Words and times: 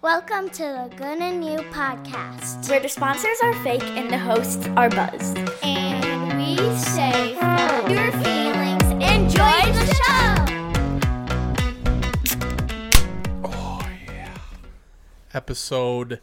Welcome 0.00 0.48
to 0.50 0.62
the 0.62 0.90
Good 0.96 1.18
and 1.18 1.40
New 1.40 1.58
podcast. 1.72 2.70
where 2.70 2.78
the 2.78 2.88
sponsors 2.88 3.36
are 3.42 3.52
fake 3.64 3.82
and 3.82 4.08
the 4.08 4.16
hosts 4.16 4.64
are 4.76 4.88
buzzed. 4.88 5.36
And 5.64 6.38
we 6.38 6.56
say, 6.76 7.34
follow 7.40 7.88
your 7.88 8.12
feelings, 8.12 8.84
enjoy 9.02 9.72
the 9.72 9.94
show. 9.94 10.44
Oh 13.44 13.88
yeah, 14.06 14.34
episode 15.34 16.20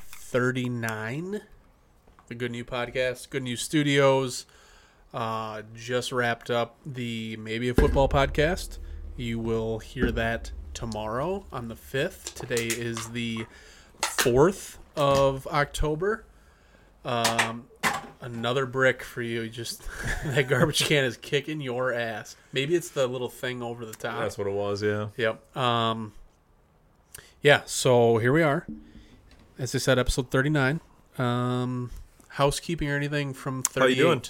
39 0.00 1.42
the 2.26 2.34
good 2.34 2.50
new 2.50 2.64
podcast 2.64 3.30
good 3.30 3.42
news 3.42 3.62
studios 3.62 4.44
uh, 5.14 5.62
just 5.74 6.10
wrapped 6.12 6.50
up 6.50 6.76
the 6.84 7.36
maybe 7.38 7.68
a 7.70 7.74
football 7.74 8.08
podcast 8.08 8.78
you 9.16 9.38
will 9.38 9.78
hear 9.78 10.12
that 10.12 10.50
tomorrow 10.78 11.44
on 11.52 11.66
the 11.66 11.74
5th 11.74 12.34
today 12.34 12.66
is 12.66 13.08
the 13.08 13.44
4th 14.00 14.76
of 14.94 15.44
october 15.48 16.24
um, 17.04 17.66
another 18.20 18.64
brick 18.64 19.02
for 19.02 19.20
you 19.20 19.48
just 19.48 19.82
that 20.24 20.46
garbage 20.48 20.84
can 20.84 21.02
is 21.02 21.16
kicking 21.16 21.60
your 21.60 21.92
ass 21.92 22.36
maybe 22.52 22.76
it's 22.76 22.90
the 22.90 23.08
little 23.08 23.28
thing 23.28 23.60
over 23.60 23.84
the 23.84 23.92
top 23.92 24.20
That's 24.20 24.38
what 24.38 24.46
it 24.46 24.52
was, 24.52 24.80
yeah. 24.80 25.08
Yep. 25.16 25.56
Um, 25.56 26.12
yeah, 27.42 27.62
so 27.66 28.18
here 28.18 28.32
we 28.32 28.44
are. 28.44 28.64
As 29.58 29.74
I 29.74 29.78
said, 29.78 29.98
episode 29.98 30.30
39. 30.30 30.80
Um, 31.18 31.90
housekeeping 32.28 32.88
or 32.88 32.96
anything 32.96 33.34
from 33.34 33.64
38. 33.64 33.80
How 33.82 33.88
you 33.88 33.96
doing? 33.96 34.22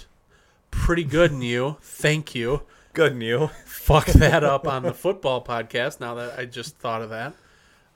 Pretty 0.71 1.03
good, 1.03 1.31
and 1.31 1.43
you. 1.43 1.77
Thank 1.81 2.33
you. 2.33 2.63
Good 2.93 3.15
new. 3.15 3.47
Fuck 3.65 4.07
that 4.07 4.43
up 4.43 4.67
on 4.67 4.83
the 4.83 4.93
football 4.93 5.43
podcast 5.43 5.99
now 5.99 6.15
that 6.15 6.37
I 6.39 6.45
just 6.45 6.77
thought 6.77 7.01
of 7.01 7.09
that. 7.09 7.33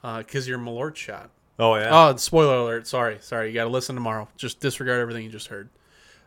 Because 0.02 0.46
your 0.46 0.58
Malort 0.58 0.96
shot. 0.96 1.30
Oh 1.58 1.74
yeah. 1.76 1.88
Oh, 1.90 2.16
spoiler 2.16 2.56
alert. 2.56 2.86
Sorry. 2.86 3.18
Sorry. 3.20 3.48
You 3.48 3.54
got 3.54 3.64
to 3.64 3.70
listen 3.70 3.94
tomorrow. 3.94 4.28
Just 4.36 4.60
disregard 4.60 5.00
everything 5.00 5.24
you 5.24 5.30
just 5.30 5.48
heard. 5.48 5.68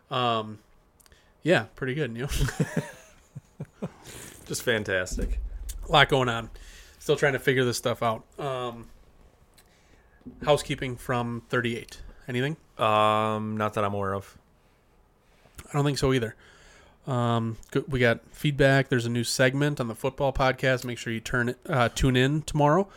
Um, 0.10 0.60
yeah, 1.44 1.66
pretty 1.76 1.94
good, 1.94 2.10
and 2.10 2.18
you. 2.18 2.28
Just 4.48 4.64
fantastic. 4.64 5.40
a 5.88 5.92
lot 5.92 6.10
going 6.10 6.30
on. 6.30 6.50
Still 7.00 7.18
trying 7.18 7.34
to 7.34 7.40
figure 7.40 7.66
this 7.66 7.78
stuff 7.78 8.02
out. 8.02 8.24
Um, 8.40 8.88
housekeeping 10.44 10.96
from 10.96 11.44
38. 11.50 12.02
Anything? 12.28 12.58
Um, 12.78 13.58
not 13.58 13.74
that 13.74 13.84
I'm 13.84 13.94
aware 13.94 14.14
of. 14.16 14.38
I 15.70 15.74
don't 15.74 15.84
think 15.86 15.98
so 15.98 16.14
either. 16.14 16.36
Um, 17.08 17.58
we 17.88 18.00
got 18.00 18.20
feedback. 18.32 18.90
There's 18.90 19.06
a 19.06 19.10
new 19.10 19.24
segment 19.24 19.80
on 19.80 19.88
the 19.88 19.96
football 19.96 20.34
podcast. 20.34 20.84
Make 20.84 20.98
sure 20.98 21.14
you 21.14 21.22
turn 21.22 21.50
it, 21.50 21.58
uh, 21.68 21.90
tune 21.90 22.16
in 22.18 22.42
tomorrow. 22.42 22.88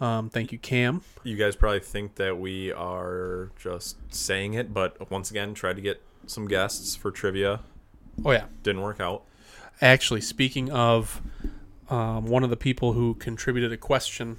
Um, 0.00 0.30
thank 0.30 0.52
you, 0.52 0.58
Cam. 0.58 1.02
You 1.24 1.36
guys 1.36 1.56
probably 1.56 1.80
think 1.80 2.14
that 2.16 2.38
we 2.38 2.70
are 2.72 3.50
just 3.58 3.96
saying 4.14 4.54
it, 4.54 4.72
but 4.72 5.10
once 5.10 5.30
again, 5.30 5.52
tried 5.54 5.76
to 5.76 5.82
get 5.82 6.00
some 6.26 6.46
guests 6.46 6.94
for 6.94 7.10
trivia. 7.10 7.60
Oh 8.24 8.30
yeah, 8.30 8.44
Didn't 8.62 8.82
work 8.82 9.00
out. 9.00 9.22
actually, 9.82 10.20
speaking 10.20 10.70
of 10.70 11.20
um, 11.90 12.26
one 12.26 12.44
of 12.44 12.50
the 12.50 12.56
people 12.56 12.92
who 12.92 13.14
contributed 13.14 13.72
a 13.72 13.76
question 13.76 14.36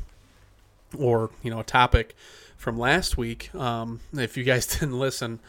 or 0.97 1.31
you 1.43 1.49
know 1.51 1.59
a 1.59 1.63
topic 1.63 2.15
from 2.55 2.77
last 2.77 3.17
week, 3.17 3.53
um, 3.55 3.99
if 4.13 4.37
you 4.37 4.43
guys 4.43 4.65
didn't 4.79 4.97
listen, 4.97 5.39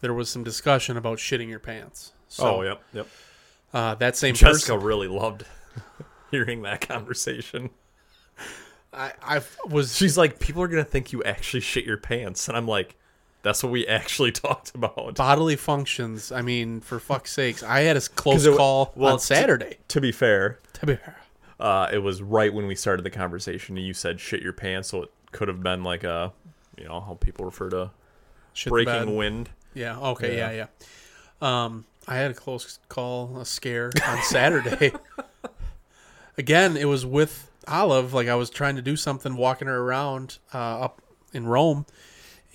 there 0.00 0.14
was 0.14 0.30
some 0.30 0.44
discussion 0.44 0.96
about 0.96 1.18
shitting 1.18 1.48
your 1.48 1.58
pants. 1.60 2.12
So, 2.28 2.56
oh, 2.58 2.62
yep, 2.62 2.82
yep. 2.92 3.06
uh, 3.72 3.94
that 3.96 4.16
same 4.16 4.34
Jessica 4.34 4.74
person. 4.74 4.86
really 4.86 5.08
loved 5.08 5.44
hearing 6.30 6.62
that 6.62 6.86
conversation. 6.86 7.70
I, 8.92 9.12
I 9.22 9.42
was 9.66 9.96
She's 9.96 10.16
like, 10.16 10.38
people 10.38 10.62
are 10.62 10.68
gonna 10.68 10.84
think 10.84 11.12
you 11.12 11.22
actually 11.24 11.60
shit 11.60 11.84
your 11.84 11.96
pants, 11.98 12.48
and 12.48 12.56
I'm 12.56 12.66
like, 12.66 12.96
that's 13.42 13.62
what 13.62 13.70
we 13.72 13.86
actually 13.86 14.32
talked 14.32 14.74
about. 14.74 15.14
bodily 15.14 15.56
functions. 15.56 16.32
I 16.32 16.42
mean, 16.42 16.80
for 16.80 16.98
fuck's 16.98 17.32
sakes, 17.32 17.62
I 17.62 17.80
had 17.80 17.96
a 17.96 18.00
close 18.00 18.46
it 18.46 18.56
call 18.56 18.92
well, 18.96 19.12
on 19.14 19.18
t- 19.18 19.24
Saturday. 19.24 19.78
To 19.88 20.00
be 20.00 20.12
fair, 20.12 20.58
To 20.74 20.86
be 20.86 20.96
fair. 20.96 21.16
uh, 21.60 21.88
it 21.92 21.98
was 21.98 22.22
right 22.22 22.52
when 22.52 22.66
we 22.66 22.74
started 22.74 23.02
the 23.04 23.10
conversation, 23.10 23.76
and 23.76 23.86
you 23.86 23.94
said 23.94 24.20
shit 24.20 24.42
your 24.42 24.52
pants, 24.52 24.88
so 24.88 25.02
it 25.02 25.10
could 25.32 25.48
have 25.48 25.62
been 25.62 25.82
like 25.84 26.04
a, 26.04 26.32
you 26.76 26.84
know, 26.84 27.00
how 27.00 27.14
people 27.20 27.44
refer 27.44 27.68
to 27.70 27.90
Shit 28.54 28.70
breaking 28.70 29.16
wind. 29.16 29.50
Yeah. 29.74 29.98
Okay. 29.98 30.36
Yeah. 30.36 30.50
Yeah. 30.50 30.66
Yeah. 31.40 31.64
Um, 31.64 31.84
I 32.08 32.16
had 32.16 32.30
a 32.30 32.34
close 32.34 32.78
call, 32.88 33.36
a 33.38 33.44
scare 33.44 33.90
on 34.06 34.22
Saturday. 34.22 34.92
Again, 36.38 36.76
it 36.76 36.86
was 36.86 37.04
with 37.04 37.50
Olive. 37.68 38.14
Like 38.14 38.28
I 38.28 38.34
was 38.34 38.48
trying 38.50 38.76
to 38.76 38.82
do 38.82 38.96
something, 38.96 39.36
walking 39.36 39.68
her 39.68 39.76
around 39.78 40.38
uh, 40.54 40.80
up 40.80 41.02
in 41.32 41.46
Rome, 41.46 41.84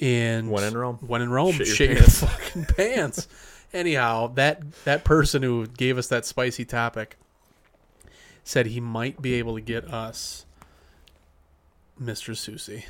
and 0.02 0.50
When 0.50 0.64
in 0.64 0.76
Rome. 0.76 0.98
when 1.06 1.22
in 1.22 1.30
Rome, 1.30 1.54
Shit 1.54 1.68
shit, 1.68 1.90
your 1.92 2.00
your, 2.00 2.08
fucking 2.08 2.66
pants. 2.66 3.28
Anyhow, 3.72 4.28
that 4.36 4.62
that 4.86 5.04
person 5.04 5.44
who 5.44 5.68
gave 5.68 5.98
us 5.98 6.08
that 6.08 6.26
spicy 6.26 6.66
topic 6.66 7.18
said 8.44 8.66
he 8.68 8.80
might 8.80 9.22
be 9.22 9.36
able 9.36 9.56
to 9.56 9.62
get 9.62 9.86
us 9.86 10.46
Mr. 12.02 12.36
Susie. 12.36 12.86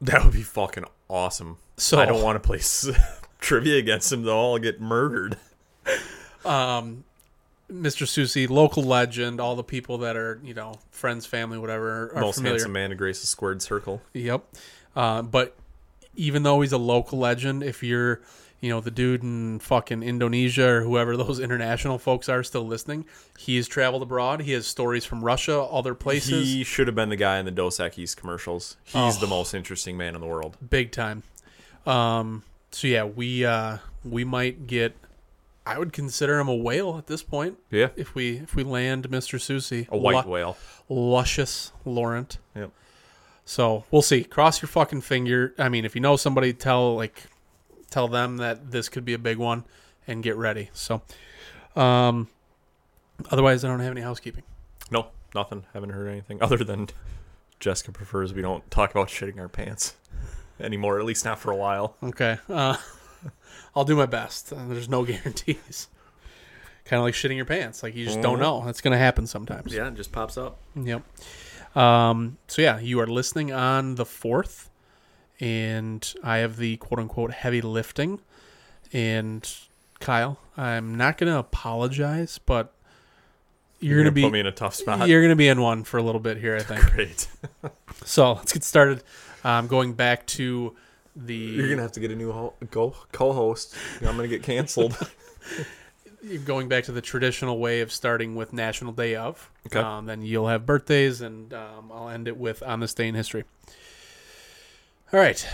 That 0.00 0.24
would 0.24 0.32
be 0.34 0.42
fucking 0.42 0.84
awesome. 1.08 1.58
So- 1.76 1.98
I 2.00 2.06
don't 2.06 2.22
want 2.22 2.42
to 2.42 2.46
play 2.46 2.60
trivia 3.40 3.78
against 3.78 4.12
him. 4.12 4.24
They'll 4.24 4.34
all 4.34 4.58
get 4.58 4.80
murdered. 4.80 5.36
Mr. 6.44 8.06
Susie, 8.06 8.46
local 8.46 8.82
legend, 8.82 9.40
all 9.40 9.56
the 9.56 9.64
people 9.64 9.98
that 9.98 10.16
are, 10.16 10.40
you 10.44 10.54
know, 10.54 10.74
friends, 10.90 11.24
family, 11.26 11.58
whatever, 11.58 12.12
are 12.14 12.20
Most 12.20 12.36
familiar. 12.36 12.54
handsome 12.56 12.72
man 12.72 12.90
to 12.90 12.96
grace 12.96 13.22
a 13.22 13.26
squared 13.26 13.62
circle. 13.62 14.02
Yep. 14.12 14.44
Uh, 14.94 15.22
but 15.22 15.56
even 16.14 16.42
though 16.42 16.60
he's 16.60 16.72
a 16.72 16.78
local 16.78 17.18
legend, 17.18 17.62
if 17.62 17.82
you're, 17.82 18.20
you 18.60 18.68
know, 18.68 18.80
the 18.80 18.90
dude 18.90 19.22
in 19.22 19.58
fucking 19.58 20.02
Indonesia 20.02 20.66
or 20.68 20.80
whoever 20.82 21.16
those 21.24 21.40
international 21.40 21.98
folks 21.98 22.28
are 22.28 22.42
still 22.42 22.66
listening, 22.66 23.06
he 23.38 23.56
has 23.56 23.66
traveled 23.66 24.02
abroad. 24.02 24.42
He 24.42 24.52
has 24.52 24.66
stories 24.66 25.06
from 25.06 25.24
Russia, 25.24 25.62
other 25.62 25.94
places, 25.94 26.46
He 26.46 26.64
should 26.64 26.88
have 26.88 26.94
been 26.96 27.08
the 27.08 27.16
guy 27.16 27.38
in 27.38 27.46
the 27.46 27.50
Dos 27.50 27.78
Equis 27.78 28.14
commercials. 28.14 28.76
He's 28.84 29.18
the 29.18 29.26
most 29.26 29.54
interesting 29.54 29.96
man 29.96 30.14
in 30.14 30.20
the 30.20 30.26
world. 30.26 30.58
big 30.68 30.92
time. 30.92 31.22
Um, 31.86 32.42
so 32.70 32.86
yeah, 32.86 33.04
we 33.04 33.44
uh, 33.46 33.78
we 34.04 34.24
might 34.24 34.66
get. 34.66 34.94
I 35.64 35.78
would 35.78 35.92
consider 35.92 36.38
him 36.40 36.48
a 36.48 36.54
whale 36.54 36.96
at 36.98 37.06
this 37.06 37.22
point. 37.22 37.58
Yeah. 37.70 37.88
If 37.96 38.14
we 38.14 38.38
if 38.38 38.54
we 38.56 38.64
land 38.64 39.08
Mr. 39.10 39.40
Susie, 39.40 39.86
A 39.90 39.96
white 39.96 40.26
Lu- 40.26 40.32
whale. 40.32 40.56
luscious 40.88 41.72
Laurent. 41.84 42.38
Yep. 42.56 42.70
So 43.44 43.84
we'll 43.90 44.02
see. 44.02 44.24
Cross 44.24 44.62
your 44.62 44.68
fucking 44.68 45.02
finger. 45.02 45.54
I 45.58 45.68
mean, 45.68 45.84
if 45.84 45.94
you 45.94 46.00
know 46.00 46.16
somebody, 46.16 46.52
tell 46.52 46.96
like 46.96 47.24
tell 47.90 48.08
them 48.08 48.38
that 48.38 48.70
this 48.70 48.88
could 48.88 49.04
be 49.04 49.12
a 49.14 49.18
big 49.18 49.36
one, 49.38 49.64
and 50.06 50.22
get 50.22 50.36
ready. 50.36 50.70
So, 50.72 51.02
um, 51.76 52.28
otherwise, 53.30 53.64
I 53.64 53.68
don't 53.68 53.80
have 53.80 53.92
any 53.92 54.00
housekeeping. 54.00 54.44
No, 54.90 55.08
nothing. 55.34 55.64
Haven't 55.74 55.90
heard 55.90 56.08
anything 56.08 56.42
other 56.42 56.58
than 56.58 56.88
Jessica 57.60 57.92
prefers 57.92 58.32
we 58.34 58.42
don't 58.42 58.68
talk 58.70 58.90
about 58.90 59.08
shitting 59.08 59.38
our 59.38 59.48
pants 59.48 59.94
anymore. 60.60 60.98
At 60.98 61.04
least 61.04 61.24
not 61.24 61.38
for 61.38 61.50
a 61.52 61.56
while. 61.56 61.96
Okay. 62.02 62.38
Uh, 62.48 62.76
I'll 63.76 63.84
do 63.84 63.96
my 63.96 64.06
best. 64.06 64.52
There's 64.54 64.88
no 64.88 65.04
guarantees. 65.06 65.88
Kind 66.84 66.98
of 66.98 67.04
like 67.04 67.14
shitting 67.14 67.36
your 67.36 67.44
pants. 67.44 67.82
Like 67.82 67.94
you 67.94 68.04
just 68.04 68.20
don't 68.20 68.40
know. 68.40 68.62
That's 68.64 68.80
gonna 68.80 68.98
happen 68.98 69.26
sometimes. 69.26 69.72
Yeah, 69.72 69.88
it 69.88 69.94
just 69.94 70.12
pops 70.12 70.36
up. 70.36 70.58
Yep. 70.74 71.02
Um, 71.76 72.38
so 72.48 72.60
yeah, 72.60 72.80
you 72.80 73.00
are 73.00 73.06
listening 73.06 73.52
on 73.52 73.94
the 73.94 74.04
fourth, 74.04 74.68
and 75.40 76.12
I 76.22 76.38
have 76.38 76.56
the 76.56 76.76
quote 76.78 76.98
unquote 77.00 77.32
heavy 77.32 77.60
lifting. 77.60 78.20
And 78.92 79.48
Kyle, 80.00 80.38
I'm 80.56 80.96
not 80.96 81.18
gonna 81.18 81.38
apologize, 81.38 82.38
but 82.44 82.74
you're, 83.78 83.98
gonna, 83.98 84.12
be 84.12 84.22
put 84.22 84.32
me 84.32 84.40
in 84.40 84.46
a 84.46 84.52
tough 84.52 84.74
spot. 84.74 85.08
you're 85.08 85.22
gonna 85.22 85.36
be 85.36 85.48
in 85.48 85.60
one 85.60 85.84
for 85.84 85.98
a 85.98 86.02
little 86.02 86.20
bit 86.20 86.36
here, 86.38 86.56
I 86.56 86.62
think. 86.62 86.80
Great. 86.92 87.28
so 88.04 88.34
let's 88.34 88.52
get 88.52 88.64
started. 88.64 89.02
Um, 89.44 89.66
going 89.66 89.94
back 89.94 90.26
to 90.26 90.76
the 91.16 91.34
You're 91.34 91.68
gonna 91.68 91.82
have 91.82 91.92
to 91.92 92.00
get 92.00 92.10
a 92.10 92.16
new 92.16 92.32
ho- 92.32 92.54
go 92.70 92.94
co-host. 93.12 93.74
I'm 94.00 94.16
gonna 94.16 94.28
get 94.28 94.42
canceled. 94.42 94.96
going 96.44 96.68
back 96.68 96.84
to 96.84 96.92
the 96.92 97.00
traditional 97.00 97.58
way 97.58 97.80
of 97.80 97.92
starting 97.92 98.34
with 98.36 98.52
National 98.52 98.92
Day 98.92 99.16
of. 99.16 99.50
Okay. 99.66 99.80
Um, 99.80 100.06
then 100.06 100.22
you'll 100.22 100.48
have 100.48 100.64
birthdays, 100.64 101.20
and 101.20 101.52
um, 101.52 101.90
I'll 101.92 102.08
end 102.08 102.28
it 102.28 102.36
with 102.36 102.62
on 102.62 102.80
this 102.80 102.94
day 102.94 103.08
in 103.08 103.14
history. 103.14 103.44
All 105.12 105.20
right, 105.20 105.46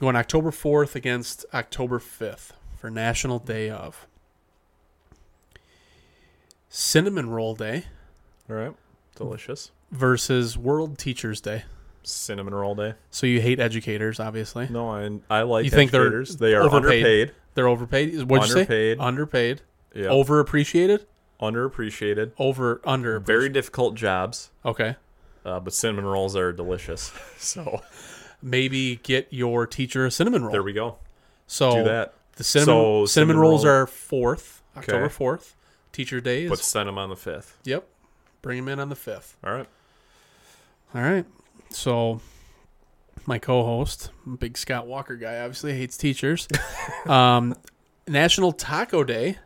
going 0.00 0.16
October 0.16 0.50
fourth 0.50 0.96
against 0.96 1.44
October 1.54 1.98
fifth 1.98 2.52
for 2.76 2.90
National 2.90 3.38
Day 3.38 3.70
of. 3.70 4.06
Cinnamon 6.68 7.30
Roll 7.30 7.54
Day 7.54 7.84
All 8.50 8.56
right. 8.56 8.74
Delicious. 9.14 9.70
versus 9.92 10.58
World 10.58 10.98
Teachers 10.98 11.40
Day. 11.40 11.62
Cinnamon 12.06 12.54
roll 12.54 12.74
day. 12.74 12.94
So 13.10 13.26
you 13.26 13.40
hate 13.40 13.60
educators, 13.60 14.20
obviously. 14.20 14.68
No, 14.70 14.90
I 14.90 15.18
I 15.38 15.42
like 15.42 15.64
You 15.64 15.70
think 15.70 15.90
they're 15.90 16.02
educators. 16.02 16.36
they 16.36 16.54
are 16.54 16.62
overpaid? 16.62 17.04
underpaid. 17.04 17.32
They're 17.54 17.68
overpaid. 17.68 18.22
What'd 18.24 18.48
you 18.48 18.52
say? 18.54 18.60
Underpaid. 18.60 19.00
Underpaid. 19.00 19.60
Yeah. 19.94 20.06
Overappreciated. 20.06 21.04
underappreciated. 21.40 22.32
Over 22.38 22.80
under. 22.84 23.18
Very 23.20 23.48
difficult 23.48 23.94
jobs. 23.94 24.50
Okay. 24.64 24.96
uh, 25.44 25.60
but 25.60 25.72
cinnamon 25.74 26.04
rolls 26.04 26.34
are 26.36 26.52
delicious. 26.52 27.12
So 27.38 27.82
Maybe 28.42 28.96
get 28.96 29.28
your 29.30 29.66
teacher 29.66 30.04
a 30.04 30.10
cinnamon 30.10 30.42
roll. 30.42 30.52
there 30.52 30.62
we 30.62 30.72
go. 30.74 30.96
so 31.46 31.76
Do 31.76 31.84
that. 31.84 32.14
The 32.36 32.44
cinnamon 32.44 32.66
So, 32.66 32.72
cinnamon, 33.06 33.06
cinnamon 33.08 33.36
rolls 33.38 33.64
roll- 33.64 33.74
are 33.74 33.86
fourth, 33.86 34.62
October 34.76 35.08
fourth. 35.08 35.54
Teacher 35.92 36.20
Day 36.20 36.44
is 36.44 36.50
But 36.50 36.58
send 36.58 36.88
them 36.88 36.98
on 36.98 37.08
the 37.08 37.16
fifth. 37.16 37.56
yep. 37.64 37.86
Bring 38.42 38.58
them 38.58 38.68
in 38.68 38.80
on 38.80 38.88
the 38.88 38.96
fifth. 38.96 39.36
All 39.44 39.52
right. 39.52 39.68
All 40.94 41.00
right. 41.02 41.24
So 41.74 42.20
my 43.26 43.38
co-host, 43.38 44.10
big 44.38 44.56
Scott 44.56 44.86
Walker 44.86 45.16
guy, 45.16 45.40
obviously 45.40 45.74
hates 45.74 45.96
teachers. 45.96 46.48
um, 47.06 47.54
National 48.06 48.52
Taco 48.52 49.04
Day. 49.04 49.38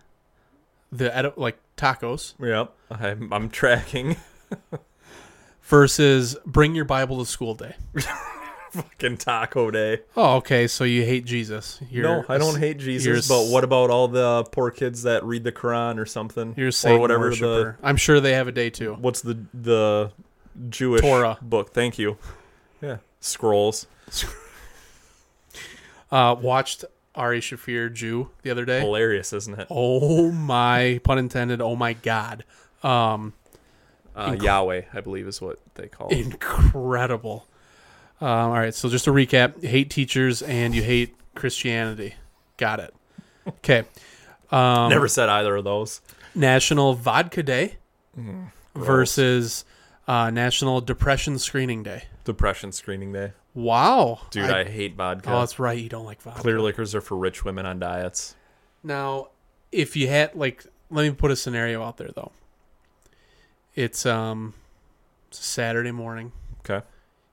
The 0.91 1.17
edi- 1.19 1.33
like 1.37 1.59
tacos 1.77 2.33
Yep. 2.41 2.73
I'm, 2.91 3.33
I'm 3.33 3.51
tracking. 3.51 4.17
versus 5.63 6.37
Bring 6.47 6.75
Your 6.75 6.87
Bible 6.87 7.19
to 7.19 7.27
School 7.27 7.55
Day. 7.55 7.77
Fucking 8.71 9.17
taco 9.17 9.71
day. 9.71 10.01
Oh, 10.15 10.37
okay. 10.37 10.67
So 10.67 10.85
you 10.85 11.03
hate 11.03 11.25
Jesus? 11.25 11.81
You're 11.91 12.05
no, 12.05 12.25
I 12.29 12.37
don't 12.37 12.59
hate 12.59 12.79
Jesus, 12.79 13.27
but 13.27 13.47
what 13.51 13.65
about 13.65 13.89
all 13.89 14.09
the 14.09 14.45
poor 14.53 14.71
kids 14.71 15.05
that 15.05 15.25
read 15.25 15.43
the 15.43 15.53
Quran 15.53 15.99
or 15.99 16.05
something? 16.05 16.53
You're 16.55 16.69
a 16.69 16.73
Satan 16.73 16.99
or 16.99 17.01
whatever 17.01 17.31
worshiper. 17.31 17.79
I'm 17.83 17.97
sure 17.97 18.21
they 18.21 18.35
have 18.35 18.47
a 18.47 18.53
day 18.53 18.69
too. 18.69 18.95
what's 19.01 19.23
the 19.23 19.39
the 19.55 20.11
Jewish 20.69 21.00
Torah. 21.02 21.38
book? 21.43 21.72
Thank 21.72 21.99
you. 21.99 22.19
Yeah, 22.81 22.99
scrolls. 23.20 23.87
Uh, 26.10 26.34
watched 26.40 26.84
Ari 27.14 27.40
Shaffir 27.40 27.93
Jew 27.93 28.31
the 28.43 28.50
other 28.50 28.64
day. 28.64 28.81
Hilarious, 28.81 29.32
isn't 29.34 29.58
it? 29.60 29.66
Oh 29.70 30.31
my, 30.32 31.00
pun 31.05 31.19
intended. 31.19 31.60
Oh 31.60 31.76
my 31.76 31.93
God. 31.93 32.44
Um, 32.82 33.34
Uh, 34.16 34.34
Yahweh, 34.40 34.82
I 34.94 35.00
believe, 35.02 35.28
is 35.28 35.40
what 35.43 35.58
they 35.75 35.87
call 35.87 36.08
it. 36.08 36.19
incredible. 36.19 37.46
Um, 38.20 38.28
all 38.28 38.50
right, 38.52 38.75
so 38.75 38.88
just 38.88 39.05
to 39.05 39.10
recap: 39.12 39.62
hate 39.62 39.90
teachers 39.90 40.40
and 40.43 40.75
you 40.75 40.82
hate 40.82 41.14
Christianity. 41.34 42.14
Got 42.56 42.81
it. 42.81 42.94
Okay. 43.46 43.84
Um, 44.50 44.88
Never 44.88 45.08
said 45.08 45.28
either 45.28 45.56
of 45.56 45.64
those. 45.64 46.00
National 46.34 46.94
Vodka 46.94 47.43
Day 47.43 47.76
Mm-hmm. 48.19 48.82
versus 48.82 49.64
uh, 50.08 50.31
National 50.31 50.81
Depression 50.81 51.38
Screening 51.38 51.84
Day. 51.84 52.05
Depression 52.25 52.72
screening 52.72 53.12
day. 53.12 53.32
Wow, 53.55 54.20
Dude, 54.31 54.50
I, 54.50 54.64
hate 54.64 54.94
vodka. 54.96 55.31
oh, 55.32 55.40
that's 55.40 55.58
right. 55.58 55.78
You 55.78 55.88
don't 55.88 56.05
like 56.05 56.20
vodka. 56.20 56.40
Clear 56.40 56.60
liquors 56.60 56.94
are 56.94 57.00
for 57.00 57.16
rich 57.16 57.44
women 57.44 57.64
on 57.66 57.78
diets. 57.78 58.34
Now, 58.84 59.28
if 59.72 59.96
you 59.96 60.08
had 60.08 60.34
like, 60.34 60.64
let 60.90 61.05
me 61.05 61.10
put 61.12 61.31
a 61.31 61.37
scenario 61.37 61.82
out 61.82 61.96
there 61.96 62.10
though. 62.14 62.32
It's 63.75 64.05
um, 64.06 64.55
it's 65.28 65.40
a 65.40 65.43
Saturday 65.43 65.90
morning, 65.93 66.32
Okay. 66.60 66.84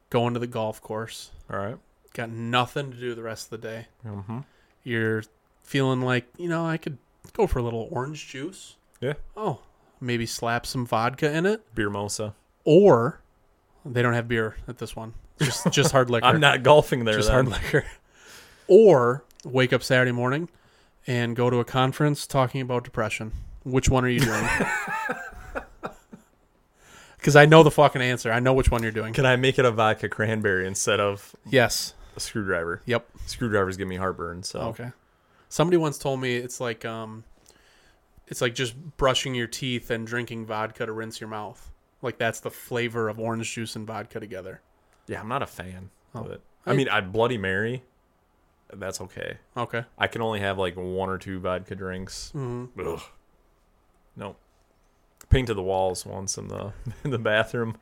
going 0.10 0.33
to 0.33 0.39
the 0.39 0.48
golf 0.48 0.81
course. 0.81 1.31
All 1.51 1.57
right. 1.60 1.77
Got 2.13 2.30
nothing 2.30 2.92
to 2.92 2.98
do 2.98 3.13
the 3.16 3.24
rest 3.24 3.51
of 3.51 3.62
the 3.62 3.68
day. 3.68 3.88
Mm-hmm. 4.06 4.39
You're 4.83 5.24
feeling 5.63 6.01
like 6.01 6.25
you 6.38 6.48
know 6.48 6.66
I 6.66 6.77
could 6.77 6.98
go 7.33 7.48
for 7.48 7.60
a 7.60 7.63
little 7.63 7.88
orange 7.92 8.27
juice. 8.27 8.75
Yeah. 9.01 9.13
Oh, 9.36 9.60
maybe 10.00 10.25
slap 10.25 10.66
some 10.66 10.86
vodka 10.86 11.31
in 11.31 11.45
it, 11.45 11.75
Beer 11.75 11.89
mosa. 11.89 12.33
Or 12.66 13.22
they 13.86 14.02
don't 14.02 14.14
have 14.14 14.28
beer 14.28 14.58
at 14.68 14.78
this 14.80 14.96
one. 14.96 15.14
Just 15.40 15.72
just 15.72 15.92
hard 15.94 16.10
liquor. 16.12 16.26
I'm 16.26 16.40
not 16.42 16.64
golfing 16.64 17.06
there. 17.06 17.16
just 17.16 17.28
then. 17.30 17.46
hard 17.46 17.48
liquor. 17.48 17.86
Or 18.68 19.24
wake 19.46 19.72
up 19.74 19.84
Saturday 19.84 20.12
morning 20.12 20.50
and 21.08 21.36
go 21.36 21.50
to 21.50 21.60
a 21.60 21.66
conference 21.66 22.26
talking 22.28 22.62
about 22.62 22.84
depression. 22.84 23.32
Which 23.64 23.90
one 23.90 24.04
are 24.04 24.10
you 24.10 24.20
doing? 24.20 24.44
Because 27.18 27.36
I 27.36 27.46
know 27.48 27.64
the 27.64 27.72
fucking 27.72 28.04
answer. 28.04 28.32
I 28.32 28.40
know 28.40 28.54
which 28.54 28.70
one 28.70 28.84
you're 28.84 28.92
doing. 28.92 29.12
Can 29.12 29.26
I 29.26 29.36
make 29.36 29.58
it 29.58 29.66
a 29.66 29.72
vodka 29.72 30.08
cranberry 30.10 30.68
instead 30.68 31.00
of 31.00 31.36
Yes. 31.50 31.96
a 32.16 32.20
screwdriver? 32.20 32.84
Yep. 32.86 33.08
Screwdrivers 33.26 33.78
give 33.78 33.88
me 33.88 33.96
heartburn. 33.96 34.44
So 34.44 34.60
Okay. 34.60 34.92
Somebody 35.50 35.78
once 35.78 35.98
told 35.98 36.20
me 36.22 36.36
it's 36.36 36.60
like 36.62 36.86
um, 36.86 37.24
it's 38.28 38.42
like 38.42 38.54
just 38.54 38.76
brushing 38.98 39.34
your 39.34 39.48
teeth 39.48 39.90
and 39.90 40.06
drinking 40.06 40.46
vodka 40.46 40.86
to 40.86 40.92
rinse 40.92 41.20
your 41.20 41.28
mouth. 41.30 41.72
Like 42.06 42.18
that's 42.18 42.40
the 42.40 42.52
flavor 42.52 43.10
of 43.10 43.19
orange 43.19 43.52
juice 43.54 43.75
and 43.75 43.86
vodka 43.86 44.19
together. 44.19 44.62
yeah, 45.07 45.19
I'm 45.19 45.28
not 45.28 45.42
a 45.42 45.48
fan 45.48 45.90
of 46.13 46.28
Oh. 46.28 46.31
it. 46.31 46.42
I 46.66 46.74
mean, 46.74 46.88
I 46.88 47.02
Bloody 47.02 47.38
Mary. 47.38 47.84
That's 48.74 49.00
okay. 49.02 49.38
Okay. 49.57 49.84
I 49.98 50.07
can 50.07 50.22
only 50.22 50.40
have 50.40 50.57
like 50.57 50.75
one 50.75 51.10
or 51.10 51.18
two 51.18 51.40
vodka 51.40 51.75
drinks. 51.75 52.31
hmm 52.31 52.66
Ugh. 52.80 53.02
No. 54.16 54.36
Painted 55.30 55.56
the 55.56 55.63
walls 55.63 56.06
once 56.06 56.38
in 56.38 56.48
the 56.48 56.74
in 57.04 57.12
the 57.12 57.18
bathroom, 57.19 57.78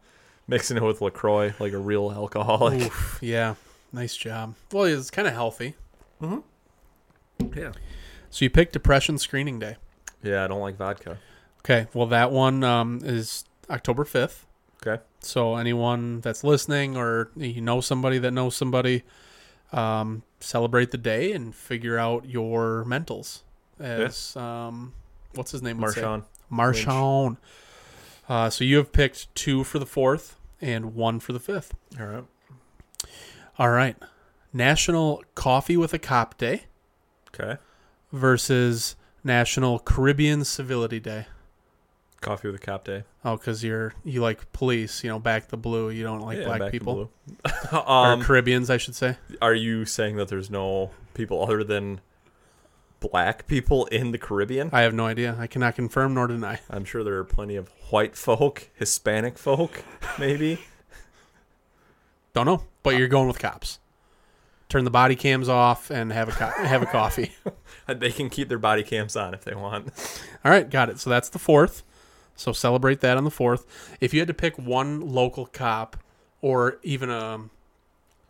mixing 0.47 0.77
it 0.77 0.83
with 0.83 1.01
Lacroix 1.01 1.53
like 1.59 1.73
a 1.73 1.77
real 1.77 2.11
alcoholic. 2.11 2.81
Oof, 2.81 3.19
yeah. 3.21 3.55
Nice 3.91 4.15
job. 4.17 4.55
Well, 4.71 4.85
it's 4.85 5.11
kind 5.11 5.27
of 5.27 5.33
healthy. 5.33 5.75
Yeah. 7.55 7.71
So 8.29 8.45
you 8.45 8.49
picked 8.49 8.73
depression 8.73 9.17
screening 9.17 9.59
day. 9.59 9.75
Yeah, 10.23 10.43
I 10.43 10.47
don't 10.47 10.61
like 10.61 10.77
vodka. 10.77 11.19
Okay. 11.59 11.87
Well, 11.93 12.07
that 12.07 12.31
one 12.31 12.63
um, 12.63 12.99
is 13.03 13.45
October 13.69 14.03
5th. 14.03 14.43
Okay. 14.85 15.01
So 15.21 15.55
anyone 15.55 16.19
that's 16.21 16.43
listening 16.43 16.97
or 16.97 17.31
you 17.37 17.61
know 17.61 17.79
somebody 17.81 18.17
that 18.19 18.31
knows 18.31 18.55
somebody, 18.55 19.03
um, 19.71 20.23
celebrate 20.39 20.91
the 20.91 20.97
day 20.97 21.31
and 21.31 21.55
figure 21.55 21.97
out 21.97 22.27
your 22.27 22.83
mentals. 22.85 23.41
As 23.79 24.35
um, 24.35 24.93
what's 25.35 25.51
his 25.51 25.61
name? 25.61 25.77
Marshawn. 25.79 26.23
Marshawn. 26.51 27.37
Uh, 28.29 28.49
so 28.49 28.63
you 28.63 28.77
have 28.77 28.91
picked 28.91 29.33
two 29.35 29.63
for 29.63 29.79
the 29.79 29.85
fourth 29.85 30.37
and 30.61 30.95
one 30.95 31.19
for 31.19 31.33
the 31.33 31.39
fifth. 31.39 31.73
All 31.99 32.05
right. 32.05 32.23
All 33.57 33.69
right. 33.69 33.95
National 34.51 35.23
Coffee 35.35 35.77
with 35.77 35.93
a 35.93 35.99
Cop 35.99 36.37
Day 36.37 36.63
Okay. 37.33 37.57
versus 38.11 38.95
National 39.23 39.79
Caribbean 39.79 40.43
Civility 40.45 40.99
Day. 40.99 41.25
Coffee 42.23 42.47
with 42.47 42.55
a 42.55 42.65
cop 42.65 42.85
day. 42.85 43.03
Oh, 43.23 43.37
because 43.37 43.63
you're 43.63 43.93
you 44.03 44.21
like 44.21 44.51
police, 44.53 45.03
you 45.03 45.09
know, 45.09 45.19
back 45.19 45.49
the 45.49 45.57
blue. 45.57 45.89
You 45.89 46.03
don't 46.03 46.21
like 46.21 46.39
Yeah, 46.39 46.45
black 46.45 46.59
back 46.59 46.67
to 46.67 46.71
people 46.71 46.93
blue. 46.93 47.09
or 47.73 48.07
um, 48.13 48.21
Caribbeans, 48.21 48.69
I 48.69 48.77
should 48.77 48.95
say. 48.95 49.17
are 49.41 49.53
you 49.53 49.85
saying 49.85 50.15
that 50.17 50.27
there's 50.27 50.49
no 50.49 50.91
people 51.13 51.43
other 51.43 51.63
than 51.63 52.01
black 52.99 53.47
people 53.47 53.85
in 53.87 54.11
the 54.11 54.17
Caribbean? 54.17 54.69
I 54.71 54.81
have 54.81 54.93
no 54.93 55.05
idea. 55.05 55.35
I 55.37 55.47
cannot 55.47 55.75
confirm 55.75 56.13
nor 56.13 56.27
deny. 56.27 56.59
I'm 56.69 56.85
sure 56.85 57.03
there 57.03 57.17
are 57.17 57.23
plenty 57.23 57.55
of 57.55 57.69
white 57.89 58.15
folk, 58.15 58.69
Hispanic 58.75 59.37
folk, 59.37 59.83
maybe. 60.17 60.59
Don't 62.33 62.45
know, 62.45 62.63
but 62.81 62.97
you're 62.97 63.07
going 63.07 63.27
with 63.27 63.39
cops. 63.39 63.79
Turn 64.69 64.85
the 64.85 64.89
body 64.89 65.15
cams 65.15 65.49
off 65.49 65.91
and 65.91 66.11
have 66.11 66.29
a 66.29 66.31
co- 66.31 66.63
have 66.65 66.81
a 66.81 66.87
coffee. 66.87 67.31
they 67.87 68.11
can 68.11 68.29
keep 68.29 68.49
their 68.49 68.57
body 68.57 68.81
cams 68.81 69.15
on 69.15 69.35
if 69.35 69.43
they 69.43 69.53
want. 69.53 69.89
All 70.43 70.51
right, 70.51 70.67
got 70.67 70.89
it. 70.89 70.99
So 70.99 71.11
that's 71.11 71.29
the 71.29 71.37
fourth. 71.37 71.83
So 72.35 72.51
celebrate 72.51 72.99
that 73.01 73.17
on 73.17 73.23
the 73.23 73.31
fourth. 73.31 73.65
If 74.01 74.13
you 74.13 74.19
had 74.19 74.27
to 74.27 74.33
pick 74.33 74.57
one 74.57 75.01
local 75.01 75.45
cop 75.45 75.97
or 76.41 76.79
even 76.83 77.09
a 77.09 77.41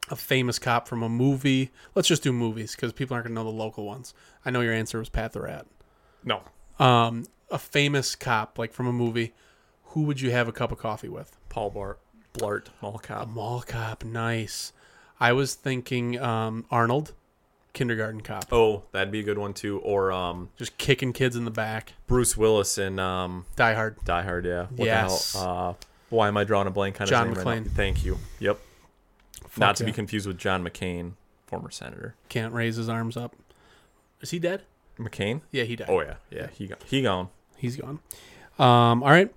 a 0.09 0.15
famous 0.17 0.59
cop 0.59 0.87
from 0.87 1.01
a 1.01 1.07
movie, 1.09 1.71
let's 1.95 2.09
just 2.09 2.23
do 2.23 2.33
movies 2.33 2.75
because 2.75 2.91
people 2.91 3.13
aren't 3.15 3.25
gonna 3.25 3.35
know 3.35 3.43
the 3.49 3.55
local 3.55 3.85
ones. 3.85 4.13
I 4.45 4.51
know 4.51 4.59
your 4.61 4.73
answer 4.73 4.99
was 4.99 5.09
Pat 5.09 5.31
the 5.31 5.41
Rat. 5.41 5.65
No. 6.23 6.41
Um, 6.77 7.25
a 7.49 7.57
famous 7.57 8.15
cop 8.15 8.59
like 8.59 8.73
from 8.73 8.87
a 8.87 8.93
movie. 8.93 9.33
Who 9.87 10.03
would 10.03 10.19
you 10.19 10.31
have 10.31 10.47
a 10.47 10.51
cup 10.51 10.71
of 10.71 10.77
coffee 10.79 11.07
with? 11.07 11.37
Paul 11.49 11.71
Blart, 11.71 11.95
Blart, 12.33 12.67
Mall 12.81 12.99
Cop. 12.99 13.29
mall 13.29 13.61
cop, 13.61 14.03
nice. 14.03 14.73
I 15.19 15.33
was 15.33 15.53
thinking 15.53 16.19
um, 16.19 16.65
Arnold, 16.71 17.13
kindergarten 17.73 18.21
cop, 18.21 18.45
Oh, 18.51 18.83
that'd 18.91 19.11
be 19.11 19.19
a 19.19 19.23
good 19.23 19.37
one 19.37 19.53
too. 19.53 19.79
Or 19.79 20.11
um, 20.11 20.49
just 20.57 20.77
kicking 20.77 21.11
kids 21.13 21.35
in 21.35 21.45
the 21.45 21.51
back. 21.51 21.93
Bruce 22.07 22.37
Willis 22.37 22.77
in 22.77 22.99
um, 22.99 23.45
Die 23.55 23.73
Hard. 23.73 23.97
Die 24.05 24.21
Hard. 24.23 24.45
Yeah. 24.45 24.67
What 24.75 24.85
Yes. 24.85 25.33
The 25.33 25.39
hell? 25.39 25.69
Uh, 25.79 25.85
why 26.09 26.27
am 26.27 26.37
I 26.37 26.43
drawing 26.43 26.67
a 26.67 26.71
blank 26.71 26.97
his 26.97 27.09
John 27.09 27.27
name 27.27 27.33
right 27.35 27.45
now? 27.45 27.51
McClane. 27.63 27.71
Thank 27.71 28.05
you. 28.05 28.19
Yep. 28.39 28.59
Not 29.57 29.75
to 29.77 29.83
be 29.83 29.91
yeah. 29.91 29.95
confused 29.95 30.25
with 30.27 30.37
John 30.37 30.63
McCain, 30.63 31.13
former 31.45 31.69
senator. 31.69 32.15
Can't 32.29 32.53
raise 32.53 32.75
his 32.75 32.89
arms 32.89 33.17
up. 33.17 33.35
Is 34.21 34.31
he 34.31 34.39
dead? 34.39 34.63
McCain? 34.99 35.41
Yeah, 35.51 35.63
he 35.63 35.75
died. 35.75 35.89
Oh 35.89 36.01
yeah, 36.01 36.15
yeah. 36.31 36.47
He 36.53 36.67
go- 36.67 36.75
he 36.85 37.01
gone. 37.01 37.29
He's 37.57 37.75
gone. 37.77 37.99
Um, 38.59 39.03
all 39.03 39.09
right. 39.09 39.33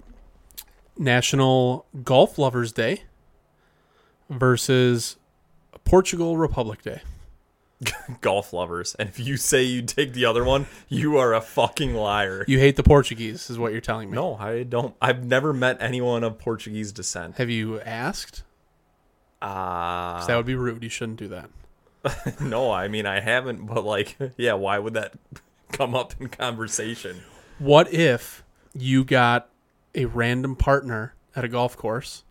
National 0.99 1.87
Golf 2.05 2.38
Lovers 2.38 2.73
Day 2.73 3.02
versus 4.31 5.16
Portugal 5.85 6.37
Republic 6.37 6.83
Day. 6.83 7.02
Golf 8.23 8.52
lovers, 8.52 8.95
and 8.99 9.09
if 9.09 9.18
you 9.21 9.37
say 9.37 9.62
you 9.62 9.83
take 9.83 10.12
the 10.14 10.25
other 10.25 10.45
one, 10.45 10.66
you 10.88 11.18
are 11.18 11.35
a 11.35 11.40
fucking 11.42 11.95
liar. 11.95 12.45
You 12.49 12.59
hate 12.59 12.76
the 12.76 12.83
Portuguese, 12.83 13.50
is 13.50 13.59
what 13.59 13.73
you're 13.73 13.80
telling 13.83 14.11
me. 14.11 14.14
no, 14.16 14.35
I 14.37 14.62
don't. 14.62 14.95
I've 15.00 15.25
never 15.25 15.52
met 15.52 15.76
anyone 15.80 16.25
of 16.25 16.38
Portuguese 16.38 16.90
descent. 16.92 17.37
Have 17.37 17.50
you 17.50 17.80
asked? 17.80 18.42
Ah, 19.42 20.16
'Cause 20.18 20.26
that 20.28 20.37
would 20.37 20.47
be 20.47 20.54
rude. 20.54 20.83
You 20.83 20.88
shouldn't 20.88 21.18
do 21.18 21.28
that. 21.28 21.50
no. 22.40 22.71
I 22.71 22.88
mean, 22.88 23.04
I 23.06 23.21
haven't. 23.21 23.66
But 23.66 23.85
like, 23.85 24.16
yeah. 24.37 24.54
Why 24.54 24.78
would 24.78 24.95
that 24.95 25.12
come 25.73 25.95
up 25.95 26.14
in 26.21 26.28
conversation? 26.28 27.18
What 27.59 27.92
if 27.92 28.42
you 28.75 29.04
got 29.04 29.49
a 29.95 30.06
random 30.06 30.56
partner 30.56 31.14
at 31.35 31.45
a 31.45 31.49
golf 31.49 31.76
course 31.76 32.25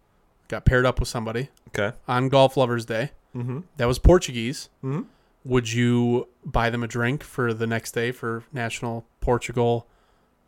got 0.47 0.65
paired 0.65 0.85
up 0.85 0.99
with 0.99 1.09
somebody 1.09 1.49
Okay. 1.69 1.95
on 2.07 2.29
Golf 2.29 2.55
Lovers 2.57 2.85
Day. 2.85 3.11
Mm-hmm. 3.35 3.61
That 3.77 3.85
was 3.87 3.97
Portuguese. 3.99 4.69
Mm-hmm. 4.83 5.01
Would 5.45 5.71
you 5.71 6.27
buy 6.43 6.71
them 6.71 6.83
a 6.83 6.87
drink 6.87 7.23
for 7.23 7.53
the 7.53 7.67
next 7.67 7.91
day 7.91 8.11
for 8.11 8.43
National 8.51 9.05
Portugal 9.21 9.87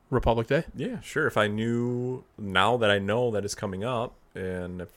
Republic 0.10 0.48
Day? 0.48 0.63
Yeah, 0.75 1.00
sure. 1.01 1.27
If 1.27 1.38
I 1.38 1.48
knew 1.48 2.24
now 2.38 2.77
that 2.77 2.89
I 2.89 2.98
know 2.98 3.30
that 3.32 3.46
it's 3.46 3.56
coming 3.56 3.84
up, 3.84 4.16
and 4.34 4.82
if 4.82 4.89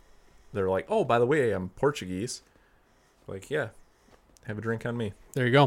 they're 0.55 0.71
like, 0.71 0.87
"Oh, 0.89 1.05
by 1.05 1.19
the 1.19 1.27
way, 1.27 1.53
I'm 1.53 1.69
Portuguese," 1.71 2.41
like, 3.27 3.51
yeah, 3.51 3.69
have 4.47 4.57
a 4.57 4.63
drink 4.63 4.87
on 4.87 4.97
me. 4.97 5.13
There 5.35 5.45
you 5.47 5.53
go. 5.53 5.63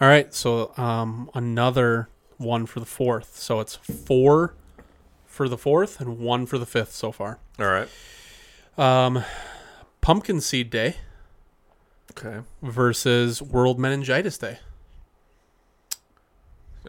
All 0.00 0.08
right, 0.08 0.32
so 0.32 0.72
um, 0.76 1.28
another 1.34 2.08
one 2.38 2.66
for 2.66 2.78
the 2.78 2.86
fourth. 2.86 3.38
So 3.38 3.58
it's 3.58 3.74
four 3.74 4.54
for 5.26 5.48
the 5.48 5.58
fourth 5.58 6.00
and 6.00 6.20
one 6.20 6.46
for 6.46 6.58
the 6.58 6.66
fifth 6.66 6.92
so 6.92 7.10
far. 7.10 7.38
All 7.58 7.66
right. 7.66 7.88
Um, 8.78 9.24
Pumpkin 10.00 10.40
Seed 10.40 10.70
Day 10.70 10.96
Okay. 12.16 12.40
versus 12.62 13.42
World 13.42 13.78
Meningitis 13.78 14.38
Day. 14.38 14.58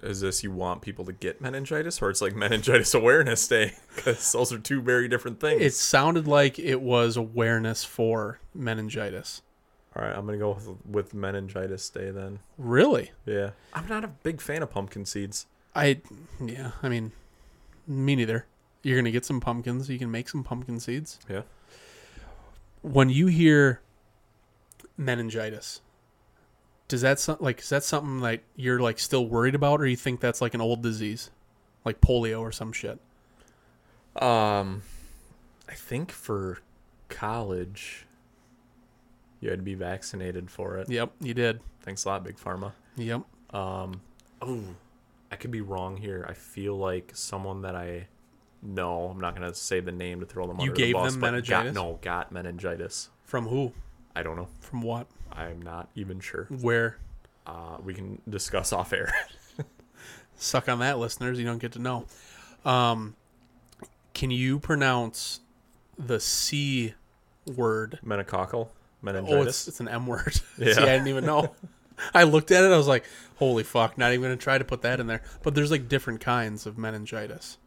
Is 0.04 0.20
this 0.22 0.44
you 0.44 0.52
want 0.52 0.82
people 0.82 1.06
to 1.06 1.14
get 1.14 1.40
meningitis, 1.42 2.02
or 2.02 2.10
it's 2.10 2.22
like 2.22 2.36
meningitis 2.36 2.94
awareness 2.94 3.48
day? 3.48 3.74
Because 3.96 4.32
those 4.34 4.52
are 4.52 4.60
two 4.60 4.82
very 4.82 5.08
different 5.08 5.40
things. 5.40 5.62
It 5.62 5.74
sounded 5.74 6.28
like 6.28 6.60
it 6.60 6.82
was 6.82 7.18
awareness 7.18 7.84
for 7.84 8.40
meningitis. 8.54 9.42
All 9.96 10.04
right, 10.04 10.16
I'm 10.16 10.26
gonna 10.26 10.38
go 10.38 10.54
with, 10.54 10.86
with 10.86 11.14
meningitis 11.14 11.90
day 11.90 12.12
then. 12.12 12.40
Really? 12.58 13.12
Yeah, 13.26 13.52
I'm 13.74 13.88
not 13.88 14.04
a 14.04 14.10
big 14.10 14.42
fan 14.42 14.62
of 14.62 14.70
pumpkin 14.70 15.06
seeds. 15.06 15.48
I, 15.74 16.02
yeah, 16.44 16.72
I 16.84 16.90
mean, 16.90 17.14
me 17.88 18.16
neither. 18.16 18.46
You're 18.82 18.96
going 18.96 19.06
to 19.06 19.12
get 19.12 19.26
some 19.26 19.42
pumpkins. 19.42 19.90
You 19.90 19.98
can 19.98 20.12
make 20.12 20.30
some 20.30 20.44
pumpkin 20.44 20.80
seeds. 20.80 21.20
Yeah. 21.28 21.42
When 22.82 23.10
you 23.10 23.28
hear 23.28 23.82
meningitis, 24.98 25.82
does 26.88 27.02
that 27.02 27.20
so- 27.20 27.38
like 27.40 27.60
is 27.62 27.70
that 27.70 27.84
something 27.84 28.22
that 28.22 28.42
you're 28.56 28.80
like 28.80 29.00
still 29.00 29.26
worried 29.28 29.56
about, 29.56 29.82
or 29.82 29.86
you 29.88 29.96
think 29.96 30.20
that's 30.20 30.42
like 30.42 30.54
an 30.54 30.62
old 30.62 30.82
disease, 30.84 31.30
like 31.84 32.02
polio 32.02 32.42
or 32.42 32.52
some 32.52 32.72
shit? 32.72 33.00
Um, 34.22 34.82
I 35.68 35.74
think 35.74 36.12
for 36.12 36.60
college, 37.10 38.06
you 39.42 39.50
had 39.50 39.60
to 39.60 39.64
be 39.64 39.74
vaccinated 39.76 40.50
for 40.50 40.78
it. 40.78 40.90
Yep, 40.90 41.12
you 41.22 41.34
did. 41.34 41.60
Thanks 41.82 42.06
a 42.06 42.10
lot, 42.10 42.24
Big 42.24 42.38
Pharma. 42.38 42.72
Yep. 42.98 43.22
Um, 43.54 44.02
oh, 44.42 44.62
I 45.32 45.36
could 45.36 45.52
be 45.52 45.62
wrong 45.62 45.98
here. 45.98 46.26
I 46.30 46.34
feel 46.34 46.78
like 46.78 47.12
someone 47.14 47.62
that 47.64 47.76
I 47.76 48.08
know. 48.62 49.08
I'm 49.10 49.20
not 49.20 49.34
gonna 49.36 49.54
say 49.54 49.80
the 49.82 49.92
name 49.92 50.22
to 50.22 50.26
throw 50.26 50.48
them 50.48 50.58
You 50.60 50.64
under 50.72 50.76
gave 50.76 50.88
the 50.96 51.00
bus. 51.02 51.12
them 51.14 51.22
meningitis? 51.22 51.74
Got, 51.74 51.84
no, 51.84 52.00
got 52.02 52.32
meningitis. 52.32 53.10
From 53.24 53.48
who? 53.48 53.74
I 54.16 54.24
don't 54.24 54.36
know. 54.36 54.48
From 54.62 54.82
what? 54.82 55.08
I'm 55.32 55.62
not 55.62 55.90
even 55.96 56.20
sure. 56.20 56.46
Where? 56.62 56.98
Uh, 57.46 57.78
we 57.84 57.94
can 57.94 58.22
discuss 58.30 58.72
off 58.74 58.94
air. 58.94 59.14
Suck 60.38 60.68
on 60.70 60.80
that, 60.80 61.00
listeners. 61.00 61.40
You 61.40 61.46
don't 61.46 61.60
get 61.60 61.74
to 61.74 61.80
know. 61.80 62.06
Um, 62.64 63.16
can 64.14 64.32
you 64.32 64.60
pronounce 64.60 65.42
the 65.98 66.20
C 66.20 66.94
word 67.56 68.00
Meningococcal 68.04 68.54
Oh, 68.56 68.70
it's, 69.08 69.14
meningitis. 69.24 69.68
it's 69.68 69.80
an 69.80 69.88
M 69.88 70.08
word. 70.08 70.40
Yeah. 70.58 70.74
See, 70.74 70.82
I 70.82 70.86
didn't 70.86 71.08
even 71.10 71.26
know. 71.26 71.54
I 72.14 72.24
looked 72.24 72.52
at 72.52 72.64
it. 72.64 72.72
I 72.72 72.78
was 72.78 72.88
like, 72.88 73.06
"Holy 73.38 73.64
fuck!" 73.64 73.98
Not 73.98 74.12
even 74.14 74.24
gonna 74.24 74.36
try 74.36 74.58
to 74.58 74.66
put 74.66 74.82
that 74.82 75.00
in 75.00 75.08
there. 75.08 75.22
But 75.44 75.54
there's 75.56 75.70
like 75.72 75.88
different 75.88 76.20
kinds 76.22 76.66
of 76.66 76.78
meningitis. 76.78 77.58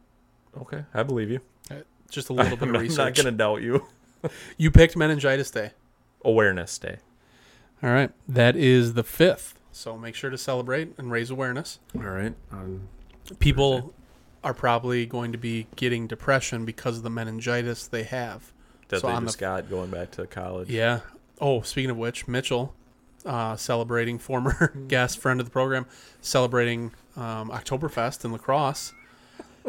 okay, 0.61 0.83
I 0.93 1.01
believe 1.03 1.31
you. 1.31 1.39
Uh, 1.71 1.75
Just 2.11 2.29
a 2.29 2.33
little 2.33 2.57
bit 2.57 2.67
I'm 2.69 2.75
of 2.75 2.81
research. 2.81 2.99
I'm 2.99 3.05
not 3.05 3.15
gonna 3.15 3.31
doubt 3.31 3.61
you. 3.61 3.87
You 4.57 4.69
picked 4.69 4.95
meningitis 4.97 5.49
day. 5.49 5.71
Awareness 6.23 6.77
day. 6.77 6.97
All 7.81 7.89
right, 7.89 8.11
that 8.27 8.55
is 8.55 8.93
the 8.93 9.03
fifth. 9.03 9.59
So 9.71 9.97
make 9.97 10.15
sure 10.15 10.29
to 10.29 10.37
celebrate 10.37 10.97
and 10.97 11.11
raise 11.11 11.29
awareness. 11.29 11.79
All 11.95 12.01
right. 12.01 12.33
Um, 12.51 12.89
People 13.39 13.93
are 14.43 14.53
probably 14.53 15.05
going 15.05 15.31
to 15.31 15.37
be 15.37 15.67
getting 15.75 16.07
depression 16.07 16.65
because 16.65 16.97
of 16.97 17.03
the 17.03 17.09
meningitis 17.09 17.87
they 17.87 18.03
have. 18.03 18.51
that 18.89 19.01
So 19.01 19.07
they 19.07 19.13
on 19.13 19.23
the 19.23 19.29
just 19.29 19.39
got 19.39 19.69
going 19.69 19.89
back 19.91 20.11
to 20.11 20.25
college. 20.25 20.69
Yeah. 20.69 21.01
Oh, 21.39 21.61
speaking 21.61 21.91
of 21.91 21.97
which, 21.97 22.27
Mitchell, 22.27 22.73
uh, 23.25 23.55
celebrating 23.55 24.17
former 24.17 24.73
guest 24.87 25.19
friend 25.19 25.39
of 25.39 25.45
the 25.45 25.51
program, 25.51 25.85
celebrating 26.21 26.91
um, 27.15 27.49
Oktoberfest 27.49 28.25
in 28.25 28.31
La 28.31 28.37
Crosse. 28.37 28.93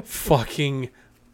Fucking, 0.02 0.88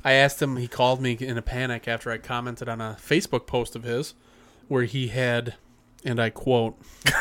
I 0.04 0.12
asked 0.12 0.42
him. 0.42 0.56
He 0.56 0.68
called 0.68 1.00
me 1.00 1.12
in 1.12 1.38
a 1.38 1.42
panic 1.42 1.86
after 1.86 2.10
I 2.10 2.18
commented 2.18 2.68
on 2.68 2.80
a 2.80 2.96
Facebook 3.00 3.46
post 3.46 3.76
of 3.76 3.84
his, 3.84 4.14
where 4.68 4.84
he 4.84 5.08
had, 5.08 5.54
and 6.04 6.20
I 6.20 6.30
quote, 6.30 6.78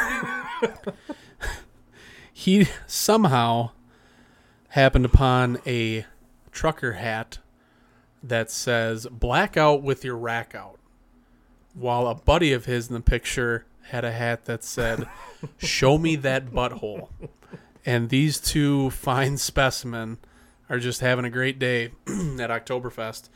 he 2.34 2.68
somehow 2.88 3.72
happened 4.70 5.06
upon 5.06 5.60
a 5.66 6.06
trucker 6.52 6.94
hat 6.94 7.40
that 8.22 8.50
says 8.50 9.08
"blackout 9.08 9.82
with 9.82 10.04
your 10.04 10.18
rack 10.18 10.56
out." 10.56 10.80
while 11.74 12.08
a 12.08 12.16
buddy 12.16 12.54
of 12.54 12.66
his 12.66 12.88
in 12.88 12.94
the 12.94 13.02
picture 13.02 13.66
had 13.90 14.06
a 14.06 14.12
hat 14.12 14.46
that 14.46 14.64
said 14.64 15.08
"Show 15.58 15.98
me 15.98 16.16
that 16.18 16.48
butthole." 16.48 17.10
And 17.86 18.10
these 18.10 18.40
two 18.40 18.90
fine 18.90 19.38
specimen 19.38 20.18
are 20.70 20.80
just 20.80 21.02
having 21.02 21.26
a 21.26 21.30
great 21.30 21.60
day 21.60 21.86
at 22.08 22.50
Oktoberfest. 22.50 23.30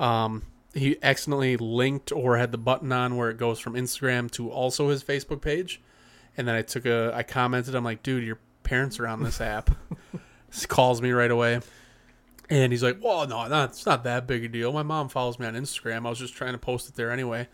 Um, 0.00 0.42
he 0.74 0.96
accidentally 1.02 1.56
linked 1.56 2.12
or 2.12 2.36
had 2.36 2.52
the 2.52 2.58
button 2.58 2.92
on 2.92 3.16
where 3.16 3.30
it 3.30 3.38
goes 3.38 3.60
from 3.60 3.74
Instagram 3.74 4.30
to 4.32 4.50
also 4.50 4.88
his 4.88 5.02
Facebook 5.02 5.40
page. 5.40 5.80
And 6.36 6.48
then 6.48 6.54
I 6.54 6.62
took 6.62 6.84
a, 6.84 7.12
I 7.14 7.22
commented, 7.22 7.74
I'm 7.74 7.84
like, 7.84 8.02
dude, 8.02 8.24
your 8.24 8.38
parents 8.64 8.98
are 8.98 9.06
on 9.06 9.22
this 9.22 9.40
app. 9.40 9.70
he 10.52 10.66
calls 10.66 11.00
me 11.00 11.12
right 11.12 11.30
away. 11.30 11.60
And 12.50 12.72
he's 12.72 12.82
like, 12.82 13.02
well, 13.02 13.26
no, 13.26 13.46
no, 13.46 13.64
it's 13.64 13.86
not 13.86 14.04
that 14.04 14.26
big 14.26 14.44
a 14.44 14.48
deal. 14.48 14.72
My 14.72 14.82
mom 14.82 15.08
follows 15.08 15.38
me 15.38 15.46
on 15.46 15.54
Instagram. 15.54 16.06
I 16.06 16.10
was 16.10 16.18
just 16.18 16.34
trying 16.34 16.52
to 16.52 16.58
post 16.58 16.88
it 16.88 16.94
there 16.94 17.10
anyway. 17.10 17.48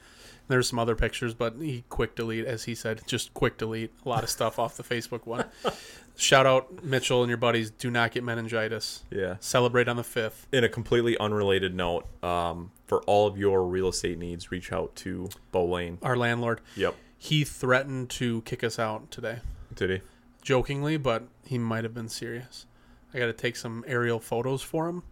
There's 0.50 0.68
some 0.68 0.78
other 0.80 0.96
pictures, 0.96 1.32
but 1.32 1.54
he 1.60 1.84
quick 1.88 2.16
delete, 2.16 2.44
as 2.44 2.64
he 2.64 2.74
said, 2.74 3.02
just 3.06 3.32
quick 3.34 3.56
delete 3.56 3.92
a 4.04 4.08
lot 4.08 4.24
of 4.24 4.28
stuff 4.30 4.58
off 4.58 4.76
the 4.76 4.82
Facebook 4.82 5.24
one. 5.26 5.44
Shout 6.16 6.44
out 6.44 6.82
Mitchell 6.84 7.22
and 7.22 7.28
your 7.30 7.38
buddies. 7.38 7.70
Do 7.70 7.90
not 7.90 8.10
get 8.10 8.24
meningitis. 8.24 9.04
Yeah. 9.10 9.36
Celebrate 9.40 9.88
on 9.88 9.96
the 9.96 10.02
fifth. 10.04 10.46
In 10.52 10.64
a 10.64 10.68
completely 10.68 11.16
unrelated 11.18 11.74
note, 11.74 12.04
um, 12.24 12.72
for 12.86 13.00
all 13.02 13.26
of 13.26 13.38
your 13.38 13.64
real 13.64 13.88
estate 13.88 14.18
needs, 14.18 14.50
reach 14.50 14.72
out 14.72 14.94
to 14.96 15.28
Beau 15.52 15.64
Lane. 15.66 15.98
Our 16.02 16.16
landlord, 16.16 16.60
Yep. 16.76 16.94
he 17.16 17.44
threatened 17.44 18.10
to 18.10 18.42
kick 18.42 18.62
us 18.64 18.78
out 18.78 19.10
today, 19.12 19.38
Did 19.74 19.90
he? 19.90 20.00
jokingly, 20.42 20.96
but 20.96 21.22
he 21.46 21.58
might 21.58 21.84
have 21.84 21.94
been 21.94 22.08
serious. 22.08 22.66
I 23.14 23.18
got 23.18 23.26
to 23.26 23.32
take 23.32 23.56
some 23.56 23.84
aerial 23.86 24.18
photos 24.20 24.62
for 24.62 24.88
him, 24.88 25.04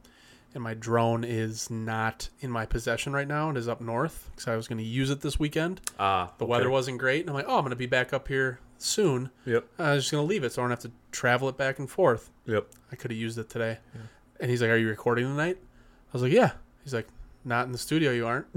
and 0.54 0.62
my 0.62 0.74
drone 0.74 1.24
is 1.24 1.70
not 1.70 2.28
in 2.40 2.50
my 2.50 2.66
possession 2.66 3.12
right 3.12 3.28
now. 3.28 3.50
It 3.50 3.56
is 3.56 3.68
up 3.68 3.80
north 3.80 4.30
because 4.30 4.48
I 4.48 4.56
was 4.56 4.66
going 4.68 4.78
to 4.78 4.84
use 4.84 5.10
it 5.10 5.20
this 5.20 5.38
weekend. 5.38 5.80
Ah, 5.98 6.32
The 6.38 6.46
weather 6.46 6.70
wasn't 6.70 6.98
great, 6.98 7.20
and 7.20 7.30
I'm 7.30 7.34
like, 7.36 7.46
oh, 7.48 7.56
I'm 7.56 7.62
going 7.62 7.70
to 7.70 7.76
be 7.76 7.86
back 7.86 8.12
up 8.12 8.28
here 8.28 8.60
soon. 8.78 9.30
Yep. 9.44 9.64
I 9.78 9.92
was 9.94 10.04
just 10.04 10.12
going 10.12 10.22
to 10.24 10.28
leave 10.28 10.44
it 10.44 10.52
so 10.52 10.62
I 10.62 10.64
don't 10.64 10.70
have 10.70 10.78
to 10.80 10.92
travel 11.12 11.48
it 11.48 11.56
back 11.56 11.78
and 11.78 11.90
forth. 11.90 12.30
Yep. 12.46 12.66
I 12.92 12.96
could 12.96 13.10
have 13.10 13.18
used 13.18 13.38
it 13.38 13.48
today. 13.50 13.78
And 14.40 14.50
he's 14.50 14.62
like, 14.62 14.70
Are 14.70 14.76
you 14.76 14.88
recording 14.88 15.26
tonight? 15.26 15.58
I 15.60 16.12
was 16.12 16.22
like, 16.22 16.32
Yeah. 16.32 16.52
He's 16.84 16.94
like, 16.94 17.08
Not 17.44 17.66
in 17.66 17.72
the 17.72 17.78
studio, 17.78 18.10
you 18.12 18.26
aren't. 18.26 18.46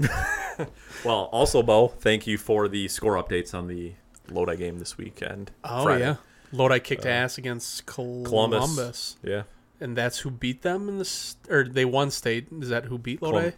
Well, 1.04 1.30
also, 1.32 1.62
Beau, 1.62 1.88
thank 1.88 2.26
you 2.26 2.36
for 2.38 2.68
the 2.68 2.86
score 2.86 3.14
updates 3.20 3.54
on 3.54 3.66
the 3.68 3.94
Lodi 4.30 4.54
game 4.56 4.78
this 4.78 4.96
weekend. 4.98 5.50
Oh, 5.64 5.84
Friday. 5.84 6.04
yeah. 6.04 6.16
Lodi 6.52 6.78
kicked 6.78 7.06
ass 7.06 7.38
against 7.38 7.86
Columbus. 7.86 8.28
Columbus. 8.28 9.16
Yeah. 9.22 9.42
And 9.82 9.96
that's 9.96 10.20
who 10.20 10.30
beat 10.30 10.62
them 10.62 10.88
in 10.88 10.98
this, 10.98 11.36
or 11.50 11.64
they 11.64 11.84
won 11.84 12.10
state. 12.10 12.46
Is 12.60 12.68
that 12.68 12.84
who 12.84 12.98
beat 12.98 13.20
Lodi? 13.20 13.52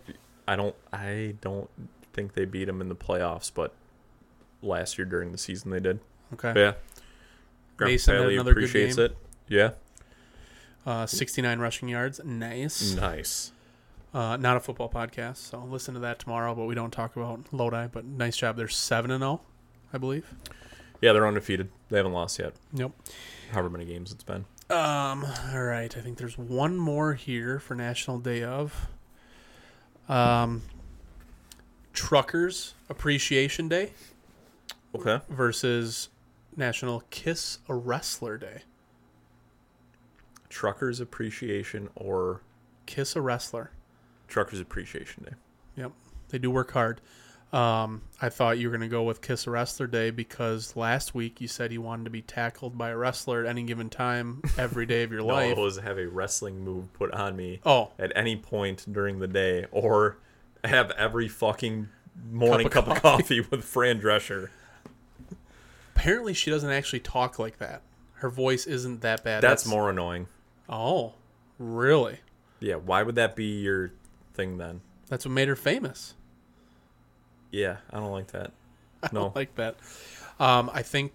I 0.49 0.57
don't. 0.57 0.75
I 0.93 1.35
don't 1.41 1.69
think 2.13 2.33
they 2.33 2.45
beat 2.45 2.65
them 2.65 2.81
in 2.81 2.89
the 2.89 2.97
playoffs, 2.97 3.51
but 3.53 3.75
last 4.63 4.99
year 4.99 5.05
during 5.05 5.33
the 5.33 5.39
season 5.39 5.71
they 5.71 5.81
did. 5.81 6.01
Okay. 6.33 6.53
Yeah. 6.59 6.73
Graham 7.77 7.93
Mason 7.93 8.15
Paley 8.15 8.35
another 8.35 8.55
good 8.55 8.65
appreciates 8.65 8.97
game. 8.97 9.07
it. 9.07 9.17
Yeah. 9.49 9.71
Uh, 10.87 11.07
69 11.07 11.59
rushing 11.59 11.89
yards. 11.89 12.21
Nice. 12.25 12.95
Nice. 12.95 13.53
Uh, 14.13 14.37
not 14.37 14.57
a 14.57 14.61
football 14.61 14.89
podcast, 14.89 15.39
so 15.39 15.59
listen 15.65 15.95
to 15.95 16.01
that 16.01 16.21
tomorrow, 16.21 16.55
but 16.55 16.67
we 16.67 16.75
don't 16.75 16.93
talk 16.93 17.17
about 17.17 17.53
Lodi. 17.53 17.89
But 17.89 18.05
nice 18.05 18.37
job. 18.37 18.57
They're 18.57 18.69
7 18.69 19.11
and 19.11 19.23
0, 19.23 19.41
I 19.93 19.99
believe. 19.99 20.33
Yeah, 21.01 21.13
they're 21.13 21.27
undefeated. 21.27 21.71
They 21.89 21.97
haven't 21.97 22.13
lost 22.13 22.39
yet. 22.39 22.55
Yep. 22.73 22.93
However 23.51 23.71
many 23.71 23.85
games 23.85 24.13
it's 24.13 24.23
been. 24.23 24.45
Um. 24.71 25.25
All 25.53 25.63
right. 25.63 25.95
I 25.97 26.01
think 26.01 26.19
there's 26.19 26.39
one 26.39 26.77
more 26.77 27.15
here 27.15 27.59
for 27.61 27.75
National 27.75 28.19
Day 28.19 28.43
of. 28.43 28.89
Um. 30.09 30.63
Truckers 31.93 32.75
Appreciation 32.89 33.69
Day 33.69 33.93
Okay. 34.97 35.21
versus 35.29 36.09
National 36.57 37.05
Kiss 37.11 37.59
a 37.69 37.75
Wrestler 37.75 38.37
Day. 38.37 38.63
Truckers 40.49 40.99
Appreciation 41.01 41.89
or 41.95 42.41
Kiss 42.87 43.15
a 43.15 43.21
Wrestler. 43.21 43.71
Truckers 44.27 44.59
Appreciation 44.61 45.25
Day. 45.25 45.35
Yep. 45.77 45.93
They 46.31 46.39
do 46.39 46.51
work 46.51 46.73
hard. 46.73 47.01
Um, 47.55 48.03
I 48.21 48.31
thought 48.31 48.59
you 48.59 48.69
were 48.69 48.77
going 48.77 48.89
to 48.89 48.93
go 48.93 49.05
with 49.05 49.21
Kiss 49.23 49.47
a 49.47 49.51
Wrestler 49.51 49.87
Day 49.87 50.11
because 50.11 50.75
last 50.75 51.15
week 51.15 51.41
you 51.41 51.47
said 51.47 51.73
you 51.73 51.81
wanted 51.81 52.05
to 52.05 52.11
be 52.11 52.21
tackled 52.21 52.77
by 52.77 52.91
a 52.91 52.97
wrestler 52.97 53.45
at 53.45 53.47
any 53.49 53.63
given 53.63 53.89
time 53.89 54.43
every 54.59 54.87
day 54.87 55.05
of 55.05 55.13
your 55.13 55.21
No, 55.25 55.27
life. 55.35 55.57
it 55.57 55.61
was 55.61 55.77
have 55.79 55.97
a 55.99 56.09
wrestling 56.09 56.65
move 56.65 56.93
put 56.95 57.13
on 57.13 57.37
me 57.37 57.61
Oh. 57.65 57.93
at 57.99 58.11
any 58.17 58.35
point 58.37 58.85
during 58.93 59.21
the 59.21 59.29
day, 59.29 59.67
or 59.71 60.19
have 60.65 60.91
every 60.93 61.29
fucking 61.29 61.89
morning 62.33 62.69
Cup 62.69 62.87
cup 62.87 62.87
of 62.89 62.97
of, 62.97 63.03
coffee 63.03 63.41
with 63.43 63.65
Fran 63.65 64.01
Drescher. 64.01 64.49
Apparently, 65.95 66.35
she 66.35 66.51
doesn't 66.51 66.71
actually 66.71 67.01
talk 67.01 67.39
like 67.39 67.59
that. 67.59 67.83
Her 68.15 68.31
voice 68.31 68.67
isn't 68.67 69.03
that 69.03 69.23
bad. 69.23 69.43
That's 69.43 69.65
more 69.65 69.91
annoying. 69.91 70.27
Oh, 70.69 71.15
really? 71.59 72.19
Yeah, 72.59 72.77
why 72.77 73.03
would 73.05 73.15
that 73.15 73.37
be 73.37 73.61
your 73.61 73.93
thing 74.33 74.57
then? 74.59 74.81
That's 75.09 75.25
what 75.25 75.33
made 75.33 75.47
her 75.49 75.57
famous. 75.57 76.15
Yeah, 77.55 77.77
I 77.91 77.99
don't 77.99 78.11
like 78.13 78.29
that. 78.33 78.53
I 79.03 79.09
No. 79.13 79.21
don't 79.23 79.37
like 79.37 79.55
that. 79.57 79.77
Um, 80.41 80.71
I 80.73 80.83
think 80.83 81.13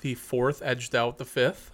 the 0.00 0.14
fourth 0.14 0.62
edged 0.64 0.94
out 0.96 1.18
the 1.18 1.24
fifth. 1.24 1.70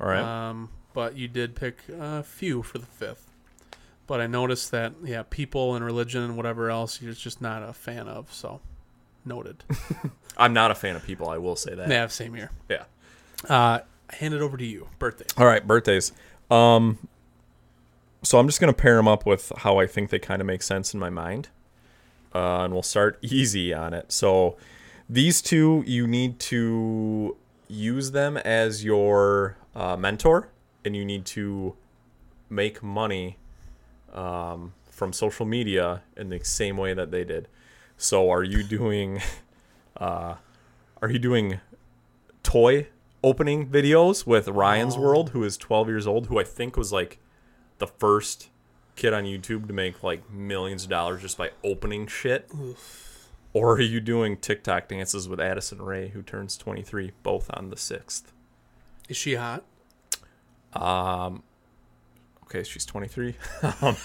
All 0.00 0.08
right. 0.08 0.20
Um, 0.48 0.70
but 0.94 1.16
you 1.16 1.28
did 1.28 1.54
pick 1.54 1.76
a 1.98 2.22
few 2.22 2.62
for 2.62 2.78
the 2.78 2.86
fifth. 2.86 3.24
But 4.06 4.20
I 4.20 4.26
noticed 4.26 4.70
that, 4.70 4.94
yeah, 5.04 5.22
people 5.28 5.74
and 5.74 5.84
religion 5.84 6.22
and 6.22 6.36
whatever 6.36 6.70
else 6.70 7.00
you're 7.02 7.12
just 7.12 7.40
not 7.42 7.62
a 7.62 7.72
fan 7.74 8.08
of. 8.08 8.32
So, 8.32 8.60
noted. 9.24 9.62
I'm 10.38 10.52
not 10.54 10.70
a 10.70 10.74
fan 10.74 10.96
of 10.96 11.04
people, 11.04 11.28
I 11.28 11.36
will 11.38 11.56
say 11.56 11.74
that. 11.74 11.88
yeah, 11.88 12.06
same 12.06 12.34
here. 12.34 12.50
Yeah. 12.70 12.84
Uh, 13.48 13.80
I 14.10 14.14
hand 14.14 14.32
it 14.34 14.40
over 14.40 14.56
to 14.56 14.64
you. 14.64 14.88
Birthdays. 14.98 15.28
All 15.36 15.44
right, 15.46 15.64
birthdays. 15.66 16.12
Um, 16.50 16.98
so 18.22 18.38
I'm 18.38 18.46
just 18.48 18.60
gonna 18.60 18.72
pair 18.72 18.96
them 18.96 19.06
up 19.06 19.26
with 19.26 19.52
how 19.58 19.78
I 19.78 19.86
think 19.86 20.08
they 20.10 20.18
kind 20.18 20.40
of 20.40 20.46
make 20.46 20.62
sense 20.62 20.94
in 20.94 20.98
my 21.00 21.10
mind, 21.10 21.48
uh, 22.34 22.64
and 22.64 22.72
we'll 22.72 22.82
start 22.82 23.18
easy 23.22 23.72
on 23.72 23.94
it. 23.94 24.12
So 24.12 24.56
these 25.08 25.40
two, 25.42 25.84
you 25.86 26.06
need 26.06 26.38
to 26.40 27.36
use 27.68 28.10
them 28.10 28.36
as 28.36 28.84
your 28.84 29.56
uh, 29.74 29.96
mentor, 29.96 30.48
and 30.84 30.96
you 30.96 31.04
need 31.04 31.24
to 31.26 31.76
make 32.50 32.82
money 32.82 33.36
um, 34.12 34.72
from 34.90 35.12
social 35.12 35.46
media 35.46 36.02
in 36.16 36.30
the 36.30 36.40
same 36.42 36.76
way 36.76 36.94
that 36.94 37.10
they 37.10 37.24
did. 37.24 37.48
So 37.96 38.30
are 38.30 38.42
you 38.42 38.62
doing, 38.62 39.20
uh, 39.96 40.34
are 41.00 41.10
you 41.10 41.18
doing 41.18 41.60
toy 42.42 42.88
opening 43.22 43.68
videos 43.68 44.26
with 44.26 44.48
Ryan's 44.48 44.96
World, 44.96 45.30
who 45.30 45.42
is 45.44 45.56
12 45.56 45.88
years 45.88 46.06
old, 46.06 46.26
who 46.26 46.38
I 46.38 46.44
think 46.44 46.76
was 46.76 46.92
like 46.92 47.18
the 47.78 47.86
first 47.86 48.48
kid 48.98 49.14
on 49.14 49.24
YouTube 49.24 49.66
to 49.68 49.72
make 49.72 50.02
like 50.02 50.30
millions 50.30 50.84
of 50.84 50.90
dollars 50.90 51.22
just 51.22 51.38
by 51.38 51.50
opening 51.64 52.06
shit? 52.06 52.50
Or 53.54 53.72
are 53.74 53.80
you 53.80 54.00
doing 54.00 54.36
TikTok 54.36 54.88
dances 54.88 55.28
with 55.28 55.40
Addison 55.40 55.80
Rae, 55.80 56.08
who 56.08 56.20
turns 56.20 56.56
23, 56.56 57.12
both 57.22 57.50
on 57.54 57.70
the 57.70 57.76
6th? 57.76 58.24
Is 59.08 59.16
she 59.16 59.36
hot? 59.36 59.64
Um, 60.74 61.42
okay, 62.44 62.62
she's 62.62 62.84
23. 62.84 63.34
um, 63.80 63.96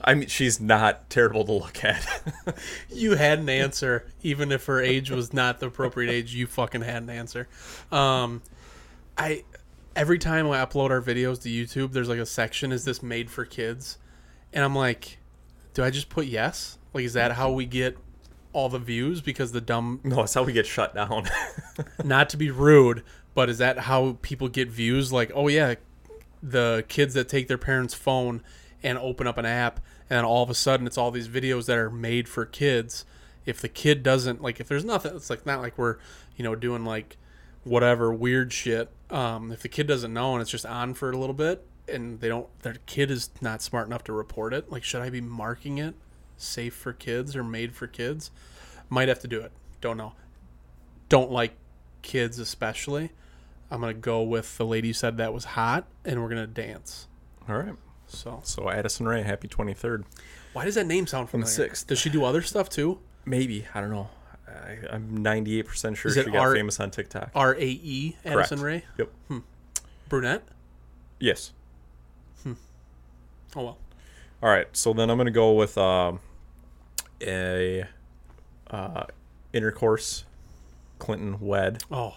I 0.00 0.14
mean, 0.14 0.28
she's 0.28 0.60
not 0.60 1.10
terrible 1.10 1.44
to 1.44 1.52
look 1.52 1.84
at. 1.84 2.06
You 2.90 3.16
had 3.16 3.38
an 3.38 3.48
answer, 3.48 4.06
even 4.22 4.50
if 4.50 4.66
her 4.66 4.80
age 4.80 5.10
was 5.10 5.32
not 5.32 5.60
the 5.60 5.66
appropriate 5.66 6.10
age. 6.10 6.34
You 6.34 6.46
fucking 6.46 6.80
had 6.80 7.02
an 7.02 7.10
answer. 7.10 7.46
Um, 7.92 8.42
I 9.16 9.44
every 9.94 10.18
time 10.18 10.50
I 10.50 10.64
upload 10.64 10.90
our 10.90 11.02
videos 11.02 11.42
to 11.42 11.48
YouTube, 11.48 11.92
there's 11.92 12.08
like 12.08 12.18
a 12.18 12.26
section: 12.26 12.72
"Is 12.72 12.84
this 12.84 13.02
made 13.02 13.30
for 13.30 13.44
kids?" 13.44 13.98
And 14.52 14.64
I'm 14.64 14.74
like, 14.74 15.18
do 15.74 15.84
I 15.84 15.90
just 15.90 16.08
put 16.08 16.26
yes? 16.26 16.78
Like, 16.92 17.04
is 17.04 17.12
that 17.12 17.32
how 17.32 17.52
we 17.52 17.66
get 17.66 17.96
all 18.52 18.68
the 18.68 18.78
views? 18.78 19.20
Because 19.20 19.52
the 19.52 19.60
dumb, 19.60 20.00
no, 20.02 20.16
that's 20.16 20.34
how 20.34 20.42
we 20.42 20.52
get 20.52 20.66
shut 20.66 20.94
down. 20.94 21.28
not 22.04 22.28
to 22.30 22.36
be 22.36 22.50
rude, 22.50 23.04
but 23.34 23.48
is 23.48 23.58
that 23.58 23.78
how 23.80 24.18
people 24.22 24.48
get 24.48 24.68
views? 24.68 25.12
Like, 25.12 25.30
oh 25.34 25.48
yeah, 25.48 25.74
the 26.42 26.84
kids 26.88 27.14
that 27.14 27.28
take 27.28 27.48
their 27.48 27.58
parents' 27.58 27.94
phone 27.94 28.42
and 28.82 28.98
open 28.98 29.26
up 29.26 29.38
an 29.38 29.46
app, 29.46 29.80
and 30.08 30.24
all 30.24 30.42
of 30.42 30.50
a 30.50 30.54
sudden 30.54 30.86
it's 30.86 30.98
all 30.98 31.10
these 31.10 31.28
videos 31.28 31.66
that 31.66 31.78
are 31.78 31.90
made 31.90 32.28
for 32.28 32.44
kids. 32.44 33.04
If 33.44 33.60
the 33.60 33.68
kid 33.68 34.02
doesn't 34.02 34.42
like, 34.42 34.60
if 34.60 34.68
there's 34.68 34.84
nothing, 34.84 35.14
it's 35.16 35.30
like 35.30 35.46
not 35.46 35.60
like 35.60 35.78
we're, 35.78 35.96
you 36.36 36.44
know, 36.44 36.54
doing 36.54 36.84
like 36.84 37.16
whatever 37.64 38.12
weird 38.12 38.52
shit. 38.52 38.90
Um, 39.10 39.52
if 39.52 39.62
the 39.62 39.68
kid 39.68 39.86
doesn't 39.86 40.12
know 40.12 40.34
and 40.34 40.42
it's 40.42 40.50
just 40.50 40.66
on 40.66 40.94
for 40.94 41.10
a 41.10 41.16
little 41.16 41.34
bit, 41.34 41.64
and 41.88 42.20
they 42.20 42.28
don't, 42.28 42.46
their 42.62 42.76
kid 42.86 43.10
is 43.10 43.30
not 43.40 43.62
smart 43.62 43.86
enough 43.86 44.04
to 44.04 44.12
report 44.12 44.52
it. 44.54 44.70
Like, 44.70 44.84
should 44.84 45.02
I 45.02 45.10
be 45.10 45.20
marking 45.20 45.78
it 45.78 45.94
safe 46.36 46.74
for 46.74 46.92
kids 46.92 47.34
or 47.36 47.42
made 47.44 47.74
for 47.74 47.86
kids? 47.86 48.30
Might 48.88 49.08
have 49.08 49.20
to 49.20 49.28
do 49.28 49.40
it. 49.40 49.52
Don't 49.80 49.96
know. 49.96 50.12
Don't 51.08 51.30
like 51.30 51.52
kids 52.02 52.38
especially. 52.38 53.10
I'm 53.70 53.80
gonna 53.80 53.92
go 53.94 54.22
with 54.22 54.56
the 54.56 54.64
lady 54.64 54.88
who 54.88 54.94
said 54.94 55.16
that 55.18 55.32
was 55.34 55.44
hot, 55.44 55.86
and 56.04 56.22
we're 56.22 56.28
gonna 56.30 56.46
dance. 56.46 57.06
All 57.48 57.56
right. 57.56 57.74
So 58.06 58.40
So 58.44 58.70
Addison 58.70 59.06
Rae, 59.06 59.22
happy 59.22 59.46
23rd. 59.48 60.04
why 60.54 60.64
does 60.64 60.74
that 60.76 60.86
name 60.86 61.06
sound 61.06 61.28
familiar? 61.28 61.50
sixth. 61.52 61.86
Does 61.86 61.98
she 61.98 62.08
do 62.08 62.24
other 62.24 62.40
stuff 62.40 62.70
too? 62.70 62.98
Maybe. 63.26 63.66
I 63.74 63.80
don't 63.82 63.90
know. 63.90 64.08
I, 64.48 64.78
I'm 64.90 65.18
98% 65.18 65.96
sure 65.96 66.10
she 66.10 66.24
got 66.24 66.34
R- 66.36 66.54
famous 66.54 66.80
on 66.80 66.90
TikTok. 66.90 67.30
R 67.34 67.54
A 67.54 67.62
E 67.66 68.16
Addison 68.24 68.60
Rae 68.62 68.84
Yep. 68.96 69.10
hmm. 69.28 69.38
brunette. 70.08 70.42
Yes. 71.20 71.52
Oh 73.56 73.62
well. 73.64 73.78
All 74.42 74.48
right. 74.50 74.66
So 74.72 74.92
then 74.92 75.10
I'm 75.10 75.16
going 75.16 75.26
to 75.26 75.30
go 75.32 75.52
with 75.52 75.76
um, 75.78 76.20
a 77.20 77.84
uh, 78.70 79.04
intercourse 79.52 80.24
Clinton 80.98 81.40
wed 81.40 81.82
Oh, 81.90 82.14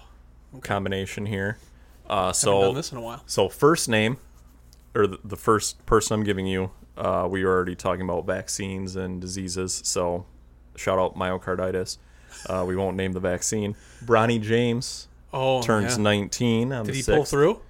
combination 0.62 1.26
here. 1.26 1.58
Uh, 2.10 2.18
haven't 2.28 2.34
so 2.36 2.62
done 2.62 2.76
this 2.76 2.92
in 2.92 2.98
a 2.98 3.02
while. 3.02 3.24
So 3.26 3.48
first 3.50 3.88
name, 3.90 4.18
or 4.94 5.08
the, 5.08 5.20
the 5.24 5.38
first 5.38 5.84
person 5.86 6.14
I'm 6.16 6.24
giving 6.24 6.46
you, 6.46 6.72
uh, 6.98 7.28
we 7.32 7.44
were 7.46 7.52
already 7.52 7.76
talking 7.76 8.02
about 8.04 8.26
vaccines 8.26 8.96
and 8.96 9.22
diseases. 9.22 9.82
So 9.86 10.26
shout 10.76 11.00
out 11.00 11.16
myocarditis. 11.16 11.98
Uh, 12.48 12.66
we 12.68 12.76
won't 12.76 12.98
name 12.98 13.14
the 13.14 13.20
vaccine. 13.20 13.76
Bronny 14.06 14.42
James 14.42 15.08
Oh, 15.34 15.62
turns 15.62 15.96
yeah. 15.98 16.04
19 16.04 16.74
on 16.74 16.86
Did 16.86 16.92
the 16.94 16.98
he 16.98 17.04
6th. 17.04 17.16
pull 17.16 17.26
through? 17.26 17.62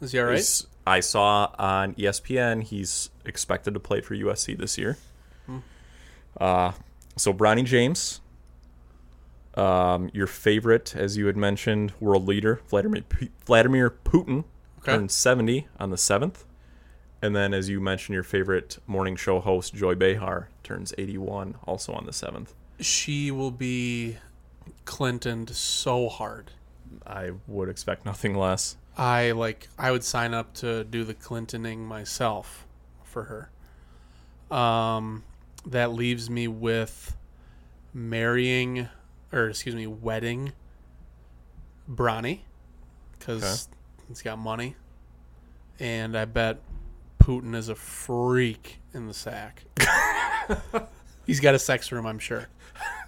Is 0.00 0.12
he 0.12 0.20
all 0.20 0.26
right? 0.26 0.34
He's- 0.34 0.66
I 0.88 1.00
saw 1.00 1.52
on 1.58 1.94
ESPN 1.94 2.62
he's 2.62 3.10
expected 3.24 3.74
to 3.74 3.80
play 3.80 4.00
for 4.00 4.14
USC 4.14 4.56
this 4.56 4.78
year. 4.78 4.96
Hmm. 5.46 5.58
Uh, 6.40 6.72
so 7.16 7.32
Bronny 7.34 7.64
James, 7.64 8.20
um, 9.54 10.08
your 10.12 10.26
favorite, 10.26 10.94
as 10.96 11.16
you 11.16 11.26
had 11.26 11.36
mentioned, 11.36 11.92
world 12.00 12.26
leader 12.26 12.60
Vladimir 12.68 13.02
P- 13.02 13.30
Vladimir 13.44 13.90
Putin 13.90 14.44
Okay. 14.80 14.92
turns 14.92 15.12
70 15.12 15.66
on 15.80 15.90
the 15.90 15.96
7th. 15.96 16.44
And 17.20 17.34
then, 17.34 17.52
as 17.52 17.68
you 17.68 17.80
mentioned, 17.80 18.14
your 18.14 18.22
favorite 18.22 18.78
morning 18.86 19.16
show 19.16 19.40
host 19.40 19.74
Joy 19.74 19.96
Behar 19.96 20.48
turns 20.62 20.94
81, 20.96 21.56
also 21.66 21.92
on 21.92 22.06
the 22.06 22.12
7th. 22.12 22.54
She 22.80 23.30
will 23.32 23.50
be 23.50 24.18
Clintoned 24.84 25.50
so 25.50 26.08
hard. 26.08 26.52
I 27.06 27.32
would 27.46 27.68
expect 27.68 28.06
nothing 28.06 28.34
less. 28.36 28.76
I 28.98 29.30
like 29.30 29.68
I 29.78 29.90
would 29.92 30.02
sign 30.02 30.34
up 30.34 30.54
to 30.54 30.84
do 30.84 31.04
the 31.04 31.14
Clintoning 31.14 31.78
myself 31.78 32.66
for 33.04 33.24
her. 33.24 34.56
Um 34.56 35.22
that 35.66 35.92
leaves 35.92 36.28
me 36.28 36.48
with 36.48 37.16
marrying 37.94 38.88
or 39.32 39.48
excuse 39.48 39.74
me, 39.74 39.86
wedding 39.86 40.52
Bronny 41.88 42.40
cuz 43.20 43.68
he's 44.08 44.20
got 44.22 44.38
money. 44.38 44.76
And 45.78 46.18
I 46.18 46.24
bet 46.24 46.60
Putin 47.20 47.54
is 47.54 47.68
a 47.68 47.76
freak 47.76 48.80
in 48.92 49.06
the 49.06 49.14
sack. 49.14 49.62
he's 51.26 51.38
got 51.38 51.54
a 51.54 51.58
sex 51.58 51.92
room, 51.92 52.04
I'm 52.04 52.18
sure. 52.18 52.48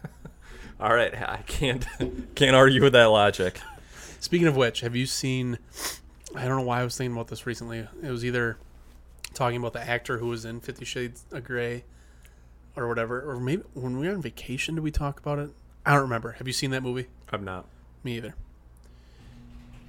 All 0.81 0.95
right, 0.95 1.13
I 1.15 1.39
can't 1.47 1.85
can't 2.37 2.55
argue 2.55 2.83
with 2.83 2.93
that 2.93 3.07
logic. 3.07 3.61
Speaking 4.21 4.47
of 4.47 4.57
which, 4.57 4.81
have 4.81 4.95
you 4.95 5.07
seen? 5.07 5.59
I 6.37 6.47
don't 6.47 6.59
know 6.59 6.67
why 6.67 6.81
I 6.81 6.85
was 6.85 6.97
thinking 6.97 7.17
about 7.17 7.29
this 7.29 7.47
recently. 7.47 7.87
It 8.03 8.11
was 8.11 8.25
either 8.25 8.59
talking 9.35 9.57
about 9.59 9.73
the 9.73 9.81
actor 9.83 10.19
who 10.19 10.29
was 10.29 10.45
in 10.45 10.61
Fifty 10.61 10.85
Shades 10.85 11.25
of 11.33 11.45
Grey, 11.45 11.85
or 12.77 12.87
whatever, 12.89 13.21
or 13.21 13.41
maybe 13.41 13.63
when 13.75 13.99
we 13.99 14.07
were 14.09 14.15
on 14.15 14.23
vacation, 14.23 14.75
did 14.77 14.85
we 14.85 14.91
talk 14.91 15.19
about 15.19 15.39
it? 15.39 15.51
I 15.85 15.93
don't 15.93 16.03
remember. 16.03 16.33
Have 16.33 16.47
you 16.47 16.53
seen 16.53 16.71
that 16.71 16.83
movie? 16.83 17.07
I'm 17.33 17.45
not. 17.45 17.67
Me 18.05 18.17
either. 18.17 18.35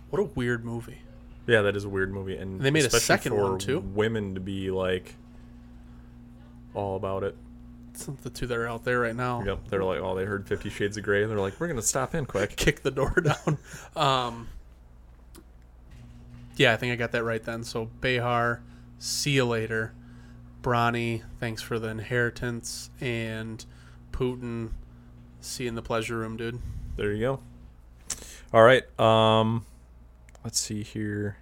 What 0.10 0.20
a 0.20 0.24
weird 0.24 0.66
movie. 0.66 1.00
Yeah, 1.48 1.62
that 1.64 1.76
is 1.76 1.84
a 1.84 1.90
weird 1.90 2.14
movie, 2.14 2.38
and 2.38 2.62
They 2.62 2.72
made 2.72 2.86
a 2.86 2.90
second 2.90 3.36
one, 3.36 3.60
too. 3.60 3.80
Women 3.80 4.36
to 4.36 4.40
be 4.40 4.72
like 4.72 5.16
all 6.74 6.96
about 6.96 7.24
it. 7.24 7.36
The 7.94 8.30
two 8.30 8.48
that 8.48 8.58
are 8.58 8.68
out 8.68 8.84
there 8.84 9.00
right 9.00 9.16
now. 9.16 9.44
Yep, 9.44 9.68
they're 9.70 9.84
like, 9.84 10.00
oh, 10.00 10.16
they 10.16 10.26
heard 10.26 10.48
Fifty 10.48 10.70
Shades 10.70 10.98
of 10.98 11.04
Grey, 11.04 11.22
and 11.22 11.32
they're 11.32 11.40
like, 11.40 11.60
we're 11.60 11.68
gonna 11.68 11.82
stop 11.82 12.16
in 12.16 12.26
quick. 12.26 12.56
Kick 12.56 12.84
the 12.84 12.92
door 12.92 13.14
down. 13.24 13.58
Um, 13.96 14.50
yeah, 16.56 16.74
I 16.74 16.78
think 16.78 16.94
I 16.94 16.96
got 16.96 17.12
that 17.12 17.24
right 17.24 17.44
then. 17.44 17.64
So 17.64 17.90
Behar, 18.02 18.62
see 19.00 19.32
you 19.32 19.46
later. 19.46 19.94
Bronny, 20.62 21.24
thanks 21.40 21.62
for 21.62 21.80
the 21.80 21.88
inheritance, 21.88 22.90
and 23.00 23.64
Putin 24.12 24.72
see 25.40 25.68
in 25.68 25.76
the 25.76 25.82
pleasure 25.82 26.18
room, 26.18 26.38
dude. 26.38 26.60
There 26.96 27.12
you 27.12 27.20
go. 27.20 27.40
All 28.54 28.64
right. 28.64 28.84
Um, 29.00 29.66
let's 30.44 30.60
see 30.60 30.84
here. 30.84 31.38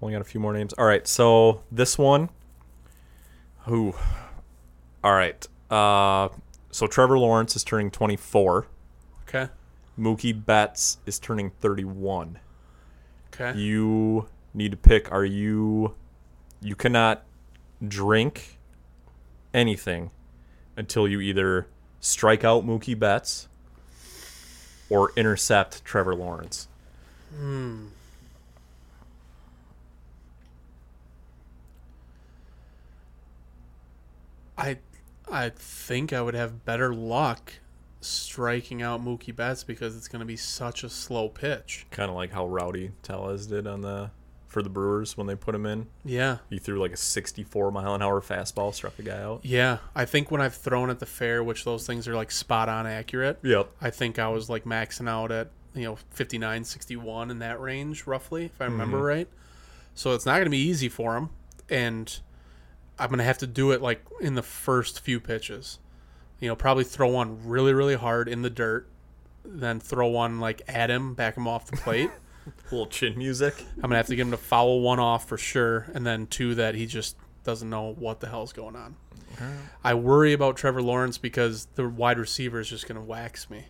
Only 0.00 0.14
got 0.14 0.20
a 0.20 0.24
few 0.24 0.40
more 0.40 0.52
names. 0.52 0.72
All 0.74 0.84
right. 0.84 1.06
So 1.06 1.62
this 1.72 1.98
one. 1.98 2.28
Who? 3.60 3.94
All 5.04 5.12
right. 5.12 5.46
Uh, 5.70 6.30
so 6.70 6.86
Trevor 6.86 7.18
Lawrence 7.18 7.54
is 7.54 7.62
turning 7.62 7.90
24. 7.90 8.66
Okay. 9.28 9.48
Mookie 9.98 10.44
Betts 10.44 10.96
is 11.04 11.18
turning 11.18 11.50
31. 11.50 12.38
Okay. 13.34 13.56
You 13.58 14.26
need 14.54 14.70
to 14.70 14.78
pick. 14.78 15.12
Are 15.12 15.24
you? 15.24 15.94
You 16.62 16.74
cannot 16.74 17.22
drink 17.86 18.58
anything 19.52 20.10
until 20.74 21.06
you 21.06 21.20
either 21.20 21.66
strike 22.00 22.42
out 22.42 22.64
Mookie 22.64 22.98
Betts 22.98 23.48
or 24.88 25.12
intercept 25.16 25.84
Trevor 25.84 26.14
Lawrence. 26.14 26.66
Hmm. 27.36 27.88
I 34.56 34.78
I 35.34 35.50
think 35.50 36.12
I 36.12 36.22
would 36.22 36.34
have 36.34 36.64
better 36.64 36.94
luck 36.94 37.54
striking 38.00 38.82
out 38.82 39.04
Mookie 39.04 39.34
Betts 39.34 39.64
because 39.64 39.96
it's 39.96 40.08
going 40.08 40.20
to 40.20 40.26
be 40.26 40.36
such 40.36 40.84
a 40.84 40.88
slow 40.88 41.28
pitch. 41.28 41.86
Kind 41.90 42.08
of 42.08 42.16
like 42.16 42.32
how 42.32 42.46
Rowdy 42.46 42.92
Tellez 43.02 43.46
did 43.46 43.66
on 43.66 43.80
the 43.80 44.10
for 44.46 44.62
the 44.62 44.68
Brewers 44.68 45.16
when 45.16 45.26
they 45.26 45.34
put 45.34 45.52
him 45.52 45.66
in. 45.66 45.88
Yeah. 46.04 46.38
He 46.48 46.58
threw 46.58 46.78
like 46.78 46.92
a 46.92 46.96
64 46.96 47.72
mile 47.72 47.96
an 47.96 48.02
hour 48.02 48.20
fastball, 48.20 48.72
struck 48.72 48.96
a 49.00 49.02
guy 49.02 49.20
out. 49.20 49.40
Yeah. 49.42 49.78
I 49.96 50.04
think 50.04 50.30
when 50.30 50.40
I've 50.40 50.54
thrown 50.54 50.90
at 50.90 51.00
the 51.00 51.06
fair, 51.06 51.42
which 51.42 51.64
those 51.64 51.84
things 51.84 52.06
are 52.06 52.14
like 52.14 52.30
spot 52.30 52.68
on 52.68 52.86
accurate, 52.86 53.40
Yep. 53.42 53.68
I 53.80 53.90
think 53.90 54.20
I 54.20 54.28
was 54.28 54.48
like 54.48 54.64
maxing 54.64 55.08
out 55.08 55.32
at, 55.32 55.48
you 55.74 55.82
know, 55.82 55.98
59, 56.10 56.62
61 56.62 57.32
in 57.32 57.40
that 57.40 57.60
range, 57.60 58.06
roughly, 58.06 58.44
if 58.44 58.60
I 58.60 58.66
remember 58.66 58.98
mm-hmm. 58.98 59.06
right. 59.06 59.28
So 59.96 60.12
it's 60.12 60.24
not 60.24 60.34
going 60.34 60.44
to 60.44 60.50
be 60.50 60.58
easy 60.58 60.88
for 60.88 61.16
him. 61.16 61.30
And 61.68 62.16
I'm 62.98 63.08
going 63.08 63.18
to 63.18 63.24
have 63.24 63.38
to 63.38 63.46
do 63.46 63.72
it 63.72 63.82
like 63.82 64.04
in 64.20 64.34
the 64.34 64.42
first 64.42 65.00
few 65.00 65.20
pitches. 65.20 65.78
You 66.40 66.48
know, 66.48 66.56
probably 66.56 66.84
throw 66.84 67.08
one 67.08 67.46
really, 67.46 67.72
really 67.72 67.94
hard 67.94 68.28
in 68.28 68.42
the 68.42 68.50
dirt, 68.50 68.88
then 69.44 69.80
throw 69.80 70.08
one 70.08 70.40
like 70.40 70.62
at 70.68 70.90
him, 70.90 71.14
back 71.14 71.36
him 71.36 71.48
off 71.48 71.70
the 71.70 71.76
plate. 71.76 72.10
little 72.70 72.86
chin 72.86 73.16
music. 73.16 73.54
I'm 73.76 73.80
going 73.82 73.90
to 73.90 73.96
have 73.96 74.06
to 74.08 74.16
get 74.16 74.22
him 74.22 74.30
to 74.32 74.36
foul 74.36 74.80
one 74.80 75.00
off 75.00 75.28
for 75.28 75.38
sure. 75.38 75.86
And 75.94 76.06
then 76.06 76.26
two 76.26 76.54
that 76.56 76.74
he 76.74 76.86
just 76.86 77.16
doesn't 77.42 77.68
know 77.68 77.94
what 77.98 78.20
the 78.20 78.28
hell's 78.28 78.52
going 78.52 78.76
on. 78.76 78.96
I 79.82 79.94
worry 79.94 80.32
about 80.32 80.56
Trevor 80.56 80.82
Lawrence 80.82 81.18
because 81.18 81.66
the 81.74 81.88
wide 81.88 82.18
receiver 82.18 82.60
is 82.60 82.68
just 82.68 82.86
going 82.86 83.00
to 83.00 83.04
wax 83.04 83.50
me. 83.50 83.64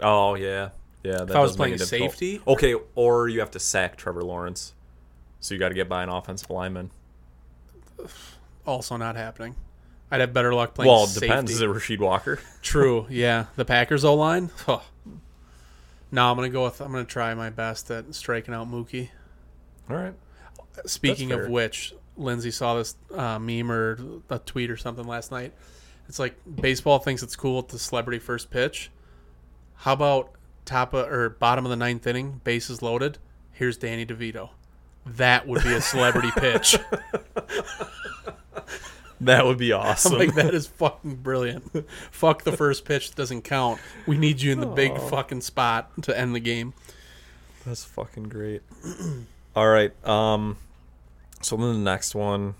Oh 0.00 0.34
yeah, 0.34 0.70
yeah. 1.02 1.24
That 1.24 1.34
I 1.34 1.40
was 1.40 1.56
playing 1.56 1.78
safety- 1.78 2.40
okay, 2.46 2.74
or 2.94 3.28
you 3.28 3.40
have 3.40 3.50
to 3.52 3.58
sack 3.58 3.96
Trevor 3.96 4.22
Lawrence, 4.22 4.74
so 5.40 5.54
you 5.54 5.58
got 5.60 5.70
to 5.70 5.74
get 5.74 5.88
by 5.88 6.02
an 6.02 6.08
offensive 6.08 6.50
lineman. 6.50 6.90
Also 8.66 8.96
not 8.96 9.16
happening. 9.16 9.56
I'd 10.10 10.20
have 10.20 10.32
better 10.32 10.54
luck 10.54 10.74
playing 10.74 10.90
well, 10.90 11.04
it 11.04 11.08
safety. 11.08 11.26
depends. 11.26 11.50
Is 11.50 11.60
it 11.60 11.68
Rasheed 11.68 11.98
Walker? 11.98 12.38
True. 12.62 13.06
Yeah, 13.10 13.46
the 13.56 13.64
Packers 13.64 14.04
O 14.04 14.14
line. 14.14 14.50
Huh. 14.66 14.80
No, 16.10 16.30
I'm 16.30 16.36
gonna 16.36 16.48
go 16.48 16.64
with. 16.64 16.80
I'm 16.80 16.90
gonna 16.90 17.04
try 17.04 17.34
my 17.34 17.50
best 17.50 17.90
at 17.90 18.14
striking 18.14 18.54
out 18.54 18.70
Mookie. 18.70 19.10
All 19.90 19.96
right. 19.96 20.14
Speaking 20.86 21.32
of 21.32 21.50
which, 21.50 21.94
Lindsay 22.16 22.50
saw 22.50 22.76
this 22.76 22.96
uh, 23.14 23.38
meme 23.38 23.70
or 23.70 23.98
a 24.30 24.38
tweet 24.38 24.70
or 24.70 24.76
something 24.78 25.06
last 25.06 25.30
night. 25.30 25.52
It's 26.08 26.18
like 26.18 26.36
baseball 26.60 26.98
thinks 26.98 27.22
it's 27.22 27.36
cool 27.36 27.58
at 27.58 27.68
the 27.68 27.78
celebrity 27.78 28.18
first 28.18 28.50
pitch. 28.50 28.90
How 29.74 29.92
about 29.92 30.30
top 30.64 30.94
of, 30.94 31.10
or 31.12 31.28
bottom 31.28 31.66
of 31.66 31.70
the 31.70 31.76
ninth 31.76 32.06
inning, 32.06 32.40
bases 32.42 32.80
loaded? 32.80 33.18
Here's 33.52 33.76
Danny 33.76 34.06
DeVito. 34.06 34.50
That 35.16 35.46
would 35.46 35.62
be 35.62 35.72
a 35.72 35.80
celebrity 35.80 36.30
pitch. 36.36 36.76
That 39.20 39.46
would 39.46 39.58
be 39.58 39.72
I'm 39.72 39.80
awesome. 39.80 40.18
like, 40.18 40.34
that 40.36 40.54
is 40.54 40.68
fucking 40.68 41.16
brilliant. 41.16 41.84
Fuck 42.10 42.44
the 42.44 42.52
first 42.52 42.84
pitch 42.84 43.14
doesn't 43.14 43.42
count. 43.42 43.80
We 44.06 44.16
need 44.16 44.40
you 44.40 44.52
in 44.52 44.60
the 44.60 44.66
big 44.66 44.96
fucking 44.96 45.40
spot 45.40 45.90
to 46.02 46.16
end 46.16 46.34
the 46.34 46.40
game. 46.40 46.72
That's 47.66 47.84
fucking 47.84 48.24
great. 48.28 48.62
All 49.56 49.68
right. 49.68 49.92
Um 50.06 50.56
so 51.40 51.56
then 51.56 51.72
the 51.72 51.78
next 51.90 52.14
one 52.14 52.54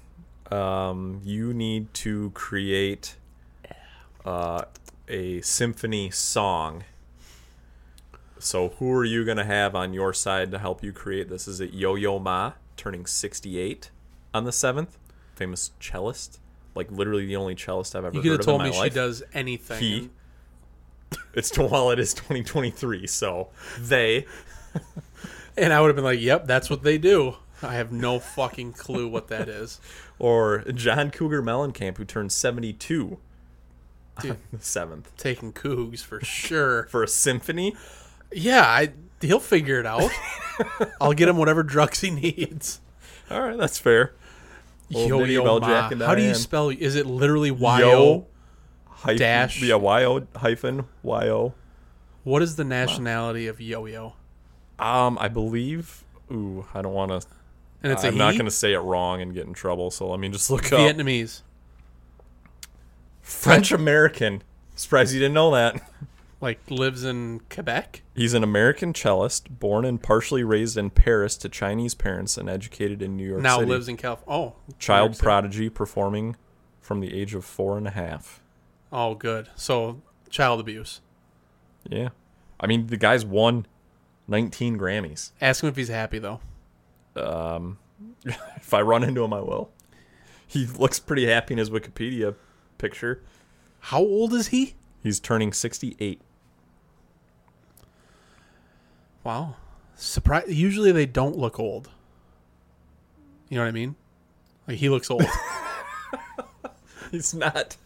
um 0.51 1.21
you 1.25 1.53
need 1.55 1.93
to 1.95 2.31
create 2.31 3.17
uh 4.25 4.63
a 5.07 5.41
symphony 5.43 6.11
song. 6.11 6.83
So 8.41 8.71
who 8.79 8.93
are 8.93 9.05
you 9.05 9.25
going 9.25 9.37
to 9.39 9.45
have 9.45 9.75
on 9.75 9.93
your 9.93 10.13
side 10.13 10.51
to 10.53 10.59
help 10.59 10.83
you 10.83 10.93
create 10.93 11.29
this? 11.29 11.49
Is 11.49 11.61
it 11.61 11.73
Yo-Yo 11.73 12.19
Ma 12.19 12.53
turning 12.77 13.07
68 13.07 13.91
on 14.35 14.45
the 14.45 14.51
7th? 14.51 14.89
Famous 15.35 15.71
cellist, 15.81 16.39
like 16.75 16.91
literally 16.91 17.27
the 17.27 17.37
only 17.37 17.55
cellist 17.55 17.95
I've 17.97 18.05
ever 18.05 18.15
You 18.17 18.23
heard 18.23 18.23
could 18.23 18.31
have 18.31 18.41
of 18.41 18.47
told 18.47 18.63
me 18.63 18.69
my 18.69 18.75
she 18.75 18.81
life. 18.81 18.95
does 18.95 19.23
anything. 19.35 19.81
He. 19.81 20.11
It's 21.33 21.51
to 21.53 21.63
while 21.67 21.91
it 21.91 21.99
is 21.99 22.13
2023, 22.15 23.07
so 23.07 23.49
they 23.81 24.27
And 25.57 25.73
I 25.73 25.81
would 25.81 25.89
have 25.89 25.97
been 25.97 26.05
like, 26.05 26.21
yep, 26.21 26.47
that's 26.47 26.71
what 26.71 26.83
they 26.85 26.99
do. 26.99 27.37
I 27.63 27.75
have 27.75 27.91
no 27.91 28.21
fucking 28.21 28.75
clue 28.75 29.09
what 29.09 29.29
that 29.29 29.49
is. 29.49 29.81
or 30.19 30.61
John 30.73 31.11
Cougar 31.11 31.43
Mellencamp, 31.43 31.97
who 31.97 32.05
turned 32.05 32.31
72 32.31 33.19
Dude. 34.21 34.31
on 34.31 34.39
the 34.53 34.59
7th. 34.59 35.05
Taking 35.17 35.53
Cougs 35.53 36.01
for 36.01 36.21
sure. 36.21 36.85
For 36.91 37.03
a 37.03 37.09
symphony? 37.09 37.75
Yeah, 38.33 38.63
I 38.63 38.93
he'll 39.21 39.41
figure 39.41 39.81
it 39.81 39.87
out. 39.87 40.11
I'll 41.01 41.13
get 41.13 41.29
him 41.29 41.37
whatever 41.37 41.63
drugs 41.63 42.01
he 42.01 42.11
needs. 42.11 42.81
All 43.31 43.41
right, 43.43 43.57
that's 43.57 43.79
fair. 43.79 44.15
Old 44.95 45.09
Yo 45.09 45.25
yo 45.25 45.61
ma. 45.61 45.91
How 45.91 46.15
do 46.15 46.23
you 46.23 46.35
spell? 46.35 46.71
Is 46.71 46.97
it 46.97 47.07
literally 47.07 47.51
Y 47.51 47.81
Yo 47.81 47.91
O? 47.91 48.27
hyphen, 48.87 49.19
dash- 49.19 49.63
Yeah, 49.63 49.77
Y-O 49.77 50.27
hyphen 50.37 50.87
Y-O. 51.03 51.55
What 52.25 52.43
is 52.43 52.57
the 52.57 52.65
nationality 52.65 53.47
of 53.47 53.61
Yo 53.61 53.87
Yo? 53.87 54.15
Um, 54.79 55.19
I 55.21 55.29
believe. 55.29 56.05
Ooh, 56.33 56.67
I 56.75 56.83
don't 56.83 56.93
want 56.95 57.11
to. 57.11 57.27
And 57.83 57.93
it's 57.93 58.03
a 58.05 58.09
I'm 58.09 58.17
not 58.19 58.33
going 58.33 58.45
to 58.47 58.51
say 58.51 58.73
it 58.73 58.79
wrong 58.79 59.21
and 59.23 59.33
get 59.35 59.47
in 59.47 59.53
trouble. 59.53 59.91
So 59.91 60.09
let 60.09 60.19
me 60.21 60.29
just 60.29 60.51
look 60.51 60.73
up 60.73 60.81
Vietnamese. 60.81 61.43
French 63.23 63.73
American. 63.73 64.43
Surprised 64.75 65.13
you 65.13 65.21
didn't 65.21 65.35
know 65.35 65.53
that. 65.53 65.81
Like 66.41 66.61
lives 66.71 67.03
in 67.05 67.41
Quebec. 67.51 68.03
He's 68.15 68.33
an 68.35 68.45
American 68.45 68.95
cellist, 68.95 69.59
born 69.59 69.85
and 69.85 70.01
partially 70.01 70.45
raised 70.45 70.77
in 70.77 70.91
Paris 70.91 71.37
to 71.39 71.49
Chinese 71.49 71.95
parents 71.95 72.37
and 72.39 72.49
educated 72.49 73.03
in 73.03 73.17
New 73.17 73.27
York 73.29 73.43
now 73.43 73.59
City. 73.59 73.71
lives 73.71 73.89
in 73.89 73.97
California. 73.97 74.55
Oh, 74.55 74.75
Child 74.79 75.09
York 75.09 75.15
City. 75.17 75.25
prodigy 75.25 75.69
performing 75.69 76.37
from 76.81 77.01
the 77.01 77.13
age 77.13 77.35
of 77.35 77.45
four 77.45 77.77
and 77.77 77.89
a 77.89 77.91
half. 77.91 78.41
Oh, 78.93 79.15
good. 79.15 79.49
So 79.57 80.01
child 80.31 80.61
abuse. 80.61 81.01
Yeah. 81.89 82.11
I 82.61 82.67
mean, 82.67 82.87
the 82.87 82.97
guy's 82.97 83.25
won 83.25 83.67
19 84.29 84.79
Grammys. 84.79 85.33
Ask 85.41 85.63
him 85.63 85.69
if 85.71 85.77
he's 85.77 85.89
happy 85.89 86.19
though. 86.21 86.41
Um, 87.17 87.79
if 88.25 88.73
I 88.73 88.81
run 88.83 89.03
into 89.03 89.25
him, 89.25 89.33
I 89.33 89.41
will. 89.41 89.71
He 90.47 90.67
looks 90.67 90.99
pretty 91.01 91.27
happy 91.27 91.55
in 91.55 91.59
his 91.59 91.69
Wikipedia 91.71 92.37
picture. 92.79 93.23
How 93.81 93.99
old 93.99 94.33
is 94.35 94.49
he? 94.49 94.75
He's 95.03 95.21
turning 95.21 95.53
68. 95.53 96.21
Wow. 99.29 99.57
Surprise. 99.95 100.45
Usually 100.49 100.91
they 100.91 101.05
don't 101.05 101.37
look 101.37 101.61
old. 101.61 101.91
You 103.51 103.59
know 103.59 103.65
what 103.65 103.69
I 103.69 103.73
mean? 103.73 103.95
Like 104.67 104.79
he 104.79 104.89
looks 104.89 105.11
old. 105.11 105.23
He's 107.11 107.35
not. 107.35 107.77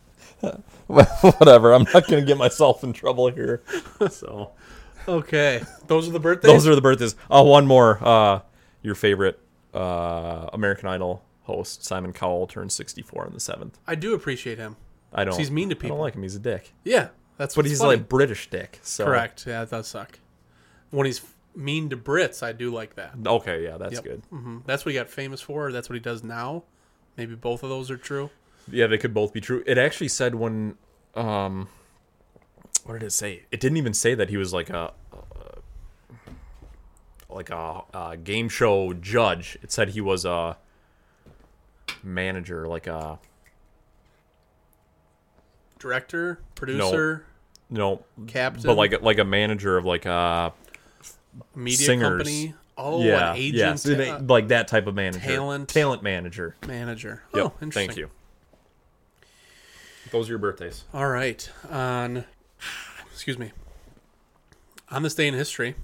Whatever. 0.87 1.73
I'm 1.73 1.83
not 1.83 2.07
going 2.07 2.23
to 2.23 2.25
get 2.25 2.37
myself 2.39 2.85
in 2.85 2.93
trouble 2.93 3.29
here. 3.33 3.61
So 4.09 4.53
okay. 5.09 5.65
Those 5.89 6.09
are 6.09 6.13
the 6.13 6.21
birthdays. 6.21 6.49
those 6.49 6.69
are 6.69 6.77
the 6.77 6.81
birthdays. 6.81 7.17
Oh, 7.29 7.43
one 7.43 7.67
more. 7.67 7.99
Uh, 8.01 8.43
your 8.83 8.95
favorite 8.95 9.41
uh, 9.75 10.49
American 10.53 10.91
Idol 10.91 11.25
host 11.43 11.85
Simon 11.85 12.13
Cowell 12.13 12.47
turned 12.47 12.71
64 12.71 13.27
on 13.27 13.33
the 13.33 13.41
seventh. 13.41 13.81
I 13.85 13.97
do 13.97 14.15
appreciate 14.15 14.59
him. 14.59 14.77
I 15.13 15.25
don't. 15.25 15.37
He's 15.37 15.51
mean 15.51 15.71
to 15.71 15.75
people. 15.75 15.97
I 15.97 15.99
don't 15.99 16.05
like 16.05 16.15
him. 16.15 16.23
He's 16.23 16.37
a 16.37 16.39
dick. 16.39 16.73
Yeah, 16.85 17.09
that's. 17.37 17.57
But 17.57 17.63
what's 17.63 17.71
he's 17.71 17.81
funny. 17.81 17.97
like 17.97 18.09
British 18.09 18.49
dick. 18.49 18.79
So 18.85 19.07
correct. 19.07 19.45
Yeah, 19.45 19.65
that 19.65 19.71
does 19.71 19.89
suck. 19.89 20.21
When 20.93 21.07
he's 21.07 21.21
mean 21.57 21.89
to 21.91 21.97
Brits, 21.97 22.43
I 22.43 22.53
do 22.53 22.71
like 22.73 22.95
that. 22.95 23.15
Okay, 23.27 23.65
yeah, 23.65 23.77
that's 23.79 23.95
Yep. 23.95 24.05
good. 24.05 24.23
hmm 24.31 24.59
That's 24.67 24.85
what 24.85 24.93
he 24.93 24.99
got 24.99 25.11
famous 25.11 25.41
for. 25.41 25.73
That's 25.73 25.89
what 25.89 25.95
he 25.95 26.01
does 26.01 26.23
now. 26.23 26.63
Maybe 27.17 27.35
both 27.35 27.63
of 27.65 27.69
those 27.71 27.91
are 27.91 27.97
true. 27.97 28.31
Yeah, 28.71 28.87
they 28.87 28.99
could 28.99 29.13
both 29.13 29.33
be 29.33 29.41
true. 29.41 29.65
It 29.67 29.77
actually 29.79 30.09
said 30.09 30.35
when, 30.37 30.77
um, 31.15 31.69
what 32.85 32.95
did 32.95 33.03
it 33.03 33.11
say? 33.13 33.43
It 33.51 33.59
didn't 33.59 33.77
even 33.79 33.93
say 33.95 34.15
that 34.15 34.29
he 34.31 34.37
was 34.37 34.53
like 34.53 34.71
a, 34.71 34.93
uh, 35.13 35.59
like 37.29 37.51
a, 37.51 37.83
a 37.93 38.17
game 38.17 38.49
show 38.49 38.93
judge. 38.93 39.59
It 39.63 39.73
said 39.73 39.91
he 39.91 40.01
was 40.01 40.25
a 40.25 40.57
manager, 42.03 42.69
like 42.69 42.87
a 42.87 43.19
director, 45.79 46.41
producer, 46.55 47.25
No, 47.71 48.05
captain, 48.27 48.63
but 48.65 48.77
like 48.77 49.03
like 49.03 49.19
a 49.19 49.25
manager 49.25 49.77
of 49.77 49.85
like 49.85 50.07
a 50.07 50.53
media 51.55 51.87
singers. 51.87 52.09
company. 52.11 52.55
Oh, 52.77 53.03
yeah, 53.03 53.33
an 53.33 53.37
agent, 53.37 53.85
yes, 53.85 53.87
uh, 53.87 54.21
like 54.27 54.49
that 54.49 54.67
type 54.67 54.87
of 54.87 54.95
manager, 54.95 55.21
talent. 55.21 55.69
talent 55.69 56.03
manager. 56.03 56.57
manager. 56.67 57.23
Yep. 57.35 57.45
Oh, 57.45 57.53
interesting. 57.61 57.89
Thank 57.89 57.99
you. 57.99 58.11
Those 60.11 60.29
are 60.29 60.33
your 60.33 60.39
birthdays. 60.39 60.85
All 60.93 61.09
right. 61.09 61.49
On, 61.71 62.25
excuse 63.13 63.39
me. 63.39 63.53
On 64.91 65.03
this 65.03 65.15
day 65.15 65.29
in 65.29 65.35
history, 65.35 65.75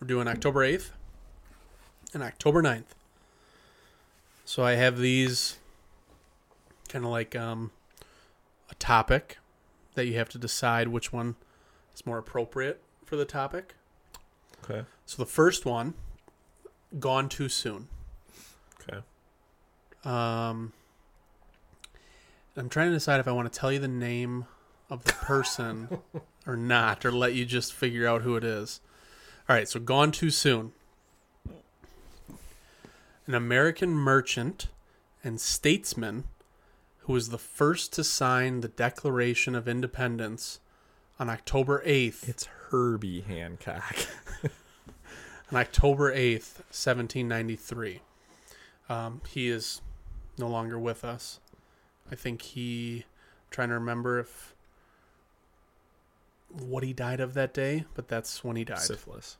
we're 0.00 0.06
doing 0.06 0.28
October 0.28 0.60
8th 0.60 0.90
and 2.14 2.22
October 2.22 2.62
9th. 2.62 2.84
So 4.44 4.64
I 4.64 4.72
have 4.72 4.98
these 4.98 5.58
kind 6.88 7.04
of 7.04 7.10
like 7.10 7.36
um, 7.36 7.70
a 8.70 8.74
topic 8.76 9.38
that 9.94 10.06
you 10.06 10.14
have 10.16 10.28
to 10.30 10.38
decide 10.38 10.88
which 10.88 11.12
one 11.12 11.36
is 11.94 12.06
more 12.06 12.18
appropriate 12.18 12.82
for 13.04 13.16
the 13.16 13.24
topic. 13.24 13.74
Okay. 14.70 14.86
So 15.06 15.16
the 15.16 15.26
first 15.26 15.66
one, 15.66 15.94
Gone 16.98 17.28
Too 17.28 17.48
Soon. 17.48 17.88
Okay. 18.80 18.98
Um, 20.04 20.72
I'm 22.56 22.68
trying 22.68 22.88
to 22.88 22.94
decide 22.94 23.20
if 23.20 23.28
I 23.28 23.32
want 23.32 23.52
to 23.52 23.58
tell 23.58 23.72
you 23.72 23.78
the 23.78 23.88
name 23.88 24.46
of 24.88 25.04
the 25.04 25.12
person 25.12 25.98
or 26.46 26.56
not, 26.56 27.04
or 27.04 27.12
let 27.12 27.34
you 27.34 27.44
just 27.44 27.72
figure 27.72 28.06
out 28.06 28.22
who 28.22 28.36
it 28.36 28.44
is. 28.44 28.80
All 29.48 29.56
right, 29.56 29.68
so 29.68 29.80
Gone 29.80 30.12
Too 30.12 30.30
Soon. 30.30 30.72
An 33.26 33.34
American 33.34 33.90
merchant 33.90 34.68
and 35.22 35.40
statesman 35.40 36.24
who 37.00 37.12
was 37.12 37.28
the 37.28 37.38
first 37.38 37.92
to 37.94 38.04
sign 38.04 38.60
the 38.60 38.68
Declaration 38.68 39.54
of 39.54 39.68
Independence 39.68 40.60
on 41.18 41.28
October 41.28 41.82
8th, 41.84 42.28
It's 42.28 42.48
Herbie 42.70 43.20
Hancock. 43.20 43.96
on 45.50 45.58
October 45.58 46.12
8th, 46.12 46.58
1793. 46.70 48.00
Um, 48.88 49.20
he 49.28 49.48
is 49.48 49.80
no 50.38 50.48
longer 50.48 50.78
with 50.78 51.04
us. 51.04 51.40
I 52.10 52.14
think 52.14 52.42
he 52.42 53.04
trying 53.50 53.68
to 53.68 53.74
remember 53.74 54.18
if 54.18 54.54
what 56.48 56.82
he 56.82 56.92
died 56.92 57.20
of 57.20 57.34
that 57.34 57.54
day, 57.54 57.84
but 57.94 58.08
that's 58.08 58.42
when 58.42 58.56
he 58.56 58.64
died. 58.64 58.80
Syphilis. 58.80 59.36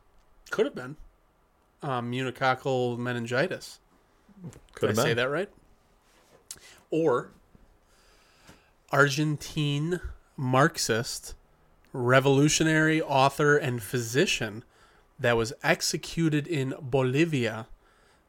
Could 0.50 0.66
have 0.66 0.74
been 0.74 0.96
um, 1.82 2.10
meningococcal 2.10 2.98
meningitis. 2.98 3.80
Could 4.74 4.88
Did 4.88 4.96
have 4.96 4.98
I 4.98 5.08
say 5.08 5.14
that 5.14 5.30
right? 5.30 5.48
Or 6.90 7.30
Argentine 8.90 10.00
Marxist, 10.36 11.34
revolutionary 11.92 13.00
author 13.00 13.56
and 13.56 13.82
physician 13.82 14.64
that 15.20 15.36
was 15.36 15.52
executed 15.62 16.46
in 16.48 16.74
Bolivia 16.80 17.66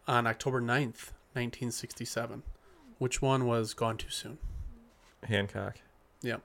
on 0.08 0.27
October 0.27 0.62
9th, 0.62 1.12
1967. 1.34 2.43
Which 2.99 3.21
one 3.21 3.45
was 3.45 3.73
gone 3.73 3.97
too 3.97 4.10
soon? 4.10 4.38
Hancock. 5.23 5.77
Yep. 6.21 6.41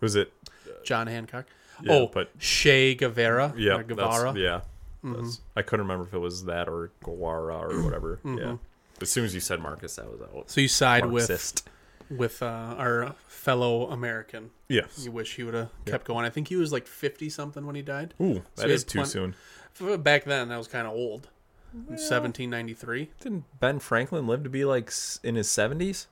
Was 0.00 0.14
it? 0.14 0.32
Uh, 0.66 0.70
John 0.84 1.06
Hancock. 1.06 1.46
Yeah, 1.82 1.92
oh, 1.92 2.06
but 2.12 2.36
Che 2.38 2.94
Guevara. 2.94 3.54
yeah, 3.56 3.74
uh, 3.74 3.78
or 3.78 3.82
Guevara. 3.84 4.34
yeah. 4.36 4.60
Mm-hmm. 5.04 5.12
that's- 5.14 5.40
I 5.56 5.62
couldn't 5.62 5.86
remember 5.86 6.06
if 6.06 6.14
it 6.14 6.18
was 6.18 6.44
that 6.46 6.68
or 6.68 6.90
Guevara 7.04 7.56
or 7.56 7.82
whatever. 7.84 8.16
Mm-hmm. 8.24 8.38
Yeah. 8.38 8.56
As 9.00 9.10
soon 9.10 9.24
as 9.24 9.32
you 9.34 9.40
said 9.40 9.60
Marcus, 9.60 9.94
that 9.96 10.10
was 10.10 10.20
out. 10.20 10.50
So 10.50 10.60
you 10.60 10.66
side 10.68 11.08
Marxist. 11.08 11.68
with 12.10 12.18
with 12.18 12.42
uh, 12.42 12.74
our 12.78 13.14
fellow 13.28 13.88
American. 13.90 14.50
Yes. 14.68 15.04
You 15.04 15.12
wish 15.12 15.36
he 15.36 15.44
would 15.44 15.54
have 15.54 15.70
kept 15.84 16.04
going. 16.06 16.24
I 16.24 16.30
think 16.30 16.48
he 16.48 16.56
was 16.56 16.72
like 16.72 16.86
50 16.86 17.28
something 17.30 17.64
when 17.66 17.76
he 17.76 17.82
died. 17.82 18.14
Ooh, 18.20 18.42
So 18.56 18.62
that 18.62 18.70
is 18.70 18.82
too 18.82 18.98
plen- 19.00 19.06
soon. 19.06 19.34
F- 19.80 20.02
Back 20.02 20.24
then, 20.24 20.48
that 20.48 20.56
was 20.56 20.68
kind 20.68 20.86
of 20.86 20.92
old. 20.94 21.28
1793. 21.72 23.10
Didn't 23.20 23.44
Ben 23.60 23.78
Franklin 23.78 24.26
live 24.26 24.42
to 24.44 24.48
be 24.50 24.64
like 24.64 24.90
in 25.22 25.34
his 25.36 25.50
seventies? 25.50 26.06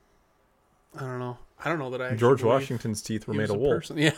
I 0.94 1.00
don't 1.00 1.18
know. 1.18 1.38
I 1.64 1.68
don't 1.70 1.79
know 1.79 1.90
that 1.90 2.02
I. 2.02 2.14
George 2.14 2.42
Washington's 2.42 3.00
teeth 3.02 3.26
were 3.26 3.35
made 3.35 3.44
of 3.44 3.50
a 3.50 3.59
wool. 3.59 3.70
person. 3.70 3.96
Yeah. 3.98 4.12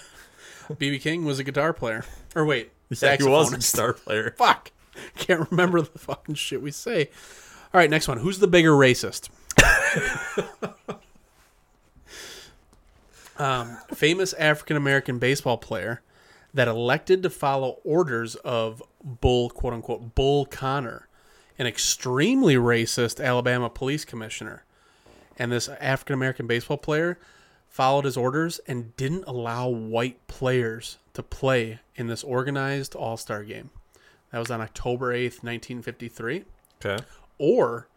BB 0.71 1.01
King 1.01 1.25
was 1.25 1.39
a 1.39 1.45
guitar 1.45 1.73
player. 1.73 2.05
Or 2.35 2.45
wait, 2.45 2.73
Yeah, 2.91 3.17
he 3.17 3.25
was 3.25 3.53
a 3.53 3.57
saxophonist. 3.57 3.63
star 3.63 3.93
player. 3.95 4.35
Fuck. 4.37 4.73
Can't 5.17 5.49
remember 5.51 5.81
the 5.81 5.99
fucking 5.99 6.35
shit 6.35 6.61
we 6.61 6.71
say. 6.73 7.09
All 7.73 7.79
right, 7.81 7.89
next 7.89 8.09
one. 8.09 8.19
Who's 8.19 8.39
the 8.41 8.49
bigger 8.49 8.73
racist? 8.73 9.29
um, 13.39 13.79
famous 13.95 14.33
African 14.35 14.77
American 14.77 15.19
baseball 15.19 15.57
player 15.57 16.03
that 16.55 16.67
elected 16.69 17.23
to 17.23 17.31
follow 17.31 17.79
orders 17.85 18.35
of 18.37 18.83
Bull, 19.21 19.51
quote 19.51 19.73
unquote, 19.73 20.15
Bull 20.15 20.47
Connor, 20.47 21.09
an 21.59 21.67
extremely 21.67 22.57
racist 22.57 23.25
Alabama 23.25 23.69
police 23.69 24.05
commissioner. 24.05 24.65
And 25.39 25.53
this 25.53 25.69
African 25.69 26.15
American 26.15 26.47
baseball 26.47 26.79
player 26.79 27.19
followed 27.69 28.05
his 28.05 28.17
orders 28.17 28.61
and 28.67 28.97
didn't 28.97 29.25
allow 29.27 29.69
white 29.69 30.27
players 30.27 30.99
to 31.15 31.23
play 31.23 31.81
in 31.95 32.07
this 32.07 32.25
organized 32.25 32.95
All 32.95 33.17
Star 33.17 33.45
game. 33.45 33.71
That 34.33 34.39
was 34.39 34.51
on 34.51 34.61
October 34.61 35.13
8th, 35.13 35.43
1953. 35.43 36.45
Okay. 36.85 37.03
Or 37.39 37.89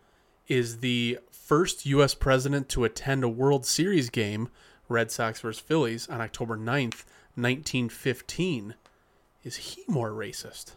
is 0.48 0.80
the 0.80 1.20
first 1.32 1.86
U.S. 1.86 2.14
president 2.14 2.70
to 2.70 2.84
attend 2.84 3.24
a 3.24 3.30
World 3.30 3.66
Series 3.66 4.10
game, 4.10 4.50
Red 4.88 5.12
Sox 5.12 5.42
versus 5.42 5.62
Phillies, 5.62 6.08
on 6.10 6.22
October 6.22 6.58
9th, 6.58 7.04
1915. 7.36 8.76
Is 9.44 9.56
he 9.56 9.84
more 9.88 10.12
racist? 10.12 10.74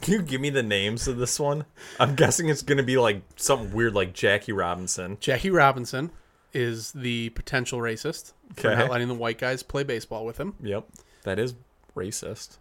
Can 0.00 0.14
you 0.14 0.22
give 0.22 0.40
me 0.40 0.50
the 0.50 0.62
names 0.62 1.06
of 1.06 1.18
this 1.18 1.38
one? 1.38 1.64
I'm 2.00 2.14
guessing 2.16 2.48
it's 2.48 2.62
gonna 2.62 2.82
be 2.82 2.96
like 2.96 3.22
something 3.36 3.72
weird, 3.72 3.94
like 3.94 4.12
Jackie 4.14 4.52
Robinson. 4.52 5.18
Jackie 5.20 5.50
Robinson 5.50 6.10
is 6.52 6.92
the 6.92 7.30
potential 7.30 7.78
racist 7.78 8.32
for 8.56 8.68
Okay. 8.70 8.78
not 8.78 8.90
letting 8.90 9.08
the 9.08 9.14
white 9.14 9.38
guys 9.38 9.62
play 9.62 9.82
baseball 9.84 10.24
with 10.24 10.38
him. 10.38 10.54
Yep, 10.62 10.86
that 11.24 11.38
is 11.38 11.54
racist 11.96 12.58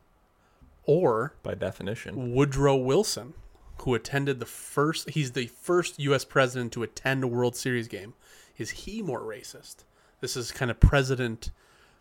Or 0.84 1.34
by 1.44 1.54
definition. 1.56 2.34
Woodrow 2.34 2.76
Wilson, 2.76 3.34
who 3.82 3.94
attended 3.96 4.40
the 4.40 4.46
first, 4.46 5.10
he's 5.12 5.32
the 5.32 5.48
first 5.48 6.00
U.S. 6.00 6.26
president 6.26 6.72
to 6.74 6.84
attend 6.84 7.24
a 7.24 7.28
World 7.28 7.56
Series 7.56 7.88
game. 7.88 8.14
Is 8.58 8.70
he 8.72 9.02
more 9.02 9.22
racist? 9.22 9.78
This 10.20 10.36
is 10.38 10.52
kind 10.52 10.70
of 10.70 10.80
president 10.80 11.52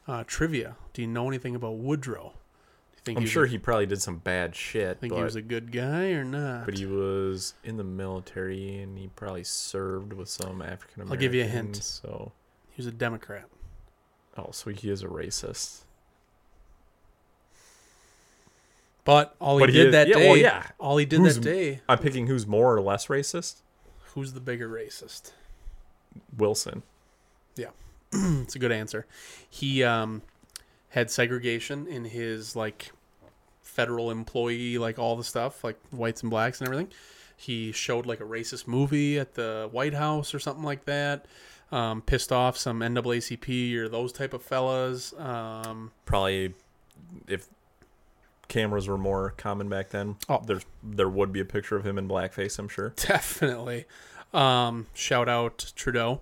uh, 0.07 0.25
trivia. 0.27 0.77
Do 0.93 1.03
you 1.03 1.09
know 1.09 1.29
anything 1.29 1.55
about 1.55 1.77
Woodrow? 1.79 2.35
Think 3.11 3.19
I'm 3.19 3.23
he 3.25 3.29
sure 3.29 3.45
a, 3.45 3.49
he 3.49 3.59
probably 3.59 3.87
did 3.87 4.01
some 4.01 4.19
bad 4.19 4.55
shit, 4.55 5.01
think 5.01 5.13
but, 5.13 5.19
he 5.19 5.23
was 5.25 5.35
a 5.37 5.43
good 5.43 5.73
guy 5.73 6.11
or 6.13 6.23
not? 6.25 6.65
but 6.65 6.79
he 6.79 6.87
was 6.87 7.55
in 7.65 7.77
the 7.77 7.83
military 7.85 8.79
and 8.79 8.97
he 8.97 9.09
probably 9.17 9.43
served 9.45 10.13
with 10.13 10.29
some 10.29 10.63
African 10.63 11.03
Americans. 11.03 11.11
I'll 11.11 11.17
give 11.17 11.35
you 11.35 11.43
a 11.43 11.47
hint. 11.47 11.77
So, 11.77 12.31
He 12.71 12.77
was 12.81 12.87
a 12.87 12.93
Democrat. 12.93 13.47
oh, 14.39 14.51
so 14.53 14.71
he 14.71 14.89
is 14.91 15.03
a 15.03 15.09
racist. 15.09 15.81
But 19.05 19.35
all 19.41 19.59
he 19.59 19.63
But 19.63 19.71
he 19.71 19.77
did 19.79 19.87
is- 19.89 19.93
that 19.93 20.09
yeah, 20.09 20.15
day, 20.17 20.29
well, 20.29 20.37
yeah. 20.37 20.67
all 20.79 20.97
he 20.97 21.05
did 21.07 21.21
Who's- 21.21 21.35
that 21.37 21.41
day, 21.43 21.81
I'm 21.89 21.99
picking 21.99 22.27
who's 22.27 22.47
more 22.47 22.75
or 22.75 22.81
less 22.81 23.07
racist. 23.07 23.63
who's 24.15 24.33
the 24.35 24.41
bigger 24.41 24.69
racist? 24.69 25.33
Wilson. 26.37 26.83
Yeah, 27.57 27.71
it's 28.13 28.55
a 28.55 28.59
good 28.59 28.73
answer. 28.73 29.07
He 29.49 29.83
um, 29.83 30.23
had 30.91 31.11
segregation 31.11 31.87
in 31.87 32.05
his 32.05 32.55
like 32.55 32.93
federal 33.71 34.11
employee, 34.11 34.79
like 34.79 34.99
all 34.99 35.17
the 35.17 35.25
stuff, 35.25 35.65
like 35.65 35.79
whites 35.91 36.23
and 36.23 36.31
blacks 36.31 36.61
and 36.61 36.69
everything. 36.69 36.93
He 37.37 37.73
showed 37.73 38.05
like 38.05 38.21
a 38.21 38.25
racist 38.25 38.67
movie 38.67 39.19
at 39.19 39.35
the 39.35 39.69
White 39.73 39.95
House 39.95 40.35
or 40.35 40.39
something 40.39 40.65
like 40.65 40.85
that. 40.85 41.27
Um, 41.73 42.03
pissed 42.03 42.33
off 42.33 42.57
some 42.59 42.81
NAACP 42.81 43.77
or 43.77 43.89
those 43.89 44.13
type 44.13 44.35
of 44.35 44.43
fellas. 44.43 45.15
Um, 45.17 45.93
Probably, 46.05 46.53
if 47.29 47.49
cameras 48.49 48.89
were 48.89 48.99
more 48.99 49.31
common 49.37 49.69
back 49.69 49.91
then, 49.91 50.17
Oh. 50.29 50.43
there's 50.45 50.67
there 50.83 51.09
would 51.09 51.33
be 51.33 51.41
a 51.41 51.45
picture 51.45 51.77
of 51.77 51.87
him 51.87 51.97
in 51.97 52.09
blackface. 52.09 52.59
I'm 52.59 52.69
sure. 52.69 52.93
definitely. 52.97 53.85
Um, 54.35 54.89
shout 54.95 55.29
out 55.29 55.73
Trudeau. 55.77 56.21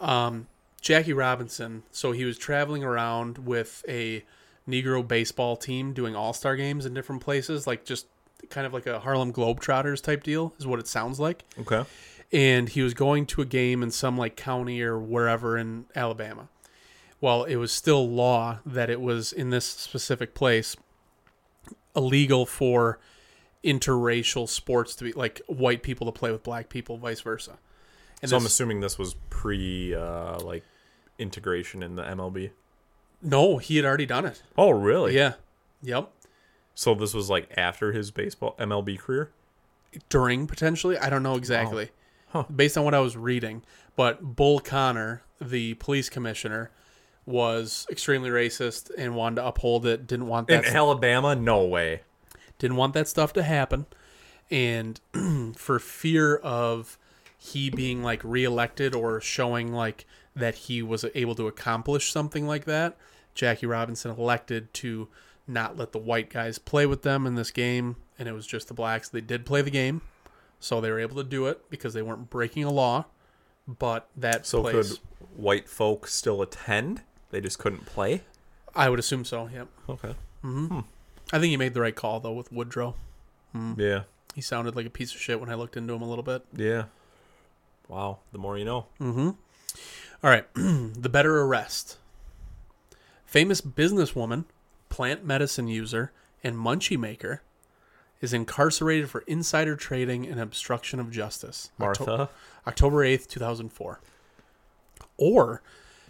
Um, 0.00 0.46
Jackie 0.80 1.12
Robinson. 1.12 1.82
So 1.92 2.12
he 2.12 2.24
was 2.24 2.38
traveling 2.38 2.82
around 2.82 3.38
with 3.38 3.84
a 3.86 4.24
Negro 4.70 5.06
baseball 5.06 5.56
team 5.56 5.92
doing 5.92 6.14
all 6.14 6.32
star 6.32 6.56
games 6.56 6.86
in 6.86 6.94
different 6.94 7.22
places, 7.22 7.66
like 7.66 7.84
just 7.84 8.06
kind 8.48 8.66
of 8.66 8.72
like 8.72 8.86
a 8.86 9.00
Harlem 9.00 9.32
Globetrotters 9.32 10.02
type 10.02 10.22
deal, 10.22 10.54
is 10.58 10.66
what 10.66 10.78
it 10.78 10.86
sounds 10.86 11.20
like. 11.20 11.44
Okay. 11.58 11.84
And 12.32 12.68
he 12.68 12.82
was 12.82 12.94
going 12.94 13.26
to 13.26 13.42
a 13.42 13.44
game 13.44 13.82
in 13.82 13.90
some 13.90 14.16
like 14.16 14.36
county 14.36 14.80
or 14.82 14.98
wherever 14.98 15.58
in 15.58 15.86
Alabama. 15.96 16.48
Well, 17.20 17.44
it 17.44 17.56
was 17.56 17.72
still 17.72 18.08
law 18.08 18.60
that 18.64 18.88
it 18.88 19.00
was 19.00 19.32
in 19.32 19.50
this 19.50 19.66
specific 19.66 20.34
place 20.34 20.76
illegal 21.94 22.46
for 22.46 22.98
interracial 23.64 24.48
sports 24.48 24.94
to 24.94 25.04
be 25.04 25.12
like 25.12 25.42
white 25.46 25.82
people 25.82 26.10
to 26.10 26.12
play 26.12 26.30
with 26.30 26.42
black 26.42 26.68
people, 26.68 26.96
vice 26.96 27.20
versa. 27.20 27.58
And 28.22 28.30
so 28.30 28.36
I'm 28.36 28.46
assuming 28.46 28.80
this 28.80 28.98
was 28.98 29.14
pre 29.28 29.94
uh, 29.94 30.38
like 30.40 30.64
integration 31.20 31.82
in 31.82 31.94
the 31.94 32.02
MLB? 32.02 32.50
No, 33.22 33.58
he 33.58 33.76
had 33.76 33.84
already 33.84 34.06
done 34.06 34.24
it. 34.24 34.42
Oh, 34.56 34.70
really? 34.70 35.14
Yeah. 35.14 35.34
Yep. 35.82 36.10
So 36.74 36.94
this 36.94 37.12
was 37.14 37.28
like 37.28 37.48
after 37.56 37.92
his 37.92 38.10
baseball 38.10 38.54
MLB 38.58 38.98
career. 38.98 39.30
During 40.08 40.46
potentially, 40.46 40.96
I 40.96 41.10
don't 41.10 41.22
know 41.22 41.34
exactly. 41.36 41.90
Huh. 42.28 42.44
Based 42.54 42.78
on 42.78 42.84
what 42.84 42.94
I 42.94 43.00
was 43.00 43.16
reading, 43.16 43.62
but 43.96 44.36
Bull 44.36 44.60
Connor, 44.60 45.22
the 45.40 45.74
police 45.74 46.08
commissioner, 46.08 46.70
was 47.26 47.86
extremely 47.90 48.30
racist 48.30 48.90
and 48.96 49.14
wanted 49.16 49.36
to 49.36 49.46
uphold 49.46 49.84
it. 49.84 50.06
Didn't 50.06 50.28
want 50.28 50.46
that 50.48 50.58
In 50.58 50.62
that. 50.62 50.74
Alabama, 50.76 51.34
no 51.34 51.64
way. 51.64 52.02
didn't 52.58 52.76
want 52.76 52.94
that 52.94 53.08
stuff 53.08 53.32
to 53.34 53.42
happen, 53.42 53.86
and 54.50 55.00
for 55.56 55.78
fear 55.80 56.36
of 56.36 56.96
he 57.36 57.68
being 57.68 58.02
like 58.02 58.22
reelected 58.22 58.94
or 58.94 59.20
showing 59.20 59.72
like 59.72 60.06
that 60.36 60.54
he 60.54 60.82
was 60.82 61.04
able 61.14 61.34
to 61.34 61.48
accomplish 61.48 62.12
something 62.12 62.46
like 62.46 62.64
that, 62.66 62.96
Jackie 63.34 63.66
Robinson 63.66 64.10
elected 64.10 64.72
to 64.74 65.08
not 65.46 65.76
let 65.76 65.92
the 65.92 65.98
white 65.98 66.30
guys 66.30 66.58
play 66.58 66.86
with 66.86 67.02
them 67.02 67.26
in 67.26 67.34
this 67.34 67.50
game, 67.50 67.96
and 68.18 68.28
it 68.28 68.32
was 68.32 68.46
just 68.46 68.68
the 68.68 68.74
blacks. 68.74 69.08
They 69.08 69.20
did 69.20 69.44
play 69.46 69.62
the 69.62 69.70
game, 69.70 70.02
so 70.58 70.80
they 70.80 70.90
were 70.90 71.00
able 71.00 71.16
to 71.16 71.24
do 71.24 71.46
it 71.46 71.68
because 71.70 71.94
they 71.94 72.02
weren't 72.02 72.30
breaking 72.30 72.64
a 72.64 72.70
law. 72.70 73.06
But 73.66 74.08
that 74.16 74.46
So 74.46 74.62
place, 74.62 74.88
could 74.88 74.98
white 75.36 75.68
folk 75.68 76.06
still 76.06 76.42
attend? 76.42 77.02
They 77.30 77.40
just 77.40 77.58
couldn't 77.58 77.86
play. 77.86 78.22
I 78.74 78.88
would 78.88 78.98
assume 78.98 79.24
so. 79.24 79.48
Yep. 79.52 79.68
Okay. 79.88 80.14
Mm-hmm. 80.44 80.66
Hmm. 80.66 80.80
I 81.32 81.38
think 81.38 81.50
he 81.50 81.56
made 81.56 81.74
the 81.74 81.80
right 81.80 81.94
call 81.94 82.18
though 82.20 82.32
with 82.32 82.50
Woodrow. 82.52 82.94
Mm. 83.54 83.78
Yeah. 83.78 84.02
He 84.34 84.40
sounded 84.40 84.74
like 84.76 84.86
a 84.86 84.90
piece 84.90 85.14
of 85.14 85.20
shit 85.20 85.40
when 85.40 85.48
I 85.50 85.54
looked 85.54 85.76
into 85.76 85.92
him 85.92 86.02
a 86.02 86.08
little 86.08 86.22
bit. 86.24 86.44
Yeah. 86.54 86.84
Wow. 87.88 88.18
The 88.32 88.38
more 88.38 88.58
you 88.58 88.64
know. 88.64 88.86
Hmm. 88.98 89.30
All 90.22 90.30
right, 90.30 90.44
the 90.54 91.08
better 91.08 91.40
arrest. 91.40 91.96
Famous 93.30 93.60
businesswoman, 93.60 94.44
plant 94.88 95.24
medicine 95.24 95.68
user, 95.68 96.10
and 96.42 96.56
munchie 96.56 96.98
maker 96.98 97.42
is 98.20 98.32
incarcerated 98.32 99.08
for 99.08 99.20
insider 99.20 99.76
trading 99.76 100.26
and 100.26 100.40
obstruction 100.40 100.98
of 100.98 101.12
justice. 101.12 101.70
Martha. 101.78 102.28
October 102.66 103.04
8th, 103.04 103.28
2004. 103.28 104.00
Or 105.16 105.62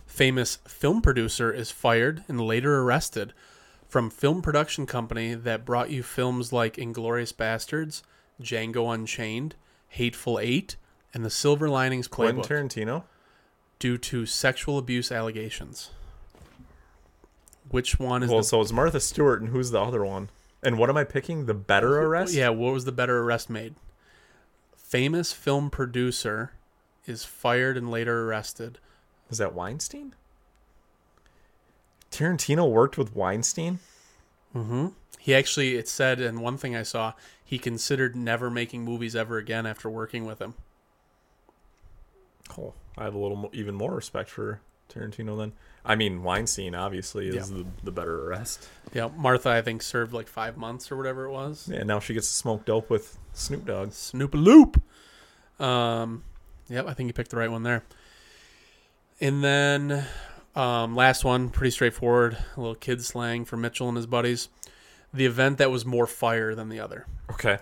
famous 0.07 0.61
film 0.67 1.03
producer 1.03 1.53
is 1.53 1.71
fired 1.71 2.25
and 2.27 2.41
later 2.41 2.81
arrested 2.81 3.35
from 3.87 4.09
film 4.09 4.41
production 4.41 4.87
company 4.87 5.35
that 5.35 5.67
brought 5.67 5.91
you 5.91 6.03
films 6.03 6.55
like 6.55 6.77
Inglourious 6.77 7.35
Basterds, 7.35 8.01
Django 8.41 8.95
Unchained, 8.95 9.57
Hateful 9.89 10.39
Eight, 10.39 10.77
and 11.13 11.23
The 11.23 11.29
Silver 11.29 11.69
Linings 11.69 12.09
Playbook. 12.09 12.47
Quentin 12.47 12.69
Tarantino. 12.71 13.03
due 13.79 13.99
to 13.99 14.25
sexual 14.25 14.79
abuse 14.79 15.13
allegations. 15.13 15.91
Which 17.71 17.99
one 17.99 18.23
is 18.23 18.31
Well, 18.31 18.41
the 18.41 18.45
so 18.45 18.61
it's 18.61 18.73
Martha 18.73 19.01
Stewart, 19.01 19.41
and 19.41 19.51
who's 19.51 19.71
the 19.71 19.81
other 19.81 20.05
one? 20.05 20.29
And 20.63 20.77
what 20.79 20.91
am 20.91 20.97
I 20.97 21.05
picking? 21.05 21.47
The 21.47 21.55
better 21.55 22.01
arrest? 22.03 22.35
Yeah, 22.35 22.51
what 22.51 22.73
was 22.73 22.85
the 22.85 22.93
better 22.93 23.19
arrest 23.23 23.49
made? 23.49 23.75
Famous 24.77 25.33
film 25.33 25.71
producer 25.71 26.53
is 27.07 27.25
fired 27.25 27.77
and 27.77 27.91
later 27.91 28.27
arrested. 28.29 28.79
Is 29.31 29.39
that 29.39 29.55
Weinstein? 29.55 30.15
Tarantino 32.11 32.69
worked 32.71 32.99
with 32.99 33.15
Weinstein. 33.15 33.79
Mhm. 34.55 34.95
He 35.19 35.35
actually, 35.35 35.77
it 35.77 35.89
said, 35.89 36.21
and 36.21 36.41
one 36.43 36.57
thing 36.59 36.75
I 36.75 36.83
saw, 36.83 37.13
he 37.45 37.59
considered 37.59 38.17
never 38.17 38.51
making 38.51 38.85
movies 38.85 39.15
ever 39.15 39.39
again 39.39 39.65
after 39.67 39.89
working 39.89 40.25
with 40.27 40.41
him. 40.41 40.55
Oh, 42.59 42.75
I 42.99 43.05
have 43.05 43.15
a 43.15 43.19
little 43.19 43.37
mo- 43.37 43.51
even 43.53 43.75
more 43.77 43.95
respect 43.95 44.29
for 44.29 44.61
Tarantino 44.91 45.39
then. 45.39 45.53
I 45.85 45.95
mean, 45.95 46.23
Weinstein 46.23 46.75
obviously 46.75 47.29
is 47.29 47.51
Yeah. 47.51 47.59
the, 47.59 47.67
the 47.85 47.91
better 47.93 48.27
arrest. 48.29 48.69
Yeah, 48.93 49.09
Martha, 49.17 49.49
I 49.51 49.63
think, 49.63 49.83
served 49.83 50.13
like 50.13 50.29
five 50.29 50.57
months 50.57 50.93
or 50.93 50.97
whatever 50.97 51.25
it 51.25 51.31
was. 51.33 51.69
Yeah, 51.73 51.83
now 51.85 52.01
she 52.01 52.13
gets 52.15 52.29
to 52.29 52.35
smoke 52.35 52.65
dope 52.67 52.91
with 52.91 53.17
Snoop 53.33 53.65
Dogg. 53.65 53.93
Snoop 53.93 54.35
Loop. 54.35 54.83
Um, 55.59 56.25
yep, 56.69 56.87
I 56.87 56.93
think 56.95 57.07
you 57.07 57.13
picked 57.15 57.31
the 57.31 57.37
right 57.39 57.51
one 57.51 57.63
there. 57.63 57.83
And 59.21 59.43
then 59.45 60.05
um, 60.55 60.95
last 60.97 61.25
one, 61.25 61.49
pretty 61.51 61.71
straightforward. 61.71 62.37
A 62.57 62.61
little 62.61 62.75
kid 62.75 63.05
slang 63.05 63.45
for 63.45 63.57
Mitchell 63.57 63.89
and 63.89 63.97
his 63.97 64.07
buddies. 64.07 64.49
The 65.13 65.27
event 65.27 65.59
that 65.59 65.71
was 65.71 65.85
more 65.85 66.07
fire 66.07 66.55
than 66.55 66.69
the 66.69 66.81
other. 66.81 67.07
Okay. 67.31 67.59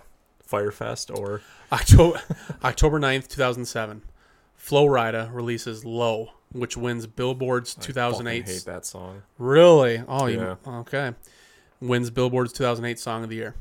Firefest 0.49 1.15
or 1.15 1.41
October 1.71 2.21
October 2.63 2.99
9th, 2.99 3.27
2007. 3.27 4.01
Flo 4.01 4.08
Rida 4.67 5.33
releases 5.33 5.85
Low, 5.85 6.29
which 6.51 6.77
wins 6.77 7.07
Billboard's 7.07 7.73
fucking 7.73 7.87
2008. 7.87 8.45
hate 8.47 8.65
that 8.65 8.85
song. 8.85 9.23
Really? 9.37 10.03
Oh, 10.07 10.27
you 10.27 10.39
Yeah. 10.39 10.55
okay. 10.67 11.13
Wins 11.81 12.09
Billboard's 12.09 12.53
2008 12.53 12.99
Song 12.99 13.23
of 13.23 13.29
the 13.29 13.37
Year. 13.37 13.55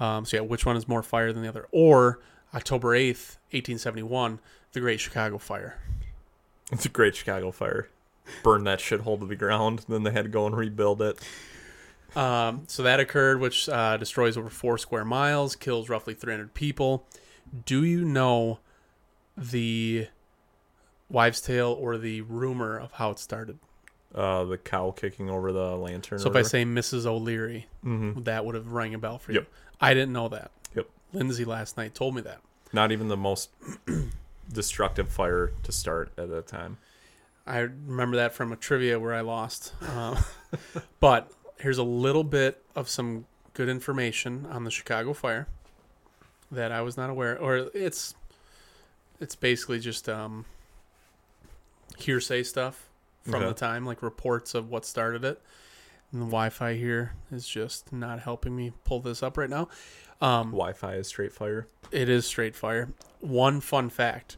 Um, 0.00 0.24
so 0.24 0.36
yeah, 0.38 0.40
which 0.42 0.64
one 0.64 0.76
is 0.76 0.88
more 0.88 1.02
fire 1.02 1.32
than 1.32 1.42
the 1.42 1.48
other? 1.48 1.66
Or 1.72 2.20
October 2.54 2.88
8th, 2.96 3.36
1871, 3.50 4.38
the 4.72 4.80
Great 4.80 5.00
Chicago 5.00 5.38
Fire. 5.38 5.78
It's 6.70 6.86
a 6.86 6.88
great 6.88 7.14
Chicago 7.14 7.50
fire. 7.50 7.88
Burn 8.42 8.64
that 8.64 8.78
shithole 8.78 9.20
to 9.20 9.26
the 9.26 9.36
ground. 9.36 9.84
Then 9.90 10.04
they 10.04 10.10
had 10.10 10.24
to 10.24 10.30
go 10.30 10.46
and 10.46 10.56
rebuild 10.56 11.02
it. 11.02 11.18
Um, 12.16 12.62
so 12.66 12.82
that 12.82 12.98
occurred, 12.98 13.40
which 13.40 13.68
uh, 13.68 13.98
destroys 13.98 14.38
over 14.38 14.48
four 14.48 14.78
square 14.78 15.04
miles, 15.04 15.54
kills 15.54 15.90
roughly 15.90 16.14
300 16.14 16.54
people. 16.54 17.06
Do 17.66 17.84
you 17.84 18.06
know 18.06 18.60
the 19.50 20.08
wives' 21.08 21.40
tale 21.40 21.76
or 21.78 21.98
the 21.98 22.22
rumor 22.22 22.78
of 22.78 22.92
how 22.92 23.10
it 23.10 23.18
started? 23.18 23.58
Uh, 24.14 24.44
the 24.44 24.58
cow 24.58 24.90
kicking 24.90 25.30
over 25.30 25.52
the 25.52 25.76
lantern. 25.76 26.18
So 26.18 26.28
if 26.28 26.36
I 26.36 26.42
say 26.42 26.64
Mrs. 26.64 27.06
O'Leary, 27.06 27.66
that 27.82 28.44
would 28.44 28.54
have 28.54 28.72
rang 28.72 28.94
a 28.94 28.98
bell 28.98 29.18
for 29.18 29.32
you. 29.32 29.40
Yep. 29.40 29.48
I 29.80 29.94
didn't 29.94 30.12
know 30.12 30.28
that. 30.28 30.50
Yep. 30.74 30.88
Lindsay 31.12 31.44
last 31.44 31.76
night 31.76 31.94
told 31.94 32.14
me 32.14 32.20
that. 32.22 32.40
Not 32.72 32.92
even 32.92 33.08
the 33.08 33.16
most 33.16 33.50
destructive 34.52 35.08
fire 35.08 35.52
to 35.62 35.72
start 35.72 36.12
at 36.18 36.28
that 36.30 36.46
time. 36.46 36.78
I 37.46 37.58
remember 37.58 38.18
that 38.18 38.34
from 38.34 38.52
a 38.52 38.56
trivia 38.56 39.00
where 39.00 39.14
I 39.14 39.20
lost. 39.20 39.72
Uh, 39.82 40.20
but 41.00 41.32
here's 41.58 41.78
a 41.78 41.82
little 41.82 42.24
bit 42.24 42.62
of 42.76 42.88
some 42.88 43.26
good 43.54 43.68
information 43.68 44.46
on 44.50 44.64
the 44.64 44.70
Chicago 44.70 45.12
fire 45.12 45.48
that 46.50 46.70
I 46.70 46.82
was 46.82 46.96
not 46.96 47.10
aware, 47.10 47.38
or 47.38 47.70
it's 47.74 48.14
it's 49.22 49.34
basically 49.36 49.78
just 49.80 50.08
um, 50.08 50.44
hearsay 51.98 52.42
stuff 52.42 52.88
from 53.22 53.36
Okay. 53.36 53.46
the 53.48 53.54
time, 53.54 53.86
like 53.86 54.02
reports 54.02 54.54
of 54.54 54.68
what 54.68 54.84
started 54.84 55.24
it. 55.24 55.40
And 56.10 56.20
the 56.20 56.26
Wi-Fi 56.26 56.74
here 56.74 57.12
is 57.30 57.46
just 57.48 57.92
not 57.92 58.20
helping 58.20 58.54
me 58.56 58.72
pull 58.84 59.00
this 59.00 59.22
up 59.22 59.36
right 59.38 59.48
now. 59.48 59.68
Um, 60.20 60.50
Wi-Fi 60.50 60.94
is 60.96 61.06
straight 61.08 61.32
fire. 61.32 61.66
it 61.90 62.08
is 62.08 62.26
straight 62.26 62.54
fire. 62.56 62.88
One 63.20 63.60
fun 63.60 63.88
fact: 63.90 64.36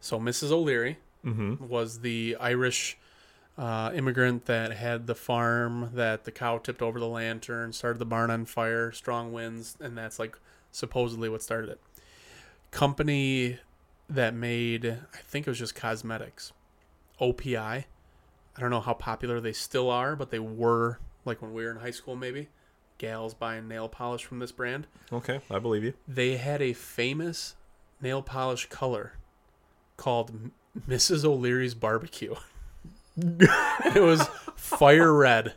so 0.00 0.18
Mrs. 0.18 0.50
O'Leary 0.50 0.98
Mm-hmm. 1.24 1.66
was 1.68 2.00
the 2.00 2.36
Irish 2.38 2.96
uh, 3.58 3.90
immigrant 3.94 4.44
that 4.46 4.70
had 4.72 5.06
the 5.08 5.14
farm 5.16 5.90
that 5.94 6.22
the 6.24 6.30
cow 6.30 6.58
tipped 6.58 6.80
over 6.82 7.00
the 7.00 7.08
lantern, 7.08 7.72
started 7.72 7.98
the 7.98 8.04
barn 8.06 8.30
on 8.30 8.44
fire, 8.44 8.92
strong 8.92 9.32
winds, 9.32 9.76
and 9.80 9.98
that's 9.98 10.18
like 10.20 10.38
supposedly 10.70 11.28
what 11.28 11.42
started 11.42 11.70
it. 11.70 11.80
Company 12.70 13.58
that 14.08 14.34
made, 14.34 14.86
I 14.86 15.18
think 15.24 15.46
it 15.46 15.50
was 15.50 15.58
just 15.58 15.74
cosmetics, 15.74 16.52
OPI. 17.20 17.84
I 18.56 18.60
don't 18.60 18.70
know 18.70 18.80
how 18.80 18.94
popular 18.94 19.40
they 19.40 19.52
still 19.52 19.90
are, 19.90 20.16
but 20.16 20.30
they 20.30 20.38
were 20.38 20.98
like 21.24 21.42
when 21.42 21.52
we 21.52 21.64
were 21.64 21.70
in 21.70 21.78
high 21.78 21.90
school, 21.90 22.16
maybe. 22.16 22.48
Gals 22.98 23.34
buying 23.34 23.68
nail 23.68 23.88
polish 23.88 24.24
from 24.24 24.38
this 24.38 24.52
brand. 24.52 24.86
Okay, 25.12 25.40
I 25.50 25.58
believe 25.58 25.84
you. 25.84 25.92
They 26.08 26.38
had 26.38 26.62
a 26.62 26.72
famous 26.72 27.54
nail 28.00 28.22
polish 28.22 28.66
color 28.70 29.12
called 29.98 30.30
M- 30.30 30.52
Mrs. 30.88 31.24
O'Leary's 31.24 31.74
Barbecue. 31.74 32.34
it 33.16 34.02
was 34.02 34.26
fire 34.54 35.12
red. 35.12 35.54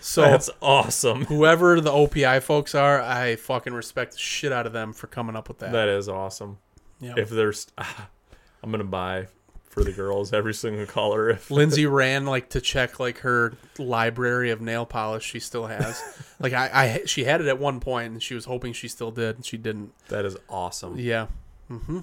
So 0.00 0.22
That's 0.22 0.48
awesome. 0.62 1.24
whoever 1.26 1.80
the 1.80 1.90
OPI 1.90 2.40
folks 2.42 2.74
are, 2.74 3.02
I 3.02 3.36
fucking 3.36 3.74
respect 3.74 4.12
the 4.12 4.18
shit 4.18 4.52
out 4.52 4.66
of 4.66 4.72
them 4.72 4.92
for 4.92 5.08
coming 5.08 5.36
up 5.36 5.48
with 5.48 5.58
that. 5.58 5.72
That 5.72 5.88
is 5.88 6.08
awesome. 6.08 6.58
Yeah. 7.00 7.14
If 7.16 7.30
there's, 7.30 7.66
I'm 7.78 8.70
gonna 8.70 8.84
buy 8.84 9.28
for 9.68 9.84
the 9.84 9.92
girls 9.92 10.32
every 10.32 10.54
single 10.54 10.86
color. 10.86 11.30
If 11.30 11.50
Lindsay 11.50 11.86
ran 11.86 12.26
like 12.26 12.50
to 12.50 12.60
check 12.60 12.98
like 12.98 13.18
her 13.18 13.54
library 13.78 14.50
of 14.50 14.60
nail 14.60 14.84
polish 14.86 15.24
she 15.24 15.38
still 15.40 15.66
has. 15.66 16.02
like 16.40 16.52
I, 16.52 16.70
I 16.72 17.02
she 17.06 17.24
had 17.24 17.40
it 17.40 17.46
at 17.46 17.58
one 17.58 17.80
point 17.80 18.12
and 18.12 18.22
she 18.22 18.34
was 18.34 18.44
hoping 18.44 18.72
she 18.72 18.88
still 18.88 19.10
did 19.10 19.36
and 19.36 19.46
she 19.46 19.56
didn't. 19.56 19.92
that 20.08 20.24
is 20.24 20.36
awesome. 20.48 20.98
Yeah. 20.98 21.26
Mm-hmm. 21.70 22.00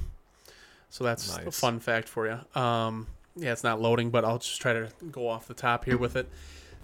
So 0.90 1.04
that's 1.04 1.36
a 1.36 1.52
fun 1.52 1.82
fact 1.82 2.08
for 2.08 2.28
you. 2.28 2.62
Um, 2.62 3.08
yeah, 3.36 3.52
it's 3.52 3.64
not 3.66 3.82
loading, 3.82 4.12
but 4.12 4.24
I'll 4.24 4.38
just 4.38 4.62
try 4.62 4.72
to 4.72 4.90
go 5.12 5.28
off 5.28 5.48
the 5.48 5.54
top 5.54 5.84
here 5.84 5.98
with 5.98 6.16
it. 6.16 6.30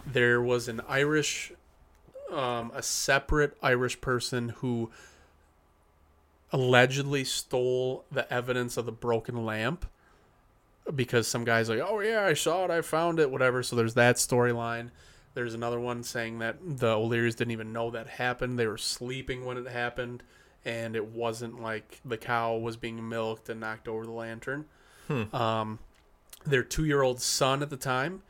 There 0.06 0.42
was 0.42 0.68
an 0.68 0.82
Irish, 0.90 1.54
um, 2.30 2.72
a 2.76 2.84
separate 2.84 3.56
Irish 3.62 4.02
person 4.02 4.50
who 4.50 4.92
allegedly 6.52 7.24
stole 7.24 8.06
the 8.12 8.32
evidence 8.34 8.78
of 8.78 8.86
the 8.86 8.92
broken 8.92 9.46
lamp 9.46 9.86
because 10.94 11.28
some 11.28 11.46
guy's 11.46 11.70
like, 11.70 11.80
"Oh 11.80 12.00
yeah, 12.00 12.26
I 12.26 12.34
saw 12.34 12.66
it, 12.66 12.72
I 12.72 12.82
found 12.82 13.20
it, 13.20 13.32
whatever." 13.32 13.64
So 13.64 13.76
there's 13.76 13.94
that 13.94 14.18
storyline. 14.18 14.90
There's 15.34 15.54
another 15.54 15.80
one 15.80 16.04
saying 16.04 16.40
that 16.40 16.58
the 16.62 16.90
O'Learys 16.90 17.36
didn't 17.36 17.52
even 17.52 17.72
know 17.72 17.90
that 17.92 18.08
happened. 18.08 18.60
They 18.60 18.68
were 18.68 18.78
sleeping 18.78 19.46
when 19.46 19.58
it 19.58 19.68
happened, 19.68 20.24
and 20.66 20.96
it 20.96 21.06
wasn't 21.06 21.62
like 21.62 22.02
the 22.04 22.18
cow 22.18 22.58
was 22.58 22.76
being 22.76 23.08
milked 23.08 23.48
and 23.48 23.60
knocked 23.62 23.88
over 23.88 24.06
the 24.06 24.12
lantern. 24.12 24.66
Um, 25.34 25.80
their 26.46 26.64
two-year-old 26.64 27.22
son 27.22 27.62
at 27.62 27.70
the 27.70 27.78
time 27.78 28.24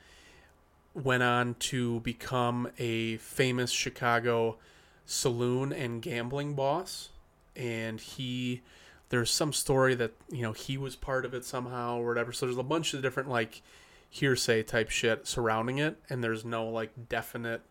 went 0.94 1.24
on 1.24 1.54
to 1.56 2.00
become 2.02 2.70
a 2.78 3.18
famous 3.18 3.72
Chicago 3.72 4.58
saloon 5.06 5.72
and 5.72 6.02
gambling 6.02 6.54
boss, 6.56 7.10
and 7.56 7.99
he 7.99 8.62
there's 9.10 9.30
some 9.30 9.52
story 9.54 9.93
that 9.95 10.14
you 10.30 10.41
know 10.41 10.54
he 10.54 10.78
was 10.78 10.95
part 10.95 11.26
of 11.26 11.34
it 11.34 11.45
somehow 11.45 11.99
or 11.99 12.08
whatever. 12.08 12.32
So 12.32 12.45
there's 12.45 12.58
a 12.58 12.64
bunch 12.64 12.93
of 12.93 13.02
different 13.02 13.30
like 13.30 13.62
hearsay 14.10 14.64
type 14.64 14.89
shit 14.89 15.28
surrounding 15.28 15.78
it, 15.78 15.97
and 16.10 16.24
there's 16.24 16.43
no 16.45 16.68
like 16.68 16.91
definite. 17.10 17.62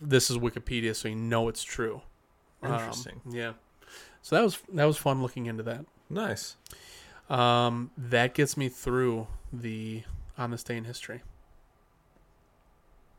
This 0.00 0.30
is 0.30 0.36
Wikipedia, 0.38 0.94
so 0.94 1.08
you 1.08 1.16
know 1.16 1.48
it's 1.48 1.62
true. 1.64 2.02
Um, 2.62 2.72
Interesting. 2.74 3.20
yeah. 3.28 3.52
So 4.22 4.36
that 4.36 4.42
was 4.42 4.58
that 4.72 4.84
was 4.84 4.96
fun 4.96 5.22
looking 5.22 5.46
into 5.46 5.62
that. 5.64 5.84
Nice. 6.08 6.56
Um, 7.28 7.90
that 7.96 8.34
gets 8.34 8.56
me 8.56 8.68
through 8.68 9.26
the 9.52 10.02
on 10.38 10.50
this 10.50 10.62
day 10.62 10.76
in 10.76 10.84
history. 10.84 11.22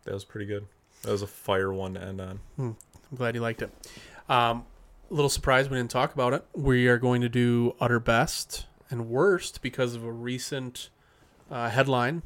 That 0.06 0.14
was 0.14 0.24
pretty 0.24 0.46
good. 0.46 0.66
That 1.04 1.12
was 1.12 1.22
a 1.22 1.28
fire 1.28 1.74
one 1.74 1.94
to 1.96 2.02
end 2.02 2.22
on. 2.22 2.40
I'm 2.58 2.76
glad 3.16 3.36
you 3.36 3.42
liked 3.42 3.62
it. 3.62 3.72
Um, 4.30 4.66
a 5.10 5.14
little 5.14 5.30
surprised 5.30 5.70
we 5.72 5.78
didn't 5.78 5.92
talk 5.92 6.14
about 6.14 6.34
it. 6.34 6.44
We 6.54 6.88
are 6.88 6.98
going 6.98 7.22
to 7.22 7.30
do 7.30 7.76
utter 7.80 8.00
best 8.00 8.66
and 8.90 9.10
worst 9.10 9.62
because 9.62 9.96
of 9.96 10.04
a 10.04 10.12
recent 10.12 10.90
uh, 11.52 11.70
headline 11.70 12.24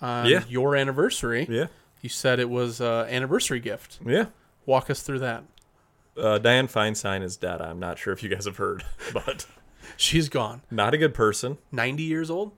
on 0.00 0.26
Yeah. 0.26 0.44
your 0.48 0.76
anniversary. 0.76 1.46
Yeah. 1.48 1.66
You 2.00 2.08
said 2.08 2.38
it 2.38 2.50
was 2.50 2.80
an 2.80 3.08
anniversary 3.08 3.60
gift. 3.60 3.98
Yeah. 4.04 4.26
Walk 4.66 4.90
us 4.90 5.02
through 5.02 5.20
that. 5.20 5.44
Uh, 6.16 6.38
Diane 6.38 6.68
Feinstein 6.68 7.22
is 7.22 7.36
dead. 7.36 7.60
I'm 7.60 7.78
not 7.80 7.98
sure 7.98 8.12
if 8.12 8.22
you 8.22 8.28
guys 8.28 8.44
have 8.44 8.56
heard, 8.58 8.84
but 9.12 9.46
She's 9.96 10.28
gone. 10.28 10.62
not 10.70 10.94
a 10.94 10.98
good 10.98 11.14
person. 11.14 11.58
90 11.72 12.02
years 12.02 12.30
old. 12.30 12.52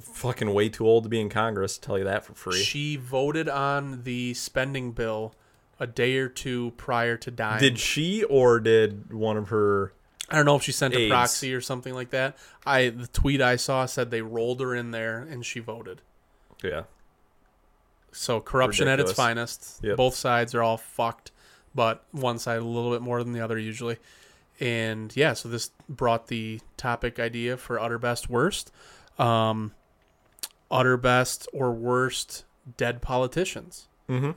Fucking 0.00 0.52
way 0.54 0.68
too 0.68 0.86
old 0.86 1.02
to 1.04 1.08
be 1.08 1.20
in 1.20 1.28
Congress. 1.28 1.76
Tell 1.76 1.98
you 1.98 2.04
that 2.04 2.24
for 2.24 2.32
free. 2.34 2.62
She 2.62 2.94
voted 2.96 3.48
on 3.48 4.04
the 4.04 4.34
spending 4.34 4.92
bill 4.92 5.34
a 5.80 5.86
day 5.86 6.18
or 6.18 6.28
two 6.28 6.72
prior 6.76 7.16
to 7.16 7.30
dying. 7.30 7.58
Did 7.60 7.78
she 7.78 8.22
or 8.24 8.60
did 8.60 9.12
one 9.12 9.36
of 9.36 9.48
her? 9.48 9.92
I 10.28 10.36
don't 10.36 10.44
know 10.44 10.54
if 10.54 10.62
she 10.62 10.70
sent 10.72 10.94
a 10.94 11.08
proxy 11.08 11.52
or 11.54 11.60
something 11.60 11.94
like 11.94 12.10
that. 12.10 12.36
I 12.64 12.90
the 12.90 13.08
tweet 13.08 13.40
I 13.40 13.56
saw 13.56 13.86
said 13.86 14.10
they 14.12 14.22
rolled 14.22 14.60
her 14.60 14.74
in 14.74 14.92
there 14.92 15.18
and 15.18 15.44
she 15.44 15.58
voted. 15.58 16.02
Yeah. 16.62 16.82
So 18.12 18.40
corruption 18.40 18.86
at 18.86 19.00
its 19.00 19.12
finest. 19.12 19.80
Yep. 19.82 19.96
Both 19.96 20.14
sides 20.14 20.54
are 20.54 20.62
all 20.62 20.76
fucked, 20.76 21.32
but 21.74 22.04
one 22.12 22.38
side 22.38 22.58
a 22.58 22.64
little 22.64 22.90
bit 22.92 23.02
more 23.02 23.24
than 23.24 23.32
the 23.32 23.40
other 23.40 23.58
usually. 23.58 23.96
And 24.60 25.14
yeah, 25.16 25.32
so 25.32 25.48
this 25.48 25.70
brought 25.88 26.26
the 26.26 26.60
topic 26.76 27.18
idea 27.18 27.56
for 27.56 27.80
utter 27.80 27.98
best 27.98 28.28
worst. 28.28 28.70
Um, 29.18 29.72
utter 30.70 30.96
best 30.96 31.48
or 31.52 31.72
worst 31.72 32.44
dead 32.76 33.00
politicians. 33.00 33.88
Mhm. 34.08 34.34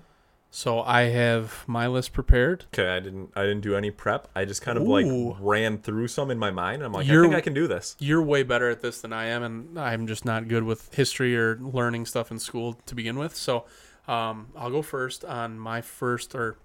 So 0.55 0.81
I 0.81 1.05
have 1.05 1.63
my 1.65 1.87
list 1.87 2.13
prepared. 2.13 2.65
Okay. 2.71 2.87
I 2.87 2.99
didn't. 2.99 3.31
I 3.35 3.41
didn't 3.41 3.61
do 3.61 3.75
any 3.75 3.89
prep. 3.89 4.27
I 4.35 4.45
just 4.45 4.61
kind 4.61 4.77
of 4.77 4.83
like 4.83 5.07
ran 5.39 5.79
through 5.79 6.09
some 6.09 6.29
in 6.29 6.37
my 6.37 6.51
mind. 6.51 6.83
I'm 6.83 6.93
like, 6.93 7.07
You're- 7.07 7.25
I 7.25 7.29
think 7.31 7.35
I 7.35 7.41
can 7.41 7.55
do 7.55 7.65
this. 7.65 7.95
You're 7.97 8.21
way 8.21 8.43
better 8.43 8.69
at 8.69 8.83
this 8.83 9.01
than 9.01 9.11
I 9.11 9.25
am, 9.25 9.41
and 9.41 9.79
I'm 9.79 10.05
just 10.05 10.25
not 10.25 10.47
good 10.47 10.61
with 10.61 10.93
history 10.93 11.35
or 11.35 11.57
learning 11.57 12.05
stuff 12.05 12.29
in 12.29 12.37
school 12.37 12.77
to 12.85 12.93
begin 12.93 13.17
with. 13.17 13.35
So 13.35 13.65
um, 14.07 14.49
I'll 14.55 14.69
go 14.69 14.83
first 14.83 15.25
on 15.25 15.57
my 15.57 15.81
first 15.81 16.35
or 16.35 16.57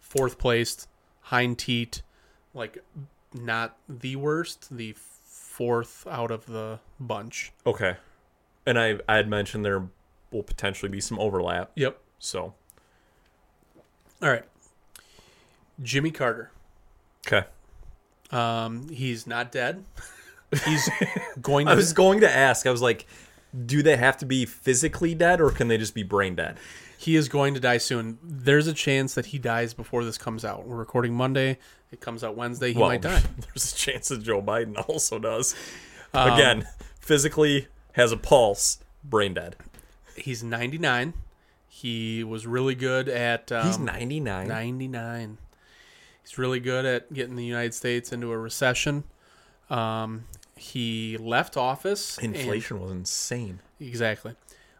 fourth 0.00 0.36
placed 0.36 0.88
hind 1.20 1.58
teat, 1.58 2.02
like 2.52 2.78
not 3.32 3.76
the 3.88 4.16
worst, 4.16 4.76
the 4.76 4.96
fourth 4.98 6.04
out 6.10 6.32
of 6.32 6.46
the 6.46 6.80
bunch. 6.98 7.52
Okay. 7.64 7.94
And 8.66 8.76
I 8.76 8.98
I 9.08 9.14
had 9.14 9.28
mentioned 9.28 9.64
there 9.64 9.86
will 10.32 10.42
potentially 10.42 10.90
be 10.90 11.00
some 11.00 11.20
overlap. 11.20 11.70
Yep. 11.76 12.00
So 12.18 12.54
All 14.22 14.28
right. 14.30 14.44
Jimmy 15.82 16.10
Carter. 16.10 16.50
okay. 17.26 17.44
Um, 18.30 18.88
he's 18.88 19.26
not 19.26 19.52
dead. 19.52 19.84
He's 20.64 20.88
going 21.40 21.66
to. 21.66 21.72
I 21.72 21.74
was 21.74 21.92
going 21.92 22.20
to 22.20 22.30
ask. 22.30 22.66
I 22.66 22.70
was 22.70 22.82
like, 22.82 23.06
do 23.66 23.82
they 23.82 23.96
have 23.96 24.16
to 24.18 24.26
be 24.26 24.44
physically 24.46 25.14
dead 25.14 25.40
or 25.40 25.50
can 25.50 25.68
they 25.68 25.78
just 25.78 25.94
be 25.94 26.02
brain 26.02 26.34
dead? 26.34 26.56
He 26.98 27.14
is 27.14 27.28
going 27.28 27.54
to 27.54 27.60
die 27.60 27.76
soon. 27.78 28.18
There's 28.22 28.66
a 28.66 28.72
chance 28.72 29.14
that 29.14 29.26
he 29.26 29.38
dies 29.38 29.74
before 29.74 30.02
this 30.04 30.16
comes 30.18 30.44
out. 30.44 30.66
We're 30.66 30.76
recording 30.76 31.14
Monday. 31.14 31.58
It 31.92 32.00
comes 32.00 32.24
out 32.24 32.36
Wednesday. 32.36 32.72
He 32.72 32.80
might 32.80 33.02
die. 33.02 33.22
There's 33.38 33.72
a 33.72 33.76
chance 33.76 34.08
that 34.08 34.22
Joe 34.22 34.42
Biden 34.42 34.82
also 34.88 35.18
does. 35.18 35.54
Um, 36.14 36.32
Again, 36.32 36.66
physically 36.98 37.68
has 37.92 38.12
a 38.12 38.16
pulse, 38.16 38.78
brain 39.04 39.34
dead. 39.34 39.56
He's 40.16 40.42
99. 40.42 41.12
He 41.82 42.24
was 42.24 42.46
really 42.46 42.74
good 42.74 43.06
at. 43.06 43.52
Um, 43.52 43.66
He's 43.66 43.78
99. 43.78 44.48
99. 44.48 45.36
He's 46.22 46.38
really 46.38 46.58
good 46.58 46.86
at 46.86 47.12
getting 47.12 47.36
the 47.36 47.44
United 47.44 47.74
States 47.74 48.12
into 48.12 48.32
a 48.32 48.38
recession. 48.38 49.04
Um, 49.68 50.24
he 50.56 51.18
left 51.18 51.56
office. 51.58 52.16
and- 52.16 52.34
Inflation 52.34 52.80
was 52.80 52.92
insane. 52.92 53.60
Exactly. 53.78 54.36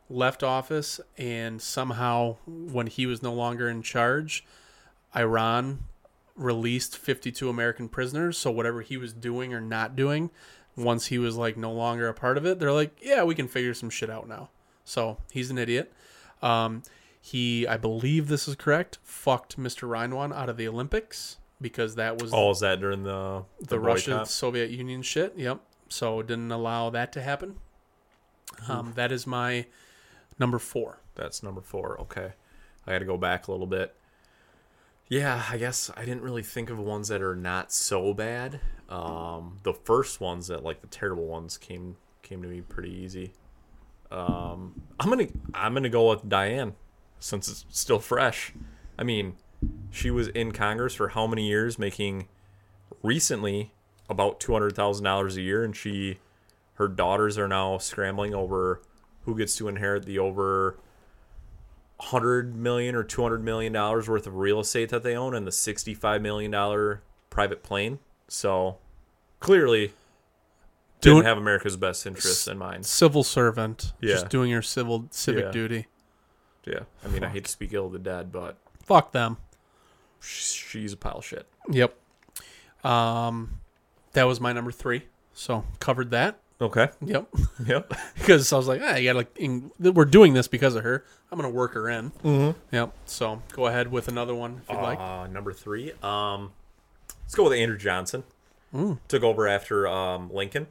Left 0.09 0.43
office, 0.43 0.99
and 1.19 1.61
somehow, 1.61 2.37
when 2.47 2.87
he 2.87 3.05
was 3.05 3.23
no 3.23 3.35
longer 3.35 3.69
in 3.69 3.83
charge, 3.83 4.43
Iran 5.15 5.81
released 6.35 6.97
52 6.97 7.51
American 7.51 7.89
prisoners. 7.91 8.39
So, 8.39 8.51
whatever 8.51 8.81
he 8.81 8.97
was 8.97 9.13
doing 9.13 9.53
or 9.53 9.61
not 9.61 9.97
doing, 9.97 10.31
once 10.77 11.07
he 11.07 11.19
was 11.19 11.37
like 11.37 11.57
no 11.59 11.73
longer 11.73 12.09
a 12.09 12.15
part 12.15 12.39
of 12.39 12.47
it, 12.47 12.59
they're 12.59 12.73
like, 12.73 12.97
yeah, 13.03 13.23
we 13.25 13.35
can 13.35 13.49
figure 13.49 13.75
some 13.75 13.91
shit 13.91 14.09
out 14.09 14.27
now. 14.29 14.49
So, 14.85 15.19
he's 15.31 15.51
an 15.51 15.59
idiot. 15.59 15.93
Um, 16.47 16.83
he, 17.21 17.67
I 17.67 17.77
believe 17.77 18.29
this 18.29 18.47
is 18.47 18.55
correct, 18.55 18.99
fucked 19.03 19.59
Mr. 19.59 19.89
Reinwan 19.89 20.33
out 20.35 20.49
of 20.49 20.57
the 20.57 20.69
Olympics 20.69 21.39
because 21.61 21.97
that 21.97 22.21
was 22.21 22.31
Oh, 22.33 22.51
is 22.51 22.61
that 22.61 22.81
during 22.81 23.03
the 23.03 23.45
the, 23.61 23.67
the 23.67 23.81
Russia? 23.81 24.25
Soviet 24.27 24.71
Union 24.71 25.03
shit. 25.03 25.35
Yep. 25.37 25.61
So 25.89 26.23
didn't 26.23 26.53
allow 26.53 26.91
that 26.91 27.13
to 27.13 27.23
happen. 27.23 27.57
Um, 28.69 28.93
that 28.95 29.13
is 29.13 29.27
my 29.27 29.67
number 30.39 30.59
four. 30.59 31.01
That's 31.15 31.43
number 31.43 31.61
four. 31.61 32.01
Okay. 32.03 32.33
I 32.87 32.93
got 32.93 32.99
to 33.01 33.05
go 33.05 33.17
back 33.17 33.49
a 33.49 33.51
little 33.51 33.67
bit. 33.67 33.95
Yeah, 35.09 35.45
I 35.51 35.57
guess 35.57 35.91
I 35.97 36.05
didn't 36.05 36.23
really 36.23 36.43
think 36.43 36.69
of 36.71 36.79
ones 36.79 37.09
that 37.09 37.23
are 37.23 37.37
not 37.37 37.73
so 37.73 38.13
bad. 38.15 38.61
Um, 38.89 39.59
the 39.63 39.73
first 39.73 40.21
ones 40.21 40.49
that 40.49 40.65
like 40.65 40.81
the 40.81 40.87
terrible 40.89 41.27
ones 41.27 41.59
came 41.59 41.97
came 42.23 42.43
to 42.43 42.49
me 42.49 42.61
pretty 42.61 42.91
easy. 42.93 43.33
Um, 44.11 44.81
I'm 45.01 45.09
gonna 45.09 45.29
I'm 45.55 45.75
gonna 45.75 45.89
go 45.89 46.11
with 46.11 46.29
Diane 46.29 46.75
since 47.19 47.49
it's 47.49 47.65
still 47.71 47.99
fresh. 47.99 48.53
I 48.99 49.03
mean, 49.03 49.35
she 49.91 50.11
was 50.11 50.29
in 50.29 50.53
Congress 50.53 50.95
for 50.95 51.09
how 51.09 51.27
many 51.27 51.47
years, 51.47 51.79
making 51.79 52.29
recently 53.03 53.73
about 54.09 54.41
two 54.41 54.53
hundred 54.53 54.77
thousand 54.77 55.05
dollars 55.05 55.37
a 55.37 55.43
year, 55.43 55.65
and 55.65 55.75
she 55.75 56.19
her 56.75 56.89
daughters 56.89 57.39
are 57.39 57.49
now 57.49 57.79
scrambling 57.79 58.35
over 58.35 58.83
who 59.25 59.37
gets 59.37 59.57
to 59.57 59.69
inherit 59.69 60.05
the 60.07 60.19
over 60.19 60.79
100 61.99 62.55
million 62.55 62.95
or 62.95 63.03
200 63.03 63.43
million 63.43 63.73
dollars 63.73 64.09
worth 64.09 64.27
of 64.27 64.37
real 64.37 64.61
estate 64.61 64.91
that 64.91 65.03
they 65.03 65.17
own 65.17 65.35
and 65.35 65.47
the 65.47 65.53
65 65.53 66.21
million 66.21 66.51
dollar 66.51 67.03
private 67.31 67.63
plane 67.63 67.99
so 68.29 68.77
clearly 69.41 69.93
didn't 71.01 71.25
have 71.25 71.39
america's 71.39 71.77
best 71.77 72.07
interests 72.07 72.47
in 72.49 72.59
mind 72.59 72.85
Civil 72.87 73.23
servant, 73.25 73.93
Yeah. 74.01 74.15
just 74.15 74.29
doing 74.29 74.51
your 74.51 74.63
civil 74.63 75.07
civic 75.11 75.45
Yeah. 75.47 75.51
duty. 75.51 75.87
yeah 76.65 76.81
i 77.05 77.09
mean 77.09 77.23
i 77.25 77.29
hate 77.29 77.45
to 77.45 77.51
speak 77.51 77.73
ill 77.73 77.87
of 77.87 77.93
the 77.93 77.99
dead 77.99 78.33
but 78.33 78.57
Fuck 78.85 79.13
them. 79.13 79.37
she's 80.21 80.93
a 80.93 80.97
pile 80.97 81.19
of 81.19 81.25
shit 81.25 81.47
Yep. 81.71 81.97
Um, 82.85 83.59
that 84.13 84.25
was 84.25 84.41
my 84.41 84.53
number 84.53 84.71
three. 84.71 85.03
So 85.33 85.65
covered 85.81 86.11
that. 86.13 86.39
okay 86.61 86.91
Yep. 87.05 87.29
yep 87.67 87.93
because 88.15 88.53
I 88.53 88.57
was 88.57 88.69
like, 88.69 88.81
ah, 88.85 88.95
you 88.97 89.11
got 89.11 89.17
like, 89.17 89.37
in, 89.39 89.71
we're 89.81 90.05
doing 90.05 90.33
this 90.35 90.47
because 90.49 90.75
of 90.77 90.85
her. 90.85 91.05
I'm 91.31 91.39
gonna 91.39 91.51
work 91.51 91.75
her 91.75 91.89
in. 91.89 92.11
mm-hmm. 92.23 92.59
Yep. 92.75 92.93
So 93.07 93.43
go 93.53 93.67
ahead 93.67 93.91
with 93.91 94.07
another 94.09 94.35
one 94.35 94.61
if 94.63 94.71
you'd 94.75 94.81
like. 94.81 94.99
uh, 95.01 95.27
number 95.27 95.53
three 95.53 95.93
um 96.03 96.53
let's 97.25 97.35
go 97.35 97.43
with 97.45 97.53
andrew 97.53 97.77
johnson 97.79 98.23
took 99.09 99.23
over 99.25 99.49
after 99.49 99.89
um 99.89 100.31
lincoln 100.33 100.67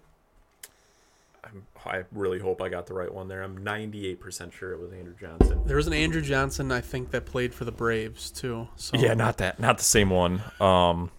I'm, 1.45 1.65
i 1.85 2.03
really 2.11 2.39
hope 2.39 2.61
i 2.61 2.69
got 2.69 2.87
the 2.87 2.93
right 2.93 3.13
one 3.13 3.27
there 3.27 3.43
i'm 3.43 3.59
98% 3.59 4.51
sure 4.51 4.71
it 4.73 4.79
was 4.79 4.91
andrew 4.91 5.13
johnson 5.19 5.61
There 5.65 5.77
was 5.77 5.87
an 5.87 5.93
Andrew 5.93 6.21
Johnson, 6.21 6.71
I 6.71 6.81
think, 6.81 7.11
that 7.11 7.25
played 7.25 7.53
for 7.53 7.65
the 7.65 7.71
Braves 7.71 8.31
too. 8.31 8.67
So 8.75 8.97
Yeah, 8.97 9.13
not 9.13 9.37
that, 9.37 9.59
not 9.59 9.77
the 9.77 9.83
same 9.83 10.09
one. 10.09 10.41
Um, 10.59 11.11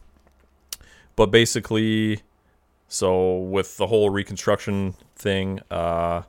but 1.16 1.26
basically, 1.26 2.20
So 2.88 3.38
with 3.38 3.76
the 3.76 3.86
whole 3.86 4.10
Reconstruction 4.10 4.94
thing, 5.16 5.60
uh, 5.70 6.22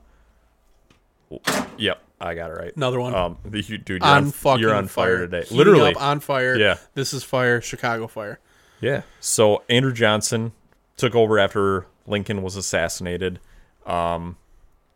yep, 1.78 2.02
I 2.20 2.34
got 2.34 2.50
it 2.52 2.54
right. 2.54 2.76
Another 2.76 3.00
one. 3.00 3.14
Um, 3.14 3.38
the, 3.46 3.62
you, 3.62 3.78
dude, 3.78 4.02
you're 4.02 4.10
on 4.10 4.26
on, 4.26 4.32
fucking 4.32 4.62
you're 4.62 4.74
on 4.74 4.88
fire, 4.88 5.20
today. 5.20 5.42
Heating 5.42 5.58
Literally, 5.58 5.94
up, 5.94 6.02
on 6.02 6.20
fire. 6.20 6.56
Yeah. 6.58 6.78
This 6.96 7.14
is 7.14 7.24
fire. 7.24 7.62
Chicago 7.62 8.08
fire. 8.08 8.40
Yeah. 8.82 9.02
So 9.20 9.64
Andrew 9.70 9.94
Johnson 9.94 10.54
took 10.96 11.14
over 11.16 11.38
after 11.38 11.86
Lincoln 12.08 12.42
was 12.42 12.56
assassinated, 12.56 13.40
um, 13.88 14.38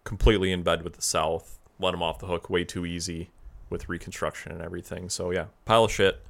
completely 0.03 0.51
in 0.51 0.63
bed 0.63 0.83
with 0.83 0.93
the 0.93 1.01
South, 1.01 1.59
let 1.79 1.93
him 1.93 2.03
off 2.03 2.19
the 2.19 2.27
hook 2.27 2.49
way 2.49 2.63
too 2.63 2.85
easy 2.85 3.29
with 3.69 3.87
Reconstruction 3.89 4.51
and 4.51 4.61
everything. 4.61 5.09
So 5.09 5.31
yeah, 5.31 5.45
pile 5.65 5.85
of 5.85 5.91
shit. 5.91 6.21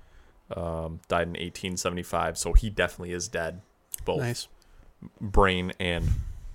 Um, 0.55 0.99
died 1.07 1.23
in 1.27 1.33
1875, 1.33 2.37
so 2.37 2.51
he 2.51 2.69
definitely 2.69 3.13
is 3.13 3.29
dead, 3.29 3.61
both 4.03 4.19
Nice. 4.19 4.47
brain 5.21 5.71
and 5.79 6.05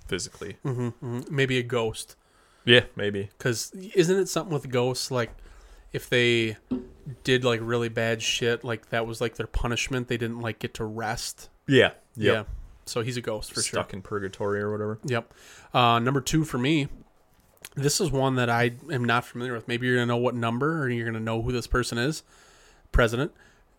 physically. 0.07 0.57
Mm-hmm, 0.63 1.21
Maybe 1.31 1.57
a 1.57 1.63
ghost. 1.63 2.15
Yeah, 2.63 2.81
maybe. 2.95 3.29
Because 3.37 3.71
isn't 3.95 4.19
it 4.19 4.29
something 4.29 4.53
with 4.53 4.69
ghosts? 4.69 5.09
Like, 5.09 5.31
if 5.93 6.09
they 6.09 6.57
did 7.23 7.43
like 7.43 7.59
really 7.63 7.89
bad 7.89 8.21
shit, 8.21 8.63
like 8.63 8.89
that 8.89 9.07
was 9.07 9.19
like 9.19 9.35
their 9.35 9.47
punishment. 9.47 10.09
They 10.09 10.17
didn't 10.17 10.41
like 10.41 10.59
get 10.59 10.75
to 10.75 10.85
rest. 10.85 11.49
Yeah. 11.67 11.93
Yeah. 12.15 12.43
So 12.87 13.01
he's 13.01 13.17
a 13.17 13.21
ghost 13.21 13.53
for 13.53 13.61
sure. 13.61 13.79
Stuck 13.79 13.93
in 13.93 14.01
purgatory 14.01 14.61
or 14.61 14.71
whatever. 14.71 14.99
Yep. 15.05 15.33
Uh, 15.73 15.99
number 15.99 16.21
two 16.21 16.43
for 16.43 16.57
me. 16.57 16.87
This 17.75 18.01
is 18.01 18.11
one 18.11 18.35
that 18.35 18.49
I 18.49 18.71
am 18.91 19.03
not 19.03 19.25
familiar 19.25 19.53
with. 19.53 19.67
Maybe 19.67 19.85
you're 19.87 19.97
gonna 19.97 20.07
know 20.07 20.17
what 20.17 20.33
number, 20.33 20.81
or 20.81 20.89
you're 20.89 21.05
gonna 21.05 21.19
know 21.19 21.41
who 21.41 21.51
this 21.51 21.67
person 21.67 21.97
is. 21.97 22.23
President 22.91 23.31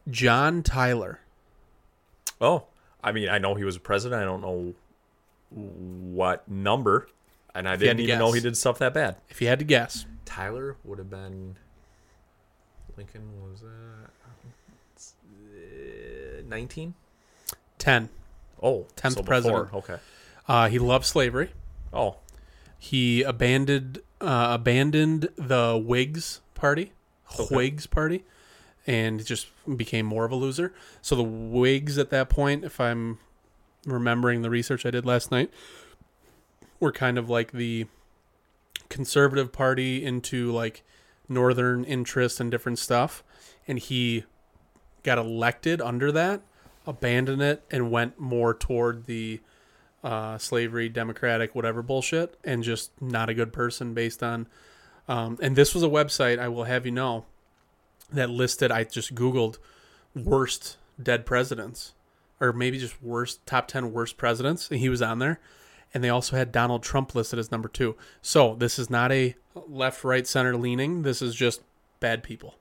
John 0.09 0.63
Tyler. 0.63 1.21
Oh, 2.41 2.67
I 3.03 3.11
mean, 3.13 3.29
I 3.29 3.39
know 3.39 3.55
he 3.55 3.65
was 3.65 3.77
a 3.77 3.81
president. 3.81 4.23
I 4.23 4.25
don't 4.25 4.41
know 4.41 4.75
what 5.51 6.47
number, 6.49 7.09
and 7.55 7.69
I 7.69 7.75
If 7.75 7.81
didn't 7.81 8.01
even 8.01 8.19
know 8.19 8.33
he 8.33 8.41
did 8.41 8.57
stuff 8.57 8.79
that 8.79 8.95
bad. 8.95 9.17
If 9.29 9.41
you 9.41 9.49
had 9.49 9.59
to 9.59 9.65
guess, 9.65 10.07
Tyler 10.25 10.77
would 10.85 10.99
have 10.99 11.11
been. 11.11 11.57
Lincoln 12.97 13.23
was 13.43 13.63
nineteen. 16.47 16.95
ten. 17.79 18.09
Oh, 18.13 18.28
10th 18.63 19.15
so 19.15 19.23
president. 19.23 19.73
Okay. 19.75 19.97
Uh, 20.47 20.69
he 20.69 20.79
loved 20.79 21.05
slavery. 21.05 21.51
Oh, 21.93 22.17
He 22.79 23.23
abandoned 23.23 24.01
uh, 24.21 24.49
abandoned 24.53 25.29
the 25.37 25.81
Whigs 25.83 26.41
party, 26.55 26.93
Okay. 27.39 27.55
Whigs 27.55 27.87
party, 27.87 28.25
and 28.87 29.25
just 29.25 29.49
became 29.77 30.07
more 30.07 30.25
of 30.25 30.33
a 30.33 30.35
loser. 30.37 30.73
So 31.03 31.15
the 31.17 31.23
Whigs 31.23 31.99
at 31.99 32.11
that 32.11 32.29
point, 32.29 32.65
if 32.65 32.81
I'm 32.81 33.19
remembering 33.87 34.43
the 34.43 34.51
research 34.51 34.85
I 34.85 34.91
did 34.91 35.07
last 35.07 35.31
night, 35.31 35.51
were 36.81 36.93
kind 36.93 37.17
of 37.19 37.29
like 37.31 37.53
the 37.53 37.87
conservative 38.89 39.53
party 39.53 40.05
into 40.05 40.51
like 40.51 40.83
northern 41.29 41.85
interests 41.85 42.41
and 42.41 42.51
different 42.51 42.79
stuff, 42.79 43.23
and 43.67 43.79
he 43.79 44.25
got 45.03 45.19
elected 45.19 45.81
under 45.81 46.11
that, 46.13 46.41
abandoned 46.89 47.43
it, 47.43 47.63
and 47.71 47.93
went 47.93 48.19
more 48.19 48.53
toward 48.55 49.07
the 49.07 49.41
uh, 50.03 50.39
slavery, 50.39 50.89
democratic, 50.89 51.55
whatever 51.55 51.83
bullshit, 51.83 52.37
and 52.43 52.65
just 52.65 52.91
not 53.01 53.29
a 53.29 53.35
good 53.35 53.53
person 53.53 53.95
based 53.95 54.23
on. 54.23 54.49
Um, 55.07 55.39
and 55.41 55.55
this 55.55 55.75
was 55.75 55.83
a 55.83 55.89
website 55.89 56.39
I 56.39 56.49
will 56.49 56.65
have 56.65 56.85
you 56.87 56.93
know 56.93 57.27
that 58.13 58.31
listed. 58.31 58.71
I 58.73 58.85
just 58.85 59.15
googled 59.15 59.59
worst 60.15 60.79
dead 61.01 61.27
presidents, 61.27 61.95
or 62.41 62.53
maybe 62.53 62.79
just 62.79 63.03
worst 63.03 63.45
top 63.47 63.69
ten 63.69 63.93
worst 63.93 64.17
presidents, 64.17 64.71
and 64.71 64.81
he 64.81 64.89
was 64.89 65.03
on 65.03 65.19
there. 65.19 65.39
And 65.95 66.05
they 66.05 66.11
also 66.11 66.37
had 66.37 66.53
Donald 66.53 66.83
Trump 66.83 67.15
listed 67.15 67.39
as 67.39 67.51
number 67.51 67.69
two. 67.69 67.97
So 68.21 68.55
this 68.55 68.79
is 68.79 68.91
not 68.91 69.11
a 69.11 69.35
left, 69.55 70.05
right, 70.05 70.27
center 70.27 70.57
leaning. 70.57 71.03
This 71.03 71.23
is 71.23 71.35
just 71.35 71.63
bad 71.99 72.23
people. 72.23 72.57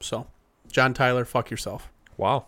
So, 0.00 0.26
John 0.72 0.94
Tyler, 0.94 1.24
fuck 1.24 1.50
yourself. 1.50 1.90
wow. 2.16 2.46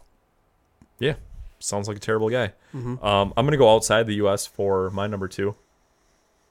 Yeah, 0.99 1.15
sounds 1.59 1.89
like 1.89 1.97
a 1.97 2.01
terrible 2.01 2.31
guy. 2.31 2.53
Mm-hmm. 2.75 3.05
Um, 3.05 3.33
I'm 3.37 3.47
gonna 3.47 3.57
go 3.57 3.75
outside 3.75 4.07
the 4.07 4.15
U.S. 4.17 4.47
for 4.47 4.91
my 4.91 5.07
number 5.07 5.29
two. 5.29 5.55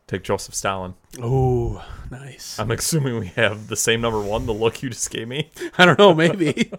Take 0.08 0.24
Joseph 0.24 0.56
Stalin. 0.56 0.94
Oh, 1.22 1.86
nice. 2.10 2.58
I'm 2.58 2.72
assuming 2.72 3.20
we 3.20 3.28
have 3.28 3.68
the 3.68 3.76
same 3.76 4.00
number 4.00 4.22
one. 4.22 4.46
The 4.46 4.54
look 4.54 4.82
you 4.82 4.90
just 4.90 5.12
gave 5.12 5.28
me. 5.28 5.50
I 5.78 5.86
don't 5.86 6.00
know, 6.00 6.14
maybe. 6.14 6.72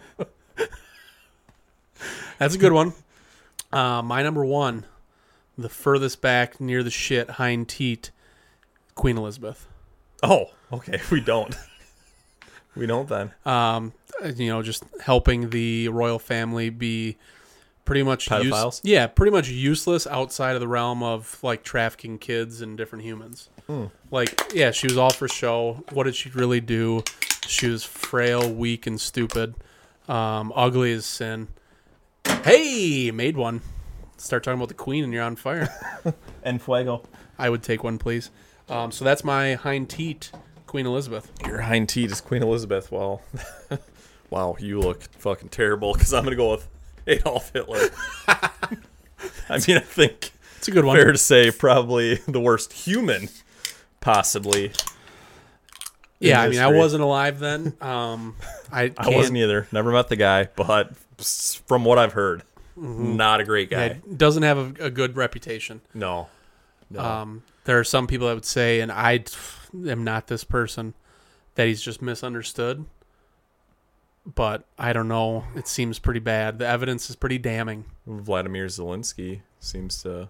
That's 2.39 2.55
a 2.55 2.59
good 2.59 2.73
one. 2.73 2.95
Uh, 3.71 4.01
my 4.01 4.23
number 4.23 4.47
one, 4.47 4.87
the 5.59 5.69
furthest 5.69 6.23
back 6.23 6.59
near 6.59 6.83
the 6.83 6.91
shit, 6.91 7.31
hind 7.31 7.69
teat, 7.69 8.12
Queen 8.95 9.19
Elizabeth. 9.19 9.66
Oh, 10.23 10.47
okay. 10.73 11.01
We 11.11 11.21
don't. 11.21 11.55
we 12.75 12.87
don't 12.87 13.09
then. 13.09 13.33
Um, 13.45 13.93
you 14.37 14.49
know, 14.49 14.62
just 14.62 14.85
helping 15.03 15.51
the 15.51 15.89
royal 15.89 16.19
family 16.19 16.71
be 16.71 17.16
pretty 17.89 18.03
much 18.03 18.30
use- 18.30 18.80
yeah, 18.84 19.07
pretty 19.07 19.30
much 19.32 19.49
useless 19.49 20.07
outside 20.07 20.55
of 20.55 20.61
the 20.61 20.68
realm 20.68 21.03
of 21.03 21.39
like 21.43 21.62
trafficking 21.64 22.18
kids 22.18 22.61
and 22.61 22.76
different 22.76 23.03
humans. 23.05 23.49
Like, 24.11 24.51
yeah, 24.55 24.70
she 24.70 24.86
was 24.86 24.97
all 24.97 25.11
for 25.11 25.26
show. 25.28 25.84
What 25.93 26.05
did 26.05 26.14
she 26.14 26.30
really 26.30 26.61
do? 26.61 27.03
She 27.47 27.68
was 27.68 27.84
frail, 27.84 28.51
weak, 28.51 28.86
and 28.86 28.99
stupid. 29.01 29.55
Um, 30.09 30.53
ugly 30.55 30.93
as 30.93 31.05
sin. 31.05 31.49
Hey, 32.45 33.11
made 33.11 33.36
one. 33.36 33.61
Start 34.16 34.43
talking 34.43 34.59
about 34.59 34.68
the 34.68 34.74
queen 34.74 35.05
and 35.05 35.12
you're 35.12 35.22
on 35.22 35.36
fire. 35.36 35.68
And 36.43 36.62
fuego. 36.62 37.03
I 37.39 37.51
would 37.51 37.62
take 37.62 37.84
one, 37.84 37.99
please. 37.99 38.30
Um, 38.70 38.91
so 38.91 39.05
that's 39.05 39.22
my 39.24 39.55
hind 39.55 39.91
teat, 39.91 40.30
Queen 40.66 40.86
Elizabeth. 40.86 41.30
Your 41.47 41.61
hind 41.61 41.89
teat 41.91 42.11
is 42.11 42.20
Queen 42.22 42.43
Elizabeth. 42.43 42.91
Well, 42.91 43.20
wow, 44.30 44.57
you 44.59 44.80
look 44.80 45.03
fucking 45.18 45.49
terrible. 45.51 45.93
Because 45.93 46.14
I'm 46.14 46.24
gonna 46.24 46.36
go 46.36 46.51
with 46.53 46.68
Adolf 47.09 47.52
Hitler. 47.52 47.88
I 48.28 49.59
mean, 49.66 49.76
I 49.78 49.80
think 49.80 50.32
It's 50.59 50.68
a 50.68 50.70
good 50.70 50.84
one. 50.84 50.96
fair 50.96 51.12
to 51.12 51.18
say 51.18 51.50
probably 51.50 52.16
the 52.28 52.40
worst 52.40 52.72
human, 52.72 53.28
possibly. 54.00 54.72
Yeah, 56.20 56.42
I 56.42 56.48
mean, 56.48 56.59
I 56.61 56.68
wasn't 56.68 57.02
alive 57.02 57.38
then. 57.38 57.74
Um, 57.80 58.36
I 58.72 58.92
I 58.98 59.11
wasn't 59.11 59.38
either. 59.38 59.66
Never 59.72 59.92
met 59.92 60.09
the 60.09 60.16
guy, 60.16 60.48
but 60.56 60.96
from 61.66 61.84
what 61.84 61.98
I've 61.98 62.12
heard, 62.12 62.42
not 62.76 63.40
a 63.40 63.44
great 63.44 63.70
guy. 63.70 63.86
yeah, 63.86 63.94
doesn't 64.16 64.42
have 64.42 64.59
a, 64.80 64.86
a 64.86 64.90
good 64.90 65.16
reputation. 65.16 65.80
No, 65.94 66.28
no. 66.90 67.00
Um, 67.00 67.42
there 67.64 67.78
are 67.78 67.84
some 67.84 68.06
people 68.06 68.26
that 68.28 68.34
would 68.34 68.44
say, 68.44 68.80
and 68.80 68.90
I 68.90 69.24
am 69.86 70.02
not 70.04 70.26
this 70.26 70.42
person, 70.44 70.94
that 71.54 71.66
he's 71.68 71.80
just 71.82 72.02
misunderstood. 72.02 72.84
But 74.35 74.64
I 74.79 74.93
don't 74.93 75.09
know. 75.09 75.45
It 75.57 75.66
seems 75.66 75.99
pretty 75.99 76.20
bad. 76.20 76.59
The 76.59 76.66
evidence 76.66 77.09
is 77.09 77.16
pretty 77.16 77.39
damning. 77.39 77.85
Vladimir 78.07 78.66
Zelensky 78.66 79.41
seems 79.59 80.03
to 80.03 80.29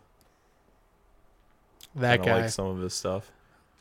That 1.96 2.22
guy. 2.22 2.42
like 2.42 2.50
some 2.50 2.66
of 2.66 2.78
his 2.78 2.94
stuff. 2.94 3.32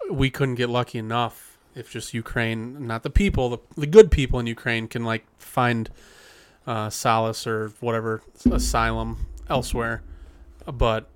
we 0.10 0.30
couldn't 0.30 0.56
get 0.56 0.70
lucky 0.70 0.98
enough 0.98 1.58
if 1.76 1.92
just 1.92 2.14
Ukraine, 2.14 2.88
not 2.88 3.04
the 3.04 3.10
people, 3.12 3.50
the, 3.50 3.58
the 3.76 3.86
good 3.86 4.10
people 4.10 4.40
in 4.40 4.48
Ukraine 4.48 4.88
can 4.88 5.04
like 5.06 5.26
find 5.38 5.90
uh, 6.66 6.90
solace 6.90 7.46
or 7.46 7.70
whatever 7.80 8.24
asylum 8.50 9.28
elsewhere. 9.50 10.02
But 10.66 11.08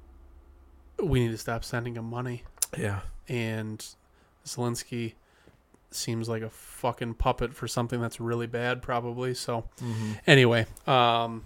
we 1.01 1.19
need 1.21 1.31
to 1.31 1.37
stop 1.39 1.63
sending 1.63 1.95
them 1.95 2.05
money. 2.05 2.43
Yeah. 2.77 2.99
And 3.27 3.83
Zelensky 4.45 5.13
seems 5.91 6.27
like 6.29 6.41
a 6.41 6.49
fucking 6.49 7.15
puppet 7.15 7.53
for 7.53 7.67
something 7.67 7.99
that's 8.01 8.19
really 8.19 8.47
bad, 8.47 8.81
probably. 8.81 9.33
So 9.33 9.65
anyway, 10.27 10.65
um, 10.87 11.45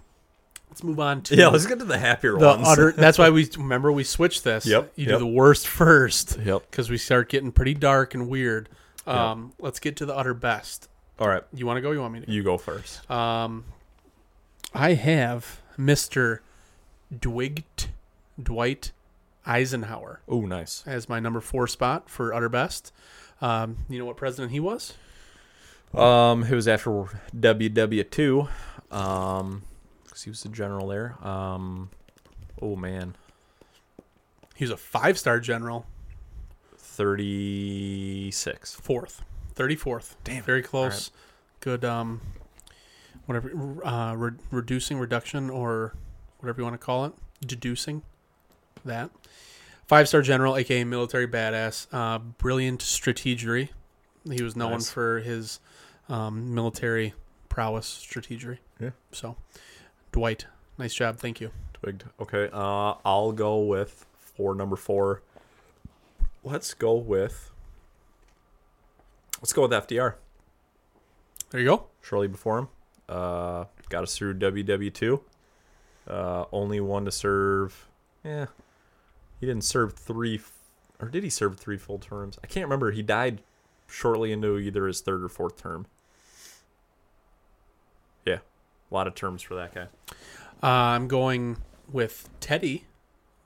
let's 0.70 0.84
move 0.84 1.00
on 1.00 1.22
to 1.24 1.36
Yeah, 1.36 1.48
let's 1.48 1.66
get 1.66 1.80
to 1.80 1.86
the 1.86 1.98
happier 1.98 2.38
the 2.38 2.46
ones. 2.48 2.68
utter. 2.68 2.92
That's 2.98 3.18
why 3.18 3.30
we 3.30 3.50
remember 3.58 3.92
we 3.92 4.04
switched 4.04 4.44
this. 4.44 4.66
Yep, 4.66 4.94
you 4.96 5.06
do 5.08 5.18
the 5.18 5.26
worst 5.28 5.68
first 5.68 6.38
Yep. 6.44 6.70
because 6.70 6.90
we 6.90 6.98
start 6.98 7.30
getting 7.30 7.52
pretty 7.52 7.74
dark 7.74 8.14
and 8.14 8.28
weird. 8.30 8.70
Um, 9.08 9.54
Let's 9.60 9.80
get 9.80 9.96
to 9.98 10.06
the 10.06 10.16
utter 10.16 10.34
best. 10.34 10.90
All 11.20 11.28
right, 11.30 11.44
You 11.54 11.66
want 11.66 11.78
to 11.78 11.82
go? 11.82 11.92
You 11.92 12.02
want 12.02 12.14
me 12.14 12.20
to? 12.22 12.26
Go? 12.26 12.32
you 12.32 12.44
go 12.44 12.58
first. 12.58 13.10
Um, 13.10 13.66
I 14.74 14.94
have 14.96 15.62
Mister 15.78 16.42
Dwight 17.18 17.88
Dwight 18.42 18.92
Eisenhower 19.46 20.22
Oh, 20.28 20.42
nice. 20.42 20.84
as 20.86 21.08
my 21.08 21.20
number 21.20 21.40
four 21.40 21.68
spot 21.68 22.10
for 22.10 22.34
utter 22.34 22.50
best. 22.50 22.92
Um, 23.42 23.78
you 23.90 24.00
know 24.00 24.06
what 24.06 24.18
president 24.18 24.52
he 24.52 24.60
was? 24.60 24.94
Um, 25.94 26.44
it 26.44 26.54
was 26.56 26.68
after 26.68 26.90
WW 27.38 28.10
two. 28.10 28.48
Um, 28.92 29.64
'cause 30.10 30.24
he 30.24 30.30
was 30.30 30.44
the 30.44 30.50
general 30.50 30.88
there. 30.88 31.16
Um, 31.26 31.90
oh 32.62 32.76
man, 32.76 33.16
He 34.56 34.64
was 34.64 34.72
a 34.72 34.78
five 34.78 35.18
star 35.18 35.40
general, 35.40 35.86
thirty 36.78 38.32
six. 38.32 38.74
fourth, 38.76 39.24
thirty 39.54 39.76
fourth. 39.76 40.16
Damn. 40.24 40.44
very 40.44 40.62
close. 40.62 41.12
Good. 41.60 41.84
Um, 41.84 42.22
whatever. 43.26 43.52
Uh, 43.86 44.14
re- 44.16 44.38
reducing, 44.52 44.98
reduction, 44.98 45.50
or 45.50 45.94
whatever 46.40 46.62
you 46.62 46.64
want 46.66 46.80
to 46.80 46.86
call 46.86 47.06
it. 47.06 47.14
Deducing. 47.46 48.02
that. 48.84 49.10
Five 49.88 50.08
star 50.08 50.22
general, 50.22 50.56
aka 50.58 50.84
military 50.84 51.28
badass, 51.28 51.88
uh, 51.92 52.18
brilliant 52.20 52.82
strategery. 52.82 53.70
He 54.30 54.42
was 54.42 54.56
known 54.56 54.72
Nice. 54.72 54.90
for 54.90 55.20
his 55.20 55.60
um, 56.10 56.56
military 56.56 57.14
prowess 57.50 57.88
strategery. 57.88 58.58
Yeah. 58.80 58.90
So, 59.12 59.36
Dwight, 60.12 60.48
nice 60.80 60.94
job. 60.96 61.18
Thank 61.18 61.40
you. 61.40 61.52
Twigged. 61.74 62.06
Okay. 62.20 62.50
Uh, 62.52 62.96
I'll 63.06 63.32
go 63.32 63.60
with 63.60 64.06
for 64.18 64.56
number 64.56 64.76
four. 64.76 65.22
Let's 66.44 66.74
go 66.74 66.96
with. 66.96 67.52
Let's 69.40 69.54
go 69.54 69.62
with 69.64 69.72
FDR. 69.72 70.16
There 71.52 71.62
you 71.62 71.68
go. 71.68 71.86
Shortly 72.02 72.28
before 72.28 72.58
him, 72.60 72.68
uh, 73.08 73.66
got 73.90 74.02
us 74.04 74.18
through 74.18 74.36
WW 74.40 74.92
two. 74.92 75.22
Uh, 76.08 76.46
only 76.52 76.80
one 76.80 77.06
to 77.06 77.12
serve. 77.12 77.88
Yeah, 78.24 78.48
he 79.46 79.52
didn't 79.52 79.64
serve 79.64 79.94
three, 79.94 80.42
or 81.00 81.08
did 81.10 81.24
he 81.24 81.30
serve 81.30 81.58
three 81.60 81.78
full 81.78 82.00
terms? 82.00 82.40
I 82.44 82.48
can't 82.48 82.66
remember. 82.66 82.92
He 82.92 83.02
died 83.02 83.42
shortly 83.88 84.32
into 84.32 84.58
either 84.58 84.88
his 84.88 85.02
third 85.02 85.24
or 85.24 85.30
fourth 85.30 85.58
term. 85.58 85.86
Yeah, 88.26 88.40
a 88.92 88.94
lot 88.94 89.08
of 89.08 89.16
terms 89.16 89.42
for 89.42 89.56
that 89.56 89.74
guy. 89.74 89.88
Uh, 90.64 90.68
I'm 90.96 91.08
going 91.08 91.58
with 91.92 92.28
Teddy 92.40 92.86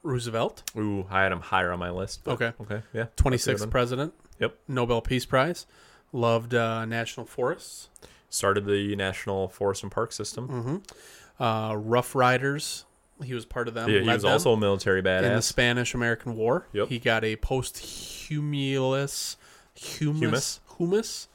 Roosevelt, 0.03 0.63
Ooh, 0.77 1.05
I 1.09 1.23
had 1.23 1.31
him 1.31 1.41
higher 1.41 1.71
on 1.71 1.79
my 1.79 1.89
list. 1.89 2.25
Okay. 2.27 2.53
Okay. 2.61 2.81
Yeah. 2.93 3.07
26th 3.17 3.69
president. 3.69 4.13
Yep. 4.39 4.57
Nobel 4.67 5.01
Peace 5.01 5.25
Prize. 5.25 5.65
Loved 6.13 6.55
uh, 6.55 6.85
national 6.85 7.25
forests. 7.25 7.89
Started 8.29 8.65
the 8.65 8.95
National 8.95 9.49
Forest 9.49 9.83
and 9.83 9.91
Park 9.91 10.11
System. 10.13 10.47
Mm-hmm. 10.47 11.43
Uh, 11.43 11.75
Rough 11.75 12.15
Riders. 12.15 12.85
He 13.23 13.33
was 13.33 13.45
part 13.45 13.67
of 13.67 13.73
them. 13.73 13.89
Yeah, 13.89 14.01
he 14.01 14.07
was 14.07 14.25
also 14.25 14.53
a 14.53 14.57
military 14.57 15.01
badass 15.01 15.23
in 15.23 15.35
the. 15.35 15.41
Spanish 15.41 15.93
American 15.93 16.35
War. 16.35 16.67
Yep. 16.73 16.87
He 16.87 16.99
got 16.99 17.23
a 17.23 17.35
posthumous 17.35 19.37
humus 19.75 20.59
humus. 20.77 21.27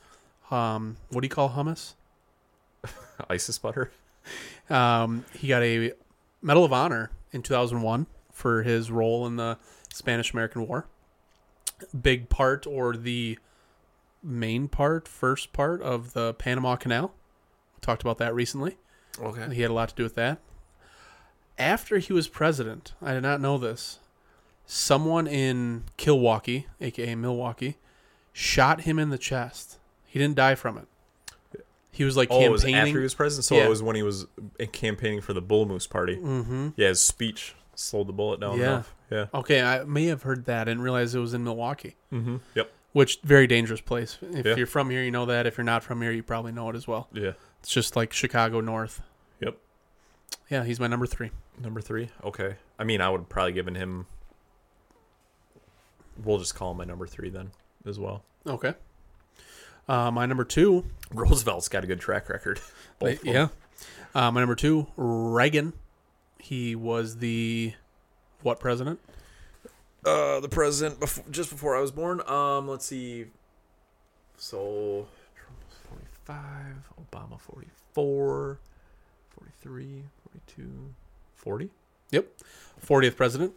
Um, 0.51 0.97
what 1.11 1.21
do 1.21 1.27
you 1.27 1.31
call 1.31 1.51
hummus? 1.51 1.95
ISIS 3.31 3.59
butter. 3.59 3.91
Um, 4.71 5.25
he 5.39 5.49
got 5.49 5.63
a 5.63 5.93
Medal 6.43 6.65
of 6.65 6.73
Honor 6.73 7.11
in 7.33 7.43
2001 7.43 8.07
for 8.33 8.63
his 8.63 8.91
role 8.91 9.27
in 9.27 9.37
the 9.37 9.59
Spanish 9.93 10.33
American 10.33 10.67
War. 10.67 10.87
Big 11.99 12.29
part 12.29 12.67
or 12.67 12.97
the 12.97 13.39
main 14.23 14.69
part, 14.69 15.07
first 15.07 15.53
part 15.53 15.83
of 15.83 16.15
the 16.15 16.35
Panama 16.35 16.77
Canal. 16.77 17.13
Talked 17.81 18.03
about 18.03 18.19
that 18.19 18.35
recently. 18.35 18.77
Okay. 19.21 19.55
He 19.55 19.63
had 19.63 19.71
a 19.71 19.75
lot 19.75 19.91
to 19.91 19.95
do 19.95 20.03
with 20.03 20.15
that. 20.15 20.39
After 21.59 21.99
he 21.99 22.13
was 22.13 22.29
president, 22.29 22.93
I 23.03 23.13
did 23.15 23.23
not 23.23 23.41
know 23.41 23.59
this. 23.59 23.99
Someone 24.67 25.27
in 25.27 25.85
Kilwaukee, 25.99 26.65
aka 26.81 27.15
Milwaukee, 27.15 27.77
shot 28.33 28.83
him 28.83 28.99
in 28.99 29.11
the 29.11 29.19
chest. 29.19 29.79
He 30.07 30.19
didn't 30.19 30.37
die 30.37 30.55
from 30.55 30.79
it. 30.79 30.87
He 31.93 32.03
was 32.05 32.17
like 32.17 32.29
Oh, 32.31 32.41
it 32.41 32.51
was 32.51 32.63
campaigning. 32.63 32.89
after 32.89 32.99
he 32.99 33.03
was 33.05 33.15
president, 33.15 33.45
so 33.45 33.57
Yeah. 33.57 33.67
it 33.67 33.69
was 33.69 33.83
when 33.83 33.95
he 33.95 34.03
was 34.03 34.25
uh, 34.61 34.67
campaigning 34.73 35.21
for 35.21 35.33
the 35.33 35.41
Bull 35.43 35.65
Moose 35.67 35.87
Party. 35.87 36.17
mm-hmm. 36.17 36.71
Yeah, 36.77 36.89
his 36.89 37.01
speech 37.01 37.55
slowed 37.77 38.09
the 38.09 38.13
bullet 38.13 38.41
down 38.41 38.59
Yeah. 38.59 38.65
enough. 38.65 38.95
Yeah. 39.11 39.27
Okay, 39.33 39.63
I 39.63 39.85
may 39.85 40.07
have 40.07 40.23
heard 40.23 40.47
that. 40.47 40.63
I 40.63 40.65
didn't 40.73 40.83
realize 40.83 41.15
it 41.15 41.21
was 41.21 41.35
in 41.35 41.45
Milwaukee, 41.45 41.95
Mm-hmm. 42.13 42.37
Yep. 42.57 42.73
which 42.93 43.21
very 43.23 43.47
dangerous 43.47 43.81
place. 43.81 44.19
If 44.23 44.45
Yeah. 44.45 44.57
you're 44.57 44.67
from 44.67 44.91
here, 44.91 45.05
you 45.05 45.11
know 45.13 45.27
that. 45.27 45.47
If 45.47 45.57
you're 45.57 45.65
not 45.65 45.85
from 45.85 46.03
here, 46.03 46.11
you 46.11 46.23
probably 46.25 46.51
know 46.53 46.69
it 46.71 46.75
as 46.75 46.89
well. 46.89 47.09
Yeah. 47.13 47.33
It's 47.61 47.71
just 47.71 47.95
like 47.95 48.13
Chicago 48.13 48.61
North. 48.61 49.01
Yep. 50.49 50.63
Yeah, 50.63 50.65
he's 50.67 50.79
my 50.81 50.87
number 50.87 51.07
three. 51.07 51.31
Number 51.61 51.81
three. 51.81 52.11
Okay. 52.23 52.57
I 52.79 52.85
mean, 52.85 53.01
I 53.01 53.09
would 53.11 53.29
probably 53.29 53.53
given 53.53 53.75
him. 53.75 54.07
We'll 56.23 56.39
just 56.39 56.55
call 56.55 56.71
him 56.73 56.79
my 56.79 56.85
number 56.85 57.07
three 57.07 57.31
then, 57.31 57.51
as 57.87 57.99
well. 57.99 58.23
Okay. 58.47 58.75
Uh, 59.89 60.11
my 60.11 60.27
number 60.27 60.45
two. 60.45 60.85
Roosevelt's 61.13 61.69
got 61.69 61.85
a 61.85 61.87
good 61.87 62.01
track 62.01 62.29
record. 62.29 62.61
Both 62.99 63.19
of 63.19 63.21
them. 63.23 63.35
yeah. 63.35 63.49
Uh, 64.15 64.31
my 64.31 64.41
number 64.41 64.55
two, 64.55 64.87
Reagan. 64.97 65.73
He 66.39 66.75
was 66.77 67.19
the 67.19 67.73
what 68.43 68.61
president? 68.61 69.01
Uh, 70.05 70.41
the 70.41 70.49
president 70.49 71.01
before, 71.01 71.25
just 71.31 71.51
before 71.51 71.77
I 71.77 71.81
was 71.81 71.91
born. 71.91 72.21
Um, 72.29 72.69
let's 72.69 72.85
see. 72.85 73.27
So 74.37 75.07
Trump 75.35 75.59
was 75.67 75.79
forty-five, 75.89 76.91
Obama 77.11 77.41
44, 77.41 78.59
43, 79.63 80.03
42, 80.35 80.95
40? 81.37 81.71
Yep. 82.11 82.27
40th 82.85 83.17
president. 83.17 83.53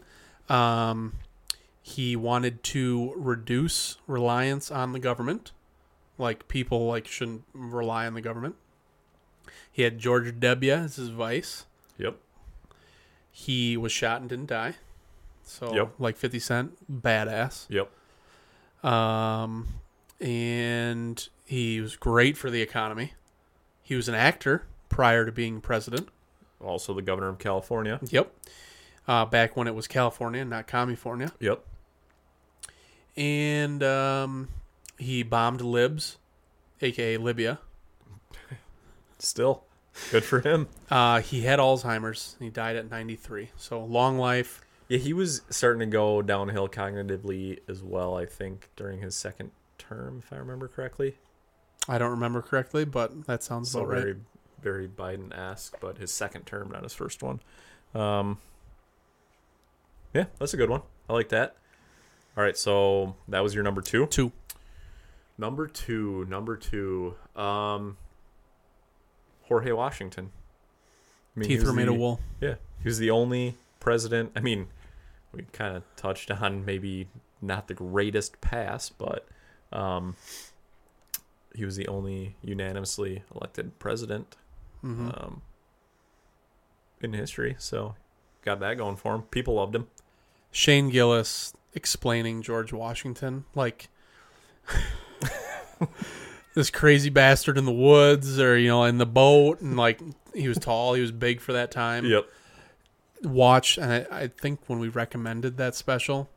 Um, 0.49 1.13
he 1.81 2.15
wanted 2.15 2.63
to 2.65 3.13
reduce 3.15 3.97
reliance 4.07 4.69
on 4.71 4.93
the 4.93 4.99
government. 4.99 5.51
Like 6.17 6.47
people 6.47 6.87
like 6.87 7.07
shouldn't 7.07 7.43
rely 7.53 8.05
on 8.07 8.13
the 8.13 8.21
government. 8.21 8.55
He 9.71 9.83
had 9.83 9.99
George 9.99 10.39
W. 10.39 10.71
as 10.71 10.95
his 10.95 11.09
vice. 11.09 11.65
Yep. 11.97 12.17
He 13.31 13.77
was 13.77 13.91
shot 13.91 14.21
and 14.21 14.29
didn't 14.29 14.47
die. 14.47 14.75
So 15.43 15.73
Yep. 15.73 15.93
like 15.99 16.17
50 16.17 16.39
Cent, 16.39 17.01
badass. 17.01 17.67
Yep. 17.69 17.91
Um, 18.83 19.67
and 20.19 21.27
he 21.45 21.79
was 21.79 21.95
great 21.95 22.37
for 22.37 22.49
the 22.49 22.61
economy. 22.61 23.13
He 23.83 23.95
was 23.95 24.09
an 24.09 24.15
actor 24.15 24.65
prior 24.89 25.25
to 25.25 25.31
being 25.31 25.61
president. 25.61 26.09
Also 26.61 26.93
the 26.93 27.01
governor 27.01 27.29
of 27.29 27.39
California. 27.39 27.99
Yep. 28.09 28.33
Uh, 29.07 29.25
back 29.25 29.55
when 29.55 29.67
it 29.67 29.75
was 29.75 29.87
California, 29.87 30.43
not 30.43 30.67
California. 30.67 31.31
Yep. 31.39 31.63
And 33.15 33.81
um, 33.83 34.49
he 34.97 35.23
bombed 35.23 35.61
Libs, 35.61 36.17
aka 36.81 37.17
Libya. 37.17 37.59
Still, 39.19 39.63
good 40.11 40.23
for 40.23 40.41
him. 40.41 40.67
Uh, 40.91 41.21
he 41.21 41.41
had 41.41 41.57
Alzheimer's. 41.57 42.35
He 42.39 42.49
died 42.49 42.75
at 42.75 42.89
93. 42.89 43.49
So 43.57 43.83
long 43.83 44.19
life. 44.19 44.61
Yeah, 44.87 44.99
he 44.99 45.11
was 45.11 45.41
starting 45.49 45.79
to 45.79 45.85
go 45.85 46.21
downhill 46.21 46.67
cognitively 46.69 47.59
as 47.67 47.81
well. 47.81 48.15
I 48.15 48.25
think 48.25 48.69
during 48.75 49.01
his 49.01 49.15
second 49.15 49.51
term, 49.77 50.21
if 50.23 50.31
I 50.31 50.37
remember 50.37 50.67
correctly. 50.67 51.15
I 51.89 51.97
don't 51.97 52.11
remember 52.11 52.41
correctly, 52.41 52.85
but 52.85 53.25
that 53.25 53.43
sounds 53.43 53.71
So 53.71 53.79
about 53.79 53.89
right. 53.89 54.01
very, 54.01 54.15
very 54.61 54.87
Biden-esque, 54.87 55.75
but 55.79 55.97
his 55.97 56.11
second 56.11 56.45
term, 56.45 56.69
not 56.71 56.83
his 56.83 56.93
first 56.93 57.21
one. 57.23 57.39
Um, 57.93 58.39
yeah, 60.13 60.25
that's 60.39 60.53
a 60.53 60.57
good 60.57 60.69
one. 60.69 60.81
I 61.09 61.13
like 61.13 61.29
that. 61.29 61.55
All 62.35 62.43
right, 62.43 62.57
so 62.57 63.15
that 63.27 63.41
was 63.41 63.53
your 63.53 63.63
number 63.63 63.81
two. 63.81 64.07
Two. 64.07 64.31
Number 65.37 65.67
two, 65.67 66.25
number 66.25 66.55
two. 66.55 67.15
Um, 67.35 67.97
Jorge 69.43 69.71
Washington. 69.71 70.31
I 71.35 71.39
mean, 71.39 71.49
Teeth 71.49 71.63
were 71.63 71.73
made 71.73 71.87
the- 71.87 71.93
of 71.93 71.97
wool. 71.99 72.19
Yeah, 72.41 72.55
he 72.81 72.89
was 72.89 72.97
the 72.99 73.11
only 73.11 73.55
president. 73.79 74.31
I 74.35 74.39
mean, 74.39 74.67
we 75.31 75.43
kind 75.51 75.75
of 75.77 75.83
touched 75.95 76.31
on 76.31 76.65
maybe 76.65 77.07
not 77.41 77.67
the 77.67 77.73
greatest 77.75 78.41
pass, 78.41 78.89
but 78.89 79.27
um, 79.71 80.15
he 81.55 81.63
was 81.65 81.75
the 81.75 81.87
only 81.87 82.35
unanimously 82.41 83.23
elected 83.35 83.77
president 83.79 84.35
hmm 84.81 85.09
um, 85.09 85.41
in 87.01 87.13
history. 87.13 87.55
So 87.59 87.95
got 88.43 88.59
that 88.61 88.77
going 88.77 88.95
for 88.95 89.15
him. 89.15 89.21
People 89.23 89.55
loved 89.55 89.75
him. 89.75 89.87
Shane 90.51 90.89
Gillis 90.89 91.53
explaining 91.73 92.41
George 92.41 92.73
Washington 92.73 93.45
like 93.53 93.89
this 96.55 96.69
crazy 96.69 97.09
bastard 97.09 97.57
in 97.57 97.65
the 97.65 97.71
woods 97.71 98.39
or 98.39 98.57
you 98.57 98.67
know 98.67 98.83
in 98.85 98.97
the 98.97 99.05
boat 99.05 99.61
and 99.61 99.77
like 99.77 99.99
he 100.33 100.47
was 100.47 100.57
tall 100.57 100.93
he 100.95 101.01
was 101.01 101.11
big 101.11 101.39
for 101.39 101.53
that 101.53 101.69
time 101.69 102.03
Yep. 102.05 102.25
watch 103.23 103.77
and 103.77 103.91
I, 103.93 104.05
I 104.23 104.27
think 104.27 104.61
when 104.67 104.79
we 104.79 104.87
recommended 104.89 105.57
that 105.57 105.75
special 105.75 106.29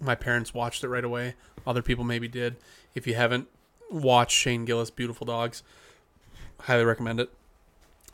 my 0.00 0.14
parents 0.14 0.54
watched 0.54 0.82
it 0.82 0.88
right 0.88 1.04
away 1.04 1.34
other 1.66 1.82
people 1.82 2.04
maybe 2.04 2.28
did 2.28 2.56
if 2.94 3.06
you 3.06 3.14
haven't 3.14 3.48
watched 3.90 4.36
shane 4.36 4.64
gillis 4.64 4.90
beautiful 4.90 5.26
dogs 5.26 5.62
highly 6.60 6.84
recommend 6.84 7.20
it 7.20 7.30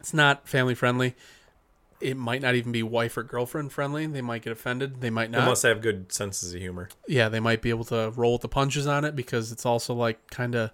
it's 0.00 0.12
not 0.14 0.48
family 0.48 0.74
friendly 0.74 1.14
it 2.00 2.16
might 2.16 2.42
not 2.42 2.54
even 2.56 2.72
be 2.72 2.82
wife 2.82 3.16
or 3.16 3.22
girlfriend 3.22 3.70
friendly 3.72 4.06
they 4.06 4.20
might 4.22 4.42
get 4.42 4.52
offended 4.52 5.00
they 5.00 5.10
might 5.10 5.30
They 5.30 5.38
not 5.38 5.46
must 5.46 5.62
have 5.62 5.80
good 5.80 6.12
senses 6.12 6.52
of 6.52 6.60
humor. 6.60 6.88
yeah 7.06 7.28
they 7.28 7.40
might 7.40 7.62
be 7.62 7.70
able 7.70 7.84
to 7.84 8.12
roll 8.16 8.32
with 8.32 8.42
the 8.42 8.48
punches 8.48 8.86
on 8.86 9.04
it 9.04 9.14
because 9.14 9.52
it's 9.52 9.64
also 9.64 9.94
like 9.94 10.28
kind 10.30 10.54
of 10.56 10.70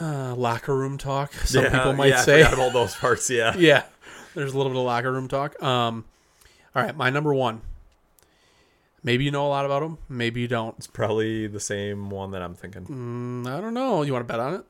uh, 0.00 0.34
locker 0.34 0.76
room 0.76 0.98
talk 0.98 1.32
some 1.32 1.64
Yeah, 1.64 1.70
people 1.70 1.92
might 1.92 2.08
yeah, 2.08 2.22
say 2.22 2.42
about 2.42 2.72
those 2.72 2.94
parts. 2.94 3.28
Yeah. 3.30 3.54
yeah 3.58 3.84
there's 4.34 4.52
a 4.52 4.56
little 4.56 4.70
bit 4.72 4.78
of 4.78 4.84
locker 4.84 5.12
room 5.12 5.28
talk 5.28 5.60
um 5.62 6.04
all 6.74 6.82
right 6.82 6.96
my 6.96 7.10
number 7.10 7.32
one 7.34 7.60
maybe 9.02 9.24
you 9.24 9.30
know 9.30 9.46
a 9.46 9.48
lot 9.48 9.64
about 9.64 9.80
them. 9.80 9.98
maybe 10.08 10.40
you 10.40 10.48
don't 10.48 10.76
It's 10.78 10.86
probably 10.86 11.46
the 11.46 11.60
same 11.60 12.10
one 12.10 12.32
that 12.32 12.42
I'm 12.42 12.54
thinking. 12.54 12.84
mm, 12.86 13.48
i 13.48 13.60
don't 13.60 13.74
know 13.74 14.02
you 14.02 14.12
want 14.12 14.26
to 14.26 14.32
bet 14.32 14.40
on 14.40 14.54
it 14.54 14.64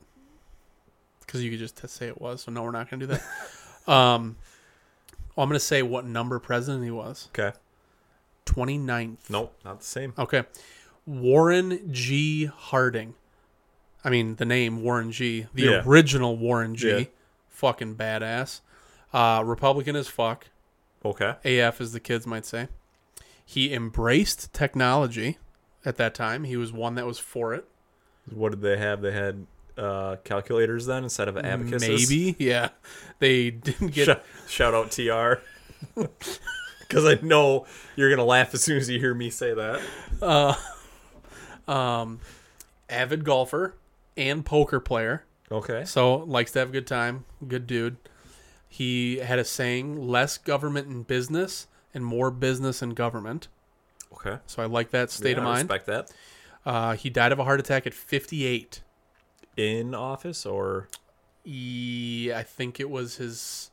because 1.28 1.44
you 1.44 1.50
could 1.50 1.58
just 1.60 1.86
say 1.88 2.08
it 2.08 2.20
was 2.20 2.42
so 2.42 2.50
no 2.50 2.62
we're 2.62 2.70
not 2.72 2.90
gonna 2.90 3.06
do 3.06 3.12
that 3.12 3.22
um 3.92 4.36
well, 5.36 5.44
i'm 5.44 5.48
gonna 5.50 5.60
say 5.60 5.82
what 5.82 6.04
number 6.06 6.38
president 6.40 6.82
he 6.84 6.90
was 6.90 7.28
Okay. 7.32 7.52
29th. 8.46 9.28
Nope, 9.28 9.54
not 9.62 9.80
the 9.80 9.84
same. 9.84 10.14
Okay. 10.18 10.42
Warren 11.06 11.92
G. 11.92 12.46
Harding. 12.46 13.14
I 14.02 14.10
mean, 14.10 14.36
the 14.36 14.44
name 14.46 14.82
Warren 14.82 15.12
G. 15.12 15.46
The 15.54 15.62
Yeah. 15.64 15.82
original 15.86 16.36
Warren 16.36 16.74
G. 16.74 16.88
Yeah. 16.90 17.04
Fucking 17.50 17.96
badass. 17.96 18.60
Uh, 19.12 19.42
Republican 19.44 19.96
as 19.96 20.08
fuck. 20.08 20.46
Okay. 21.04 21.34
AF, 21.44 21.80
as 21.80 21.92
the 21.92 22.00
kids 22.00 22.26
might 22.26 22.46
say. 22.46 22.68
He 23.44 23.72
embraced 23.74 24.52
technology 24.54 25.36
at 25.84 25.96
that 25.96 26.14
time. 26.14 26.44
He 26.44 26.56
was 26.56 26.72
one 26.72 26.94
that 26.94 27.06
was 27.06 27.18
for 27.18 27.54
it. 27.54 27.66
What 28.30 28.50
did 28.50 28.62
they 28.62 28.78
have? 28.78 29.02
They 29.02 29.12
had 29.12 29.46
uh, 29.78 30.16
calculators 30.24 30.86
then 30.86 31.04
instead 31.04 31.28
of 31.28 31.36
abacuses. 31.36 32.10
Maybe. 32.10 32.36
Yeah. 32.38 32.70
They 33.18 33.50
didn't 33.50 33.92
get. 33.92 34.06
Shout, 34.06 34.22
shout 34.48 34.74
out 34.74 34.90
TR. 34.90 35.40
Because 36.80 37.04
I 37.06 37.18
know 37.22 37.66
you're 37.96 38.10
gonna 38.10 38.24
laugh 38.24 38.52
as 38.54 38.62
soon 38.62 38.76
as 38.78 38.90
you 38.90 38.98
hear 38.98 39.14
me 39.14 39.30
say 39.30 39.54
that. 39.54 39.80
Uh, 40.20 40.54
um, 41.70 42.20
avid 42.88 43.24
golfer 43.24 43.74
and 44.16 44.44
poker 44.44 44.80
player. 44.80 45.24
Okay. 45.50 45.84
So 45.84 46.16
likes 46.16 46.52
to 46.52 46.58
have 46.58 46.68
a 46.70 46.72
good 46.72 46.86
time. 46.86 47.24
Good 47.46 47.66
dude. 47.66 47.96
He 48.68 49.18
had 49.18 49.38
a 49.38 49.44
saying: 49.44 49.96
less 50.08 50.36
government 50.38 50.88
and 50.88 51.06
business, 51.06 51.66
and 51.94 52.04
more 52.04 52.30
business 52.30 52.82
and 52.82 52.94
government. 52.94 53.48
Okay. 54.12 54.38
So 54.46 54.62
I 54.62 54.66
like 54.66 54.90
that 54.90 55.10
state 55.10 55.32
Yeah, 55.36 55.38
of 55.38 55.44
I 55.44 55.52
mind. 55.52 55.70
Respect 55.70 55.86
that. 55.86 56.12
Uh, 56.66 56.92
he 56.96 57.08
died 57.08 57.32
of 57.32 57.38
a 57.38 57.44
heart 57.44 57.60
attack 57.60 57.86
at 57.86 57.94
58. 57.94 58.82
In 59.58 59.94
office 59.94 60.46
or 60.46 60.88
I 61.44 62.44
think 62.46 62.78
it 62.78 62.88
was 62.88 63.16
his 63.16 63.70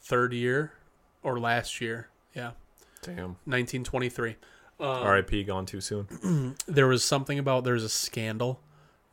third 0.00 0.32
year 0.32 0.72
or 1.22 1.38
last 1.40 1.80
year. 1.80 2.08
Yeah, 2.34 2.52
damn. 3.02 3.36
1923. 3.46 4.36
Uh, 4.78 4.84
R.I.P. 4.84 5.44
Gone 5.44 5.66
too 5.66 5.80
soon. 5.80 6.56
There 6.66 6.86
was 6.86 7.04
something 7.04 7.38
about 7.38 7.64
there's 7.64 7.84
a 7.84 7.88
scandal 7.88 8.60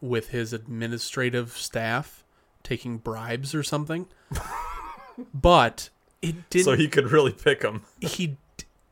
with 0.02 0.30
his 0.30 0.54
administrative 0.54 1.52
staff 1.52 2.24
taking 2.64 2.98
bribes 2.98 3.56
or 3.56 3.64
something. 3.64 4.08
but 5.34 5.90
it 6.22 6.50
didn't 6.50 6.66
So 6.66 6.76
he 6.76 6.88
could 6.88 7.12
really 7.12 7.32
pick 7.34 7.62
them. 7.62 7.84
he 8.02 8.38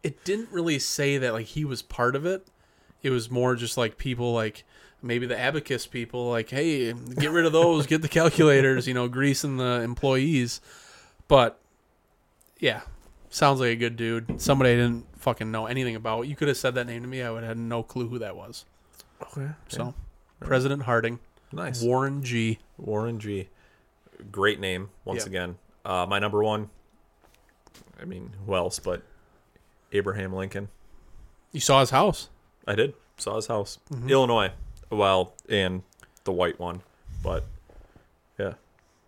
it 0.04 0.24
didn't 0.24 0.50
really 0.52 0.80
say 0.80 1.18
that 1.18 1.34
like 1.34 1.48
he 1.48 1.66
was 1.66 1.82
part 1.82 2.16
of 2.16 2.26
it. 2.26 2.48
It 3.02 3.10
was 3.10 3.30
more 3.32 3.56
just 3.56 3.78
like 3.78 3.98
people 3.98 4.34
like 4.34 4.64
maybe 5.06 5.26
the 5.28 5.39
abacus 5.39 5.86
people 5.86 6.30
like, 6.30 6.49
hey, 6.49 6.91
get 6.93 7.32
rid 7.32 7.45
of 7.45 7.53
those, 7.53 7.86
get 7.86 8.01
the 8.01 8.08
calculators, 8.10 8.88
you 8.88 8.93
know, 8.93 9.08
greasing 9.08 9.58
the 9.58 9.82
employees. 9.82 10.60
But 11.28 11.60
yeah, 12.60 12.82
sounds 13.30 13.60
like 13.60 13.70
a 13.70 13.76
good 13.76 13.95
dude. 13.95 14.41
Somebody 14.41 14.72
I 14.72 14.76
didn't 14.76 15.06
fucking 15.20 15.51
know 15.51 15.68
anything 15.68 15.95
about. 15.95 16.24
You 16.28 16.36
could 16.36 16.47
have 16.47 16.58
said 16.58 16.76
that 16.76 16.88
name 16.88 17.03
to 17.03 17.08
me. 17.08 17.22
I 17.22 17.30
would 17.30 17.43
have 17.43 17.49
had 17.49 17.58
no 17.58 17.84
clue 17.84 18.08
who 18.08 18.20
that 18.20 18.36
was. 18.36 18.66
Okay. 19.22 19.49
So, 19.70 19.93
President 20.39 20.84
Harding, 20.84 21.20
Nice. 21.51 21.82
Warren 21.82 22.24
G. 22.24 22.60
Warren 22.78 23.20
G. 23.20 23.49
Great 24.32 24.60
name 24.60 24.89
once 25.06 25.20
Yep. 25.22 25.28
again. 25.28 25.58
Uh, 25.86 26.06
my 26.10 26.20
number 26.20 26.43
one. 26.43 26.70
I 28.01 28.06
mean, 28.06 28.32
who 28.45 28.56
else? 28.56 28.80
But 28.80 29.03
Abraham 29.91 30.34
Lincoln. 30.34 30.70
You 31.51 31.60
saw 31.62 31.80
his 31.80 31.91
house. 31.91 32.30
I 32.68 32.76
did. 32.76 32.93
Saw 33.18 33.36
his 33.38 33.47
house. 33.47 33.80
Mm-hmm. 33.91 34.10
Illinois. 34.10 34.51
Well, 34.90 35.34
and 35.50 35.84
the 36.24 36.32
white 36.32 36.60
one. 36.60 36.82
But 37.24 37.44
yeah. 38.40 38.54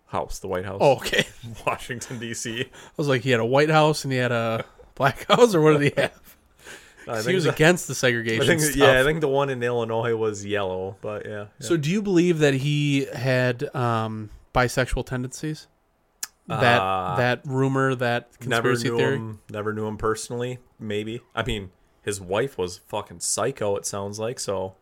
House. 0.06 0.38
The 0.38 0.48
White 0.48 0.64
House. 0.64 0.78
Oh, 0.80 0.96
okay. 0.96 1.26
Washington, 1.66 2.18
D.C. 2.18 2.62
I 2.62 2.66
was 2.96 3.08
like, 3.08 3.22
he 3.22 3.30
had 3.30 3.40
a 3.40 3.44
White 3.46 3.70
House 3.70 4.04
and 4.04 4.12
he 4.12 4.18
had 4.18 4.32
a 4.32 4.64
black 4.94 5.26
house, 5.26 5.54
or 5.54 5.60
what 5.60 5.78
did 5.78 5.92
he 5.94 6.00
have? 6.00 6.36
I 7.06 7.22
he 7.22 7.34
was 7.34 7.44
the- 7.44 7.52
against 7.52 7.88
the 7.88 7.94
segregation 7.94 8.42
I 8.42 8.46
think, 8.46 8.60
stuff. 8.60 8.76
yeah, 8.76 9.00
I 9.00 9.04
think 9.04 9.20
the 9.20 9.28
one 9.28 9.48
in 9.50 9.62
Illinois 9.62 10.14
was 10.14 10.44
yellow, 10.44 10.96
but 11.00 11.24
yeah. 11.26 11.32
yeah. 11.32 11.46
So, 11.60 11.76
do 11.76 11.90
you 11.90 12.02
believe 12.02 12.38
that 12.40 12.54
he 12.54 13.06
had 13.14 13.74
um, 13.74 14.28
bisexual 14.54 15.06
tendencies? 15.06 15.68
That 16.48 16.80
Uh, 16.80 17.16
that 17.16 17.40
rumor, 17.44 17.94
that 17.94 18.28
never 18.46 18.70
conspiracy 18.74 18.88
knew 18.90 18.96
theory. 18.96 19.16
him. 19.16 19.40
Never 19.50 19.72
knew 19.74 19.86
him 19.86 19.98
personally. 19.98 20.58
Maybe. 20.78 21.20
I 21.34 21.42
mean, 21.44 21.70
his 22.02 22.20
wife 22.20 22.56
was 22.56 22.78
fucking 22.88 23.20
psycho. 23.20 23.76
It 23.76 23.84
sounds 23.84 24.18
like 24.18 24.40
so. 24.40 24.74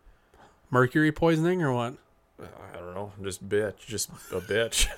Mercury 0.71 1.13
poisoning 1.13 1.63
or 1.63 1.73
what? 1.73 1.95
I 2.41 2.77
don't 2.79 2.95
know. 2.95 3.13
Just 3.23 3.49
bitch. 3.49 3.79
Just 3.87 4.11
a 4.33 4.41
bitch. 4.41 4.89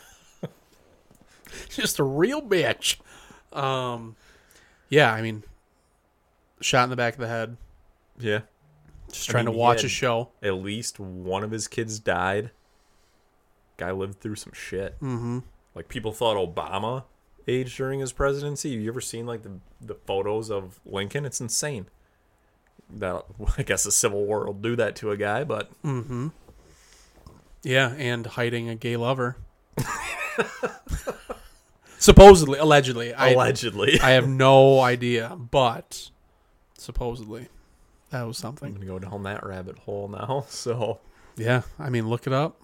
Just 1.71 1.99
a 1.99 2.05
real 2.05 2.43
bitch. 2.43 2.97
Um, 3.53 4.17
yeah, 4.89 5.13
I 5.13 5.23
mean, 5.23 5.45
shot 6.61 6.85
in 6.85 6.91
the 6.91 6.97
back 6.97 7.15
of 7.15 7.21
the 7.21 7.29
head. 7.29 7.57
yeah. 8.19 8.41
Just 9.11 9.31
I 9.31 9.33
trying 9.33 9.47
mean, 9.47 9.55
to 9.55 9.59
watch 9.59 9.85
a 9.85 9.89
show. 9.89 10.29
At 10.43 10.55
least 10.55 11.01
one 11.01 11.43
of 11.43 11.51
his 11.51 11.67
kids 11.67 11.99
died. 11.99 12.51
Guy 13.79 13.91
lived 13.91 14.21
through 14.21 14.35
some 14.35 14.53
shit. 14.53 15.01
Mm-hmm. 15.01 15.39
Like 15.75 15.89
people 15.89 16.13
thought 16.13 16.37
Obama 16.37 17.05
aged 17.47 17.77
during 17.77 18.01
his 18.01 18.13
presidency. 18.13 18.71
You 18.71 18.89
ever 18.91 19.01
seen 19.01 19.25
like 19.27 19.45
the 19.45 19.53
the 19.81 19.95
photos 19.95 20.51
of 20.51 20.81
Lincoln? 20.85 21.25
It's 21.25 21.41
insane. 21.41 21.87
That 22.91 23.25
I 23.59 23.63
guess 23.63 23.85
a 23.87 23.93
civil 23.93 24.25
war 24.25 24.47
will 24.47 24.55
do 24.55 24.77
that 24.77 24.97
to 24.97 25.11
a 25.11 25.17
guy, 25.17 25.45
but 25.45 25.71
Mm-hmm. 25.83 26.29
Yeah, 27.63 27.93
and 27.95 28.25
hiding 28.27 28.69
a 28.69 28.75
gay 28.77 28.97
lover. 28.97 29.37
supposedly, 31.99 32.59
allegedly. 32.59 33.13
I, 33.15 33.31
allegedly. 33.31 34.01
I 34.01 34.11
have 34.11 34.29
no 34.29 34.81
idea, 34.95 35.37
but 35.39 36.11
supposedly 36.77 37.49
that 38.11 38.23
was 38.27 38.39
something. 38.39 38.69
I'm 38.69 38.75
gonna 38.75 38.87
go 38.87 38.99
down 38.99 39.23
that 39.25 39.45
rabbit 39.45 39.79
hole 39.81 40.09
now. 40.09 40.47
So 40.49 41.01
Yeah, 41.37 41.63
I 41.79 41.91
mean, 41.91 42.09
look 42.09 42.27
it 42.27 42.33
up. 42.33 42.61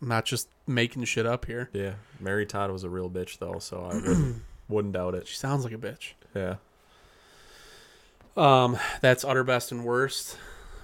I'm 0.00 0.08
not 0.08 0.24
just 0.24 0.48
making 0.66 1.04
shit 1.04 1.26
up 1.26 1.44
here. 1.46 1.70
yeah, 1.72 1.94
Mary 2.20 2.46
Todd 2.46 2.70
was 2.70 2.84
a 2.84 2.88
real 2.88 3.10
bitch 3.10 3.38
though, 3.38 3.58
so 3.58 3.88
I 3.90 3.94
wouldn't, 3.94 4.42
wouldn't 4.68 4.94
doubt 4.94 5.14
it. 5.14 5.26
She 5.26 5.36
sounds 5.36 5.64
like 5.64 5.72
a 5.72 5.78
bitch. 5.78 6.12
Yeah. 6.34 6.56
Um, 8.36 8.78
that's 9.00 9.24
utter 9.24 9.44
best 9.44 9.72
and 9.72 9.84
worst. 9.84 10.36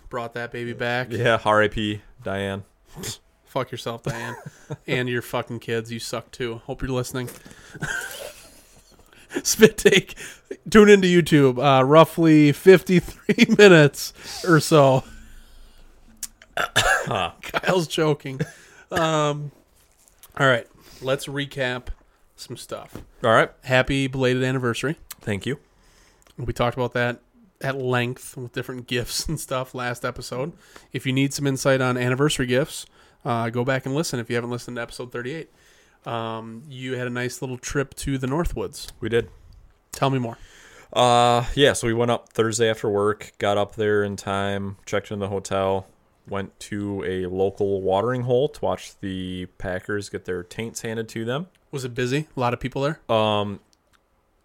Brought 0.09 0.35
that 0.35 0.53
baby 0.53 0.73
back. 0.73 1.09
Yeah. 1.11 1.41
R.I.P. 1.45 2.03
Diane. 2.23 2.65
Fuck 3.47 3.73
yourself, 3.73 4.03
Diane, 4.03 4.37
and 4.87 5.09
your 5.09 5.23
fucking 5.23 5.59
kids. 5.59 5.91
You 5.91 5.99
suck 5.99 6.31
too. 6.31 6.61
Hope 6.67 6.83
you're 6.83 6.91
listening. 6.91 7.29
Spit 9.43 9.79
take. 9.79 10.17
Tune 10.69 10.89
into 10.89 11.09
YouTube. 11.09 11.59
Uh, 11.59 11.85
roughly 11.85 12.53
53 12.53 13.47
minutes 13.59 14.45
or 14.45 14.61
so. 14.61 15.05
Kyle's 17.07 17.89
joking. 17.89 18.41
Um, 18.91 19.53
all 20.39 20.47
right, 20.47 20.67
let's 21.01 21.27
recap 21.27 21.87
some 22.37 22.57
stuff. 22.57 22.97
All 23.23 23.31
right. 23.31 23.51
Happy 23.65 24.07
belated 24.07 24.43
anniversary. 24.43 24.97
Thank 25.21 25.47
you. 25.47 25.59
We 26.39 26.53
talked 26.53 26.77
about 26.77 26.93
that 26.95 27.21
at 27.61 27.77
length 27.77 28.37
with 28.37 28.53
different 28.53 28.87
gifts 28.87 29.27
and 29.29 29.39
stuff 29.39 29.75
last 29.75 30.05
episode. 30.05 30.53
If 30.93 31.07
you 31.07 31.13
need 31.13 31.35
some 31.35 31.47
insight 31.47 31.81
on 31.81 31.97
anniversary 31.97 32.47
gifts, 32.47 32.87
uh, 33.25 33.51
go 33.51 33.65
back 33.65 33.87
and 33.87 33.95
listen 33.95 34.19
if 34.19 34.31
you 34.31 34.37
haven't 34.37 34.51
listened 34.51 34.77
to 34.77 34.83
episode 34.83 35.13
38. 35.13 35.51
Um, 36.07 36.63
you 36.69 36.97
had 36.97 37.07
a 37.07 37.11
nice 37.11 37.43
little 37.43 37.59
trip 37.59 37.95
to 37.97 38.17
the 38.17 38.27
Northwoods. 38.27 38.91
We 39.01 39.09
did. 39.09 39.29
Tell 39.93 40.11
me 40.11 40.19
more. 40.19 40.39
Uh, 40.93 41.45
yeah. 41.55 41.75
So 41.75 41.87
we 41.87 41.95
went 41.95 42.11
up 42.11 42.33
Thursday 42.33 42.71
after 42.71 42.89
work. 42.89 43.33
Got 43.39 43.59
up 43.59 43.77
there 43.77 44.03
in 44.03 44.17
time. 44.17 44.77
Checked 44.87 45.11
in 45.11 45.19
the 45.19 45.29
hotel. 45.29 45.87
Went 46.27 46.59
to 46.61 47.05
a 47.05 47.27
local 47.27 47.83
watering 47.83 48.23
hole 48.23 48.49
to 48.49 48.65
watch 48.65 48.99
the 49.01 49.47
Packers 49.59 50.09
get 50.09 50.25
their 50.25 50.43
taints 50.43 50.81
handed 50.81 51.09
to 51.11 51.25
them. 51.25 51.49
Was 51.71 51.85
it 51.85 51.95
busy? 51.95 52.29
A 52.37 52.41
lot 52.41 52.55
of 52.55 52.61
people 52.61 52.83
there? 52.83 53.01
Um, 53.15 53.61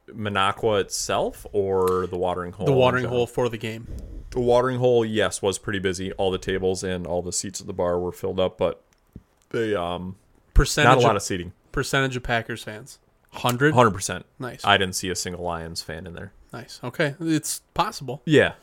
Minocqua 0.09 0.81
itself 0.81 1.45
or 1.51 2.07
the 2.07 2.17
watering 2.17 2.51
hole? 2.53 2.65
the 2.65 2.73
watering 2.73 3.05
hole 3.05 3.25
for 3.27 3.49
the 3.49 3.57
game. 3.57 3.87
The 4.31 4.39
watering 4.41 4.79
hole, 4.79 5.05
yes, 5.05 5.41
was 5.41 5.57
pretty 5.57 5.79
busy. 5.79 6.11
All 6.13 6.29
the 6.31 6.37
tables 6.37 6.83
and 6.83 7.07
all 7.07 7.21
the 7.21 7.31
seats 7.31 7.61
at 7.61 7.67
the 7.67 7.73
bar 7.73 7.97
were 7.99 8.11
filled 8.11 8.39
up, 8.39 8.57
but 8.57 8.81
they 9.51 9.73
um 9.75 10.15
Percentage 10.53 10.89
not 10.89 10.97
a 10.97 11.01
lot 11.01 11.11
of, 11.11 11.17
of 11.17 11.23
seating. 11.23 11.53
percentage 11.71 12.15
of 12.15 12.23
Packers 12.23 12.63
fans. 12.63 12.99
100? 13.31 13.73
Hundred 13.73 13.91
percent. 13.91 14.25
Nice. 14.39 14.61
I 14.63 14.77
didn't 14.77 14.95
see 14.95 15.09
a 15.09 15.15
single 15.15 15.43
Lions 15.43 15.81
fan 15.81 16.05
in 16.07 16.13
there. 16.13 16.31
nice. 16.53 16.79
Okay. 16.83 17.15
It's 17.19 17.61
possible. 17.73 18.21
Yeah. 18.25 18.53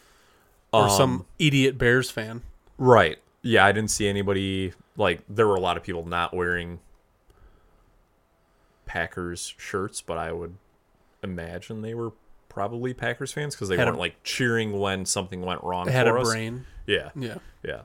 Or 0.73 0.85
Um, 0.85 0.91
some 0.91 1.27
idiot 1.39 1.77
Bears 1.79 2.11
fan. 2.11 2.43
right. 2.79 3.19
Yeah, 3.43 3.67
I 3.67 3.73
didn't 3.73 3.91
see 3.91 4.07
anybody 4.09 4.73
like 4.97 5.23
there 5.29 5.47
were 5.49 5.57
a 5.57 5.61
lot 5.61 5.77
of 5.77 5.83
people 5.83 6.07
not 6.07 6.33
wearing 6.33 6.79
Packers 8.87 9.55
shirts, 9.59 10.01
but 10.01 10.17
I 10.19 10.33
would 10.33 10.55
imagine 11.23 11.83
they 11.83 11.95
were 11.95 12.13
probably 12.49 12.93
Packers 12.95 13.33
fans 13.33 13.55
because 13.55 13.69
they 13.69 13.77
Had 13.77 13.87
weren't 13.87 13.99
like 13.99 14.23
cheering 14.25 14.79
when 14.79 15.07
something 15.07 15.43
went 15.43 15.63
wrong. 15.63 15.87
They 15.87 15.93
had 15.93 16.07
a 16.09 16.15
us. 16.15 16.29
brain. 16.29 16.67
Yeah, 16.87 17.11
Yeah. 17.17 17.37
yeah. 17.63 17.83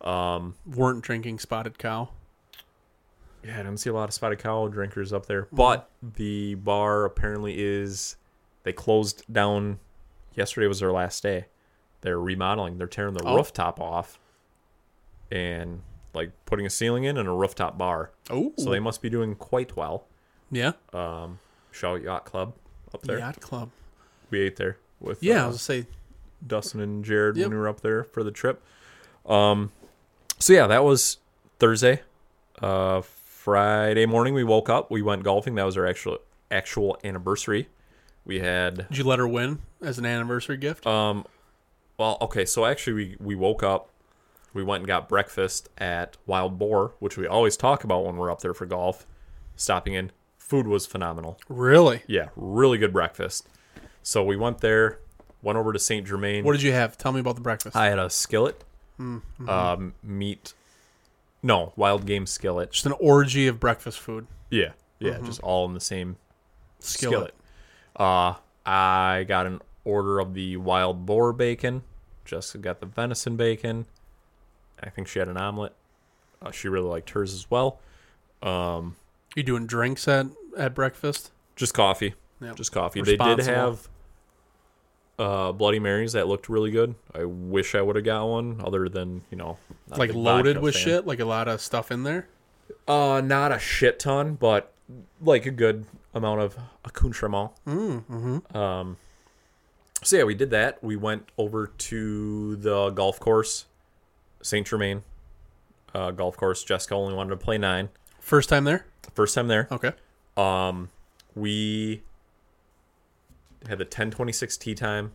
Um, 0.00 0.54
Weren't 0.66 1.02
drinking 1.02 1.38
spotted 1.38 1.78
cow. 1.78 2.10
Yeah, 3.42 3.54
I 3.54 3.56
didn't 3.58 3.78
see 3.78 3.88
a 3.90 3.94
lot 3.94 4.08
of 4.08 4.14
spotted 4.14 4.38
cow 4.38 4.68
drinkers 4.68 5.12
up 5.12 5.26
there, 5.26 5.44
Mm-hmm. 5.44 5.56
but 5.56 5.90
the 6.02 6.54
bar 6.56 7.04
apparently 7.04 7.54
is 7.58 8.16
They 8.64 8.72
closed 8.72 9.24
down. 9.32 9.78
Yesterday 10.34 10.66
was 10.66 10.80
their 10.80 10.92
last 10.92 11.22
day. 11.22 11.46
They're 12.00 12.18
remodeling. 12.18 12.76
They're 12.78 12.86
tearing 12.86 13.14
the 13.14 13.22
Oh. 13.24 13.36
rooftop 13.36 13.78
off, 13.80 14.18
and 15.30 15.82
like 16.14 16.32
putting 16.46 16.64
a 16.66 16.70
ceiling 16.70 17.04
in 17.04 17.16
and 17.18 17.28
a 17.28 17.32
rooftop 17.32 17.76
bar. 17.78 18.10
Oh, 18.30 18.52
So 18.56 18.70
they 18.70 18.80
must 18.80 19.00
be 19.02 19.08
doing 19.10 19.34
quite 19.34 19.76
well. 19.76 20.06
yeah, 20.50 20.72
Um, 20.92 21.40
Shout 21.72 22.02
Yacht 22.02 22.24
Club 22.24 22.54
up 22.94 23.02
there. 23.02 23.18
yacht 23.18 23.40
club. 23.40 23.70
We 24.30 24.40
ate 24.40 24.56
there 24.56 24.78
with 25.00 25.22
Yeah, 25.22 25.42
I 25.42 25.44
uh, 25.44 25.48
was 25.48 25.66
gonna 25.68 25.82
say 25.82 25.86
Dustin 26.46 26.80
and 26.80 27.04
Jared 27.04 27.36
Yep. 27.36 27.46
when 27.46 27.54
we 27.54 27.60
were 27.60 27.68
up 27.68 27.80
there 27.80 28.04
for 28.04 28.22
the 28.22 28.30
trip. 28.30 28.62
Um, 29.26 29.72
so 30.38 30.52
yeah, 30.52 30.66
that 30.66 30.84
was 30.84 31.18
Thursday. 31.58 32.02
Uh, 32.60 33.02
Friday 33.02 34.06
morning 34.06 34.32
we 34.34 34.44
woke 34.44 34.68
up. 34.70 34.90
We 34.90 35.02
went 35.02 35.22
golfing. 35.22 35.54
That 35.56 35.64
was 35.64 35.76
our 35.76 35.86
actual 35.86 36.18
actual 36.50 36.96
anniversary. 37.04 37.68
We 38.24 38.40
had 38.40 38.88
Did 38.88 38.98
you 38.98 39.04
let 39.04 39.18
her 39.18 39.28
win 39.28 39.58
as 39.82 39.98
an 39.98 40.06
anniversary 40.06 40.56
gift? 40.56 40.86
um, 40.86 41.26
well, 41.98 42.16
okay. 42.22 42.44
So 42.44 42.64
actually, 42.64 42.94
we 42.94 43.16
we 43.20 43.34
woke 43.34 43.62
up. 43.62 43.90
We 44.54 44.62
went 44.62 44.80
and 44.82 44.86
got 44.86 45.08
breakfast 45.08 45.68
at 45.78 46.16
Wild 46.26 46.58
Boar, 46.58 46.92
which 47.00 47.16
we 47.16 47.26
always 47.26 47.56
talk 47.56 47.84
about 47.84 48.04
when 48.04 48.16
we're 48.16 48.30
up 48.30 48.40
there 48.40 48.54
for 48.54 48.66
golf. 48.66 49.06
Stopping 49.56 49.94
in, 49.94 50.10
food 50.44 50.66
was 50.66 50.84
phenomenal. 50.86 51.38
really? 51.48 52.02
Yeah, 52.06 52.28
really 52.36 52.76
good 52.78 52.92
breakfast. 52.92 53.48
So 54.02 54.22
we 54.22 54.36
went 54.36 54.58
there, 54.58 54.98
went 55.42 55.56
over 55.58 55.72
to 55.72 55.78
Saint 55.78 56.06
Germain. 56.06 56.44
What 56.44 56.52
did 56.52 56.62
you 56.62 56.72
have? 56.72 56.98
Tell 56.98 57.12
me 57.12 57.20
about 57.20 57.34
the 57.36 57.40
breakfast. 57.40 57.74
I 57.76 57.86
had 57.86 57.98
a 57.98 58.10
skillet, 58.10 58.62
Mm-hmm. 59.00 59.48
um, 59.48 59.94
meat. 60.02 60.52
No, 61.42 61.72
wild 61.76 62.06
game 62.06 62.26
skillet. 62.26 62.70
Just 62.72 62.86
an 62.86 62.92
orgy 63.00 63.46
of 63.48 63.58
breakfast 63.58 63.98
food. 63.98 64.26
Yeah, 64.50 64.72
yeah, 64.98 65.14
Mm-hmm. 65.14 65.26
just 65.26 65.40
all 65.40 65.66
in 65.66 65.72
the 65.74 65.80
same 65.80 66.16
Skillet. 66.78 67.34
skillet. 67.34 67.34
Uh, 67.96 68.34
I 68.66 69.24
got 69.26 69.46
an 69.46 69.60
order 69.84 70.20
of 70.20 70.34
the 70.34 70.56
wild 70.58 71.06
boar 71.06 71.32
bacon. 71.32 71.82
Jessica 72.24 72.58
got 72.58 72.80
the 72.80 72.86
venison 72.86 73.36
bacon. 73.36 73.86
I 74.82 74.90
think 74.90 75.08
she 75.08 75.18
had 75.18 75.28
an 75.28 75.36
omelet. 75.36 75.72
Uh, 76.42 76.50
she 76.50 76.68
really 76.68 76.88
liked 76.88 77.10
hers 77.10 77.32
as 77.34 77.50
well. 77.50 77.80
Um, 78.42 78.96
You 79.34 79.42
doing 79.42 79.66
drinks 79.66 80.06
at 80.08 80.26
at 80.56 80.74
breakfast? 80.74 81.30
just 81.56 81.74
coffee. 81.74 82.14
Yep. 82.40 82.56
Just 82.56 82.72
coffee. 82.72 83.00
They 83.02 83.16
did 83.16 83.40
have 83.40 83.88
uh, 85.18 85.52
Bloody 85.52 85.78
Marys 85.78 86.12
that 86.12 86.26
looked 86.26 86.48
really 86.48 86.70
good. 86.70 86.94
I 87.14 87.24
wish 87.24 87.74
I 87.74 87.80
would 87.82 87.96
have 87.96 88.04
got 88.04 88.26
one, 88.26 88.60
other 88.64 88.88
than 88.88 89.22
you 89.30 89.38
know, 89.38 89.58
not 89.88 89.98
Like 89.98 90.14
loaded 90.14 90.58
with 90.60 90.74
fan. 90.74 90.82
shit, 90.84 91.06
like 91.06 91.20
a 91.20 91.24
lot 91.24 91.48
of 91.48 91.60
stuff 91.60 91.90
in 91.90 92.02
there. 92.02 92.28
Uh, 92.88 93.20
not 93.24 93.52
a 93.52 93.58
shit 93.58 93.98
ton, 93.98 94.34
but 94.34 94.72
like 95.20 95.46
a 95.46 95.50
good 95.50 95.86
amount 96.12 96.40
of 96.40 96.56
accoutrement. 96.84 97.50
Mm-hmm. 97.66 98.56
Um, 98.56 98.96
so 100.02 100.16
yeah, 100.16 100.24
we 100.24 100.34
did 100.34 100.50
that. 100.50 100.82
We 100.82 100.96
went 100.96 101.28
over 101.38 101.68
to 101.68 102.56
the 102.56 102.90
golf 102.90 103.20
course, 103.20 103.66
Saint 104.42 104.66
Germain 104.66 105.02
uh, 105.94 106.10
golf 106.10 106.36
course. 106.36 106.64
Jessica 106.64 106.94
only 106.94 107.14
wanted 107.14 107.30
to 107.30 107.36
play 107.36 107.58
nine. 107.58 107.88
First 108.24 108.48
time 108.48 108.64
there? 108.64 108.86
First 109.12 109.34
time 109.34 109.48
there. 109.48 109.68
Okay. 109.70 109.92
Um, 110.38 110.88
we 111.34 112.02
had 113.68 113.76
the 113.76 113.84
1026 113.84 114.56
tee 114.56 114.74
time. 114.74 115.12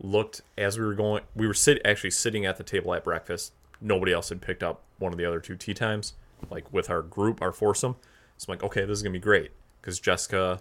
Looked 0.00 0.42
as 0.56 0.78
we 0.78 0.84
were 0.84 0.94
going, 0.94 1.24
we 1.34 1.48
were 1.48 1.54
sit 1.54 1.82
actually 1.84 2.12
sitting 2.12 2.46
at 2.46 2.56
the 2.56 2.62
table 2.62 2.94
at 2.94 3.02
breakfast. 3.02 3.52
Nobody 3.80 4.12
else 4.12 4.28
had 4.28 4.40
picked 4.40 4.62
up 4.62 4.82
one 5.00 5.10
of 5.12 5.18
the 5.18 5.24
other 5.24 5.40
two 5.40 5.56
tee 5.56 5.74
times, 5.74 6.12
like 6.48 6.72
with 6.72 6.88
our 6.90 7.02
group, 7.02 7.42
our 7.42 7.50
foursome. 7.50 7.96
So 8.36 8.46
I'm 8.52 8.52
like, 8.58 8.62
okay, 8.62 8.82
this 8.84 8.98
is 8.98 9.02
gonna 9.02 9.14
be 9.14 9.18
great 9.18 9.50
because 9.80 9.98
Jessica 9.98 10.60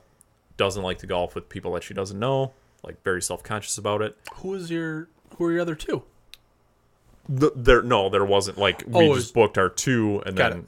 doesn't 0.58 0.82
like 0.82 0.98
to 0.98 1.06
golf 1.08 1.36
with 1.36 1.48
people 1.48 1.74
that 1.74 1.84
she 1.84 1.94
doesn't 1.94 2.18
know, 2.18 2.54
like 2.84 3.04
very 3.04 3.22
self 3.22 3.44
conscious 3.44 3.78
about 3.78 4.02
it. 4.02 4.18
Who 4.38 4.56
is 4.56 4.72
your 4.72 5.10
who 5.38 5.46
are 5.46 5.52
your 5.52 5.62
other 5.62 5.76
two? 5.76 6.02
Th 7.40 7.52
there, 7.56 7.84
no, 7.84 8.10
there 8.10 8.26
wasn't 8.26 8.58
like 8.58 8.84
we 8.88 8.94
Oh, 8.96 9.02
it 9.02 9.10
was- 9.10 9.24
just 9.26 9.36
booked 9.36 9.60
our 9.60 9.70
two, 9.70 10.24
and 10.26 10.36
Got 10.36 10.54
then. 10.54 10.68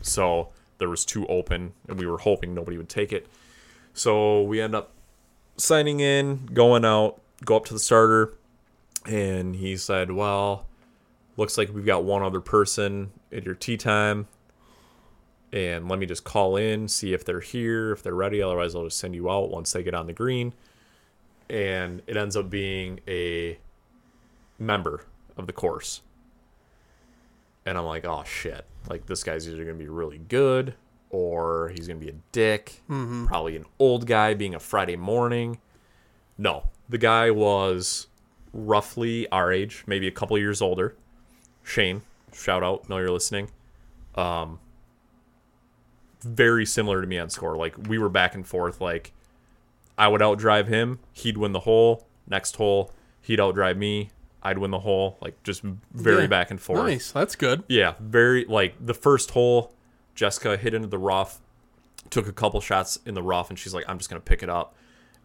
So 0.00 0.48
there 0.78 0.88
was 0.88 1.04
two 1.04 1.26
open, 1.26 1.72
and 1.88 1.98
we 1.98 2.06
were 2.06 2.18
hoping 2.18 2.54
nobody 2.54 2.76
would 2.76 2.88
take 2.88 3.12
it. 3.12 3.26
So 3.92 4.42
we 4.42 4.60
end 4.60 4.74
up 4.74 4.92
signing 5.56 6.00
in, 6.00 6.46
going 6.46 6.84
out, 6.84 7.20
go 7.44 7.56
up 7.56 7.64
to 7.66 7.74
the 7.74 7.80
starter, 7.80 8.34
and 9.06 9.56
he 9.56 9.76
said, 9.76 10.12
"Well, 10.12 10.66
looks 11.36 11.58
like 11.58 11.72
we've 11.72 11.86
got 11.86 12.04
one 12.04 12.22
other 12.22 12.40
person 12.40 13.10
at 13.32 13.44
your 13.44 13.54
tee 13.54 13.76
time, 13.76 14.28
and 15.52 15.88
let 15.88 15.98
me 15.98 16.06
just 16.06 16.24
call 16.24 16.56
in, 16.56 16.88
see 16.88 17.12
if 17.12 17.24
they're 17.24 17.40
here, 17.40 17.92
if 17.92 18.02
they're 18.02 18.14
ready. 18.14 18.42
Otherwise, 18.42 18.74
I'll 18.74 18.84
just 18.84 18.98
send 18.98 19.14
you 19.14 19.30
out 19.30 19.50
once 19.50 19.72
they 19.72 19.82
get 19.82 19.94
on 19.94 20.06
the 20.06 20.12
green." 20.12 20.54
And 21.48 22.02
it 22.06 22.16
ends 22.16 22.36
up 22.36 22.48
being 22.48 23.00
a 23.08 23.58
member 24.56 25.04
of 25.36 25.48
the 25.48 25.52
course 25.52 26.02
and 27.66 27.78
I'm 27.78 27.84
like, 27.84 28.04
oh 28.04 28.24
shit, 28.24 28.64
like 28.88 29.06
this 29.06 29.22
guy's 29.22 29.48
either 29.48 29.64
gonna 29.64 29.76
be 29.76 29.88
really 29.88 30.18
good 30.18 30.74
or 31.10 31.70
he's 31.74 31.86
gonna 31.86 32.00
be 32.00 32.08
a 32.08 32.14
dick, 32.32 32.82
probably 33.26 33.56
an 33.56 33.64
old 33.78 34.06
guy 34.06 34.34
being 34.34 34.54
a 34.54 34.60
Friday 34.60 34.96
morning. 34.96 35.58
No, 36.38 36.68
the 36.88 36.98
guy 36.98 37.30
was 37.30 38.06
roughly 38.52 39.28
our 39.30 39.52
age, 39.52 39.84
maybe 39.86 40.06
a 40.06 40.10
couple 40.10 40.36
years 40.38 40.62
older. 40.62 40.96
Shane, 41.62 42.02
shout 42.32 42.62
out, 42.62 42.88
know 42.88 42.98
you're 42.98 43.10
listening. 43.10 43.50
Um, 44.14 44.58
very 46.22 46.66
similar 46.66 47.00
to 47.00 47.06
me 47.06 47.18
on 47.18 47.30
score. 47.30 47.56
Like 47.56 47.76
we 47.88 47.98
were 47.98 48.08
back 48.08 48.34
and 48.34 48.46
forth. 48.46 48.80
Like 48.80 49.12
I 49.98 50.08
would 50.08 50.20
outdrive 50.20 50.66
him, 50.68 50.98
he'd 51.12 51.36
win 51.36 51.52
the 51.52 51.60
hole. 51.60 52.06
Next 52.26 52.56
hole, 52.56 52.92
he'd 53.20 53.38
outdrive 53.38 53.76
me, 53.76 54.10
I'd 54.42 54.58
win 54.58 54.70
the 54.70 54.80
hole. 54.80 55.18
Like 55.20 55.42
just 55.42 55.62
very 55.92 56.22
Yeah. 56.22 56.26
back 56.28 56.50
and 56.50 56.60
forth. 56.60 56.86
Nice. 56.86 57.12
That's 57.12 57.36
good. 57.36 57.62
Yeah, 57.68 57.94
very 58.00 58.44
like 58.46 58.74
the 58.84 58.94
first 58.94 59.30
hole, 59.32 59.74
Jessica 60.14 60.56
hit 60.56 60.74
into 60.74 60.88
the 60.88 60.98
rough, 60.98 61.40
took 62.10 62.26
a 62.26 62.32
couple 62.32 62.60
shots 62.60 62.98
in 63.04 63.14
the 63.14 63.22
rough, 63.22 63.50
and 63.50 63.58
she's 63.58 63.74
like, 63.74 63.84
I'm 63.88 63.98
just 63.98 64.08
gonna 64.10 64.20
pick 64.20 64.42
it 64.42 64.48
up. 64.48 64.74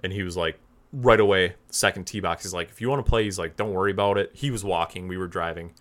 And 0.03 0.11
he 0.13 0.23
was 0.23 0.35
like, 0.37 0.59
right 0.93 1.19
away, 1.19 1.55
second 1.69 2.05
tee 2.05 2.19
box, 2.19 2.43
he's 2.43 2.53
like, 2.53 2.69
if 2.69 2.79
you 2.81 2.89
want 2.89 3.05
to 3.05 3.09
play, 3.09 3.23
he's 3.23 3.39
like, 3.39 3.55
don't 3.57 3.73
worry 3.73 3.91
about 3.91 4.17
it. 4.17 4.31
He 4.33 4.51
was 4.51 4.63
walking, 4.63 5.07
we 5.07 5.17
were 5.17 5.27
driving. 5.27 5.73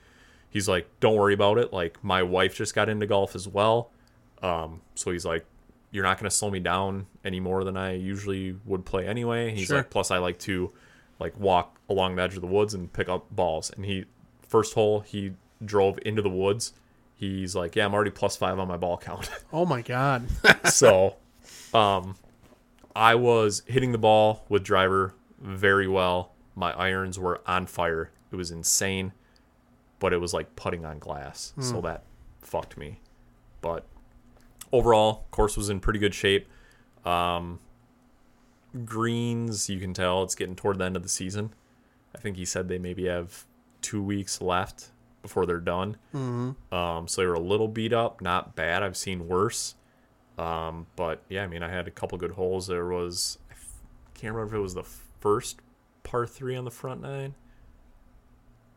He's 0.48 0.68
like, 0.68 0.88
don't 1.00 1.16
worry 1.16 1.34
about 1.34 1.58
it. 1.58 1.72
Like 1.72 2.02
my 2.04 2.22
wife 2.22 2.54
just 2.56 2.74
got 2.74 2.88
into 2.88 3.06
golf 3.06 3.34
as 3.34 3.46
well. 3.48 3.90
Um, 4.42 4.80
so 4.94 5.10
he's 5.10 5.24
like, 5.24 5.44
you're 5.90 6.04
not 6.04 6.18
gonna 6.18 6.30
slow 6.30 6.50
me 6.50 6.60
down 6.60 7.06
any 7.24 7.40
more 7.40 7.64
than 7.64 7.76
I 7.76 7.94
usually 7.94 8.56
would 8.64 8.84
play 8.84 9.06
anyway. 9.06 9.52
He's 9.54 9.66
Sure. 9.66 9.78
like, 9.78 9.90
plus 9.90 10.10
I 10.10 10.18
like 10.18 10.38
to 10.40 10.72
like 11.18 11.38
walk 11.38 11.78
along 11.88 12.16
the 12.16 12.22
edge 12.22 12.34
of 12.34 12.40
the 12.40 12.46
woods 12.46 12.74
and 12.74 12.92
pick 12.92 13.08
up 13.08 13.34
balls. 13.34 13.70
And 13.74 13.84
he 13.84 14.04
first 14.48 14.74
hole 14.74 15.00
he 15.00 15.32
drove 15.64 15.98
into 16.04 16.22
the 16.22 16.30
woods. 16.30 16.72
He's 17.14 17.54
like, 17.54 17.76
yeah, 17.76 17.84
I'm 17.84 17.94
already 17.94 18.10
plus 18.10 18.36
five 18.36 18.58
on 18.58 18.68
my 18.68 18.76
ball 18.76 18.98
count. 18.98 19.30
Oh 19.52 19.64
my 19.64 19.82
god. 19.82 20.26
so, 20.64 21.16
um, 21.72 22.16
I 22.96 23.14
was 23.14 23.62
hitting 23.66 23.92
the 23.92 23.98
ball 23.98 24.44
with 24.48 24.64
driver 24.64 25.14
very 25.40 25.86
well. 25.86 26.32
My 26.56 26.72
irons 26.72 27.18
were 27.18 27.40
on 27.46 27.66
fire. 27.66 28.10
It 28.32 28.36
was 28.36 28.50
insane, 28.50 29.12
but 30.00 30.12
it 30.12 30.18
was 30.18 30.34
like 30.34 30.56
putting 30.56 30.84
on 30.84 30.98
glass. 30.98 31.52
So 31.60 31.80
that 31.82 32.04
fucked 32.40 32.76
me. 32.76 33.00
But 33.60 33.86
overall, 34.72 35.26
course 35.30 35.56
was 35.56 35.70
in 35.70 35.80
pretty 35.80 35.98
good 35.98 36.14
shape. 36.14 36.48
Um, 37.04 37.60
greens, 38.84 39.68
you 39.68 39.78
can 39.78 39.94
tell 39.94 40.22
it's 40.22 40.34
getting 40.34 40.56
toward 40.56 40.78
the 40.78 40.84
end 40.84 40.96
of 40.96 41.02
the 41.02 41.08
season. 41.08 41.52
I 42.14 42.18
think 42.18 42.36
he 42.36 42.44
said 42.44 42.68
they 42.68 42.78
maybe 42.78 43.06
have 43.06 43.44
two 43.80 44.02
weeks 44.02 44.40
left 44.40 44.90
before 45.22 45.46
they're 45.46 45.58
done. 45.58 45.96
Mm-hmm. 46.14 46.74
Um, 46.74 47.08
so 47.08 47.20
they 47.20 47.26
were 47.26 47.34
a 47.34 47.40
little 47.40 47.68
beat 47.68 47.92
up, 47.92 48.20
not 48.20 48.54
bad. 48.54 48.82
I've 48.82 48.96
seen 48.96 49.26
worse. 49.28 49.74
Um, 50.38 50.86
but 50.96 51.22
yeah, 51.28 51.44
I 51.44 51.46
mean, 51.46 51.62
I 51.62 51.70
had 51.70 51.86
a 51.86 51.90
couple 51.90 52.18
good 52.18 52.32
holes. 52.32 52.66
There 52.66 52.86
was, 52.86 53.38
I 53.50 53.52
f- 53.52 53.80
can't 54.14 54.34
remember 54.34 54.54
if 54.54 54.58
it 54.58 54.62
was 54.62 54.74
the 54.74 54.84
first 55.20 55.60
par 56.02 56.26
three 56.26 56.56
on 56.56 56.64
the 56.64 56.70
front 56.70 57.00
nine. 57.00 57.34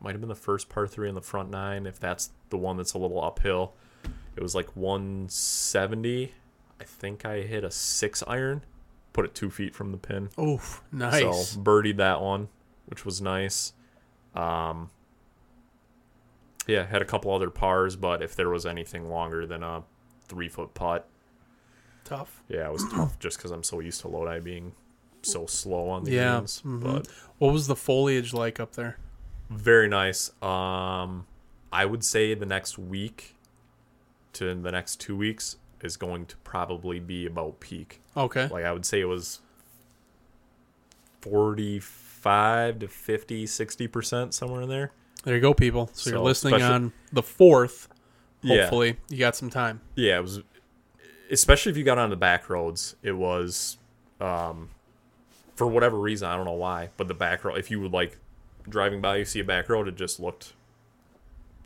Might 0.00 0.12
have 0.12 0.20
been 0.20 0.28
the 0.28 0.34
first 0.36 0.68
par 0.68 0.86
three 0.86 1.08
on 1.08 1.14
the 1.14 1.20
front 1.20 1.50
nine, 1.50 1.86
if 1.86 1.98
that's 1.98 2.30
the 2.50 2.56
one 2.56 2.76
that's 2.76 2.94
a 2.94 2.98
little 2.98 3.22
uphill. 3.22 3.74
It 4.36 4.42
was 4.42 4.54
like 4.54 4.76
170. 4.76 6.32
I 6.80 6.84
think 6.84 7.24
I 7.24 7.40
hit 7.42 7.64
a 7.64 7.70
six 7.72 8.22
iron, 8.28 8.62
put 9.12 9.24
it 9.24 9.34
two 9.34 9.50
feet 9.50 9.74
from 9.74 9.90
the 9.92 9.98
pin. 9.98 10.28
Oof. 10.40 10.82
Nice. 10.92 11.20
So 11.50 11.60
birdied 11.60 11.96
that 11.96 12.20
one, 12.20 12.48
which 12.86 13.04
was 13.04 13.20
nice. 13.20 13.72
Um, 14.34 14.90
yeah, 16.66 16.86
had 16.86 17.00
a 17.02 17.04
couple 17.04 17.32
other 17.32 17.50
pars, 17.50 17.96
but 17.96 18.22
if 18.22 18.36
there 18.36 18.48
was 18.50 18.66
anything 18.66 19.08
longer 19.08 19.46
than 19.46 19.62
a 19.62 19.82
three 20.28 20.48
foot 20.48 20.74
putt, 20.74 21.08
Tough. 22.04 22.42
yeah, 22.48 22.66
it 22.66 22.72
was 22.72 22.84
tough 22.92 23.18
just 23.18 23.38
because 23.38 23.50
I'm 23.50 23.62
so 23.64 23.80
used 23.80 24.00
to 24.02 24.08
Lodi 24.08 24.40
being 24.40 24.72
so 25.22 25.46
slow 25.46 25.88
on 25.88 26.04
the 26.04 26.12
Yeah, 26.12 26.36
greens. 26.38 26.62
mhm. 26.64 26.82
But 26.82 27.08
What 27.38 27.52
was 27.52 27.66
the 27.66 27.76
foliage 27.76 28.32
like 28.34 28.60
up 28.60 28.72
there? 28.74 28.98
very 29.50 29.88
nice. 29.88 30.30
Um, 30.42 31.26
I 31.72 31.86
would 31.86 32.04
say 32.04 32.34
the 32.34 32.44
next 32.46 32.78
week 32.78 33.34
to 34.34 34.54
the 34.54 34.70
next 34.70 35.00
two 35.00 35.16
weeks 35.16 35.56
is 35.82 35.96
going 35.96 36.26
to 36.26 36.36
probably 36.38 36.98
be 37.00 37.26
about 37.26 37.60
peak. 37.60 38.00
Okay. 38.16 38.48
Like 38.48 38.64
I 38.64 38.72
would 38.72 38.86
say 38.86 39.00
it 39.00 39.06
was 39.06 39.40
45 41.22 42.78
to 42.80 42.88
50, 42.88 43.44
60% 43.46 44.32
somewhere 44.32 44.62
in 44.62 44.68
there. 44.68 44.92
There 45.24 45.34
you 45.34 45.40
go, 45.40 45.54
people. 45.54 45.90
So, 45.92 46.10
you're 46.10 46.20
listening 46.20 46.62
on 46.62 46.92
the 47.12 47.22
fourth. 47.22 47.88
Yeah. 48.42 48.62
Hopefully, 48.62 48.96
you 49.08 49.18
got 49.18 49.34
some 49.34 49.50
time. 49.50 49.80
Yeah, 49.96 50.18
it 50.18 50.22
was 50.22 50.40
especially 51.30 51.70
if 51.70 51.76
you 51.76 51.84
got 51.84 51.98
on 51.98 52.10
the 52.10 52.16
back 52.16 52.48
roads, 52.48 52.96
it 53.02 53.12
was 53.12 53.78
um 54.20 54.70
for 55.56 55.66
whatever 55.66 55.98
reason, 55.98 56.28
I 56.28 56.36
don't 56.36 56.44
know 56.44 56.52
why, 56.52 56.90
but 56.96 57.08
the 57.08 57.14
back 57.14 57.44
road 57.44 57.58
if 57.58 57.70
you 57.70 57.80
would 57.80 57.92
like 57.92 58.16
driving 58.68 59.00
by 59.00 59.16
you 59.16 59.24
see 59.24 59.40
a 59.40 59.44
back 59.44 59.68
road, 59.68 59.88
it 59.88 59.96
just 59.96 60.20
looked 60.20 60.52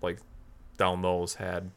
like 0.00 0.18
down 0.78 1.02
those 1.02 1.34
had 1.34 1.70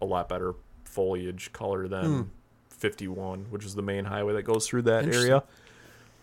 a 0.00 0.06
lot 0.06 0.28
better 0.28 0.54
foliage 0.98 1.52
color 1.52 1.86
than 1.86 2.30
51, 2.70 3.46
which 3.50 3.64
is 3.64 3.76
the 3.76 3.82
main 3.82 4.06
highway 4.06 4.32
that 4.32 4.42
goes 4.42 4.66
through 4.66 4.82
that 4.82 5.04
area. 5.14 5.44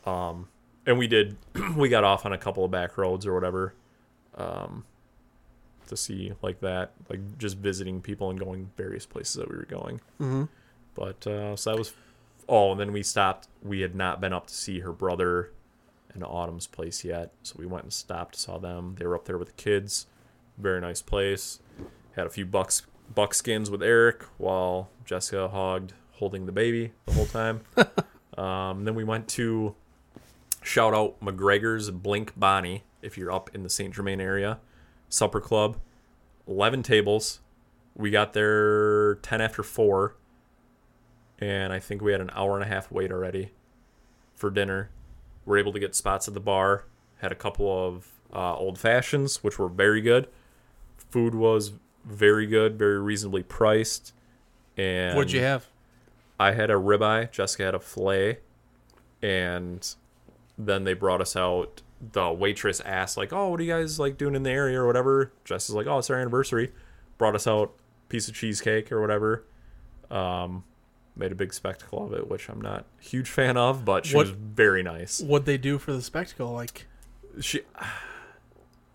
Um 0.05 0.49
and 0.85 0.97
we 0.97 1.07
did 1.07 1.37
we 1.77 1.87
got 1.87 2.03
off 2.03 2.25
on 2.25 2.33
a 2.33 2.37
couple 2.37 2.65
of 2.65 2.71
back 2.71 2.97
roads 2.97 3.25
or 3.25 3.33
whatever. 3.33 3.73
Um 4.37 4.83
to 5.87 5.97
see 5.97 6.33
like 6.41 6.59
that, 6.59 6.91
like 7.09 7.19
just 7.37 7.57
visiting 7.57 8.01
people 8.01 8.29
and 8.29 8.39
going 8.39 8.71
various 8.75 9.05
places 9.05 9.35
that 9.35 9.49
we 9.49 9.55
were 9.55 9.65
going. 9.65 10.01
Mm-hmm. 10.19 10.43
But 10.93 11.25
uh, 11.27 11.55
so 11.55 11.71
that 11.71 11.77
was. 11.77 11.93
Oh, 12.47 12.71
and 12.71 12.79
then 12.79 12.91
we 12.91 13.03
stopped. 13.03 13.47
We 13.63 13.81
had 13.81 13.95
not 13.95 14.21
been 14.21 14.33
up 14.33 14.47
to 14.47 14.53
see 14.53 14.79
her 14.81 14.91
brother 14.91 15.51
and 16.13 16.23
Autumn's 16.23 16.67
place 16.67 17.03
yet, 17.03 17.31
so 17.43 17.55
we 17.57 17.65
went 17.65 17.83
and 17.83 17.93
stopped, 17.93 18.35
saw 18.35 18.57
them. 18.57 18.95
They 18.97 19.05
were 19.05 19.15
up 19.15 19.25
there 19.25 19.37
with 19.37 19.49
the 19.49 19.61
kids. 19.61 20.07
Very 20.57 20.79
nice 20.79 21.01
place. 21.01 21.59
Had 22.15 22.27
a 22.27 22.29
few 22.29 22.45
bucks 22.45 22.83
buckskins 23.13 23.69
with 23.69 23.83
Eric 23.83 24.23
while 24.37 24.89
Jessica 25.05 25.47
hogged 25.47 25.93
holding 26.13 26.45
the 26.45 26.51
baby 26.51 26.91
the 27.05 27.13
whole 27.13 27.25
time. 27.25 27.61
um, 28.37 28.85
then 28.85 28.95
we 28.95 29.03
went 29.03 29.27
to 29.29 29.75
shout 30.61 30.93
out 30.93 31.19
McGregor's 31.19 31.91
Blink 31.91 32.33
Bonnie 32.37 32.83
if 33.01 33.17
you're 33.17 33.31
up 33.31 33.49
in 33.53 33.63
the 33.63 33.69
Saint 33.69 33.93
Germain 33.93 34.19
area. 34.19 34.59
Supper 35.09 35.39
Club, 35.39 35.77
eleven 36.47 36.83
tables. 36.83 37.39
We 37.95 38.11
got 38.11 38.33
there 38.33 39.15
ten 39.15 39.39
after 39.39 39.63
four, 39.63 40.15
and 41.39 41.71
I 41.71 41.79
think 41.79 42.01
we 42.01 42.11
had 42.11 42.21
an 42.21 42.31
hour 42.33 42.55
and 42.55 42.63
a 42.63 42.67
half 42.67 42.91
wait 42.91 43.11
already 43.11 43.51
for 44.33 44.49
dinner. 44.49 44.89
We're 45.45 45.57
able 45.57 45.73
to 45.73 45.79
get 45.79 45.95
spots 45.95 46.27
at 46.27 46.33
the 46.33 46.39
bar. 46.39 46.85
Had 47.19 47.31
a 47.31 47.35
couple 47.35 47.87
of 47.87 48.07
uh, 48.33 48.55
old 48.55 48.77
fashions, 48.77 49.43
which 49.43 49.57
were 49.57 49.69
very 49.69 50.01
good. 50.01 50.27
Food 50.97 51.35
was 51.35 51.73
very 52.05 52.45
good, 52.45 52.77
very 52.77 52.99
reasonably 52.99 53.43
priced. 53.43 54.13
And 54.77 55.15
What'd 55.15 55.31
you 55.31 55.41
have? 55.41 55.67
I 56.39 56.51
had 56.51 56.69
a 56.69 56.73
ribeye. 56.75 57.31
Jessica 57.31 57.63
had 57.63 57.75
a 57.75 57.79
fillet, 57.79 58.39
and 59.21 59.95
then 60.57 60.83
they 60.83 60.93
brought 60.93 61.21
us 61.21 61.35
out. 61.35 61.81
The 62.11 62.31
waitress 62.31 62.81
asked, 62.81 63.15
like, 63.17 63.31
"Oh, 63.31 63.49
what 63.49 63.59
are 63.59 63.63
you 63.63 63.71
guys 63.71 63.99
like 63.99 64.17
doing 64.17 64.35
in 64.35 64.43
the 64.43 64.51
area 64.51 64.79
or 64.81 64.85
whatever?" 64.85 65.31
Jessica's 65.45 65.75
like, 65.75 65.87
"Oh, 65.87 65.97
it's 65.99 66.09
our 66.09 66.19
anniversary." 66.19 66.71
Brought 67.17 67.35
us 67.35 67.47
out 67.47 67.73
a 68.05 68.09
piece 68.09 68.27
of 68.27 68.35
cheesecake 68.35 68.91
or 68.91 68.99
whatever. 68.99 69.45
Um, 70.11 70.65
made 71.15 71.31
a 71.31 71.35
big 71.35 71.53
spectacle 71.53 72.05
of 72.05 72.13
it, 72.13 72.29
which 72.29 72.49
I'm 72.49 72.59
not 72.59 72.85
a 72.99 73.03
huge 73.03 73.29
fan 73.29 73.55
of, 73.55 73.85
but 73.85 74.05
she 74.05 74.15
What- 74.17 74.27
was 74.27 74.31
very 74.31 74.83
nice. 74.83 75.21
What'd 75.21 75.45
they 75.45 75.57
do 75.57 75.77
for 75.77 75.93
the 75.93 76.01
spectacle? 76.01 76.51
Like 76.51 76.85
She 77.39 77.61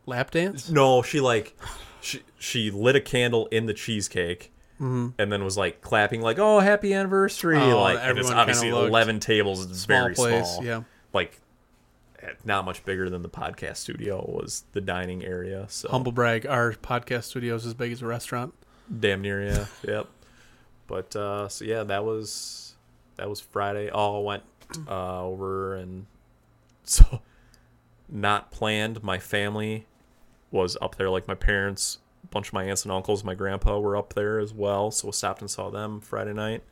lap 0.06 0.30
dance? 0.30 0.68
no, 0.70 1.00
she 1.02 1.20
like 1.20 1.56
she 2.00 2.22
she 2.38 2.70
lit 2.70 2.96
a 2.96 3.00
candle 3.00 3.46
in 3.46 3.66
the 3.66 3.74
cheesecake. 3.74 4.52
And 4.78 5.12
then 5.18 5.44
was 5.44 5.58
like 5.58 5.82
clapping, 5.82 6.22
like 6.22 6.38
"Oh, 6.38 6.58
happy 6.58 6.94
anniversary!" 6.94 7.56
Mm-hmm. 7.56 7.72
Oh, 7.74 7.82
like, 7.82 7.98
and 8.00 8.18
it's 8.18 8.30
obviously 8.30 8.70
eleven 8.70 9.20
tables. 9.20 9.68
It's 9.70 9.80
Small 9.80 10.04
very 10.04 10.14
place. 10.14 10.48
small. 10.52 10.64
Yeah. 10.64 10.82
like 11.12 11.38
eh, 12.22 12.30
not 12.46 12.64
much 12.64 12.82
bigger 12.86 13.10
than 13.10 13.20
the 13.20 13.28
podcast 13.28 13.76
studio 13.76 14.24
was 14.26 14.64
the 14.72 14.80
dining 14.80 15.22
area. 15.22 15.66
So 15.68 15.90
Humble 15.90 16.12
brag. 16.12 16.46
Our 16.46 16.72
podcast 16.72 17.24
studio 17.24 17.56
is 17.56 17.66
as 17.66 17.74
big 17.74 17.92
as 17.92 18.00
a 18.00 18.06
restaurant. 18.06 18.54
damn 18.98 19.20
near 19.20 19.44
yeah, 19.44 19.66
yep. 19.86 20.06
But 20.86 21.14
uh, 21.14 21.48
so 21.50 21.66
yeah, 21.66 21.82
that 21.84 22.06
was 22.06 22.74
that 23.16 23.28
was 23.28 23.38
Friday. 23.38 23.90
All 23.90 24.24
went 24.24 24.44
uh, 24.88 25.24
over 25.24 25.74
and 25.76 26.06
so 26.84 27.20
not 28.08 28.50
planned. 28.50 29.02
My 29.02 29.18
family 29.18 29.84
was 30.50 30.76
up 30.80 30.96
there, 30.96 31.10
like 31.10 31.28
my 31.28 31.34
parents, 31.34 31.98
a 32.24 32.26
bunch 32.28 32.48
of 32.48 32.52
my 32.54 32.64
aunts 32.64 32.84
and 32.84 32.92
uncles, 32.92 33.22
my 33.24 33.34
grandpa 33.34 33.78
were 33.78 33.96
up 33.96 34.14
there 34.14 34.38
as 34.38 34.52
well. 34.52 34.90
So 34.90 35.08
we 35.08 35.12
stopped 35.12 35.40
and 35.40 35.50
saw 35.50 35.70
them 35.70 36.00
Friday 36.00 36.32
night. 36.32 36.62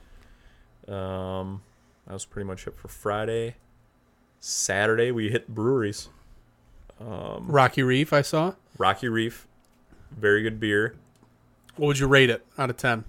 Um, 0.87 1.63
that 2.07 2.15
was 2.15 2.25
pretty 2.25 2.47
much 2.47 2.67
it 2.67 2.77
for 2.77 2.89
Friday. 2.89 3.57
Saturday 4.41 5.11
we 5.11 5.31
hit 5.31 5.49
breweries. 5.49 6.09
Um, 7.01 7.47
Rocky 7.47 7.83
Reef, 7.83 8.13
I 8.13 8.23
saw. 8.23 8.55
Rocky 8.77 9.09
Reef, 9.09 9.47
very 10.11 10.43
good 10.43 10.59
beer 10.61 10.95
What 11.77 11.89
would 11.89 11.99
you 11.99 12.07
rate 12.07 12.31
it 12.31 12.45
out 12.57 12.71
of 12.71 12.77
ten? 12.77 13.05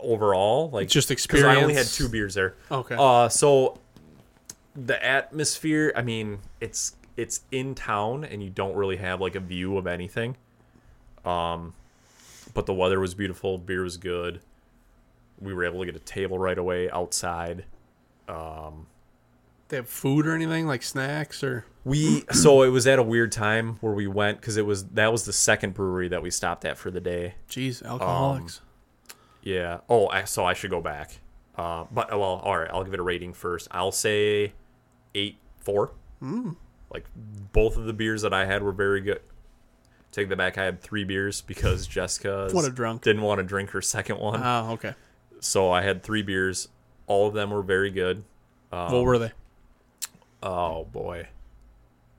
overall. 0.00 0.70
Like 0.70 0.88
Just 0.88 1.10
experience. 1.10 1.58
I 1.58 1.62
only 1.62 1.74
had 1.74 1.86
two 1.86 2.08
beers 2.08 2.34
there. 2.34 2.54
Okay. 2.70 2.96
Uh, 2.98 3.28
so 3.28 3.78
the 4.74 5.02
atmosphere. 5.04 5.92
I 5.96 6.02
mean, 6.02 6.38
it's 6.60 6.95
it's 7.16 7.42
in 7.50 7.74
town, 7.74 8.24
and 8.24 8.42
you 8.42 8.50
don't 8.50 8.74
really 8.74 8.96
have 8.96 9.20
like 9.20 9.34
a 9.34 9.40
view 9.40 9.76
of 9.76 9.86
anything. 9.86 10.36
Um, 11.24 11.74
but 12.54 12.66
the 12.66 12.74
weather 12.74 13.00
was 13.00 13.14
beautiful. 13.14 13.58
Beer 13.58 13.82
was 13.82 13.96
good. 13.96 14.40
We 15.40 15.52
were 15.52 15.64
able 15.64 15.80
to 15.80 15.86
get 15.86 15.96
a 15.96 16.00
table 16.00 16.38
right 16.38 16.56
away 16.56 16.90
outside. 16.90 17.64
Um, 18.28 18.86
they 19.68 19.76
have 19.76 19.88
food 19.88 20.26
or 20.26 20.34
anything 20.34 20.66
like 20.66 20.82
snacks 20.82 21.42
or 21.42 21.64
we 21.84 22.24
so 22.32 22.62
it 22.62 22.68
was 22.68 22.86
at 22.86 22.98
a 22.98 23.02
weird 23.02 23.32
time 23.32 23.76
where 23.80 23.92
we 23.92 24.06
went 24.06 24.40
because 24.40 24.56
it 24.56 24.64
was 24.64 24.84
that 24.90 25.10
was 25.10 25.24
the 25.24 25.32
second 25.32 25.74
brewery 25.74 26.08
that 26.08 26.22
we 26.22 26.30
stopped 26.30 26.64
at 26.64 26.78
for 26.78 26.90
the 26.90 27.00
day. 27.00 27.34
geez 27.48 27.82
alcoholics. 27.82 28.60
Yeah. 29.42 29.78
Oh, 29.88 30.08
I, 30.08 30.24
so 30.24 30.44
I 30.44 30.54
should 30.54 30.70
go 30.70 30.80
back. 30.80 31.20
Uh, 31.56 31.84
but 31.92 32.10
well, 32.10 32.40
all 32.42 32.58
right. 32.58 32.68
I'll 32.70 32.82
give 32.82 32.94
it 32.94 33.00
a 33.00 33.04
rating 33.04 33.32
first. 33.32 33.68
I'll 33.70 33.92
say 33.92 34.52
eight 35.14 35.38
four. 35.60 35.92
Mm. 36.22 36.56
Like 36.92 37.04
both 37.52 37.76
of 37.76 37.84
the 37.84 37.92
beers 37.92 38.22
that 38.22 38.32
I 38.32 38.46
had 38.46 38.62
were 38.62 38.72
very 38.72 39.00
good. 39.00 39.20
Take 40.12 40.28
that 40.28 40.36
back. 40.36 40.56
I 40.56 40.64
had 40.64 40.80
three 40.80 41.04
beers 41.04 41.40
because 41.42 41.86
Jessica 41.88 42.48
What 42.52 42.64
a 42.64 42.70
drunk. 42.70 43.02
didn't 43.02 43.22
want 43.22 43.38
to 43.38 43.42
drink 43.44 43.70
her 43.70 43.82
second 43.82 44.18
one. 44.18 44.40
oh, 44.42 44.72
okay. 44.72 44.94
So 45.40 45.70
I 45.70 45.82
had 45.82 46.02
three 46.02 46.22
beers. 46.22 46.68
All 47.06 47.28
of 47.28 47.34
them 47.34 47.50
were 47.50 47.62
very 47.62 47.90
good. 47.90 48.24
Um, 48.72 48.92
what 48.92 49.04
were 49.04 49.18
they? 49.18 49.32
Oh 50.42 50.84
boy. 50.84 51.28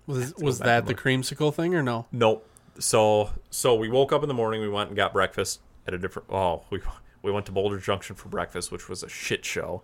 Was 0.06 0.34
was 0.36 0.60
that 0.60 0.86
the 0.86 0.96
creamsicle 0.96 1.54
thing 1.54 1.76
or 1.76 1.84
no? 1.84 2.06
Nope. 2.12 2.48
So 2.80 3.32
so 3.50 3.76
we 3.76 3.90
woke 3.90 4.12
up 4.14 4.22
in 4.22 4.28
the 4.28 4.34
morning. 4.34 4.62
We 4.62 4.70
went 4.70 4.90
and 4.90 4.96
got 4.96 5.12
breakfast 5.14 5.60
at 5.88 5.94
a 5.94 5.98
different. 5.98 6.30
Oh, 6.32 6.64
we 6.70 6.80
we 7.22 7.32
went 7.32 7.46
to 7.48 7.52
Boulder 7.52 7.80
Junction 7.80 8.16
for 8.16 8.30
breakfast, 8.30 8.72
which 8.72 8.88
was 8.88 9.04
a 9.04 9.10
shit 9.10 9.44
show. 9.44 9.84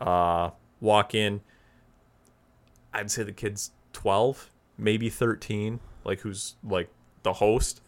Uh, 0.00 0.50
walk 0.80 1.14
in. 1.14 1.40
I'd 2.92 3.10
say 3.10 3.22
the 3.22 3.32
kid's 3.32 3.72
twelve, 3.98 4.50
maybe 4.76 5.10
thirteen. 5.10 5.80
Like 6.04 6.20
who's 6.20 6.54
like 6.62 6.88
the 7.24 7.34
host 7.34 7.80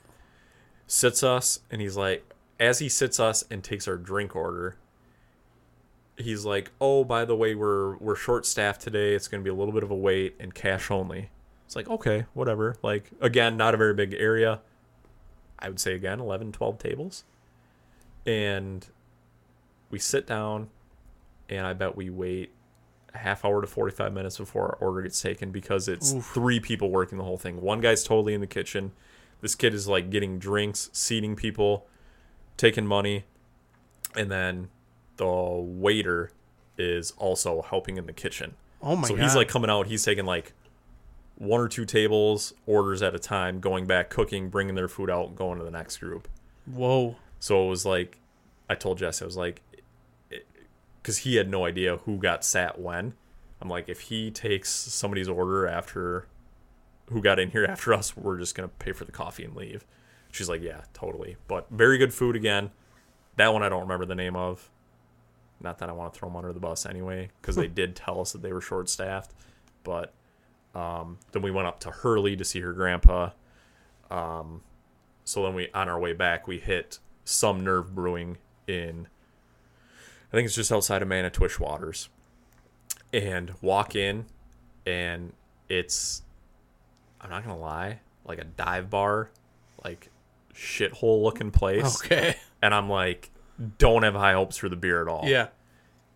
sits 0.88 1.22
us, 1.22 1.60
and 1.70 1.80
he's 1.80 1.96
like, 1.96 2.34
as 2.58 2.80
he 2.80 2.88
sits 2.88 3.20
us 3.20 3.44
and 3.48 3.62
takes 3.62 3.86
our 3.86 3.96
drink 3.96 4.34
order. 4.34 4.76
He's 6.16 6.44
like, 6.44 6.72
"Oh, 6.80 7.04
by 7.04 7.24
the 7.24 7.36
way, 7.36 7.54
we're 7.54 7.96
we're 7.98 8.16
short 8.16 8.44
staffed 8.44 8.82
today. 8.82 9.14
It's 9.14 9.28
going 9.28 9.42
to 9.42 9.44
be 9.44 9.50
a 9.50 9.58
little 9.58 9.72
bit 9.72 9.84
of 9.84 9.90
a 9.90 9.94
wait 9.94 10.34
and 10.40 10.52
cash 10.52 10.90
only." 10.90 11.30
It's 11.64 11.76
like, 11.76 11.88
okay, 11.88 12.26
whatever. 12.34 12.74
Like, 12.82 13.12
again, 13.20 13.56
not 13.56 13.74
a 13.74 13.76
very 13.76 13.94
big 13.94 14.12
area. 14.14 14.60
I 15.60 15.68
would 15.68 15.78
say, 15.78 15.94
again, 15.94 16.18
11, 16.18 16.50
12 16.50 16.78
tables. 16.78 17.22
And 18.26 18.84
we 19.88 20.00
sit 20.00 20.26
down, 20.26 20.68
and 21.48 21.64
I 21.64 21.74
bet 21.74 21.94
we 21.94 22.10
wait 22.10 22.50
half 23.14 23.44
hour 23.44 23.60
to 23.60 23.66
45 23.66 24.12
minutes 24.12 24.38
before 24.38 24.66
our 24.68 24.74
order 24.88 25.02
gets 25.02 25.20
taken 25.20 25.50
because 25.50 25.88
it's 25.88 26.12
Oof. 26.14 26.24
three 26.26 26.60
people 26.60 26.90
working 26.90 27.18
the 27.18 27.24
whole 27.24 27.38
thing. 27.38 27.60
One 27.60 27.80
guy's 27.80 28.04
totally 28.04 28.34
in 28.34 28.40
the 28.40 28.46
kitchen. 28.46 28.92
This 29.40 29.54
kid 29.54 29.74
is 29.74 29.88
like 29.88 30.10
getting 30.10 30.38
drinks, 30.38 30.90
seating 30.92 31.34
people, 31.36 31.86
taking 32.56 32.86
money. 32.86 33.24
And 34.16 34.30
then 34.30 34.68
the 35.16 35.26
waiter 35.26 36.30
is 36.78 37.12
also 37.18 37.62
helping 37.62 37.96
in 37.98 38.06
the 38.06 38.12
kitchen 38.12 38.54
Oh 38.80 38.96
my 38.96 39.06
so 39.06 39.14
god. 39.14 39.22
he's 39.22 39.36
like 39.36 39.48
coming 39.48 39.68
out 39.68 39.86
he's 39.86 40.02
taking 40.02 40.24
like 40.24 40.54
one 41.36 41.60
or 41.60 41.68
two 41.68 41.84
tables 41.84 42.54
orders 42.66 43.02
at 43.02 43.14
a 43.14 43.18
time 43.18 43.60
going 43.60 43.86
back 43.86 44.08
cooking 44.08 44.48
bringing 44.48 44.74
their 44.74 44.88
food 44.88 45.10
out 45.10 45.36
going 45.36 45.58
to 45.58 45.64
the 45.64 45.70
next 45.70 45.98
group 45.98 46.26
Whoa. 46.64 47.16
so 47.38 47.66
it 47.66 47.68
was 47.68 47.84
like 47.84 48.18
i 48.70 48.74
told 48.74 48.96
jess 48.96 49.20
i 49.20 49.26
was 49.26 49.36
like 49.36 49.60
because 51.02 51.18
he 51.18 51.36
had 51.36 51.48
no 51.48 51.64
idea 51.64 51.98
who 51.98 52.18
got 52.18 52.44
sat 52.44 52.80
when. 52.80 53.14
I'm 53.60 53.68
like 53.68 53.88
if 53.88 54.00
he 54.02 54.30
takes 54.30 54.70
somebody's 54.70 55.28
order 55.28 55.66
after 55.66 56.26
who 57.10 57.20
got 57.20 57.38
in 57.38 57.50
here 57.50 57.64
after 57.68 57.92
us 57.92 58.16
we're 58.16 58.38
just 58.38 58.54
gonna 58.54 58.68
pay 58.68 58.92
for 58.92 59.04
the 59.04 59.12
coffee 59.12 59.44
and 59.44 59.54
leave. 59.54 59.84
She's 60.32 60.48
like 60.48 60.62
yeah 60.62 60.82
totally. 60.92 61.36
But 61.48 61.66
very 61.70 61.98
good 61.98 62.14
food 62.14 62.36
again. 62.36 62.70
That 63.36 63.52
one 63.52 63.62
i 63.62 63.68
don't 63.68 63.82
remember 63.82 64.06
the 64.06 64.14
name 64.14 64.36
of. 64.36 64.70
Not 65.60 65.78
that 65.78 65.88
i 65.88 65.92
want 65.92 66.12
to 66.12 66.18
throw 66.18 66.28
them 66.28 66.36
under 66.36 66.52
the 66.52 66.60
bus 66.60 66.86
anyway 66.86 67.30
because 67.40 67.56
they 67.56 67.68
did 67.68 67.94
tell 67.94 68.20
us 68.20 68.32
that 68.32 68.42
they 68.42 68.52
were 68.52 68.60
short 68.62 68.88
staffed 68.88 69.32
But 69.84 70.14
um, 70.74 71.18
then 71.32 71.42
we 71.42 71.50
went 71.50 71.66
up 71.66 71.80
to 71.80 71.90
Hurley 71.90 72.36
to 72.36 72.44
see 72.44 72.60
her 72.60 72.72
grandpa. 72.72 73.30
Um, 74.10 74.62
so 75.24 75.42
then 75.42 75.54
we 75.54 75.68
on 75.74 75.88
our 75.88 75.98
way 75.98 76.12
back 76.12 76.46
we 76.46 76.58
hit 76.58 76.98
some 77.24 77.62
Nerve 77.62 77.94
Brewing 77.94 78.38
in 78.66 79.08
I 80.32 80.36
think 80.36 80.46
it's 80.46 80.54
just 80.54 80.70
outside 80.72 81.02
of 81.02 81.08
Manitowish 81.08 81.58
Waters, 81.58 82.08
and 83.12 83.52
walk 83.60 83.94
in, 83.96 84.26
and 84.86 85.32
it's 85.68 86.22
I'm 87.20 87.30
not 87.30 87.44
gonna 87.44 87.58
lie, 87.58 88.00
like 88.24 88.38
a 88.38 88.44
dive 88.44 88.90
bar, 88.90 89.30
like 89.84 90.10
shithole 90.54 91.22
looking 91.22 91.50
place, 91.50 92.00
Okay. 92.04 92.36
and 92.62 92.74
I'm 92.74 92.88
like, 92.88 93.30
don't 93.78 94.02
have 94.04 94.14
high 94.14 94.32
hopes 94.34 94.56
for 94.56 94.68
the 94.68 94.76
beer 94.76 95.02
at 95.02 95.08
all. 95.08 95.24
Yeah. 95.26 95.48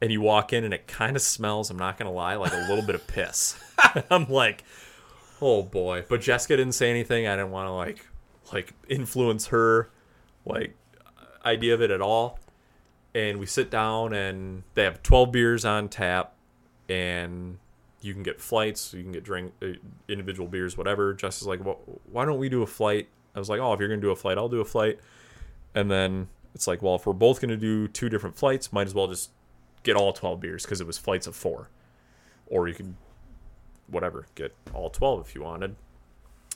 and 0.00 0.10
you 0.12 0.20
walk 0.20 0.52
in 0.52 0.64
and 0.64 0.72
it 0.74 0.86
kind 0.86 1.14
of 1.16 1.22
smells 1.22 1.70
i'm 1.70 1.78
not 1.78 1.96
gonna 1.98 2.10
lie 2.12 2.34
like 2.34 2.52
a 2.52 2.66
little 2.68 2.82
bit 2.84 2.94
of 2.94 3.06
piss 3.06 3.56
i'm 4.10 4.28
like 4.28 4.64
oh 5.40 5.62
boy 5.62 6.04
but 6.08 6.20
jessica 6.20 6.56
didn't 6.56 6.74
say 6.74 6.90
anything 6.90 7.26
i 7.26 7.36
didn't 7.36 7.50
want 7.52 7.66
to 7.68 7.72
like 7.72 8.04
like 8.52 8.74
influence 8.88 9.46
her 9.46 9.88
like 10.44 10.74
idea 11.44 11.72
of 11.72 11.80
it 11.80 11.90
at 11.90 12.00
all 12.02 12.38
and 13.14 13.38
we 13.38 13.46
sit 13.46 13.70
down 13.70 14.12
and 14.12 14.62
they 14.74 14.84
have 14.84 15.02
12 15.02 15.32
beers 15.32 15.64
on 15.64 15.88
tap 15.88 16.34
and 16.88 17.58
you 18.00 18.12
can 18.12 18.22
get 18.22 18.40
flights 18.40 18.92
you 18.92 19.02
can 19.02 19.12
get 19.12 19.24
drink 19.24 19.52
uh, 19.62 19.68
individual 20.08 20.48
beers 20.48 20.76
whatever. 20.76 21.14
Jessica's 21.14 21.46
like 21.46 21.64
well, 21.64 21.78
why 22.10 22.24
don't 22.24 22.38
we 22.38 22.48
do 22.48 22.62
a 22.62 22.66
flight? 22.66 23.08
I 23.34 23.38
was 23.38 23.48
like 23.48 23.60
oh 23.60 23.72
if 23.72 23.80
you're 23.80 23.88
gonna 23.88 24.00
do 24.00 24.10
a 24.10 24.16
flight 24.16 24.38
i'll 24.38 24.48
do 24.48 24.60
a 24.60 24.64
flight. 24.64 24.98
And 25.74 25.90
then 25.90 26.28
it's 26.54 26.66
like 26.66 26.82
well 26.82 26.96
if 26.96 27.06
we're 27.06 27.12
both 27.12 27.40
gonna 27.40 27.56
do 27.56 27.88
two 27.88 28.08
different 28.08 28.36
flights 28.36 28.72
might 28.72 28.86
as 28.86 28.94
well 28.94 29.06
just 29.06 29.30
get 29.82 29.96
all 29.96 30.12
12 30.12 30.40
beers 30.40 30.64
because 30.64 30.80
it 30.80 30.86
was 30.86 30.98
flights 30.98 31.26
of 31.26 31.36
four. 31.36 31.70
Or 32.46 32.68
you 32.68 32.74
could 32.74 32.94
whatever 33.86 34.26
get 34.34 34.54
all 34.72 34.90
12 34.90 35.28
if 35.28 35.34
you 35.34 35.42
wanted. 35.42 35.76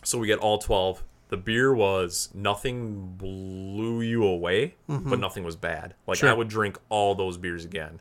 So 0.03 0.19
we 0.19 0.27
get 0.27 0.39
all 0.39 0.59
12 0.59 1.03
the 1.29 1.37
beer 1.37 1.75
was 1.75 2.31
nothing 2.35 3.15
blew 3.17 4.01
you 4.01 4.25
away 4.25 4.75
but 4.87 5.19
nothing 5.19 5.45
was 5.45 5.57
bad. 5.57 5.95
Like 6.07 6.19
Sure. 6.19 6.31
i 6.31 6.33
would 6.33 6.49
drink 6.49 6.79
all 6.89 7.15
those 7.15 7.37
beers 7.37 7.65
again. 7.65 8.01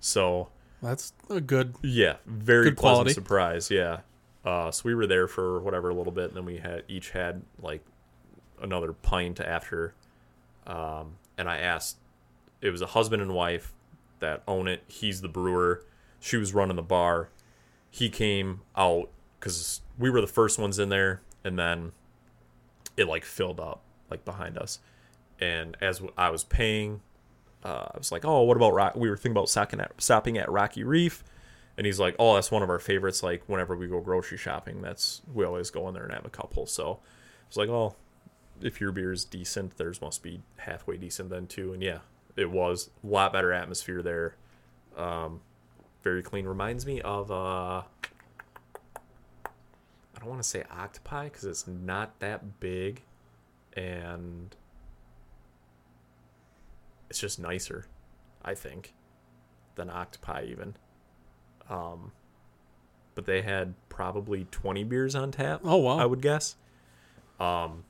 So 0.00 0.48
That's 0.82 1.12
a 1.30 1.40
good. 1.40 1.74
yeah 1.82 2.16
very 2.26 2.64
Good 2.64 2.76
pleasant 2.76 2.94
quality. 2.96 3.12
surprise 3.14 3.70
yeah. 3.70 4.00
Uh, 4.44 4.70
so 4.70 4.82
we 4.84 4.94
were 4.94 5.06
there 5.06 5.28
for 5.28 5.60
whatever 5.60 5.90
a 5.90 5.94
little 5.94 6.12
bit 6.12 6.28
and 6.28 6.36
then 6.36 6.44
we 6.44 6.58
had 6.58 6.82
each 6.88 7.10
had 7.10 7.42
like 7.60 7.84
another 8.60 8.92
pint 8.92 9.40
after. 9.40 9.94
Um, 10.66 11.16
and 11.36 11.48
i 11.48 11.58
asked 11.58 11.96
it 12.60 12.70
was 12.70 12.82
a 12.82 12.86
husband 12.86 13.22
and 13.22 13.32
wife 13.32 13.72
that 14.20 14.42
own 14.48 14.66
it. 14.66 14.82
He's 14.88 15.20
the 15.20 15.28
brewer. 15.28 15.84
She 16.18 16.36
was 16.36 16.52
running 16.52 16.74
the 16.74 16.82
bar. 16.82 17.28
He 17.88 18.10
came 18.10 18.62
out 18.76 19.10
because 19.38 19.80
we 19.96 20.10
were 20.10 20.20
the 20.20 20.26
first 20.26 20.58
ones 20.58 20.78
in 20.80 20.88
there 20.88 21.22
and 21.44 21.56
then 21.56 21.92
it 22.98 23.06
like 23.06 23.24
filled 23.24 23.60
up 23.60 23.80
like 24.10 24.24
behind 24.24 24.58
us. 24.58 24.78
And 25.40 25.76
as 25.80 26.02
i 26.16 26.30
was 26.30 26.44
paying 26.44 27.00
uh, 27.64 27.86
i 27.94 27.98
was 27.98 28.10
like 28.10 28.24
oh 28.24 28.42
what 28.42 28.56
about 28.56 28.98
we 28.98 29.08
were 29.08 29.16
thinking 29.16 29.32
about 29.32 29.48
stopping 29.48 29.80
at, 29.80 29.92
stopping 29.98 30.36
at 30.36 30.50
rocky 30.50 30.84
reef. 30.84 31.24
And 31.76 31.86
he's 31.86 32.00
like 32.00 32.16
oh 32.18 32.34
that's 32.34 32.50
one 32.50 32.62
of 32.62 32.70
our 32.70 32.80
favorites 32.80 33.22
like 33.22 33.42
whenever 33.46 33.76
we 33.76 33.86
go 33.86 34.00
grocery 34.00 34.38
shopping 34.38 34.82
that's 34.82 35.22
we 35.32 35.44
always 35.44 35.70
go 35.70 35.86
in 35.88 35.94
there 35.94 36.04
and 36.04 36.12
have 36.12 36.26
a 36.26 36.30
couple. 36.30 36.66
So 36.66 37.00
i 37.02 37.46
was 37.48 37.56
like 37.56 37.68
oh 37.68 37.94
if 38.60 38.80
your 38.80 38.90
beer 38.90 39.12
is 39.12 39.24
decent 39.24 39.76
theirs 39.76 40.00
must 40.00 40.22
be 40.22 40.40
halfway 40.56 40.96
decent 40.96 41.30
then 41.30 41.46
too. 41.46 41.72
And 41.72 41.82
yeah 41.82 41.98
it 42.38 42.50
was 42.50 42.90
a 43.02 43.06
lot 43.06 43.32
better 43.32 43.52
atmosphere 43.52 44.00
there. 44.00 44.36
Um, 44.96 45.40
very 46.02 46.22
clean. 46.22 46.46
Reminds 46.46 46.86
me 46.86 47.00
of 47.00 47.32
uh, 47.32 47.82
I 50.18 50.20
don't 50.20 50.30
want 50.30 50.42
to 50.42 50.48
say 50.48 50.64
octopi 50.68 51.24
because 51.24 51.44
it's 51.44 51.68
not 51.68 52.18
that 52.18 52.58
big, 52.58 53.02
and 53.74 54.56
it's 57.08 57.20
just 57.20 57.38
nicer, 57.38 57.86
I 58.44 58.56
think, 58.56 58.94
than 59.76 59.88
octopi 59.88 60.46
even. 60.48 60.74
Um, 61.70 62.10
but 63.14 63.26
they 63.26 63.42
had 63.42 63.74
probably 63.88 64.48
twenty 64.50 64.82
beers 64.82 65.14
on 65.14 65.30
tap. 65.30 65.60
Oh, 65.62 65.76
wow. 65.76 65.98
I 65.98 66.04
would 66.04 66.20
guess. 66.20 66.56
Um, 67.38 67.84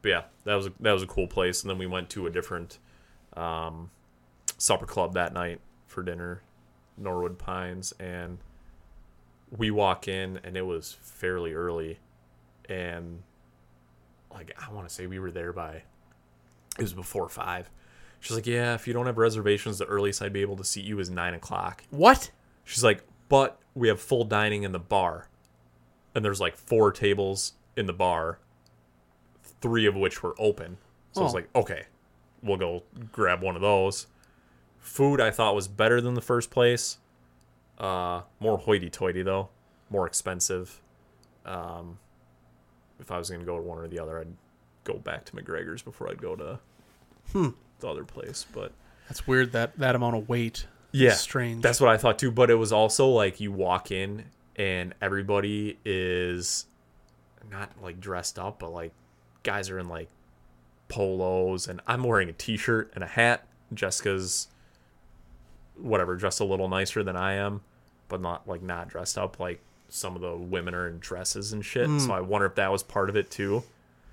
but 0.00 0.08
yeah, 0.08 0.22
that 0.44 0.54
was 0.54 0.68
a, 0.68 0.72
that 0.80 0.92
was 0.92 1.02
a 1.02 1.06
cool 1.06 1.26
place, 1.26 1.62
and 1.62 1.68
then 1.68 1.76
we 1.76 1.86
went 1.86 2.08
to 2.10 2.26
a 2.26 2.30
different 2.30 2.78
um, 3.36 3.90
supper 4.56 4.86
club 4.86 5.12
that 5.12 5.34
night 5.34 5.60
for 5.86 6.02
dinner, 6.02 6.40
Norwood 6.96 7.38
Pines, 7.38 7.92
and 8.00 8.38
we 9.56 9.70
walk 9.70 10.08
in 10.08 10.40
and 10.44 10.56
it 10.56 10.62
was 10.66 10.96
fairly 11.00 11.52
early, 11.54 11.98
and 12.68 13.22
like 14.32 14.52
I 14.60 14.72
want 14.72 14.88
to 14.88 14.94
say 14.94 15.06
we 15.06 15.18
were 15.18 15.30
there 15.30 15.52
by 15.52 15.82
it 16.78 16.82
was 16.82 16.92
before 16.92 17.28
five. 17.28 17.68
She's 18.20 18.36
like, 18.36 18.46
yeah, 18.46 18.74
if 18.74 18.86
you 18.86 18.92
don't 18.92 19.06
have 19.06 19.18
reservations, 19.18 19.78
the 19.78 19.86
earliest 19.86 20.20
I'd 20.22 20.32
be 20.32 20.42
able 20.42 20.56
to 20.58 20.64
seat 20.64 20.84
you 20.84 20.98
is 21.00 21.10
nine 21.10 21.34
o'clock. 21.34 21.82
What? 21.90 22.30
She's 22.64 22.84
like, 22.84 23.02
but 23.28 23.58
we 23.74 23.88
have 23.88 24.00
full 24.00 24.24
dining 24.24 24.62
in 24.62 24.72
the 24.72 24.78
bar. 24.78 25.28
And 26.14 26.24
there's 26.24 26.40
like 26.40 26.56
four 26.56 26.92
tables 26.92 27.54
in 27.76 27.86
the 27.86 27.92
bar, 27.92 28.38
three 29.62 29.86
of 29.86 29.96
which 29.96 30.22
were 30.22 30.34
open. 30.38 30.76
So 31.12 31.22
I 31.22 31.24
was 31.24 31.32
Oh. 31.32 31.36
like, 31.36 31.48
okay, 31.56 31.84
we'll 32.42 32.56
go 32.58 32.82
grab 33.10 33.42
one 33.42 33.56
of 33.56 33.62
those. 33.62 34.06
Food 34.78 35.20
I 35.20 35.30
thought 35.30 35.54
was 35.54 35.66
better 35.68 36.00
than 36.00 36.14
the 36.14 36.20
first 36.20 36.50
place. 36.50 36.98
Uh, 37.80 38.22
more 38.40 38.58
hoity 38.58 38.90
toity 38.90 39.22
though, 39.22 39.48
more 39.88 40.06
expensive. 40.06 40.80
Um, 41.46 41.98
if 43.00 43.10
I 43.10 43.18
was 43.18 43.30
gonna 43.30 43.44
go 43.44 43.56
to 43.56 43.62
one 43.62 43.78
or 43.78 43.88
the 43.88 43.98
other, 43.98 44.20
I'd 44.20 44.36
go 44.84 44.94
back 44.98 45.24
to 45.26 45.32
McGregor's 45.32 45.82
before 45.82 46.08
I'd 46.10 46.20
go 46.20 46.36
to 46.36 46.58
the 47.32 47.88
other 47.88 48.04
place. 48.04 48.44
But 48.52 48.72
That's 49.08 49.26
weird. 49.26 49.52
That 49.52 49.78
that 49.78 49.94
amount 49.94 50.16
of 50.16 50.28
weight. 50.28 50.66
yeah, 50.92 51.14
strange. 51.14 51.62
That's 51.62 51.80
what 51.80 51.88
I 51.90 51.96
thought 51.96 52.18
too. 52.18 52.30
But 52.30 52.50
it 52.50 52.56
was 52.56 52.70
also 52.72 53.08
like 53.08 53.40
you 53.40 53.50
walk 53.50 53.90
in 53.90 54.26
and 54.56 54.94
everybody 55.00 55.78
is 55.84 56.66
not 57.50 57.70
like 57.82 57.98
dressed 57.98 58.38
up, 58.38 58.58
but 58.58 58.72
like 58.72 58.92
guys 59.42 59.70
are 59.70 59.78
in 59.78 59.88
like 59.88 60.10
polos, 60.88 61.66
and 61.66 61.80
I'm 61.86 62.02
wearing 62.02 62.28
a 62.28 62.32
t-shirt 62.34 62.90
and 62.94 63.02
a 63.02 63.06
hat. 63.06 63.46
Jessica's 63.72 64.48
whatever, 65.78 66.14
dressed 66.16 66.40
a 66.40 66.44
little 66.44 66.68
nicer 66.68 67.02
than 67.02 67.16
I 67.16 67.34
am, 67.34 67.62
but 68.10 68.20
not 68.20 68.46
like 68.46 68.62
not 68.62 68.88
dressed 68.88 69.16
up 69.16 69.40
like 69.40 69.62
some 69.88 70.14
of 70.14 70.20
the 70.20 70.36
women 70.36 70.74
are 70.74 70.86
in 70.86 70.98
dresses 70.98 71.52
and 71.52 71.64
shit. 71.64 71.88
So 72.00 72.12
I 72.12 72.20
wonder 72.20 72.46
if 72.46 72.54
that 72.56 72.70
was 72.70 72.82
part 72.82 73.08
of 73.08 73.16
it 73.16 73.30
too. 73.30 73.62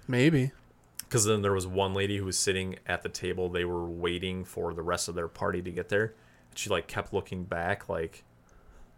Maybe. 0.07 0.51
Because 0.99 1.25
then 1.25 1.41
there 1.41 1.53
was 1.53 1.67
one 1.67 1.93
lady 1.93 2.17
who 2.17 2.25
was 2.25 2.37
sitting 2.37 2.77
at 2.87 3.03
the 3.03 3.09
table. 3.09 3.49
They 3.49 3.63
were 3.63 3.85
waiting 3.85 4.43
for 4.43 4.73
the 4.73 4.81
rest 4.81 5.07
of 5.07 5.15
their 5.15 5.27
party 5.27 5.61
to 5.61 5.71
get 5.71 5.89
there. 5.89 6.13
And 6.49 6.57
She 6.57 6.69
like 6.69 6.87
kept 6.87 7.13
looking 7.13 7.43
back, 7.43 7.89
like 7.89 8.23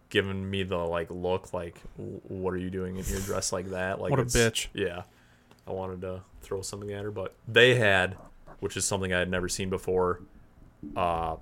giving 0.09 0.49
me 0.49 0.63
the 0.63 0.77
like 0.77 1.09
look, 1.11 1.53
like 1.53 1.80
"What 1.97 2.53
are 2.53 2.57
you 2.57 2.69
doing 2.69 2.97
in 2.97 3.03
here 3.03 3.19
dressed 3.19 3.51
like 3.51 3.69
that?" 3.71 3.99
Like 3.99 4.11
What 4.11 4.19
a 4.19 4.26
bitch. 4.26 4.67
Yeah, 4.73 5.03
I 5.67 5.71
wanted 5.71 6.01
to 6.01 6.21
throw 6.41 6.61
something 6.61 6.91
at 6.91 7.03
her, 7.03 7.11
but 7.11 7.35
they 7.47 7.76
had, 7.76 8.17
which 8.59 8.76
is 8.77 8.85
something 8.85 9.13
I 9.13 9.19
had 9.19 9.30
never 9.30 9.49
seen 9.49 9.69
before, 9.69 10.21
uh, 10.95 11.35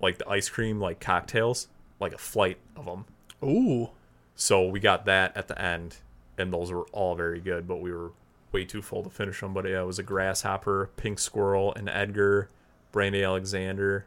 like 0.00 0.18
the 0.18 0.28
ice 0.28 0.48
cream 0.48 0.78
like 0.80 1.00
cocktails, 1.00 1.68
like 2.00 2.12
a 2.12 2.18
flight 2.18 2.58
of 2.76 2.86
them. 2.86 3.04
Ooh. 3.42 3.90
So 4.34 4.66
we 4.68 4.80
got 4.80 5.04
that 5.06 5.36
at 5.36 5.48
the 5.48 5.60
end, 5.60 5.96
and 6.36 6.52
those 6.52 6.70
were 6.70 6.86
all 6.92 7.14
very 7.14 7.40
good, 7.40 7.66
but 7.66 7.80
we 7.80 7.92
were 7.92 8.12
way 8.52 8.64
too 8.64 8.82
full 8.82 9.02
to 9.02 9.10
finish 9.10 9.40
them. 9.40 9.52
But 9.52 9.68
yeah, 9.68 9.80
it 9.80 9.86
was 9.86 9.98
a 9.98 10.02
grasshopper, 10.02 10.90
pink 10.96 11.18
squirrel, 11.18 11.74
and 11.74 11.88
Edgar, 11.88 12.48
Brandy 12.92 13.22
Alexander. 13.22 14.06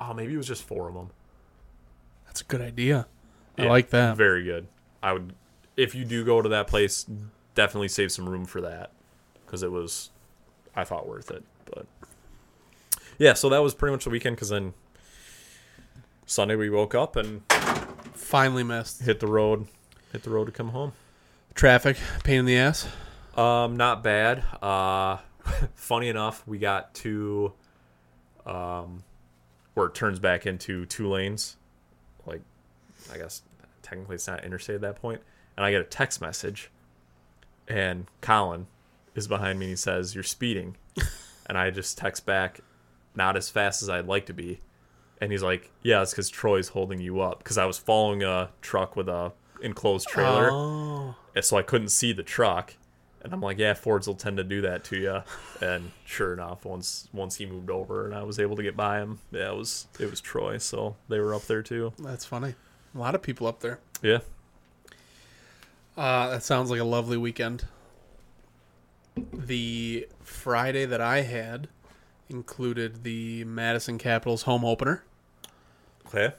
Oh, 0.00 0.12
maybe 0.12 0.34
it 0.34 0.36
was 0.36 0.48
just 0.48 0.62
four 0.62 0.88
of 0.88 0.94
them. 0.94 1.10
That's 2.26 2.40
a 2.40 2.44
good 2.44 2.60
idea. 2.60 3.06
I 3.56 3.62
Yeah, 3.62 3.70
like 3.70 3.90
that. 3.90 4.16
Very 4.16 4.42
good. 4.42 4.66
I 5.02 5.12
would, 5.12 5.34
if 5.76 5.94
you 5.94 6.04
do 6.04 6.24
go 6.24 6.42
to 6.42 6.48
that 6.50 6.66
place, 6.66 7.06
definitely 7.54 7.88
save 7.88 8.10
some 8.10 8.28
room 8.28 8.44
for 8.44 8.60
that 8.60 8.90
because 9.46 9.62
it 9.62 9.70
was, 9.70 10.10
I 10.74 10.84
thought 10.84 11.08
worth 11.08 11.30
it. 11.30 11.44
But 11.66 11.86
yeah, 13.18 13.34
so 13.34 13.48
that 13.48 13.58
was 13.58 13.74
pretty 13.74 13.92
much 13.92 14.04
the 14.04 14.10
weekend. 14.10 14.36
Because 14.36 14.48
then 14.48 14.74
Sunday 16.26 16.56
we 16.56 16.70
woke 16.70 16.94
up 16.94 17.16
and 17.16 17.42
Finally 18.14 18.62
missed. 18.62 19.02
hit 19.02 19.20
the 19.20 19.26
road, 19.26 19.66
hit 20.12 20.22
the 20.22 20.30
road 20.30 20.46
to 20.46 20.52
come 20.52 20.70
home. 20.70 20.92
Traffic, 21.54 21.96
pain 22.24 22.40
in 22.40 22.44
the 22.46 22.56
ass. 22.56 22.86
Um, 23.36 23.76
not 23.76 24.02
bad. 24.02 24.42
Uh, 24.62 25.18
funny 25.74 26.08
enough, 26.08 26.42
we 26.46 26.58
got 26.58 26.94
to 26.94 27.52
um, 28.46 29.04
where 29.74 29.86
it 29.86 29.94
turns 29.94 30.18
back 30.18 30.46
into 30.46 30.86
two 30.86 31.08
lanes. 31.08 31.56
Like, 32.26 32.42
I 33.12 33.18
guess 33.18 33.42
technically 33.82 34.14
it's 34.14 34.26
not 34.26 34.44
interstate 34.44 34.76
at 34.76 34.80
that 34.82 35.00
point. 35.00 35.20
And 35.56 35.64
I 35.64 35.70
get 35.70 35.80
a 35.80 35.84
text 35.84 36.20
message, 36.20 36.70
and 37.68 38.06
Colin 38.20 38.66
is 39.14 39.28
behind 39.28 39.58
me 39.58 39.66
and 39.66 39.70
he 39.70 39.76
says, 39.76 40.14
"You're 40.14 40.24
speeding," 40.24 40.76
and 41.46 41.56
I 41.56 41.70
just 41.70 41.96
text 41.98 42.26
back, 42.26 42.60
"Not 43.14 43.36
as 43.36 43.48
fast 43.48 43.82
as 43.82 43.88
I'd 43.88 44.06
like 44.06 44.26
to 44.26 44.32
be." 44.34 44.60
And 45.20 45.30
he's 45.32 45.42
like, 45.42 45.70
"Yeah, 45.82 46.02
it's 46.02 46.10
because 46.12 46.28
Troy's 46.28 46.68
holding 46.68 47.00
you 47.00 47.20
up." 47.20 47.38
Because 47.38 47.56
I 47.58 47.64
was 47.66 47.78
following 47.78 48.22
a 48.22 48.50
truck 48.60 48.96
with 48.96 49.08
a 49.08 49.32
enclosed 49.62 50.08
trailer, 50.08 50.50
Oh. 50.52 51.14
and 51.34 51.44
so 51.44 51.56
I 51.56 51.62
couldn't 51.62 51.88
see 51.88 52.12
the 52.12 52.22
truck. 52.22 52.74
And 53.22 53.32
I'm 53.32 53.40
like, 53.40 53.56
"Yeah, 53.58 53.72
Fords 53.72 54.06
will 54.06 54.16
tend 54.16 54.36
to 54.36 54.44
do 54.44 54.60
that 54.62 54.84
to 54.84 54.96
you." 54.98 55.22
And 55.66 55.92
sure 56.04 56.34
enough, 56.34 56.64
once 56.66 57.08
once 57.12 57.36
he 57.36 57.46
moved 57.46 57.70
over 57.70 58.04
and 58.04 58.14
I 58.14 58.22
was 58.22 58.38
able 58.38 58.56
to 58.56 58.62
get 58.62 58.76
by 58.76 58.98
him, 59.00 59.20
yeah, 59.30 59.50
it 59.52 59.56
was 59.56 59.86
it 59.98 60.10
was 60.10 60.20
Troy. 60.20 60.58
So 60.58 60.96
they 61.08 61.20
were 61.20 61.32
up 61.34 61.42
there 61.46 61.62
too. 61.62 61.92
That's 61.98 62.24
funny. 62.26 62.54
A 62.94 62.98
lot 62.98 63.14
of 63.14 63.22
people 63.22 63.46
up 63.46 63.60
there. 63.60 63.78
Yeah, 64.02 64.18
Uh, 65.96 66.28
that 66.30 66.42
sounds 66.42 66.70
like 66.70 66.80
a 66.80 66.84
lovely 66.84 67.16
weekend. 67.16 67.64
The 69.32 70.08
Friday 70.22 70.84
that 70.86 71.00
I 71.00 71.22
had 71.22 71.68
included 72.28 73.04
the 73.04 73.44
Madison 73.44 73.98
Capitals 73.98 74.42
home 74.42 74.64
opener, 74.64 75.04
okay. 76.06 76.34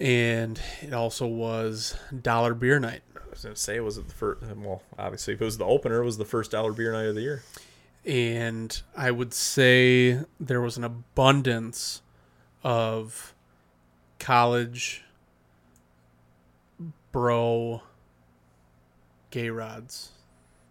and 0.00 0.60
it 0.82 0.92
also 0.92 1.26
was 1.26 1.96
Dollar 2.22 2.54
Beer 2.54 2.78
Night. 2.78 3.02
I 3.16 3.20
was 3.30 3.42
gonna 3.42 3.56
say, 3.56 3.76
it 3.76 3.84
was 3.84 3.98
it 3.98 4.08
the 4.08 4.14
first? 4.14 4.42
Well, 4.56 4.82
obviously, 4.98 5.34
if 5.34 5.40
it 5.40 5.44
was 5.44 5.58
the 5.58 5.64
opener, 5.64 6.00
it 6.00 6.04
was 6.04 6.16
the 6.18 6.24
first 6.24 6.52
dollar 6.52 6.72
beer 6.72 6.92
night 6.92 7.06
of 7.06 7.14
the 7.14 7.22
year. 7.22 7.42
And 8.04 8.80
I 8.96 9.10
would 9.10 9.34
say 9.34 10.20
there 10.38 10.60
was 10.60 10.76
an 10.76 10.84
abundance 10.84 12.02
of 12.62 13.34
college 14.18 15.02
bro 17.12 17.82
gay 19.30 19.50
rods 19.50 20.10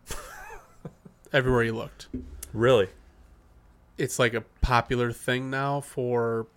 everywhere 1.34 1.64
you 1.64 1.74
looked. 1.74 2.08
Really? 2.54 2.88
It's 3.98 4.20
like 4.20 4.34
a 4.34 4.42
popular 4.62 5.12
thing 5.12 5.50
now 5.50 5.82
for 5.82 6.48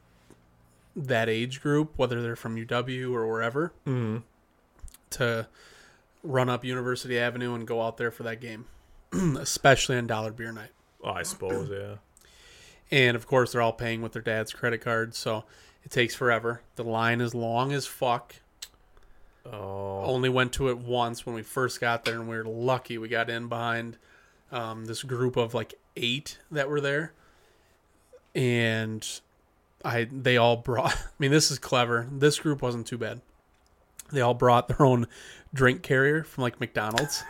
that 0.97 1.29
age 1.29 1.61
group, 1.61 1.93
whether 1.97 2.21
they're 2.23 2.37
from 2.37 2.57
UW 2.57 3.13
or 3.13 3.27
wherever, 3.29 3.73
Mm-hmm. 3.87 4.19
to 5.11 5.47
run 6.25 6.49
up 6.49 6.65
University 6.65 7.19
Avenue 7.19 7.55
and 7.55 7.67
go 7.67 7.81
out 7.83 7.97
there 7.97 8.11
for 8.11 8.25
that 8.25 8.41
game, 8.41 8.67
especially 9.13 9.97
on 9.97 10.07
Dollar 10.07 10.33
Beer 10.33 10.51
Night. 10.53 10.71
Oh, 11.03 11.11
I 11.11 11.23
suppose, 11.23 11.71
yeah. 11.71 11.97
And 12.91 13.17
of 13.17 13.27
course, 13.27 13.53
they're 13.53 13.63
all 13.63 13.73
paying 13.73 14.03
with 14.03 14.13
their 14.13 14.23
dad's 14.23 14.53
credit 14.53 14.81
card, 14.81 15.15
so 15.15 15.45
it 15.85 15.91
takes 15.93 16.15
forever. 16.15 16.63
The 16.77 16.83
line 16.85 17.21
is 17.21 17.35
long 17.35 17.73
as 17.73 17.87
fuck. 17.87 18.35
Oh, 19.47 20.03
Only 20.05 20.29
went 20.29 20.53
to 20.55 20.69
it 20.69 20.79
once 20.79 21.25
when 21.25 21.35
we 21.35 21.43
first 21.43 21.81
got 21.81 22.05
there, 22.05 22.15
and 22.15 22.29
we 22.29 22.37
were 22.37 22.45
lucky 22.45 22.99
we 22.99 23.09
got 23.09 23.31
in 23.31 23.49
behind 23.49 23.97
um, 24.51 24.87
this 24.87 25.03
group 25.03 25.37
of 25.37 25.55
like 25.55 25.75
eight 25.97 26.39
that 26.51 26.69
were 26.69 26.81
there, 26.81 27.13
and 28.35 29.07
I 29.85 30.09
they 30.11 30.37
all 30.37 30.57
brought. 30.57 30.95
I 30.97 31.09
mean, 31.19 31.31
this 31.31 31.51
is 31.51 31.59
clever. 31.59 32.09
This 32.11 32.39
group 32.39 32.63
wasn't 32.63 32.87
too 32.87 32.99
bad. 32.99 33.21
They 34.11 34.21
all 34.21 34.35
brought 34.35 34.69
their 34.69 34.83
own 34.83 35.07
drink 35.53 35.83
carrier 35.83 36.25
from 36.25 36.43
like 36.43 36.61
McDonald's. 36.61 37.23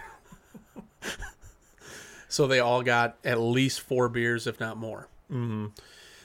so 2.28 2.46
they 2.46 2.60
all 2.60 2.82
got 2.82 3.16
at 3.24 3.38
least 3.40 3.80
four 3.80 4.08
beers, 4.08 4.46
if 4.46 4.60
not 4.60 4.76
more. 4.76 5.08
mm-hmm. 5.30 5.66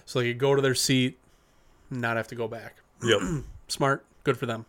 So 0.06 0.20
they 0.20 0.30
could 0.30 0.38
go 0.40 0.54
to 0.54 0.62
their 0.62 0.76
seat, 0.76 1.18
not 1.90 2.18
have 2.18 2.28
to 2.28 2.36
go 2.36 2.48
back 2.48 2.76
Yep. 3.04 3.22
smart 3.68 4.06
good 4.24 4.38
for 4.38 4.46
them 4.46 4.66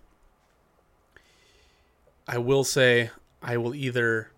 i 2.26 2.36
will 2.38 2.64
say 2.64 3.10
i 3.42 3.56
will 3.56 3.74
either 3.74 4.30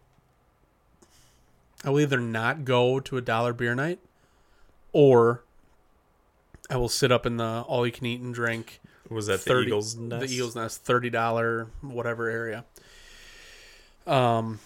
i 1.84 1.90
will 1.90 2.01
either 2.01 2.20
not 2.20 2.64
go 2.64 3.01
to 3.01 3.16
a 3.16 3.20
dollar 3.20 3.52
beer 3.52 3.74
night 3.74 3.98
or 4.93 5.43
i 6.70 6.76
will 6.76 6.88
sit 6.88 7.10
up 7.12 7.26
in 7.26 7.36
the 7.36 7.64
all 7.66 7.86
you 7.86 7.93
can 7.93 8.06
eat 8.06 8.20
and 8.20 8.34
drink 8.34 8.80
Was 9.10 9.26
that 9.26 9.38
30 9.40 9.60
the 9.60 9.66
Eagles 9.68 9.97
nest? 9.97 10.26
the 10.28 10.34
eagles 10.34 10.56
nest 10.56 10.84
$30 10.84 11.68
whatever 11.82 12.28
area 12.28 12.64
um 14.06 14.60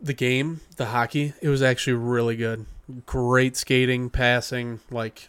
the 0.00 0.12
game 0.14 0.60
the 0.76 0.86
hockey 0.86 1.32
it 1.42 1.48
was 1.48 1.62
actually 1.62 1.94
really 1.94 2.36
good 2.36 2.66
great 3.06 3.56
skating 3.56 4.10
passing 4.10 4.80
like 4.90 5.28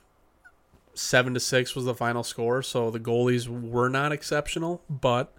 seven 0.94 1.34
to 1.34 1.40
six 1.40 1.76
was 1.76 1.86
the 1.86 1.96
final 1.96 2.24
score 2.24 2.62
so 2.62 2.92
the 2.92 3.00
goalies 3.00 3.48
were 3.48 3.90
not 3.90 4.12
exceptional 4.12 4.82
but 4.90 5.34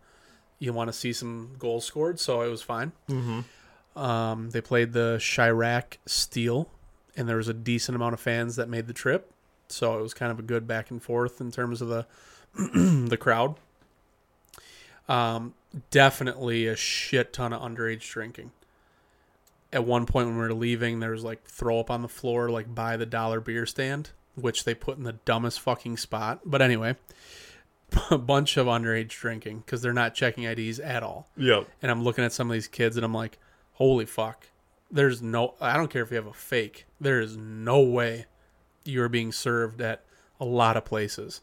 you 0.58 0.72
want 0.72 0.88
to 0.88 0.92
see 0.92 1.12
some 1.12 1.50
goals 1.58 1.84
scored 1.84 2.18
so 2.18 2.40
it 2.42 2.48
was 2.48 2.62
fine 2.62 2.92
Mm-hmm. 3.08 3.98
um, 4.00 4.50
they 4.50 4.60
played 4.60 4.92
the 4.92 5.16
Chiraq 5.20 5.96
Steel, 6.06 6.70
and 7.16 7.28
there 7.28 7.36
was 7.38 7.48
a 7.48 7.54
decent 7.54 7.96
amount 7.96 8.14
of 8.14 8.20
fans 8.20 8.56
that 8.56 8.68
made 8.68 8.86
the 8.86 8.92
trip. 8.92 9.32
So 9.70 9.98
it 9.98 10.02
was 10.02 10.14
kind 10.14 10.30
of 10.32 10.38
a 10.38 10.42
good 10.42 10.66
back 10.66 10.90
and 10.90 11.02
forth 11.02 11.40
in 11.40 11.50
terms 11.50 11.80
of 11.82 11.88
the 11.88 12.06
the 13.08 13.16
crowd. 13.18 13.56
Um, 15.08 15.54
definitely 15.90 16.66
a 16.66 16.76
shit 16.76 17.32
ton 17.32 17.52
of 17.52 17.60
underage 17.62 18.08
drinking. 18.08 18.52
At 19.72 19.84
one 19.84 20.06
point 20.06 20.26
when 20.28 20.36
we 20.36 20.42
were 20.42 20.52
leaving, 20.54 21.00
there 21.00 21.10
was 21.12 21.22
like 21.24 21.44
throw 21.44 21.78
up 21.80 21.90
on 21.90 22.02
the 22.02 22.08
floor, 22.08 22.50
like 22.50 22.74
by 22.74 22.96
the 22.96 23.06
dollar 23.06 23.40
beer 23.40 23.66
stand, 23.66 24.10
which 24.34 24.64
they 24.64 24.74
put 24.74 24.98
in 24.98 25.04
the 25.04 25.12
dumbest 25.24 25.60
fucking 25.60 25.96
spot. 25.96 26.40
But 26.44 26.60
anyway, 26.60 26.96
a 28.10 28.18
bunch 28.18 28.56
of 28.56 28.66
underage 28.66 29.08
drinking 29.10 29.60
because 29.64 29.80
they're 29.82 29.92
not 29.92 30.14
checking 30.14 30.44
IDs 30.44 30.80
at 30.80 31.02
all 31.02 31.28
Yep. 31.36 31.68
and 31.82 31.90
I'm 31.90 32.02
looking 32.02 32.24
at 32.24 32.32
some 32.32 32.48
of 32.48 32.52
these 32.54 32.68
kids 32.68 32.96
and 32.96 33.04
I'm 33.04 33.14
like, 33.14 33.38
holy 33.74 34.06
fuck. 34.06 34.48
There's 34.92 35.22
no 35.22 35.54
I 35.60 35.76
don't 35.76 35.88
care 35.88 36.02
if 36.02 36.10
you 36.10 36.16
have 36.16 36.26
a 36.26 36.32
fake. 36.32 36.86
There 37.00 37.20
is 37.20 37.36
no 37.36 37.80
way 37.80 38.26
you're 38.84 39.08
being 39.08 39.32
served 39.32 39.80
at 39.80 40.04
a 40.40 40.44
lot 40.44 40.76
of 40.76 40.84
places. 40.84 41.40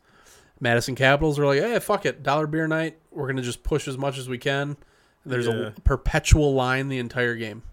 Madison 0.59 0.95
Capitals 0.95 1.37
are 1.37 1.45
like, 1.45 1.59
hey, 1.61 1.77
fuck 1.79 2.05
it, 2.05 2.23
dollar 2.23 2.47
beer 2.47 2.67
night. 2.67 2.97
We're 3.11 3.27
gonna 3.27 3.41
just 3.43 3.61
push 3.63 3.87
as 3.87 3.97
much 3.97 4.17
as 4.17 4.27
we 4.27 4.37
can. 4.37 4.77
There's 5.25 5.45
Yeah. 5.47 5.67
a 5.67 5.71
perpetual 5.81 6.53
line 6.53 6.87
the 6.89 6.97
entire 6.99 7.35
game. 7.35 7.63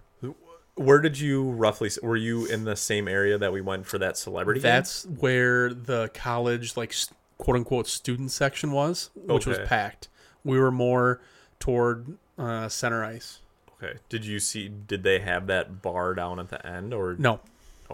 Where 0.77 1.01
did 1.01 1.21
you 1.21 1.51
roughly? 1.51 1.89
Were 2.03 2.17
you 2.17 2.47
in 2.47 2.65
the 2.65 2.75
same 2.75 3.07
area 3.07 3.39
that 3.39 3.53
we 3.53 3.61
went 3.61 3.87
for 3.87 3.97
that 3.99 4.17
celebrity? 4.17 4.59
game? 4.61 4.71
That's 4.73 5.05
where 5.07 5.73
the 5.73 6.11
college 6.15 6.77
like 6.77 6.93
quote 7.39 7.57
unquote 7.57 7.87
student 7.87 8.33
section 8.33 8.73
was, 8.73 9.11
which 9.15 9.47
was 9.47 9.59
packed. 9.61 10.09
We 10.43 10.59
were 10.59 10.73
more 10.73 11.21
toward 11.61 12.19
uh, 12.37 12.69
center 12.69 13.05
ice. 13.05 13.39
okay. 13.81 13.99
Did 14.09 14.25
you 14.27 14.41
see? 14.41 14.69
Did 14.69 15.05
they 15.05 15.21
have 15.21 15.47
that 15.47 15.81
bar 15.81 16.13
down 16.13 16.41
at 16.41 16.49
the 16.49 16.67
end, 16.67 16.93
or 16.93 17.15
No, 17.21 17.39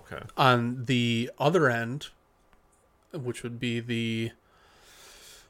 Okay. 0.01 0.23
on 0.37 0.85
the 0.87 1.31
other 1.39 1.69
end, 1.69 2.09
which 3.13 3.43
would 3.43 3.59
be 3.59 3.81
the 3.81 4.33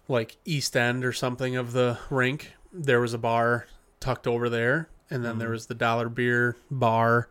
like 0.08 0.36
east 0.44 0.76
end 0.76 1.04
or 1.04 1.12
something 1.12 1.56
of 1.56 1.72
the 1.72 1.98
rink, 2.10 2.52
there 2.72 3.00
was 3.00 3.14
a 3.14 3.18
bar 3.18 3.66
tucked 4.00 4.26
over 4.26 4.48
there, 4.48 4.88
and 5.08 5.24
then 5.24 5.38
there 5.38 5.50
was 5.50 5.66
the 5.66 5.74
dollar 5.74 6.08
beer 6.08 6.56
bar, 6.70 7.28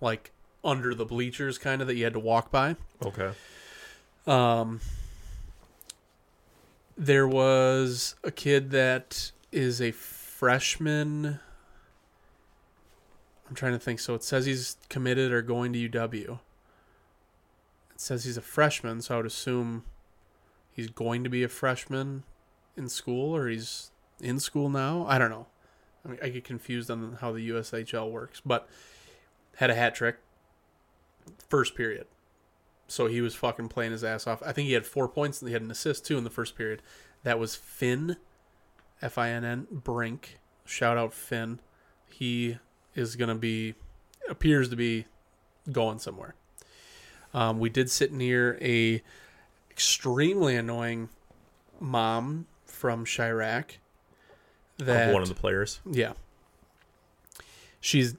like 0.00 0.32
under 0.64 0.94
the 0.94 1.04
bleachers, 1.04 1.58
kind 1.58 1.80
of 1.80 1.86
that 1.86 1.94
you 1.96 2.04
had 2.04 2.14
to 2.14 2.20
walk 2.20 2.50
by. 2.50 2.76
Okay. 3.04 3.30
Um, 4.26 4.80
there 6.96 7.28
was 7.28 8.16
a 8.24 8.30
kid 8.30 8.70
that 8.70 9.30
is 9.52 9.80
a 9.80 9.92
freshman. 9.92 11.38
I'm 13.48 13.54
trying 13.54 13.72
to 13.72 13.78
think. 13.78 14.00
So 14.00 14.14
it 14.14 14.24
says 14.24 14.46
he's 14.46 14.76
committed 14.88 15.30
or 15.30 15.42
going 15.42 15.72
to 15.72 15.88
UW. 15.88 16.40
Says 18.06 18.22
he's 18.22 18.36
a 18.36 18.40
freshman, 18.40 19.00
so 19.00 19.14
I 19.14 19.16
would 19.16 19.26
assume 19.26 19.82
he's 20.70 20.86
going 20.86 21.24
to 21.24 21.28
be 21.28 21.42
a 21.42 21.48
freshman 21.48 22.22
in 22.76 22.88
school 22.88 23.34
or 23.34 23.48
he's 23.48 23.90
in 24.20 24.38
school 24.38 24.68
now. 24.68 25.04
I 25.08 25.18
don't 25.18 25.28
know. 25.28 25.48
I 26.04 26.10
mean, 26.10 26.18
I 26.22 26.28
get 26.28 26.44
confused 26.44 26.88
on 26.88 27.18
how 27.20 27.32
the 27.32 27.50
USHL 27.50 28.08
works, 28.12 28.40
but 28.46 28.68
had 29.56 29.70
a 29.70 29.74
hat 29.74 29.96
trick 29.96 30.18
first 31.48 31.74
period. 31.74 32.06
So 32.86 33.08
he 33.08 33.20
was 33.20 33.34
fucking 33.34 33.70
playing 33.70 33.90
his 33.90 34.04
ass 34.04 34.28
off. 34.28 34.40
I 34.40 34.52
think 34.52 34.68
he 34.68 34.74
had 34.74 34.86
four 34.86 35.08
points 35.08 35.42
and 35.42 35.48
he 35.48 35.52
had 35.52 35.62
an 35.62 35.70
assist 35.72 36.06
too 36.06 36.16
in 36.16 36.22
the 36.22 36.30
first 36.30 36.56
period. 36.56 36.82
That 37.24 37.40
was 37.40 37.56
Finn, 37.56 38.18
F 39.02 39.18
I 39.18 39.30
N 39.30 39.44
N, 39.44 39.66
Brink. 39.72 40.38
Shout 40.64 40.96
out 40.96 41.12
Finn. 41.12 41.58
He 42.08 42.58
is 42.94 43.16
going 43.16 43.30
to 43.30 43.34
be, 43.34 43.74
appears 44.28 44.68
to 44.68 44.76
be 44.76 45.06
going 45.72 45.98
somewhere. 45.98 46.36
Um, 47.36 47.58
we 47.60 47.68
did 47.68 47.90
sit 47.90 48.12
near 48.12 48.58
a 48.62 49.02
extremely 49.70 50.56
annoying 50.56 51.10
mom 51.78 52.46
from 52.64 53.04
Chiraq. 53.04 53.72
That 54.78 55.12
one 55.12 55.22
of 55.22 55.28
the 55.28 55.34
players. 55.34 55.80
yeah. 55.90 56.14
She's 57.80 58.14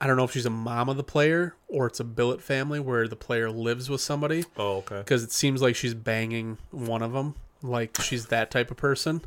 I 0.00 0.06
don't 0.06 0.16
know 0.16 0.24
if 0.24 0.32
she's 0.32 0.46
a 0.46 0.50
mom 0.50 0.88
of 0.88 0.96
the 0.96 1.04
player 1.04 1.54
or 1.68 1.86
it's 1.86 2.00
a 2.00 2.04
billet 2.04 2.42
family 2.42 2.80
where 2.80 3.06
the 3.06 3.16
player 3.16 3.50
lives 3.50 3.88
with 3.88 4.00
somebody 4.00 4.44
Oh, 4.56 4.78
okay. 4.78 4.98
because 4.98 5.22
it 5.22 5.30
seems 5.32 5.62
like 5.62 5.76
she's 5.76 5.94
banging 5.94 6.58
one 6.70 7.02
of 7.02 7.12
them. 7.12 7.34
Like 7.62 8.00
she's 8.02 8.26
that 8.26 8.50
type 8.50 8.70
of 8.70 8.76
person. 8.76 9.22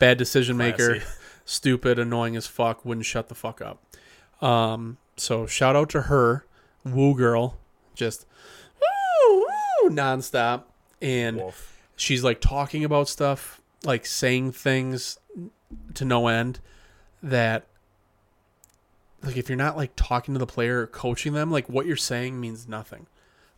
Bad 0.00 0.18
decision 0.18 0.56
maker, 0.56 0.96
Classy. 0.96 1.06
stupid, 1.44 1.98
annoying 2.00 2.34
as 2.36 2.46
fuck, 2.48 2.84
wouldn't 2.84 3.06
shut 3.06 3.28
the 3.28 3.34
fuck 3.36 3.62
up. 3.62 3.80
Um, 4.42 4.96
so 5.16 5.46
shout 5.46 5.76
out 5.76 5.88
to 5.90 6.02
her, 6.02 6.44
woo 6.84 7.14
girl, 7.16 7.56
just 7.94 8.26
woo 8.80 9.40
woo 9.40 9.90
nonstop. 9.90 10.64
And 11.00 11.36
Wolf. 11.38 11.82
she's 11.96 12.24
like 12.24 12.40
talking 12.40 12.84
about 12.84 13.08
stuff, 13.08 13.60
like 13.84 14.06
saying 14.06 14.52
things 14.52 15.18
to 15.94 16.04
no 16.04 16.28
end 16.28 16.60
that 17.22 17.66
like 19.22 19.36
if 19.36 19.48
you're 19.48 19.56
not 19.56 19.76
like 19.76 19.92
talking 19.96 20.34
to 20.34 20.38
the 20.38 20.46
player 20.46 20.82
or 20.82 20.86
coaching 20.86 21.32
them, 21.32 21.50
like 21.50 21.68
what 21.68 21.86
you're 21.86 21.96
saying 21.96 22.40
means 22.40 22.68
nothing. 22.68 23.06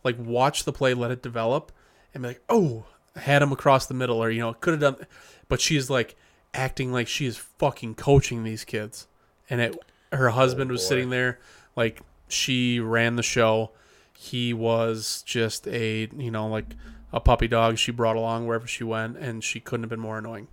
Like 0.03 0.17
watch 0.17 0.63
the 0.63 0.73
play, 0.73 0.93
let 0.93 1.11
it 1.11 1.21
develop, 1.21 1.71
and 2.13 2.23
be 2.23 2.29
like, 2.29 2.41
oh, 2.49 2.85
had 3.15 3.41
him 3.41 3.51
across 3.51 3.85
the 3.85 3.93
middle, 3.93 4.23
or 4.23 4.29
you 4.29 4.39
know, 4.39 4.53
could 4.53 4.81
have 4.81 4.97
done. 4.97 5.07
But 5.49 5.59
she's 5.59 5.89
like 5.89 6.15
acting 6.53 6.91
like 6.91 7.07
she 7.07 7.25
is 7.25 7.37
fucking 7.37 7.95
coaching 7.95 8.43
these 8.43 8.63
kids, 8.63 9.07
and 9.49 9.61
it. 9.61 9.77
Her 10.13 10.29
oh, 10.29 10.33
husband 10.33 10.71
was 10.71 10.87
sitting 10.87 11.09
there, 11.09 11.39
like 11.75 12.01
she 12.29 12.79
ran 12.79 13.17
the 13.17 13.23
show. 13.23 13.71
He 14.19 14.51
was 14.51 15.21
just 15.25 15.67
a 15.67 16.09
you 16.17 16.31
know 16.31 16.47
like 16.47 16.75
a 17.13 17.19
puppy 17.19 17.47
dog 17.47 17.77
she 17.77 17.91
brought 17.91 18.15
along 18.15 18.47
wherever 18.47 18.65
she 18.65 18.83
went, 18.83 19.15
and 19.17 19.43
she 19.43 19.59
couldn't 19.59 19.83
have 19.83 19.89
been 19.91 19.99
more 19.99 20.17
annoying. 20.17 20.47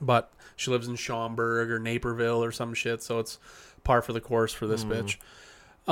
But 0.00 0.32
she 0.56 0.70
lives 0.70 0.86
in 0.86 0.96
Schaumburg 0.96 1.70
or 1.70 1.78
Naperville 1.78 2.42
or 2.42 2.52
some 2.52 2.72
shit, 2.72 3.02
so 3.02 3.18
it's 3.18 3.38
par 3.84 4.00
for 4.00 4.12
the 4.12 4.20
course 4.20 4.52
for 4.52 4.66
this 4.66 4.84
bitch. 4.84 5.18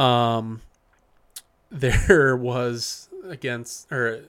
Um, 0.00 0.62
there 1.70 2.36
was 2.36 3.08
against 3.24 3.90
or 3.90 4.22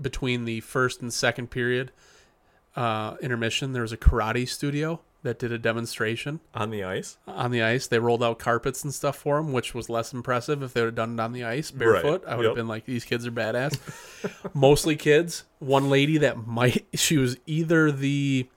between 0.00 0.44
the 0.44 0.60
first 0.60 1.00
and 1.00 1.12
second 1.12 1.50
period 1.50 1.92
uh, 2.76 3.16
intermission, 3.22 3.72
there 3.72 3.82
was 3.82 3.92
a 3.92 3.96
karate 3.96 4.48
studio 4.48 5.00
that 5.24 5.38
did 5.38 5.50
a 5.50 5.58
demonstration 5.58 6.38
On 6.54 6.70
the 6.70 6.84
ice? 6.84 7.16
on 7.26 7.50
the 7.50 7.62
ice. 7.62 7.86
They 7.86 7.98
rolled 7.98 8.22
out 8.22 8.38
carpets 8.38 8.84
and 8.84 8.94
stuff 8.94 9.16
for 9.16 9.38
them, 9.38 9.52
which 9.52 9.74
was 9.74 9.88
less 9.88 10.12
impressive 10.12 10.62
if 10.62 10.72
they 10.72 10.82
would 10.82 10.88
have 10.88 10.94
done 10.94 11.18
it 11.18 11.20
on 11.20 11.32
the 11.32 11.44
ice 11.44 11.70
barefoot. 11.70 12.22
I 12.26 12.36
would 12.36 12.46
have 12.46 12.54
been 12.54 12.68
like, 12.68 12.84
these 12.84 13.04
kids 13.04 13.26
are 13.26 13.32
badass. 13.32 13.78
Mostly 14.54 14.94
kids. 14.96 15.44
One 15.58 15.90
lady 15.90 16.18
that 16.18 16.46
might, 16.46 16.86
she 16.94 17.16
was 17.16 17.36
either 17.46 17.90
the 17.90 18.48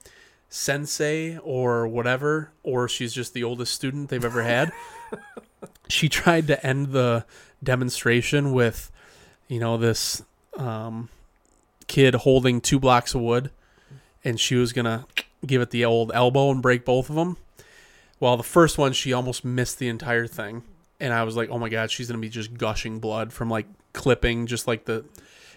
sensei 0.50 1.38
or 1.38 1.88
whatever, 1.88 2.50
or 2.62 2.88
she's 2.88 3.12
just 3.12 3.32
the 3.32 3.44
oldest 3.44 3.74
student 3.74 4.10
they've 4.10 4.24
ever 4.24 4.42
had. 4.42 4.70
she 5.88 6.08
tried 6.08 6.46
to 6.46 6.66
end 6.66 6.88
the 6.88 7.24
demonstration 7.64 8.52
with, 8.52 8.92
you 9.48 9.58
know, 9.58 9.78
this 9.78 10.22
um, 10.56 11.08
kid 11.86 12.14
holding 12.14 12.60
two 12.60 12.78
blocks 12.78 13.14
of 13.14 13.22
wood, 13.22 13.50
and 14.22 14.38
she 14.38 14.54
was 14.54 14.72
gonna 14.72 15.06
give 15.46 15.62
it 15.62 15.70
the 15.70 15.84
old 15.84 16.10
elbow 16.14 16.50
and 16.50 16.62
break 16.62 16.84
both 16.84 17.08
of 17.10 17.16
them. 17.16 17.36
Well, 18.20 18.36
the 18.36 18.42
first 18.42 18.78
one 18.78 18.92
she 18.92 19.12
almost 19.12 19.44
missed 19.44 19.78
the 19.78 19.88
entire 19.88 20.26
thing, 20.26 20.62
and 20.98 21.12
I 21.12 21.22
was 21.22 21.36
like, 21.36 21.50
"Oh 21.50 21.58
my 21.58 21.68
god, 21.68 21.90
she's 21.90 22.08
gonna 22.08 22.20
be 22.20 22.28
just 22.28 22.54
gushing 22.54 22.98
blood 22.98 23.32
from 23.32 23.48
like 23.48 23.66
clipping, 23.92 24.46
just 24.46 24.66
like 24.66 24.84
the." 24.86 25.04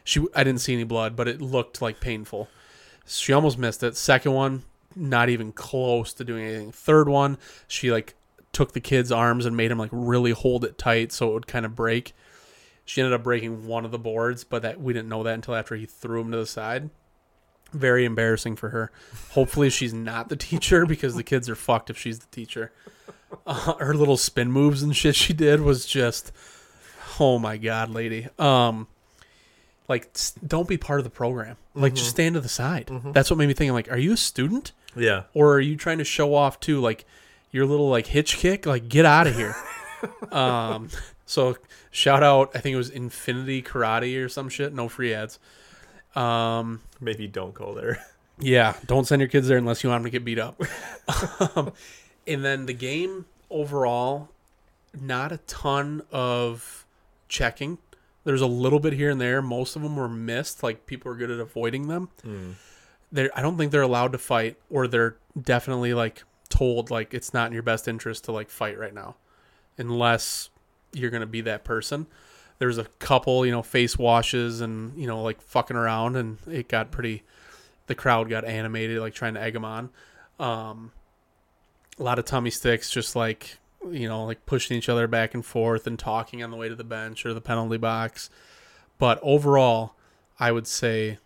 She, 0.03 0.25
I 0.35 0.43
didn't 0.43 0.61
see 0.61 0.73
any 0.73 0.83
blood, 0.83 1.15
but 1.15 1.27
it 1.27 1.41
looked 1.41 1.81
like 1.81 1.99
painful. 1.99 2.49
She 3.05 3.33
almost 3.33 3.57
missed 3.57 3.83
it. 3.83 3.95
Second 3.95 4.33
one, 4.33 4.63
not 4.95 5.29
even 5.29 5.51
close 5.51 6.13
to 6.13 6.23
doing 6.23 6.45
anything. 6.45 6.71
Third 6.71 7.07
one, 7.07 7.37
she 7.67 7.91
like 7.91 8.15
took 8.53 8.73
the 8.73 8.79
kid's 8.79 9.11
arms 9.11 9.45
and 9.45 9.55
made 9.55 9.71
him 9.71 9.77
like 9.77 9.89
really 9.91 10.31
hold 10.31 10.65
it 10.65 10.77
tight 10.77 11.11
so 11.11 11.29
it 11.29 11.33
would 11.33 11.47
kind 11.47 11.65
of 11.65 11.75
break. 11.75 12.13
She 12.85 13.01
ended 13.01 13.13
up 13.13 13.23
breaking 13.23 13.67
one 13.67 13.85
of 13.85 13.91
the 13.91 13.99
boards, 13.99 14.43
but 14.43 14.61
that 14.63 14.81
we 14.81 14.93
didn't 14.93 15.09
know 15.09 15.23
that 15.23 15.35
until 15.35 15.55
after 15.55 15.75
he 15.75 15.85
threw 15.85 16.21
him 16.21 16.31
to 16.31 16.37
the 16.37 16.45
side. 16.45 16.89
Very 17.73 18.05
embarrassing 18.05 18.55
for 18.57 18.69
her. 18.69 18.91
Hopefully, 19.31 19.69
she's 19.69 19.93
not 19.93 20.29
the 20.29 20.35
teacher 20.35 20.85
because 20.87 21.15
the 21.15 21.23
kids 21.23 21.49
are 21.49 21.55
fucked 21.55 21.89
if 21.89 21.97
she's 21.97 22.19
the 22.19 22.27
teacher. 22.27 22.71
Uh, 23.47 23.73
her 23.75 23.93
little 23.93 24.17
spin 24.17 24.51
moves 24.51 24.83
and 24.83 24.95
shit 24.95 25.15
she 25.15 25.31
did 25.33 25.61
was 25.61 25.85
just, 25.85 26.31
oh 27.19 27.39
my 27.39 27.55
god, 27.57 27.89
lady. 27.89 28.27
Um, 28.37 28.87
like 29.87 30.09
don't 30.45 30.67
be 30.67 30.77
part 30.77 30.99
of 30.99 31.03
the 31.05 31.09
program. 31.09 31.55
Like 31.73 31.93
just 31.93 32.09
stand 32.09 32.35
to 32.35 32.41
the 32.41 32.49
side. 32.49 32.89
That's 33.13 33.29
what 33.29 33.37
made 33.37 33.47
me 33.47 33.53
think. 33.53 33.69
I'm 33.69 33.73
like, 33.75 33.91
are 33.91 33.97
you 33.97 34.13
a 34.13 34.17
student 34.17 34.73
Yeah. 34.95 35.23
or 35.33 35.53
are 35.53 35.59
you 35.61 35.75
trying 35.77 35.97
to 35.99 36.03
show 36.03 36.33
off 36.35 36.59
too? 36.59 36.79
Like 36.81 37.05
your 37.51 37.65
little 37.65 37.89
like 37.89 38.07
hitch 38.07 38.37
kick. 38.37 38.65
Like 38.65 38.89
get 38.89 39.05
out 39.05 39.27
of 39.27 39.35
here. 39.35 39.55
um, 40.31 40.89
so 41.25 41.55
shout 41.89 42.23
out. 42.23 42.51
I 42.53 42.59
think 42.59 42.73
it 42.73 42.77
was 42.77 42.89
Infinity 42.89 43.63
Karate 43.63 44.23
or 44.23 44.27
some 44.29 44.49
shit. 44.49 44.73
No 44.73 44.89
free 44.89 45.13
ads. 45.13 45.39
Um, 46.15 46.81
Maybe 46.99 47.27
don't 47.27 47.53
go 47.53 47.73
there. 47.73 48.03
yeah, 48.39 48.75
don't 48.85 49.05
send 49.05 49.21
your 49.21 49.29
kids 49.29 49.47
there 49.47 49.57
unless 49.57 49.83
you 49.83 49.89
want 49.89 50.03
them 50.03 50.11
to 50.11 50.17
get 50.17 50.25
beat 50.25 50.39
up. 50.39 50.61
um, 51.55 51.71
and 52.27 52.43
then 52.43 52.65
the 52.65 52.73
game 52.73 53.25
overall, 53.49 54.29
not 54.99 55.31
a 55.31 55.37
ton 55.47 56.03
of 56.11 56.85
checking. 57.27 57.77
There's 58.23 58.41
a 58.41 58.47
little 58.47 58.79
bit 58.79 58.93
here 58.93 59.09
and 59.09 59.19
there. 59.19 59.41
Most 59.41 59.75
of 59.75 59.81
them 59.81 59.95
were 59.95 60.09
missed. 60.09 60.63
Like 60.63 60.85
people 60.85 61.09
were 61.11 61.17
good 61.17 61.31
at 61.31 61.39
avoiding 61.39 61.87
them. 61.87 62.09
They're, 63.11 63.31
I 63.37 63.41
don't 63.41 63.57
think 63.57 63.71
they're 63.71 63.81
allowed 63.81 64.11
to 64.11 64.17
fight, 64.17 64.57
or 64.69 64.87
they're 64.87 65.15
definitely 65.41 65.93
like 65.93 66.23
told 66.49 66.91
like 66.91 67.13
it's 67.13 67.33
not 67.33 67.47
in 67.47 67.53
your 67.53 67.63
best 67.63 67.87
interest 67.87 68.25
to 68.25 68.31
like 68.31 68.49
fight 68.49 68.77
right 68.77 68.93
now, 68.93 69.15
unless 69.77 70.49
you're 70.93 71.09
gonna 71.09 71.25
be 71.25 71.41
that 71.41 71.63
person. 71.63 72.07
There's 72.61 72.77
a 72.77 72.85
couple, 72.99 73.43
you 73.43 73.51
know, 73.51 73.63
face 73.63 73.97
washes 73.97 74.61
and 74.61 74.95
you 74.95 75.07
know 75.07 75.23
like 75.23 75.41
fucking 75.41 75.75
around, 75.75 76.15
and 76.15 76.37
it 76.45 76.67
got 76.67 76.91
pretty 76.91 77.23
the 77.87 77.95
crowd 77.95 78.29
got 78.29 78.45
animated, 78.45 78.99
like 78.99 79.15
trying 79.15 79.33
to 79.33 79.41
egg 79.41 79.53
them 79.53 79.65
on. 79.65 79.89
Um, 80.39 80.91
a 81.97 82.03
lot 82.03 82.19
of 82.19 82.25
tummy 82.25 82.51
sticks, 82.51 82.91
just 82.91 83.15
like 83.15 83.57
you 83.89 84.07
know, 84.07 84.25
like 84.25 84.45
pushing 84.45 84.77
each 84.77 84.89
other 84.89 85.07
back 85.07 85.33
and 85.33 85.43
forth 85.43 85.87
and 85.87 85.97
talking 85.97 86.43
on 86.43 86.51
the 86.51 86.55
way 86.55 86.69
to 86.69 86.75
the 86.75 86.83
bench 86.83 87.25
or 87.25 87.33
the 87.33 87.41
penalty 87.41 87.77
box. 87.77 88.29
But 88.99 89.19
overall, 89.23 89.95
I 90.39 90.51
would 90.51 90.67
say 90.67 91.17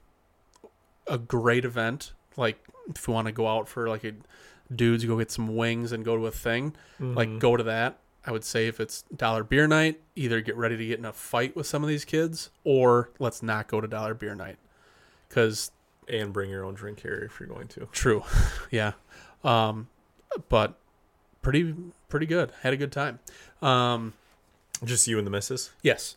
a 1.06 1.18
great 1.18 1.66
event. 1.66 2.14
Like 2.38 2.60
if 2.88 3.10
you 3.10 3.14
want 3.14 3.28
to 3.28 3.34
go 3.34 3.45
out 3.45 3.68
for 3.68 3.90
like 3.90 4.06
a 4.06 4.14
dudes, 4.74 5.03
go 5.03 5.18
get 5.18 5.32
some 5.32 5.57
wings 5.57 5.91
and 5.91 6.06
go 6.06 6.16
to 6.16 6.28
a 6.28 6.32
thing, 6.32 6.76
like 6.99 7.40
go 7.40 7.57
to 7.57 7.64
that. 7.64 7.99
I 8.26 8.32
would 8.32 8.44
say 8.44 8.68
if 8.68 8.80
it's 8.80 9.04
dollar 9.16 9.44
beer 9.44 9.68
night, 9.68 10.02
either 10.16 10.42
get 10.42 10.56
ready 10.56 10.76
to 10.78 10.86
get 10.86 10.98
in 11.00 11.06
a 11.06 11.14
fight 11.14 11.56
with 11.56 11.68
some 11.68 11.84
of 11.84 11.90
these 11.90 12.06
kids, 12.06 12.50
or 12.64 13.12
let's 13.20 13.44
not 13.44 13.68
go 13.68 13.80
to 13.80 13.88
dollar 13.88 14.14
beer 14.14 14.34
night 14.36 14.58
because 15.30 15.72
And 16.08 16.34
bring 16.34 16.50
your 16.50 16.64
own 16.66 16.74
drink 16.74 16.98
carrier 17.00 17.26
if 17.26 17.40
you're 17.40 17.50
going 17.50 17.68
to. 17.70 17.88
True. 17.92 18.24
yeah. 18.72 18.94
Um, 19.44 19.88
but 20.50 20.76
pretty 21.42 21.76
pretty 22.10 22.26
good. 22.26 22.52
Had 22.62 22.74
a 22.74 22.78
good 22.78 22.92
time. 22.92 23.20
Um, 23.62 24.14
Just 24.84 25.08
you 25.08 25.18
and 25.18 25.28
the 25.28 25.32
missus? 25.32 25.72
yes. 25.82 26.16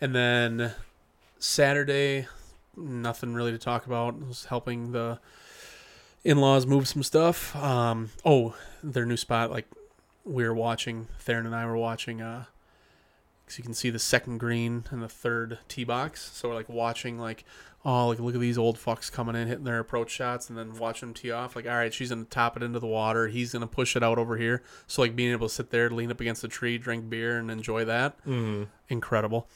And 0.00 0.14
then 0.14 0.72
Saturday, 1.40 2.28
nothing 2.76 3.34
really 3.34 3.50
to 3.52 3.58
talk 3.58 3.86
about. 3.86 4.14
I 4.14 4.28
was 4.28 4.44
helping 4.44 4.92
the 4.92 5.18
in-laws 6.24 6.66
move 6.66 6.86
some 6.86 7.02
stuff. 7.02 7.56
Um, 7.56 8.10
oh, 8.24 8.54
their 8.82 9.04
new 9.06 9.16
spot 9.16 9.50
like 9.50 9.66
we 10.28 10.44
were 10.44 10.54
watching 10.54 11.08
Theron 11.18 11.46
and 11.46 11.54
I 11.54 11.64
were 11.66 11.76
watching 11.76 12.20
uh 12.20 12.44
so 13.46 13.56
you 13.56 13.64
can 13.64 13.72
see 13.72 13.88
the 13.88 13.98
second 13.98 14.36
green 14.38 14.84
and 14.90 15.02
the 15.02 15.08
third 15.08 15.58
tee 15.68 15.84
box. 15.84 16.30
So 16.34 16.50
we're 16.50 16.54
like 16.54 16.68
watching 16.68 17.18
like, 17.18 17.46
oh, 17.82 18.08
like 18.08 18.18
look 18.20 18.34
at 18.34 18.40
these 18.42 18.58
old 18.58 18.76
fucks 18.76 19.10
coming 19.10 19.34
in, 19.34 19.48
hitting 19.48 19.64
their 19.64 19.78
approach 19.78 20.10
shots, 20.10 20.50
and 20.50 20.58
then 20.58 20.76
watching 20.76 21.08
them 21.08 21.14
tee 21.14 21.30
off. 21.30 21.56
Like, 21.56 21.64
all 21.66 21.72
right, 21.76 21.94
she's 21.94 22.10
gonna 22.10 22.24
top 22.26 22.58
it 22.58 22.62
into 22.62 22.78
the 22.78 22.86
water. 22.86 23.28
He's 23.28 23.54
gonna 23.54 23.66
push 23.66 23.96
it 23.96 24.02
out 24.02 24.18
over 24.18 24.36
here. 24.36 24.62
So 24.86 25.00
like 25.00 25.16
being 25.16 25.32
able 25.32 25.48
to 25.48 25.54
sit 25.54 25.70
there, 25.70 25.88
lean 25.88 26.10
up 26.10 26.20
against 26.20 26.44
a 26.44 26.48
tree, 26.48 26.76
drink 26.76 27.08
beer, 27.08 27.38
and 27.38 27.50
enjoy 27.50 27.86
that, 27.86 28.22
Mm-hmm. 28.26 28.64
incredible. 28.90 29.48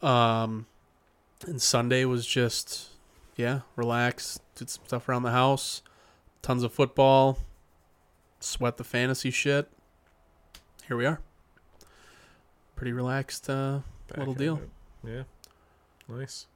Um, 0.00 0.64
and 1.46 1.60
Sunday 1.60 2.06
was 2.06 2.26
just, 2.26 2.88
yeah, 3.36 3.60
relax, 3.76 4.40
did 4.54 4.70
some 4.70 4.86
stuff 4.86 5.06
around 5.06 5.24
the 5.24 5.32
house, 5.32 5.82
tons 6.40 6.62
of 6.62 6.72
football, 6.72 7.36
sweat 8.40 8.78
the 8.78 8.84
fantasy 8.84 9.30
shit. 9.30 9.68
Here 10.86 10.96
we 10.96 11.06
are. 11.06 11.20
Pretty 12.76 12.92
relaxed. 12.92 13.48
Uh, 13.48 13.80
Little 14.16 14.34
deal. 14.34 14.60
Yeah. 15.06 15.22
Nice. 16.08 16.46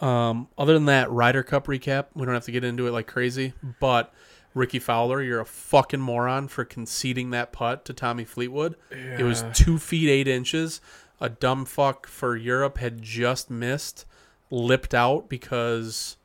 Um, 0.00 0.48
other 0.56 0.74
than 0.74 0.86
that, 0.86 1.10
Ryder 1.10 1.42
Cup 1.42 1.66
recap. 1.66 2.06
We 2.14 2.24
don't 2.24 2.34
have 2.34 2.44
to 2.44 2.52
get 2.52 2.64
into 2.64 2.86
it 2.86 2.92
like 2.92 3.06
crazy, 3.06 3.52
but 3.80 4.14
Rickie 4.54 4.78
Fowler, 4.78 5.20
you're 5.22 5.40
a 5.40 5.44
fucking 5.44 6.00
moron 6.00 6.48
for 6.48 6.64
conceding 6.64 7.30
that 7.30 7.52
putt 7.52 7.84
to 7.86 7.92
Tommy 7.92 8.24
Fleetwood. 8.24 8.76
It 8.90 9.24
was 9.24 9.44
two 9.52 9.78
feet 9.78 10.08
eight 10.08 10.28
inches. 10.28 10.80
A 11.20 11.28
dumb 11.28 11.64
fuck 11.64 12.06
for 12.06 12.36
Europe 12.36 12.78
had 12.78 13.02
just 13.02 13.50
missed, 13.50 14.06
lipped 14.50 14.94
out 14.94 15.28
because 15.28 16.16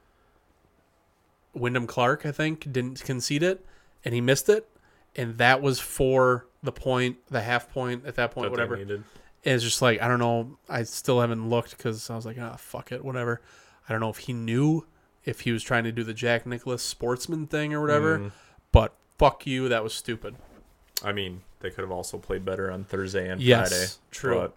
Wyndham 1.53 1.87
Clark, 1.87 2.25
I 2.25 2.31
think, 2.31 2.71
didn't 2.71 3.03
concede 3.03 3.41
it, 3.43 3.65
and 4.05 4.13
he 4.13 4.21
missed 4.21 4.49
it, 4.49 4.69
and 5.15 5.37
that 5.39 5.61
was 5.63 5.79
for 5.79 6.45
the 6.63 6.71
point, 6.71 7.17
the 7.29 7.41
half 7.41 7.69
point 7.71 8.05
at 8.05 8.15
that 8.15 8.31
point, 8.31 8.45
That 8.45 8.51
whatever. 8.51 9.03
it's 9.43 9.63
just 9.63 9.81
like 9.81 10.01
I 10.01 10.07
don't 10.07 10.19
know. 10.19 10.57
I 10.69 10.83
still 10.83 11.21
haven't 11.21 11.49
looked 11.49 11.77
because 11.77 12.09
I 12.09 12.15
was 12.15 12.25
like, 12.25 12.37
ah, 12.39 12.55
fuck 12.57 12.91
it, 12.91 13.03
whatever. 13.03 13.41
I 13.87 13.91
don't 13.91 13.99
know 14.01 14.09
if 14.09 14.17
he 14.19 14.33
knew 14.33 14.85
if 15.25 15.41
he 15.41 15.51
was 15.51 15.61
trying 15.63 15.83
to 15.83 15.91
do 15.91 16.03
the 16.03 16.13
Jack 16.13 16.45
Nicklaus 16.45 16.81
sportsman 16.83 17.47
thing 17.47 17.73
or 17.73 17.81
whatever. 17.81 18.19
Mm. 18.19 18.31
But 18.71 18.93
fuck 19.17 19.45
you, 19.45 19.69
that 19.69 19.83
was 19.83 19.93
stupid. 19.93 20.35
I 21.03 21.11
mean, 21.11 21.41
they 21.59 21.69
could 21.69 21.81
have 21.81 21.91
also 21.91 22.17
played 22.17 22.43
better 22.45 22.71
on 22.71 22.83
Thursday 22.85 23.29
and 23.29 23.41
Yes, 23.41 23.69
Friday. 23.69 23.91
true. 24.11 24.35
But 24.39 24.55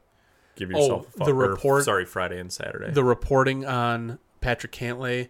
give 0.56 0.70
Oh, 0.74 0.78
yourself 0.80 1.14
a 1.16 1.18
the 1.18 1.24
fu- 1.26 1.30
or, 1.32 1.34
report- 1.50 1.84
Sorry, 1.84 2.04
Friday 2.04 2.38
and 2.38 2.52
Saturday. 2.52 2.90
The 2.92 3.04
reporting 3.04 3.64
on 3.66 4.18
Patrick 4.40 4.72
Cantlay 4.72 5.28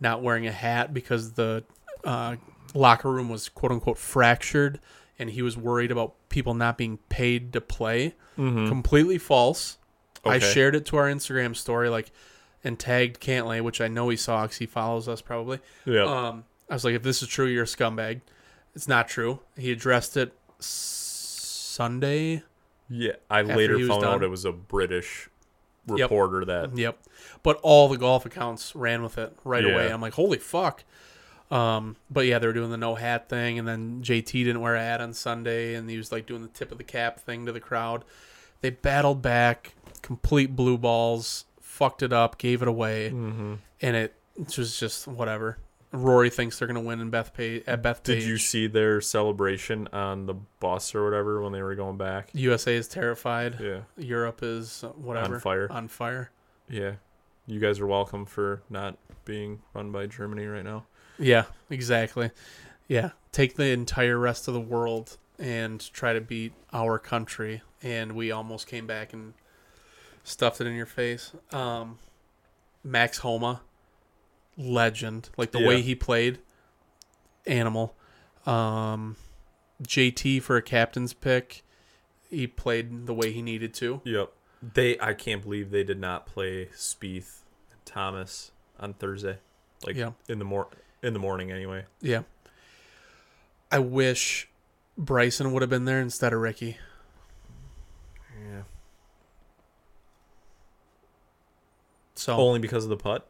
not 0.00 0.22
wearing 0.22 0.46
a 0.46 0.52
hat 0.52 0.92
because 0.94 1.32
the 1.32 1.64
uh, 2.02 2.36
locker 2.74 3.10
room 3.10 3.28
was 3.28 3.48
quote 3.48 3.72
unquote 3.72 3.98
fractured, 3.98 4.80
and 5.18 5.30
he 5.30 5.42
was 5.42 5.56
worried 5.56 5.90
about 5.90 6.14
people 6.28 6.54
not 6.54 6.76
being 6.78 6.98
paid 7.08 7.52
to 7.52 7.60
play. 7.60 8.14
Completely 8.36 9.18
false. 9.18 9.78
I 10.24 10.38
shared 10.38 10.74
it 10.74 10.86
to 10.86 10.96
our 10.96 11.06
Instagram 11.06 11.54
story, 11.54 11.88
like, 11.88 12.10
and 12.64 12.78
tagged 12.78 13.20
Cantlay, 13.20 13.60
which 13.60 13.80
I 13.80 13.88
know 13.88 14.08
he 14.08 14.16
saw 14.16 14.42
because 14.42 14.56
he 14.56 14.66
follows 14.66 15.06
us 15.08 15.20
probably. 15.20 15.60
Yeah. 15.84 16.04
Um, 16.04 16.44
I 16.70 16.74
was 16.74 16.84
like, 16.84 16.94
if 16.94 17.02
this 17.02 17.22
is 17.22 17.28
true, 17.28 17.46
you're 17.46 17.64
a 17.64 17.66
scumbag. 17.66 18.22
It's 18.74 18.88
not 18.88 19.06
true. 19.06 19.40
He 19.56 19.70
addressed 19.70 20.16
it 20.16 20.32
s- 20.58 20.64
Sunday. 21.74 22.42
yeah. 22.88 23.12
I 23.30 23.42
later 23.42 23.78
found 23.86 24.02
done. 24.02 24.14
out 24.14 24.22
it 24.22 24.28
was 24.28 24.44
a 24.44 24.52
British 24.52 25.28
Yep. 25.88 25.98
reporter 26.10 26.44
that. 26.46 26.76
Yep. 26.78 26.98
But 27.42 27.58
all 27.62 27.88
the 27.88 27.98
golf 27.98 28.24
accounts 28.24 28.74
ran 28.74 29.02
with 29.02 29.18
it 29.18 29.36
right 29.44 29.62
Yeah. 29.64 29.72
away. 29.74 29.92
I'm 29.92 30.00
like, 30.00 30.14
holy 30.14 30.38
fuck. 30.38 30.82
Um, 31.54 31.96
but 32.10 32.26
yeah, 32.26 32.38
they 32.40 32.46
were 32.46 32.52
doing 32.52 32.70
the 32.70 32.76
no 32.76 32.94
hat 32.96 33.28
thing, 33.28 33.58
and 33.58 33.68
then 33.68 34.02
JT 34.02 34.32
didn't 34.32 34.60
wear 34.60 34.74
a 34.74 34.80
hat 34.80 35.00
on 35.00 35.12
Sunday, 35.14 35.74
and 35.74 35.88
he 35.88 35.96
was 35.96 36.10
like 36.10 36.26
doing 36.26 36.42
the 36.42 36.48
tip 36.48 36.72
of 36.72 36.78
the 36.78 36.84
cap 36.84 37.20
thing 37.20 37.46
to 37.46 37.52
the 37.52 37.60
crowd. 37.60 38.04
They 38.60 38.70
battled 38.70 39.22
back, 39.22 39.74
complete 40.02 40.56
blue 40.56 40.76
balls, 40.78 41.44
fucked 41.60 42.02
it 42.02 42.12
up, 42.12 42.38
gave 42.38 42.60
it 42.62 42.68
away, 42.68 43.10
Mm-hmm. 43.10 43.54
and 43.82 43.96
it, 43.96 44.14
it 44.36 44.58
was 44.58 44.78
just 44.80 45.06
whatever. 45.06 45.58
Rory 45.92 46.28
thinks 46.28 46.58
they're 46.58 46.66
gonna 46.66 46.80
win 46.80 47.00
in 47.00 47.12
Bethpage 47.12 47.62
at 47.68 47.80
Bethpage. 47.84 48.02
Did 48.04 48.22
you 48.24 48.36
see 48.36 48.66
their 48.66 49.00
celebration 49.00 49.86
on 49.92 50.26
the 50.26 50.34
bus 50.58 50.92
or 50.92 51.04
whatever 51.04 51.40
when 51.40 51.52
they 51.52 51.62
were 51.62 51.76
going 51.76 51.96
back? 51.96 52.30
USA 52.32 52.74
is 52.74 52.88
terrified. 52.88 53.58
Yeah. 53.60 53.82
Europe 53.96 54.40
is 54.42 54.82
uh, 54.82 54.88
whatever 54.88 55.34
On 55.36 55.40
fire. 55.40 55.68
On 55.70 55.86
fire. 55.86 56.30
Yeah. 56.68 56.94
You 57.46 57.60
guys 57.60 57.78
are 57.78 57.86
welcome 57.86 58.26
for 58.26 58.62
not 58.68 58.96
being 59.24 59.60
run 59.72 59.92
by 59.92 60.06
Germany 60.06 60.46
right 60.46 60.64
now. 60.64 60.84
Yeah, 61.18 61.44
exactly. 61.70 62.30
Yeah, 62.88 63.10
take 63.32 63.54
the 63.56 63.66
entire 63.70 64.18
rest 64.18 64.48
of 64.48 64.54
the 64.54 64.60
world 64.60 65.16
and 65.38 65.80
try 65.92 66.12
to 66.12 66.20
beat 66.20 66.52
our 66.72 66.98
country, 66.98 67.62
and 67.82 68.12
we 68.12 68.30
almost 68.30 68.66
came 68.66 68.86
back 68.86 69.12
and 69.12 69.34
stuffed 70.22 70.60
it 70.60 70.66
in 70.66 70.74
your 70.74 70.86
face. 70.86 71.32
Um, 71.52 71.98
Max 72.82 73.18
Homa, 73.18 73.62
legend. 74.56 75.30
Like 75.36 75.52
the 75.52 75.64
way 75.64 75.80
he 75.82 75.94
played, 75.94 76.38
animal. 77.46 77.94
Um, 78.46 79.16
JT 79.82 80.42
for 80.42 80.56
a 80.56 80.62
captain's 80.62 81.12
pick, 81.12 81.62
he 82.28 82.46
played 82.46 83.06
the 83.06 83.14
way 83.14 83.32
he 83.32 83.42
needed 83.42 83.74
to. 83.74 84.00
Yep. 84.04 84.32
They 84.74 84.98
I 85.00 85.12
can't 85.14 85.42
believe 85.42 85.70
they 85.70 85.84
did 85.84 85.98
not 86.00 86.26
play 86.26 86.66
Spieth 86.76 87.40
and 87.70 87.84
Thomas 87.84 88.50
on 88.78 88.94
Thursday. 88.94 89.38
Like 89.86 89.96
Yeah. 89.96 90.12
in 90.28 90.38
the 90.38 90.44
mor 90.44 90.68
in 91.04 91.12
the 91.12 91.18
morning 91.18 91.52
anyway. 91.52 91.84
Yeah. 92.00 92.22
I 93.70 93.78
wish 93.78 94.48
Bryson 94.96 95.52
would 95.52 95.62
have 95.62 95.70
been 95.70 95.84
there 95.84 96.00
instead 96.00 96.32
of 96.32 96.40
Rickie. 96.40 96.78
Yeah. 98.38 98.62
So 102.14 102.36
Only 102.36 102.58
because 102.58 102.84
of 102.84 102.90
the 102.90 102.96
putt. 102.96 103.28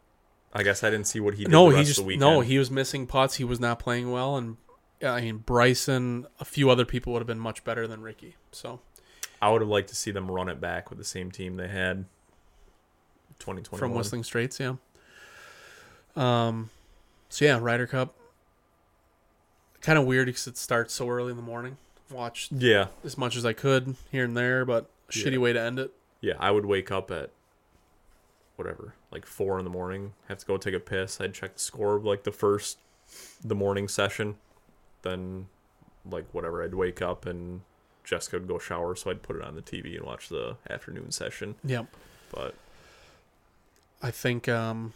I 0.53 0.63
guess 0.63 0.85
I 0.85 0.91
didn't 0.91 1.09
see 1.09 1.19
what 1.19 1.35
he 1.35 1.45
did 1.45 1.51
no, 1.51 1.71
the 1.73 1.79
he 1.79 1.85
just 1.85 1.99
of 1.99 2.05
the 2.05 2.09
weekend. 2.09 2.21
no, 2.21 2.41
he 2.41 2.59
was 2.59 2.71
missing 2.71 3.07
putts. 3.09 3.35
He 3.37 3.45
was 3.45 3.59
not 3.59 3.81
playing 3.81 4.13
well, 4.13 4.37
and 4.37 4.57
I 5.05 5.21
mean 5.21 5.39
Bryson, 5.39 6.27
a 6.39 6.45
few 6.45 6.71
other 6.71 6.85
people 6.85 7.13
would 7.13 7.19
have 7.19 7.27
been 7.27 7.41
much 7.41 7.65
better 7.65 7.89
than 7.89 8.03
Rickie. 8.03 8.37
So 8.53 8.81
I 9.43 9.51
would 9.51 9.63
have 9.63 9.69
liked 9.69 9.89
to 9.89 9.97
see 9.97 10.13
them 10.13 10.31
run 10.31 10.49
it 10.49 10.61
back 10.61 10.91
with 10.91 10.99
the 10.99 11.05
same 11.05 11.33
team 11.33 11.57
they 11.57 11.67
had 11.67 12.05
Twenty 13.41 13.63
twenty 13.63 13.81
from 13.81 13.95
Whistling 13.95 14.23
Straits, 14.23 14.61
yeah. 14.61 14.75
Um, 16.15 16.71
so 17.35 17.45
yeah, 17.45 17.59
Ryder 17.61 17.89
Cup. 17.89 18.15
Kind 19.81 19.99
of 19.99 20.07
weird 20.07 20.27
because 20.27 20.47
it 20.47 20.57
starts 20.57 20.95
so 20.95 21.09
early 21.09 21.31
in 21.31 21.37
the 21.37 21.43
morning. 21.43 21.77
Watched 22.11 22.53
Yeah. 22.53 22.87
as 23.05 23.19
much 23.19 23.35
as 23.37 23.45
I 23.45 23.53
could 23.53 23.97
here 24.13 24.25
and 24.25 24.37
there, 24.37 24.65
but 24.65 24.89
shitty 25.11 25.33
Yeah. 25.33 25.39
way 25.39 25.53
to 25.53 25.61
end 25.61 25.81
it. 25.81 25.91
Yeah, 26.21 26.35
I 26.39 26.53
would 26.53 26.65
wake 26.65 26.93
up 26.93 27.11
at 27.11 27.31
whatever, 28.55 28.95
like 29.11 29.27
four 29.27 29.59
in 29.59 29.65
the 29.65 29.71
morning, 29.71 30.15
have 30.29 30.39
to 30.39 30.47
go 30.47 30.57
take 30.57 30.75
a 30.75 30.81
piss. 30.81 31.21
I'd 31.21 31.35
check 31.35 31.55
the 31.55 31.59
score 31.61 31.97
of 31.97 32.05
like 32.05 32.23
the 32.23 32.31
first 32.33 32.79
the 33.45 33.55
morning 33.57 33.89
session. 33.89 34.37
Then 35.03 35.49
like 36.09 36.27
whatever, 36.33 36.63
I'd 36.63 36.75
wake 36.75 37.03
up 37.03 37.27
and 37.27 37.63
Jessica 38.05 38.39
would 38.39 38.47
go 38.49 38.59
shower, 38.61 38.95
so 38.95 39.11
I'd 39.11 39.23
put 39.23 39.35
it 39.37 39.43
on 39.43 39.57
the 39.57 39.63
TV 39.63 39.97
and 39.97 40.05
watch 40.07 40.29
the 40.29 40.57
afternoon 40.71 41.11
session. 41.11 41.57
Yep. 41.65 41.87
But 42.31 42.55
I 44.01 44.11
think 44.13 44.49
um 44.49 44.93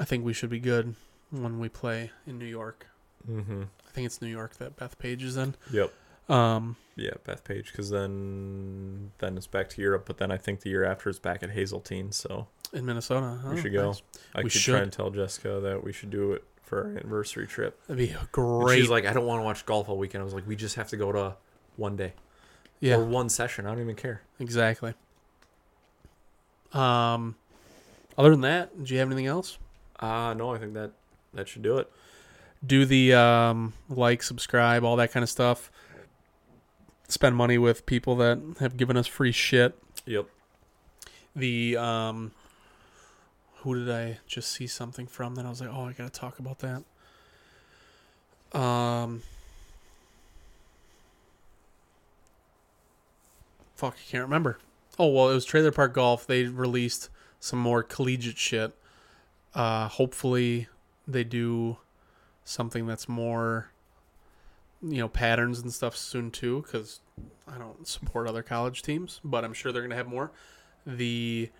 I 0.00 0.04
think 0.04 0.24
we 0.24 0.32
should 0.32 0.50
be 0.50 0.60
good 0.60 0.94
when 1.30 1.58
we 1.58 1.68
play 1.68 2.10
in 2.26 2.38
New 2.38 2.44
York. 2.46 2.86
mm-hmm. 3.28 3.62
I 3.62 3.90
think 3.92 4.06
it's 4.06 4.20
New 4.20 4.28
York 4.28 4.56
that 4.58 4.76
Bethpage 4.76 5.22
is 5.22 5.36
in. 5.36 5.54
Yep. 5.72 5.92
Um 6.28 6.76
Yeah, 6.96 7.12
Bethpage, 7.24 7.66
because 7.70 7.90
then 7.90 9.12
then 9.18 9.36
it's 9.36 9.46
back 9.46 9.68
to 9.70 9.80
Europe, 9.82 10.04
but 10.06 10.18
then 10.18 10.30
I 10.30 10.36
think 10.36 10.60
the 10.60 10.70
year 10.70 10.84
after 10.84 11.08
it's 11.08 11.18
back 11.18 11.42
at 11.42 11.50
Hazeltine, 11.50 12.12
so 12.12 12.48
in 12.72 12.84
Minnesota. 12.84 13.38
we 13.48 13.60
should 13.60 13.72
go. 13.72 13.86
nice. 13.88 14.02
I 14.34 14.38
We 14.38 14.44
could 14.50 14.52
should. 14.52 14.72
try 14.72 14.80
and 14.82 14.92
tell 14.92 15.10
Jessica 15.10 15.60
that 15.60 15.82
we 15.84 15.92
should 15.92 16.10
do 16.10 16.32
it 16.32 16.44
for 16.62 16.82
our 16.84 16.90
anniversary 16.90 17.46
trip. 17.46 17.80
That'd 17.86 17.96
be 18.08 18.12
And 18.12 18.30
great. 18.32 18.80
She's 18.80 18.90
like, 18.90 19.06
I 19.06 19.12
don't 19.12 19.24
want 19.26 19.40
to 19.40 19.44
watch 19.44 19.64
golf 19.66 19.88
all 19.88 19.96
weekend. 19.96 20.20
I 20.22 20.24
was 20.24 20.34
like, 20.34 20.46
we 20.48 20.56
just 20.56 20.74
have 20.74 20.88
to 20.88 20.96
go 20.96 21.12
to 21.12 21.36
one 21.76 21.94
day 21.96 22.12
yeah, 22.80 22.96
or 22.96 23.04
one 23.04 23.28
session. 23.28 23.66
I 23.66 23.70
don't 23.70 23.80
even 23.80 23.94
care. 23.96 24.22
exactly. 24.40 24.94
Um 26.72 27.36
other 28.18 28.30
than 28.30 28.40
that, 28.42 28.82
do 28.82 28.92
you 28.94 29.00
have 29.00 29.08
anything 29.08 29.26
else? 29.26 29.58
Uh 29.98 30.34
no, 30.34 30.54
I 30.54 30.58
think 30.58 30.74
that 30.74 30.92
that 31.34 31.48
should 31.48 31.62
do 31.62 31.78
it. 31.78 31.90
Do 32.66 32.84
the 32.84 33.14
um 33.14 33.72
like, 33.88 34.22
subscribe, 34.22 34.84
all 34.84 34.96
that 34.96 35.12
kind 35.12 35.22
of 35.22 35.30
stuff. 35.30 35.70
Spend 37.08 37.36
money 37.36 37.56
with 37.58 37.86
people 37.86 38.16
that 38.16 38.38
have 38.60 38.76
given 38.76 38.96
us 38.96 39.06
free 39.06 39.32
shit. 39.32 39.78
Yep. 40.06 40.26
the 41.34 41.76
um 41.76 42.32
who 43.60 43.74
did 43.74 43.90
I 43.90 44.18
just 44.26 44.52
see 44.52 44.66
something 44.66 45.06
from 45.06 45.34
that 45.34 45.44
I 45.46 45.48
was 45.48 45.60
like, 45.60 45.70
oh, 45.72 45.84
I 45.84 45.92
gotta 45.92 46.10
talk 46.10 46.38
about 46.38 46.60
that. 46.60 46.84
Um, 48.58 49.22
fuck, 53.74 53.94
I 53.94 54.10
can't 54.10 54.22
remember. 54.22 54.58
Oh 54.98 55.08
well, 55.08 55.30
it 55.30 55.34
was 55.34 55.44
Trailer 55.44 55.72
Park 55.72 55.94
Golf. 55.94 56.26
They 56.26 56.44
released 56.44 57.08
some 57.40 57.58
more 57.58 57.82
collegiate 57.82 58.38
shit. 58.38 58.74
Uh, 59.56 59.88
hopefully, 59.88 60.68
they 61.08 61.24
do 61.24 61.78
something 62.44 62.86
that's 62.86 63.08
more, 63.08 63.70
you 64.82 64.98
know, 64.98 65.08
patterns 65.08 65.58
and 65.60 65.72
stuff 65.72 65.96
soon 65.96 66.30
too. 66.30 66.62
Because 66.62 67.00
I 67.48 67.58
don't 67.58 67.86
support 67.88 68.28
other 68.28 68.42
college 68.42 68.82
teams, 68.82 69.20
but 69.24 69.44
I'm 69.44 69.52
sure 69.52 69.72
they're 69.72 69.82
gonna 69.82 69.96
have 69.96 70.08
more 70.08 70.30
the 70.86 71.50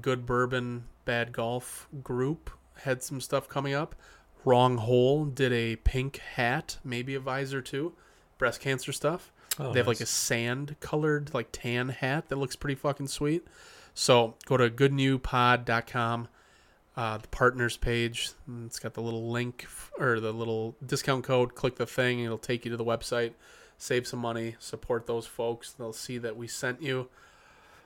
Good 0.00 0.24
Bourbon 0.24 0.84
Bad 1.04 1.32
Golf 1.32 1.88
group 2.02 2.50
had 2.82 3.02
some 3.02 3.20
stuff 3.20 3.48
coming 3.48 3.74
up. 3.74 3.94
Wrong 4.44 4.78
Hole 4.78 5.26
did 5.26 5.52
a 5.52 5.76
pink 5.76 6.18
hat, 6.18 6.78
maybe 6.82 7.14
a 7.14 7.20
visor 7.20 7.60
too. 7.60 7.92
Breast 8.38 8.60
cancer 8.60 8.92
stuff. 8.92 9.32
Oh, 9.58 9.72
they 9.72 9.80
have 9.80 9.86
like 9.86 10.00
a 10.00 10.06
sand 10.06 10.76
colored, 10.80 11.34
like 11.34 11.48
tan 11.52 11.90
hat 11.90 12.28
that 12.28 12.36
looks 12.36 12.56
pretty 12.56 12.76
fucking 12.76 13.08
sweet. 13.08 13.46
So 13.92 14.36
go 14.46 14.56
to 14.56 14.70
goodandyoupod.com, 14.70 16.28
uh, 16.96 17.18
the 17.18 17.28
partners 17.28 17.76
page. 17.76 18.30
It's 18.66 18.78
got 18.78 18.94
the 18.94 19.02
little 19.02 19.30
link 19.30 19.62
f- 19.64 19.90
or 19.98 20.20
the 20.20 20.32
little 20.32 20.76
discount 20.84 21.24
code. 21.24 21.54
Click 21.54 21.76
the 21.76 21.86
thing, 21.86 22.18
and 22.18 22.26
it'll 22.26 22.38
take 22.38 22.64
you 22.64 22.70
to 22.70 22.76
the 22.76 22.84
website. 22.84 23.32
Save 23.78 24.06
some 24.06 24.20
money, 24.20 24.56
support 24.58 25.06
those 25.06 25.26
folks. 25.26 25.72
They'll 25.72 25.92
see 25.94 26.18
that 26.18 26.36
we 26.36 26.46
sent 26.46 26.82
you. 26.82 27.08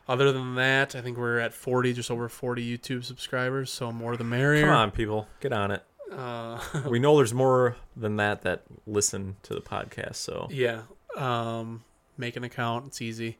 Other 0.09 0.33
than 0.33 0.55
that, 0.57 0.95
I 0.95 1.01
think 1.01 1.17
we're 1.17 1.39
at 1.39 1.55
40, 1.55 1.93
just 1.95 2.11
over 2.11 2.29
40 2.29 2.79
YouTube 2.79 3.05
subscribers. 3.05 3.71
So 3.71 3.91
more 3.93 4.17
the 4.17 4.25
merrier. 4.25 4.67
Come 4.67 4.75
on, 4.75 4.91
people, 4.91 5.29
get 5.41 5.53
on 5.53 5.71
it. 5.71 5.83
Uh, 6.13 6.61
we 6.89 6.99
know 6.99 7.17
there's 7.17 7.33
more 7.33 7.77
than 7.97 8.17
that 8.17 8.43
that 8.43 8.65
listen 8.87 9.37
to 9.45 9.55
the 9.55 9.61
podcast, 9.61 10.17
so 10.17 10.49
yeah. 10.51 10.83
Um, 11.17 11.85
make 12.19 12.37
an 12.37 12.45
account. 12.45 12.87
It's 12.89 13.01
easy 13.01 13.39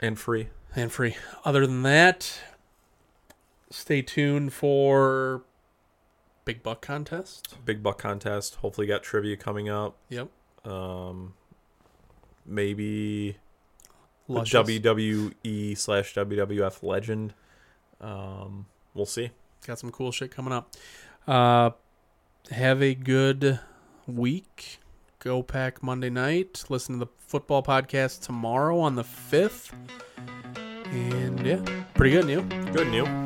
and 0.00 0.18
free. 0.18 0.48
and 0.76 0.90
free. 0.90 1.16
Other 1.44 1.66
than 1.66 1.82
that, 1.82 2.32
stay 3.74 4.02
tuned 4.02 4.52
for 4.52 5.42
Big 6.44 6.62
Buck 6.62 6.80
Contest. 6.80 7.56
Big 7.64 7.82
buck 7.82 7.98
contest. 7.98 8.56
Hopefully, 8.56 8.86
got 8.86 9.02
trivia 9.02 9.36
coming 9.36 9.68
up. 9.68 9.96
Yep. 10.08 10.28
Um, 10.64 11.34
maybe 12.46 13.36
the 14.28 14.34
Luscious. 14.34 14.68
WWE 14.70 15.76
slash 15.76 16.14
WWF 16.14 16.82
legend. 16.82 17.34
Um, 18.00 18.66
we'll 18.94 19.06
see. 19.06 19.30
Got 19.66 19.78
some 19.78 19.90
cool 19.90 20.12
shit 20.12 20.30
coming 20.30 20.52
up. 20.52 20.74
Uh, 21.26 21.70
have 22.50 22.82
a 22.82 22.94
good 22.94 23.60
week. 24.06 24.78
Go 25.18 25.42
Pack 25.42 25.82
Monday 25.82 26.10
night. 26.10 26.64
Listen 26.68 26.98
to 26.98 27.04
the 27.06 27.10
football 27.16 27.62
podcast 27.62 28.22
tomorrow 28.22 28.78
on 28.78 28.94
the 28.94 29.04
5th. 29.04 29.72
And 30.90 31.46
yeah, 31.46 31.62
pretty 31.94 32.10
good, 32.10 32.26
Neil. 32.26 32.42
Good, 32.72 32.88
Neil. 32.88 33.23